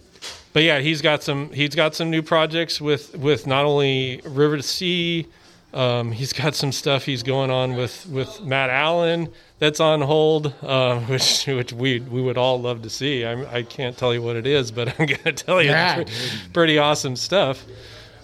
but 0.54 0.64
yeah, 0.64 0.80
he's 0.80 1.02
got 1.02 1.24
some 1.24 1.52
he's 1.52 1.76
got 1.76 1.94
some 1.94 2.10
new 2.10 2.22
projects 2.22 2.80
with 2.80 3.18
with 3.18 3.48
not 3.48 3.66
only 3.66 4.22
River 4.24 4.58
to 4.58 4.64
Sea. 4.64 5.28
Um, 5.74 6.12
he's 6.12 6.34
got 6.34 6.54
some 6.54 6.72
stuff 6.72 7.06
he's 7.06 7.24
going 7.24 7.50
on 7.50 7.76
with, 7.76 8.06
with 8.08 8.42
Matt 8.42 8.70
Allen 8.70 9.30
that's 9.60 9.80
on 9.80 10.02
hold, 10.02 10.54
uh, 10.62 11.00
which 11.08 11.46
which 11.46 11.72
we 11.72 12.00
we 12.02 12.22
would 12.22 12.38
all 12.38 12.60
love 12.60 12.82
to 12.82 12.90
see. 12.90 13.26
I'm, 13.26 13.46
I 13.50 13.64
can't 13.64 13.98
tell 13.98 14.14
you 14.14 14.22
what 14.22 14.36
it 14.36 14.46
is, 14.46 14.72
but 14.72 14.90
I'm 15.00 15.06
going 15.06 15.24
to 15.24 15.32
tell 15.32 15.62
you 15.62 15.70
Yeah, 15.70 16.00
it's 16.00 16.48
pretty 16.52 16.78
awesome 16.78 17.16
stuff. 17.16 17.64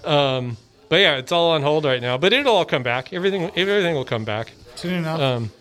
Um, 0.03 0.57
but 0.89 0.97
yeah, 0.97 1.17
it's 1.17 1.31
all 1.31 1.51
on 1.51 1.61
hold 1.61 1.85
right 1.85 2.01
now. 2.01 2.17
But 2.17 2.33
it'll 2.33 2.55
all 2.55 2.65
come 2.65 2.83
back. 2.83 3.13
Everything 3.13 3.43
everything 3.55 3.95
will 3.95 4.05
come 4.05 4.25
back. 4.25 4.51
Soon 4.75 4.95
enough. 4.95 5.19
Um, 5.19 5.51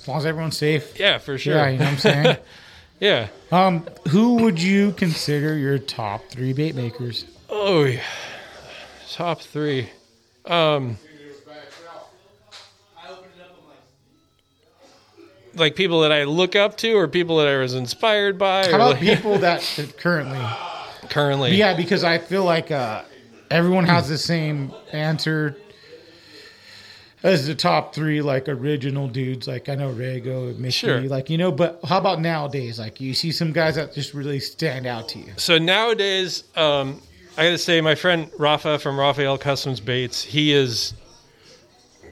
as 0.00 0.08
long 0.08 0.18
as 0.18 0.26
everyone's 0.26 0.56
safe. 0.56 0.98
yeah, 0.98 1.18
for 1.18 1.38
sure. 1.38 1.56
Yeah, 1.56 1.68
you 1.68 1.78
know 1.78 1.84
what 1.84 1.92
I'm 1.92 1.98
saying? 1.98 2.36
yeah. 3.00 3.28
um, 3.52 3.86
who 4.08 4.34
would 4.34 4.60
you 4.60 4.92
consider 4.92 5.56
your 5.56 5.78
top 5.78 6.28
three 6.28 6.52
bait 6.52 6.74
makers? 6.74 7.24
Oh 7.48 7.84
yeah. 7.84 8.02
Top 9.10 9.40
three. 9.40 9.90
Um 10.44 10.98
like 15.56 15.74
people 15.76 16.00
that 16.00 16.12
I 16.12 16.24
look 16.24 16.54
up 16.56 16.76
to 16.78 16.92
or 16.94 17.08
people 17.08 17.38
that 17.38 17.48
I 17.48 17.56
was 17.56 17.74
inspired 17.74 18.38
by 18.38 18.64
How 18.66 18.72
or 18.72 18.74
about 18.76 18.90
like- 18.92 19.00
people 19.00 19.38
that 19.38 19.92
currently? 19.98 20.44
currently. 21.08 21.54
Yeah, 21.56 21.74
because 21.74 22.04
I 22.04 22.18
feel 22.18 22.44
like 22.44 22.70
uh, 22.70 23.02
everyone 23.50 23.84
has 23.86 24.08
the 24.08 24.18
same 24.18 24.72
answer 24.92 25.56
as 27.22 27.46
the 27.46 27.54
top 27.54 27.94
three, 27.94 28.20
like 28.22 28.48
original 28.48 29.08
dudes. 29.08 29.48
Like 29.48 29.68
I 29.68 29.74
know 29.74 29.92
Rago, 29.92 30.56
Mickey, 30.58 30.70
Sure. 30.72 31.00
like 31.02 31.30
you 31.30 31.38
know. 31.38 31.50
But 31.52 31.80
how 31.84 31.98
about 31.98 32.20
nowadays? 32.20 32.78
Like 32.78 33.00
you 33.00 33.14
see 33.14 33.32
some 33.32 33.52
guys 33.52 33.76
that 33.76 33.94
just 33.94 34.14
really 34.14 34.40
stand 34.40 34.86
out 34.86 35.08
to 35.10 35.18
you. 35.18 35.32
So 35.36 35.58
nowadays, 35.58 36.44
um, 36.56 37.00
I 37.36 37.44
got 37.44 37.50
to 37.50 37.58
say, 37.58 37.80
my 37.80 37.94
friend 37.94 38.30
Rafa 38.38 38.78
from 38.78 38.98
Raphael 38.98 39.38
Customs 39.38 39.80
Baits, 39.80 40.22
he 40.22 40.52
is 40.52 40.92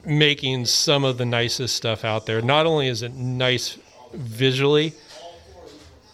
making 0.05 0.65
some 0.65 1.03
of 1.03 1.17
the 1.17 1.25
nicest 1.25 1.75
stuff 1.75 2.05
out 2.05 2.25
there. 2.25 2.41
Not 2.41 2.65
only 2.65 2.87
is 2.87 3.01
it 3.01 3.13
nice 3.13 3.77
visually, 4.13 4.93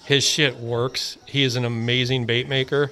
his 0.05 0.23
shit 0.23 0.57
works. 0.57 1.17
He 1.25 1.43
is 1.43 1.55
an 1.55 1.65
amazing 1.65 2.25
bait 2.25 2.47
maker, 2.49 2.91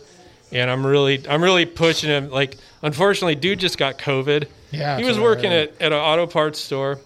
and 0.51 0.69
I'm 0.69 0.85
really, 0.85 1.27
I'm 1.27 1.43
really 1.43 1.65
pushing 1.65 2.09
him. 2.09 2.29
Like, 2.29 2.57
unfortunately, 2.81 3.35
dude 3.35 3.59
just 3.59 3.77
got 3.77 3.97
COVID. 3.97 4.47
Yeah, 4.71 4.97
he 4.97 5.05
was 5.05 5.19
working 5.19 5.51
at, 5.51 5.81
at 5.81 5.91
an 5.91 5.99
auto 5.99 6.27
parts 6.27 6.59
store 6.59 6.99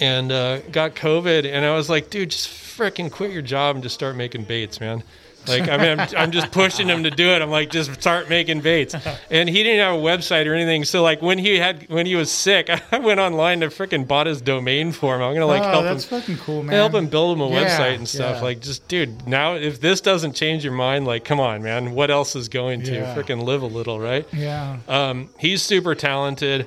and 0.00 0.32
uh, 0.32 0.60
got 0.60 0.94
COVID, 0.94 1.44
and 1.44 1.64
I 1.64 1.76
was 1.76 1.88
like, 1.88 2.10
dude, 2.10 2.30
just 2.30 2.48
freaking 2.48 3.10
quit 3.10 3.30
your 3.30 3.42
job 3.42 3.76
and 3.76 3.82
just 3.82 3.94
start 3.94 4.16
making 4.16 4.44
baits, 4.44 4.80
man. 4.80 5.02
Like, 5.48 5.68
I 5.68 5.76
mean, 5.76 6.00
I'm, 6.00 6.08
I'm 6.16 6.30
just 6.30 6.50
pushing 6.52 6.88
him 6.88 7.02
to 7.04 7.10
do 7.10 7.28
it. 7.28 7.42
I'm 7.42 7.50
like, 7.50 7.70
just 7.70 7.92
start 8.00 8.28
making 8.28 8.60
baits. 8.62 8.94
And 9.30 9.48
he 9.48 9.62
didn't 9.62 9.80
have 9.80 9.94
a 9.94 10.02
website 10.02 10.46
or 10.46 10.54
anything. 10.54 10.84
So, 10.84 11.02
like, 11.02 11.20
when 11.22 11.38
he 11.38 11.58
had, 11.58 11.88
when 11.88 12.06
he 12.06 12.14
was 12.14 12.30
sick, 12.30 12.70
I 12.92 12.98
went 12.98 13.20
online 13.20 13.60
to 13.60 13.68
freaking 13.68 14.06
bought 14.08 14.26
his 14.26 14.40
domain 14.40 14.92
for 14.92 15.16
him. 15.16 15.22
I'm 15.22 15.34
gonna 15.34 15.46
like 15.46 15.62
oh, 15.62 15.70
help 15.70 15.84
him, 15.84 15.92
that's 15.94 16.04
fucking 16.06 16.38
cool, 16.38 16.62
man. 16.62 16.74
help 16.74 16.94
him 16.94 17.08
build 17.08 17.36
him 17.36 17.42
a 17.42 17.48
Yeah, 17.50 17.64
website 17.64 17.94
and 17.96 18.08
stuff. 18.08 18.36
yeah. 18.36 18.42
Like, 18.42 18.60
just 18.60 18.88
dude, 18.88 19.26
now 19.28 19.54
if 19.54 19.80
this 19.80 20.00
doesn't 20.00 20.32
change 20.34 20.64
your 20.64 20.72
mind, 20.72 21.06
like, 21.06 21.24
come 21.24 21.40
on, 21.40 21.62
man, 21.62 21.92
what 21.92 22.10
else 22.10 22.34
is 22.36 22.48
going 22.48 22.82
to 22.84 22.94
Yeah. 22.94 23.14
freaking 23.14 23.42
live 23.44 23.62
a 23.62 23.66
little, 23.66 24.00
right? 24.00 24.26
Yeah. 24.32 24.78
Um, 24.88 25.28
he's 25.38 25.62
super 25.62 25.94
talented. 25.94 26.66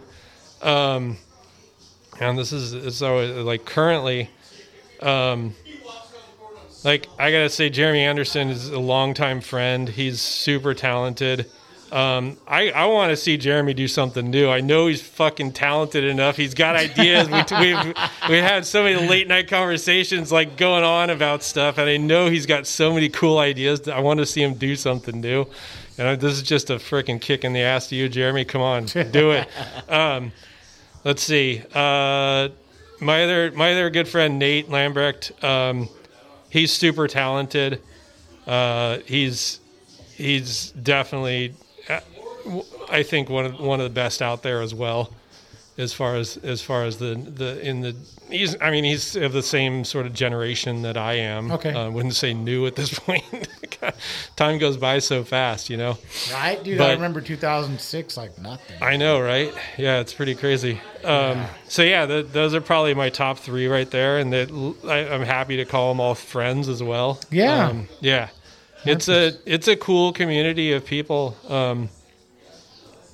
Um, 0.61 1.17
and 2.19 2.37
this 2.37 2.51
is 2.51 2.97
so 2.97 3.17
like 3.43 3.65
currently, 3.65 4.29
um, 5.01 5.53
like 6.87 7.09
I 7.19 7.31
gotta 7.31 7.49
say, 7.49 7.69
Jeremy 7.69 7.99
Anderson 7.99 8.47
is 8.47 8.69
a 8.69 8.79
longtime 8.79 9.41
friend. 9.41 9.89
He's 9.89 10.21
super 10.21 10.73
talented. 10.73 11.45
Um, 11.91 12.37
I, 12.47 12.69
I 12.69 12.85
want 12.85 13.09
to 13.09 13.17
see 13.17 13.35
Jeremy 13.35 13.73
do 13.73 13.89
something 13.89 14.29
new. 14.29 14.49
I 14.49 14.61
know 14.61 14.87
he's 14.87 15.01
fucking 15.01 15.51
talented 15.51 16.05
enough. 16.05 16.37
He's 16.37 16.53
got 16.53 16.77
ideas. 16.77 17.27
we, 17.27 17.43
we've 17.59 17.95
we 18.29 18.37
had 18.37 18.65
so 18.65 18.83
many 18.83 19.05
late 19.05 19.27
night 19.27 19.49
conversations 19.49 20.31
like 20.31 20.55
going 20.55 20.85
on 20.85 21.09
about 21.09 21.43
stuff, 21.43 21.77
and 21.77 21.89
I 21.89 21.97
know 21.97 22.29
he's 22.29 22.45
got 22.45 22.65
so 22.65 22.93
many 22.93 23.09
cool 23.09 23.37
ideas. 23.37 23.89
I 23.89 23.99
want 23.99 24.21
to 24.21 24.25
see 24.25 24.41
him 24.41 24.53
do 24.53 24.77
something 24.77 25.19
new. 25.19 25.45
And 25.97 26.21
this 26.21 26.33
is 26.33 26.43
just 26.43 26.69
a 26.69 26.75
freaking 26.75 27.19
kick 27.19 27.43
in 27.43 27.51
the 27.51 27.63
ass 27.63 27.87
to 27.89 27.95
you, 27.95 28.07
Jeremy. 28.07 28.45
Come 28.45 28.61
on, 28.61 28.85
do 28.85 29.31
it. 29.31 29.49
Um, 29.89 30.31
let's 31.03 31.21
see. 31.21 31.63
Uh, 31.73 32.47
my 33.01 33.23
other 33.23 33.51
my 33.51 33.73
other 33.73 33.89
good 33.89 34.07
friend 34.07 34.39
Nate 34.39 34.69
Lambrecht. 34.69 35.43
Um, 35.43 35.89
he's 36.57 36.73
super 36.73 37.07
talented. 37.07 37.81
Uh, 38.45 38.99
he's 39.05 39.59
he's 40.15 40.71
definitely, 40.71 41.53
uh, 41.89 41.99
I 42.89 43.03
think 43.03 43.29
one 43.29 43.45
of 43.45 43.59
one 43.59 43.79
of 43.79 43.83
the 43.83 43.93
best 43.93 44.21
out 44.21 44.41
there 44.43 44.61
as 44.61 44.73
well, 44.73 45.13
as 45.77 45.93
far 45.93 46.15
as 46.15 46.37
as 46.37 46.61
far 46.61 46.83
as 46.83 46.97
the 46.97 47.15
the 47.15 47.59
in 47.67 47.81
the 47.81 47.95
he's 48.29 48.55
I 48.61 48.71
mean 48.71 48.83
he's 48.83 49.15
of 49.15 49.33
the 49.33 49.43
same 49.43 49.83
sort 49.83 50.05
of 50.05 50.13
generation 50.13 50.81
that 50.81 50.97
I 50.97 51.13
am. 51.13 51.51
Okay. 51.51 51.71
uh, 51.73 51.89
wouldn't 51.91 52.15
say 52.15 52.33
new 52.33 52.65
at 52.65 52.75
this 52.75 52.97
point. 52.99 53.23
Time 54.35 54.57
goes 54.57 54.77
by 54.77 54.99
so 54.99 55.23
fast, 55.23 55.69
you 55.69 55.77
know. 55.77 55.97
Right, 56.31 56.63
dude. 56.63 56.81
I 56.81 56.93
remember 56.93 57.21
2006 57.21 58.17
like 58.17 58.37
nothing. 58.39 58.77
I 58.81 58.97
know, 58.97 59.19
right? 59.19 59.53
Yeah, 59.77 59.99
it's 59.99 60.13
pretty 60.13 60.35
crazy. 60.35 60.79
Um, 61.03 61.45
So 61.67 61.83
yeah, 61.83 62.05
th 62.05 62.27
those 62.31 62.53
are 62.55 62.61
probably 62.61 62.93
my 62.93 63.09
top 63.09 63.37
three 63.39 63.67
right 63.67 63.89
there, 63.89 64.17
and 64.19 64.31
that 64.33 64.49
I'm 64.89 65.23
happy 65.23 65.57
to 65.57 65.65
call 65.65 65.89
them 65.91 65.99
all 65.99 66.15
friends 66.15 66.69
as 66.69 66.81
well. 66.81 67.19
Yeah. 67.31 67.67
um, 67.67 67.87
yeah. 68.01 68.29
It's 68.85 69.09
a 69.09 69.33
it's 69.45 69.67
a 69.67 69.75
cool 69.75 70.13
community 70.13 70.71
of 70.71 70.85
people. 70.85 71.35
Um, 71.49 71.89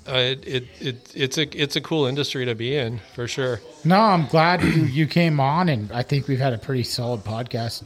uh, 0.07 0.15
it, 0.15 0.45
it 0.47 0.63
it 0.81 1.11
it's 1.15 1.37
a 1.37 1.61
it's 1.61 1.75
a 1.75 1.81
cool 1.81 2.05
industry 2.05 2.45
to 2.45 2.53
be 2.53 2.75
in 2.75 2.99
for 3.15 3.27
sure. 3.27 3.61
No, 3.85 3.99
I'm 3.99 4.27
glad 4.27 4.61
you, 4.61 4.83
you 4.83 5.07
came 5.07 5.39
on, 5.39 5.69
and 5.69 5.91
I 5.91 6.03
think 6.03 6.27
we've 6.27 6.39
had 6.39 6.53
a 6.53 6.57
pretty 6.57 6.83
solid 6.83 7.21
podcast. 7.23 7.83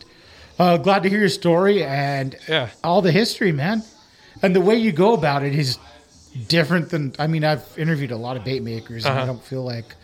Uh, 0.59 0.77
glad 0.77 1.03
to 1.03 1.09
hear 1.09 1.19
your 1.19 1.29
story 1.29 1.83
and 1.83 2.35
Yeah. 2.47 2.69
all 2.83 3.01
the 3.01 3.11
history, 3.11 3.51
man. 3.51 3.83
And 4.41 4.55
the 4.55 4.61
way 4.61 4.75
you 4.75 4.91
go 4.91 5.13
about 5.13 5.43
it 5.43 5.53
is 5.55 5.77
different 6.47 6.89
than. 6.89 7.13
I 7.19 7.27
mean, 7.27 7.43
I've 7.43 7.63
interviewed 7.77 8.11
a 8.11 8.17
lot 8.17 8.37
of 8.37 8.43
bait 8.43 8.61
makers, 8.63 9.05
and 9.05 9.13
I 9.13 9.17
Uh-huh. 9.17 9.25
don't 9.27 9.43
feel 9.43 9.63
like 9.63 9.95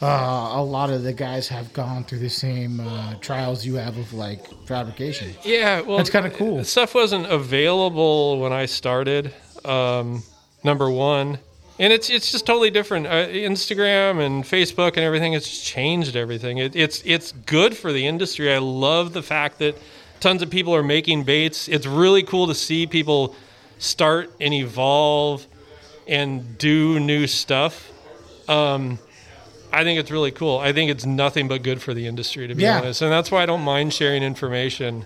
uh, 0.00 0.50
a 0.54 0.62
lot 0.62 0.90
of 0.90 1.02
the 1.02 1.12
guys 1.12 1.48
have 1.48 1.72
gone 1.72 2.04
through 2.04 2.20
the 2.20 2.28
same 2.30 2.78
uh, 2.78 3.14
trials 3.20 3.66
you 3.66 3.74
have 3.74 3.98
of 3.98 4.12
like 4.12 4.40
fabrication. 4.66 5.34
Yeah, 5.44 5.80
well, 5.80 5.96
That's 5.96 6.10
kinda 6.10 6.30
cool. 6.30 6.62
Stuff 6.62 6.94
wasn't 6.94 7.26
available 7.26 8.38
when 8.38 8.52
I 8.52 8.66
started. 8.66 9.32
Um, 9.64 10.22
number 10.62 10.88
one, 10.88 11.38
and 11.78 11.92
it's 11.92 12.10
it's 12.10 12.30
just 12.32 12.46
totally 12.46 12.70
different. 12.70 13.06
Uh, 13.06 13.26
Instagram 13.28 14.20
and 14.24 14.44
Facebook 14.44 14.88
and 14.96 14.98
everything 15.00 15.32
has 15.34 15.44
just 15.46 15.64
changed 15.64 16.16
everything. 16.16 16.58
It, 16.58 16.74
it's 16.74 17.02
it's 17.04 17.32
good 17.32 17.76
for 17.76 17.92
the 17.92 18.06
industry. 18.06 18.52
I 18.52 18.58
love 18.58 19.12
the 19.12 19.22
fact 19.22 19.58
that 19.58 19.76
tons 20.20 20.42
of 20.42 20.50
people 20.50 20.74
are 20.74 20.82
making 20.82 21.24
baits. 21.24 21.68
It's 21.68 21.86
really 21.86 22.22
cool 22.22 22.46
to 22.48 22.54
see 22.54 22.86
people 22.86 23.34
start 23.78 24.32
and 24.40 24.52
evolve 24.52 25.46
and 26.06 26.58
do 26.58 26.98
new 26.98 27.26
stuff. 27.26 27.90
Um, 28.48 28.98
I 29.72 29.84
think 29.84 30.00
it's 30.00 30.10
really 30.10 30.30
cool. 30.30 30.58
I 30.58 30.72
think 30.72 30.90
it's 30.90 31.04
nothing 31.04 31.46
but 31.46 31.62
good 31.62 31.82
for 31.82 31.92
the 31.92 32.06
industry, 32.06 32.48
to 32.48 32.54
be 32.54 32.62
Yeah. 32.62 32.78
honest, 32.78 33.02
and 33.02 33.12
that's 33.12 33.30
why 33.30 33.42
I 33.42 33.46
don't 33.46 33.60
mind 33.62 33.92
sharing 33.92 34.22
information. 34.22 35.04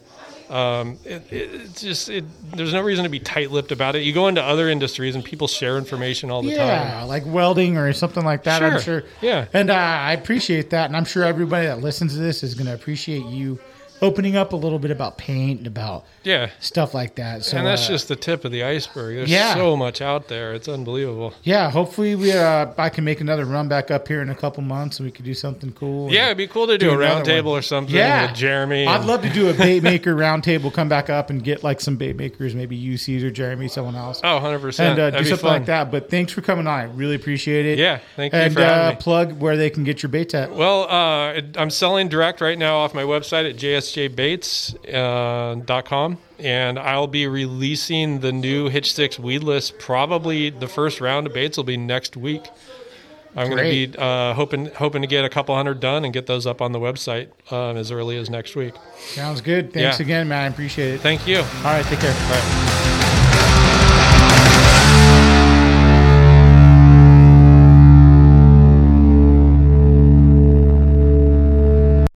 Um, 0.51 0.98
it, 1.05 1.23
it, 1.32 1.51
it's 1.55 1.81
just 1.81 2.09
it, 2.09 2.24
there's 2.56 2.73
no 2.73 2.82
reason 2.82 3.05
to 3.05 3.10
be 3.10 3.19
tight-lipped 3.20 3.73
about 3.73 3.97
it. 3.97 4.02
You 4.02 4.12
go 4.12 4.28
into 4.28 4.43
other 4.43 4.69
industries 4.69 5.14
and 5.14 5.24
people 5.24 5.48
share 5.48 5.78
information 5.78 6.31
all 6.31 6.43
the 6.43 6.51
Yeah, 6.51 6.98
time. 7.01 7.09
like 7.09 7.24
welding 7.27 7.77
or 7.78 7.93
something 7.93 8.24
like 8.24 8.44
that. 8.44 8.62
I'm 8.62 8.73
Sure. 8.81 9.01
sure. 9.01 9.05
Yeah. 9.20 9.47
and 9.52 9.70
uh, 9.70 9.74
I 9.74 10.12
appreciate 10.12 10.70
that, 10.70 10.86
and 10.86 10.97
I'm 10.97 11.05
sure 11.05 11.24
everybody 11.24 11.66
that 11.66 11.81
listens 11.81 12.14
to 12.14 12.19
this 12.20 12.43
is 12.43 12.55
going 12.55 12.66
to 12.66 12.74
appreciate 12.74 13.24
you 13.27 13.59
opening 14.03 14.37
up 14.37 14.53
a 14.53 14.57
little 14.57 14.79
bit 14.79 14.91
about 14.91 15.16
paint 15.16 15.59
and 15.59 15.66
about 15.66 16.05
Yeah, 16.24 16.51
stuff 16.61 16.93
like 16.93 17.15
that. 17.15 17.45
So 17.45 17.57
and 17.57 17.66
that's 17.66 17.87
uh, 17.87 17.93
just 17.93 18.09
the 18.09 18.16
tip 18.16 18.45
of 18.45 18.53
the 18.53 18.62
iceberg. 18.65 19.16
There's 19.16 19.31
Yeah. 19.31 19.55
so 19.55 19.77
much 19.77 20.01
out 20.03 20.29
there. 20.29 20.53
It's 20.55 20.69
unbelievable. 20.69 21.33
yeah. 21.45 21.70
Hopefully, 21.70 22.15
we 22.16 22.33
uh, 22.33 22.66
I 22.77 22.89
can 22.91 23.05
make 23.05 23.20
another 23.20 23.45
run 23.45 23.69
back 23.69 23.91
up 23.91 24.07
here 24.09 24.20
in 24.20 24.29
a 24.29 24.35
couple 24.35 24.62
months, 24.62 24.99
and 24.99 25.07
we 25.07 25.12
could 25.12 25.24
do 25.24 25.35
something 25.35 25.73
cool. 25.73 26.12
Yeah, 26.12 26.27
it'd 26.27 26.37
be 26.39 26.47
cool 26.49 26.66
to 26.66 26.77
do, 26.77 26.91
a 26.91 26.95
another 26.95 27.05
round 27.15 27.24
table 27.24 27.53
one. 27.53 27.61
or 27.61 27.62
something 27.62 27.95
Yeah, 27.95 28.27
with 28.27 28.37
Jeremy. 28.37 28.87
I'd 28.87 28.97
and- 29.01 29.07
love 29.07 29.23
to 29.23 29.31
do 29.31 29.49
a 29.49 29.55
bait 29.65 29.83
maker 29.83 30.15
roundtable. 30.15 30.73
Come 30.73 30.89
back 30.89 31.09
up 31.09 31.31
and 31.31 31.43
get 31.43 31.62
like 31.62 31.81
some 31.81 31.97
bait 31.97 32.16
makers, 32.16 32.55
maybe 32.55 32.74
you, 32.77 32.97
Caesar, 32.97 33.31
Jeremy, 33.31 33.69
someone 33.69 33.95
else. 33.97 34.20
Oh, 34.24 34.41
100%. 34.41 34.81
and 34.81 34.99
uh, 34.99 35.11
do 35.11 35.19
something 35.24 35.37
fun. 35.39 35.53
like 35.53 35.66
that. 35.66 35.91
But 35.93 36.11
thanks 36.11 36.33
for 36.33 36.41
coming 36.43 36.66
on. 36.66 36.73
I 36.81 36.85
really 36.85 37.15
appreciate 37.15 37.66
it. 37.66 37.79
Yeah, 37.79 38.01
thank 38.16 38.33
you 38.33 38.39
and, 38.41 38.59
uh, 38.59 38.91
me. 38.91 38.97
plug 38.97 39.33
where 39.41 39.57
they 39.57 39.70
can 39.70 39.85
get 39.85 40.03
your 40.03 40.11
bait 40.11 40.35
at. 40.35 40.53
Well, 40.53 40.83
uh, 40.91 41.41
I'm 41.57 41.70
selling 41.70 42.09
direct 42.09 42.41
right 42.41 42.59
now 42.59 42.79
off 42.79 42.95
my 42.95 43.03
website 43.05 43.49
at 43.49 43.57
jsjbaits.com. 43.94 46.19
and 46.39 46.78
I'll 46.78 47.06
be 47.06 47.27
releasing 47.27 48.20
the 48.20 48.32
new 48.32 48.69
Hitch 48.69 48.93
6 48.94 49.19
weedless. 49.19 49.73
Probably 49.78 50.51
the 50.51 50.69
first 50.69 51.01
round 51.01 51.27
of 51.27 51.35
baits 51.35 51.56
will 51.56 51.64
be 51.64 51.77
next 51.77 52.16
week. 52.16 52.44
I'm 53.35 53.48
going 53.48 53.64
to 53.64 53.70
be 53.70 53.94
uh, 53.98 54.35
hoping 54.35 54.66
hoping 54.74 55.01
to 55.01 55.09
get 55.09 55.24
a 55.24 55.31
couple 55.31 55.55
hundred 55.55 55.81
done 55.81 56.05
and 56.05 56.12
get 56.12 56.27
those 56.27 56.47
up 56.47 56.60
on 56.60 56.73
the 56.73 56.78
website 56.78 57.28
um, 57.51 57.78
as 57.78 57.90
early 57.90 58.19
as 58.19 58.28
next 58.28 58.55
week. 58.56 58.74
Sounds 58.98 59.40
good. 59.40 59.73
Thanks 59.73 59.98
Yeah. 59.98 60.05
again, 60.05 60.28
man. 60.28 60.44
I 60.44 60.48
appreciate 60.48 60.93
it. 60.94 61.01
Thank 61.01 61.27
you. 61.27 61.39
All 61.39 61.44
right, 61.64 61.85
take 61.86 62.01
care. 62.01 62.72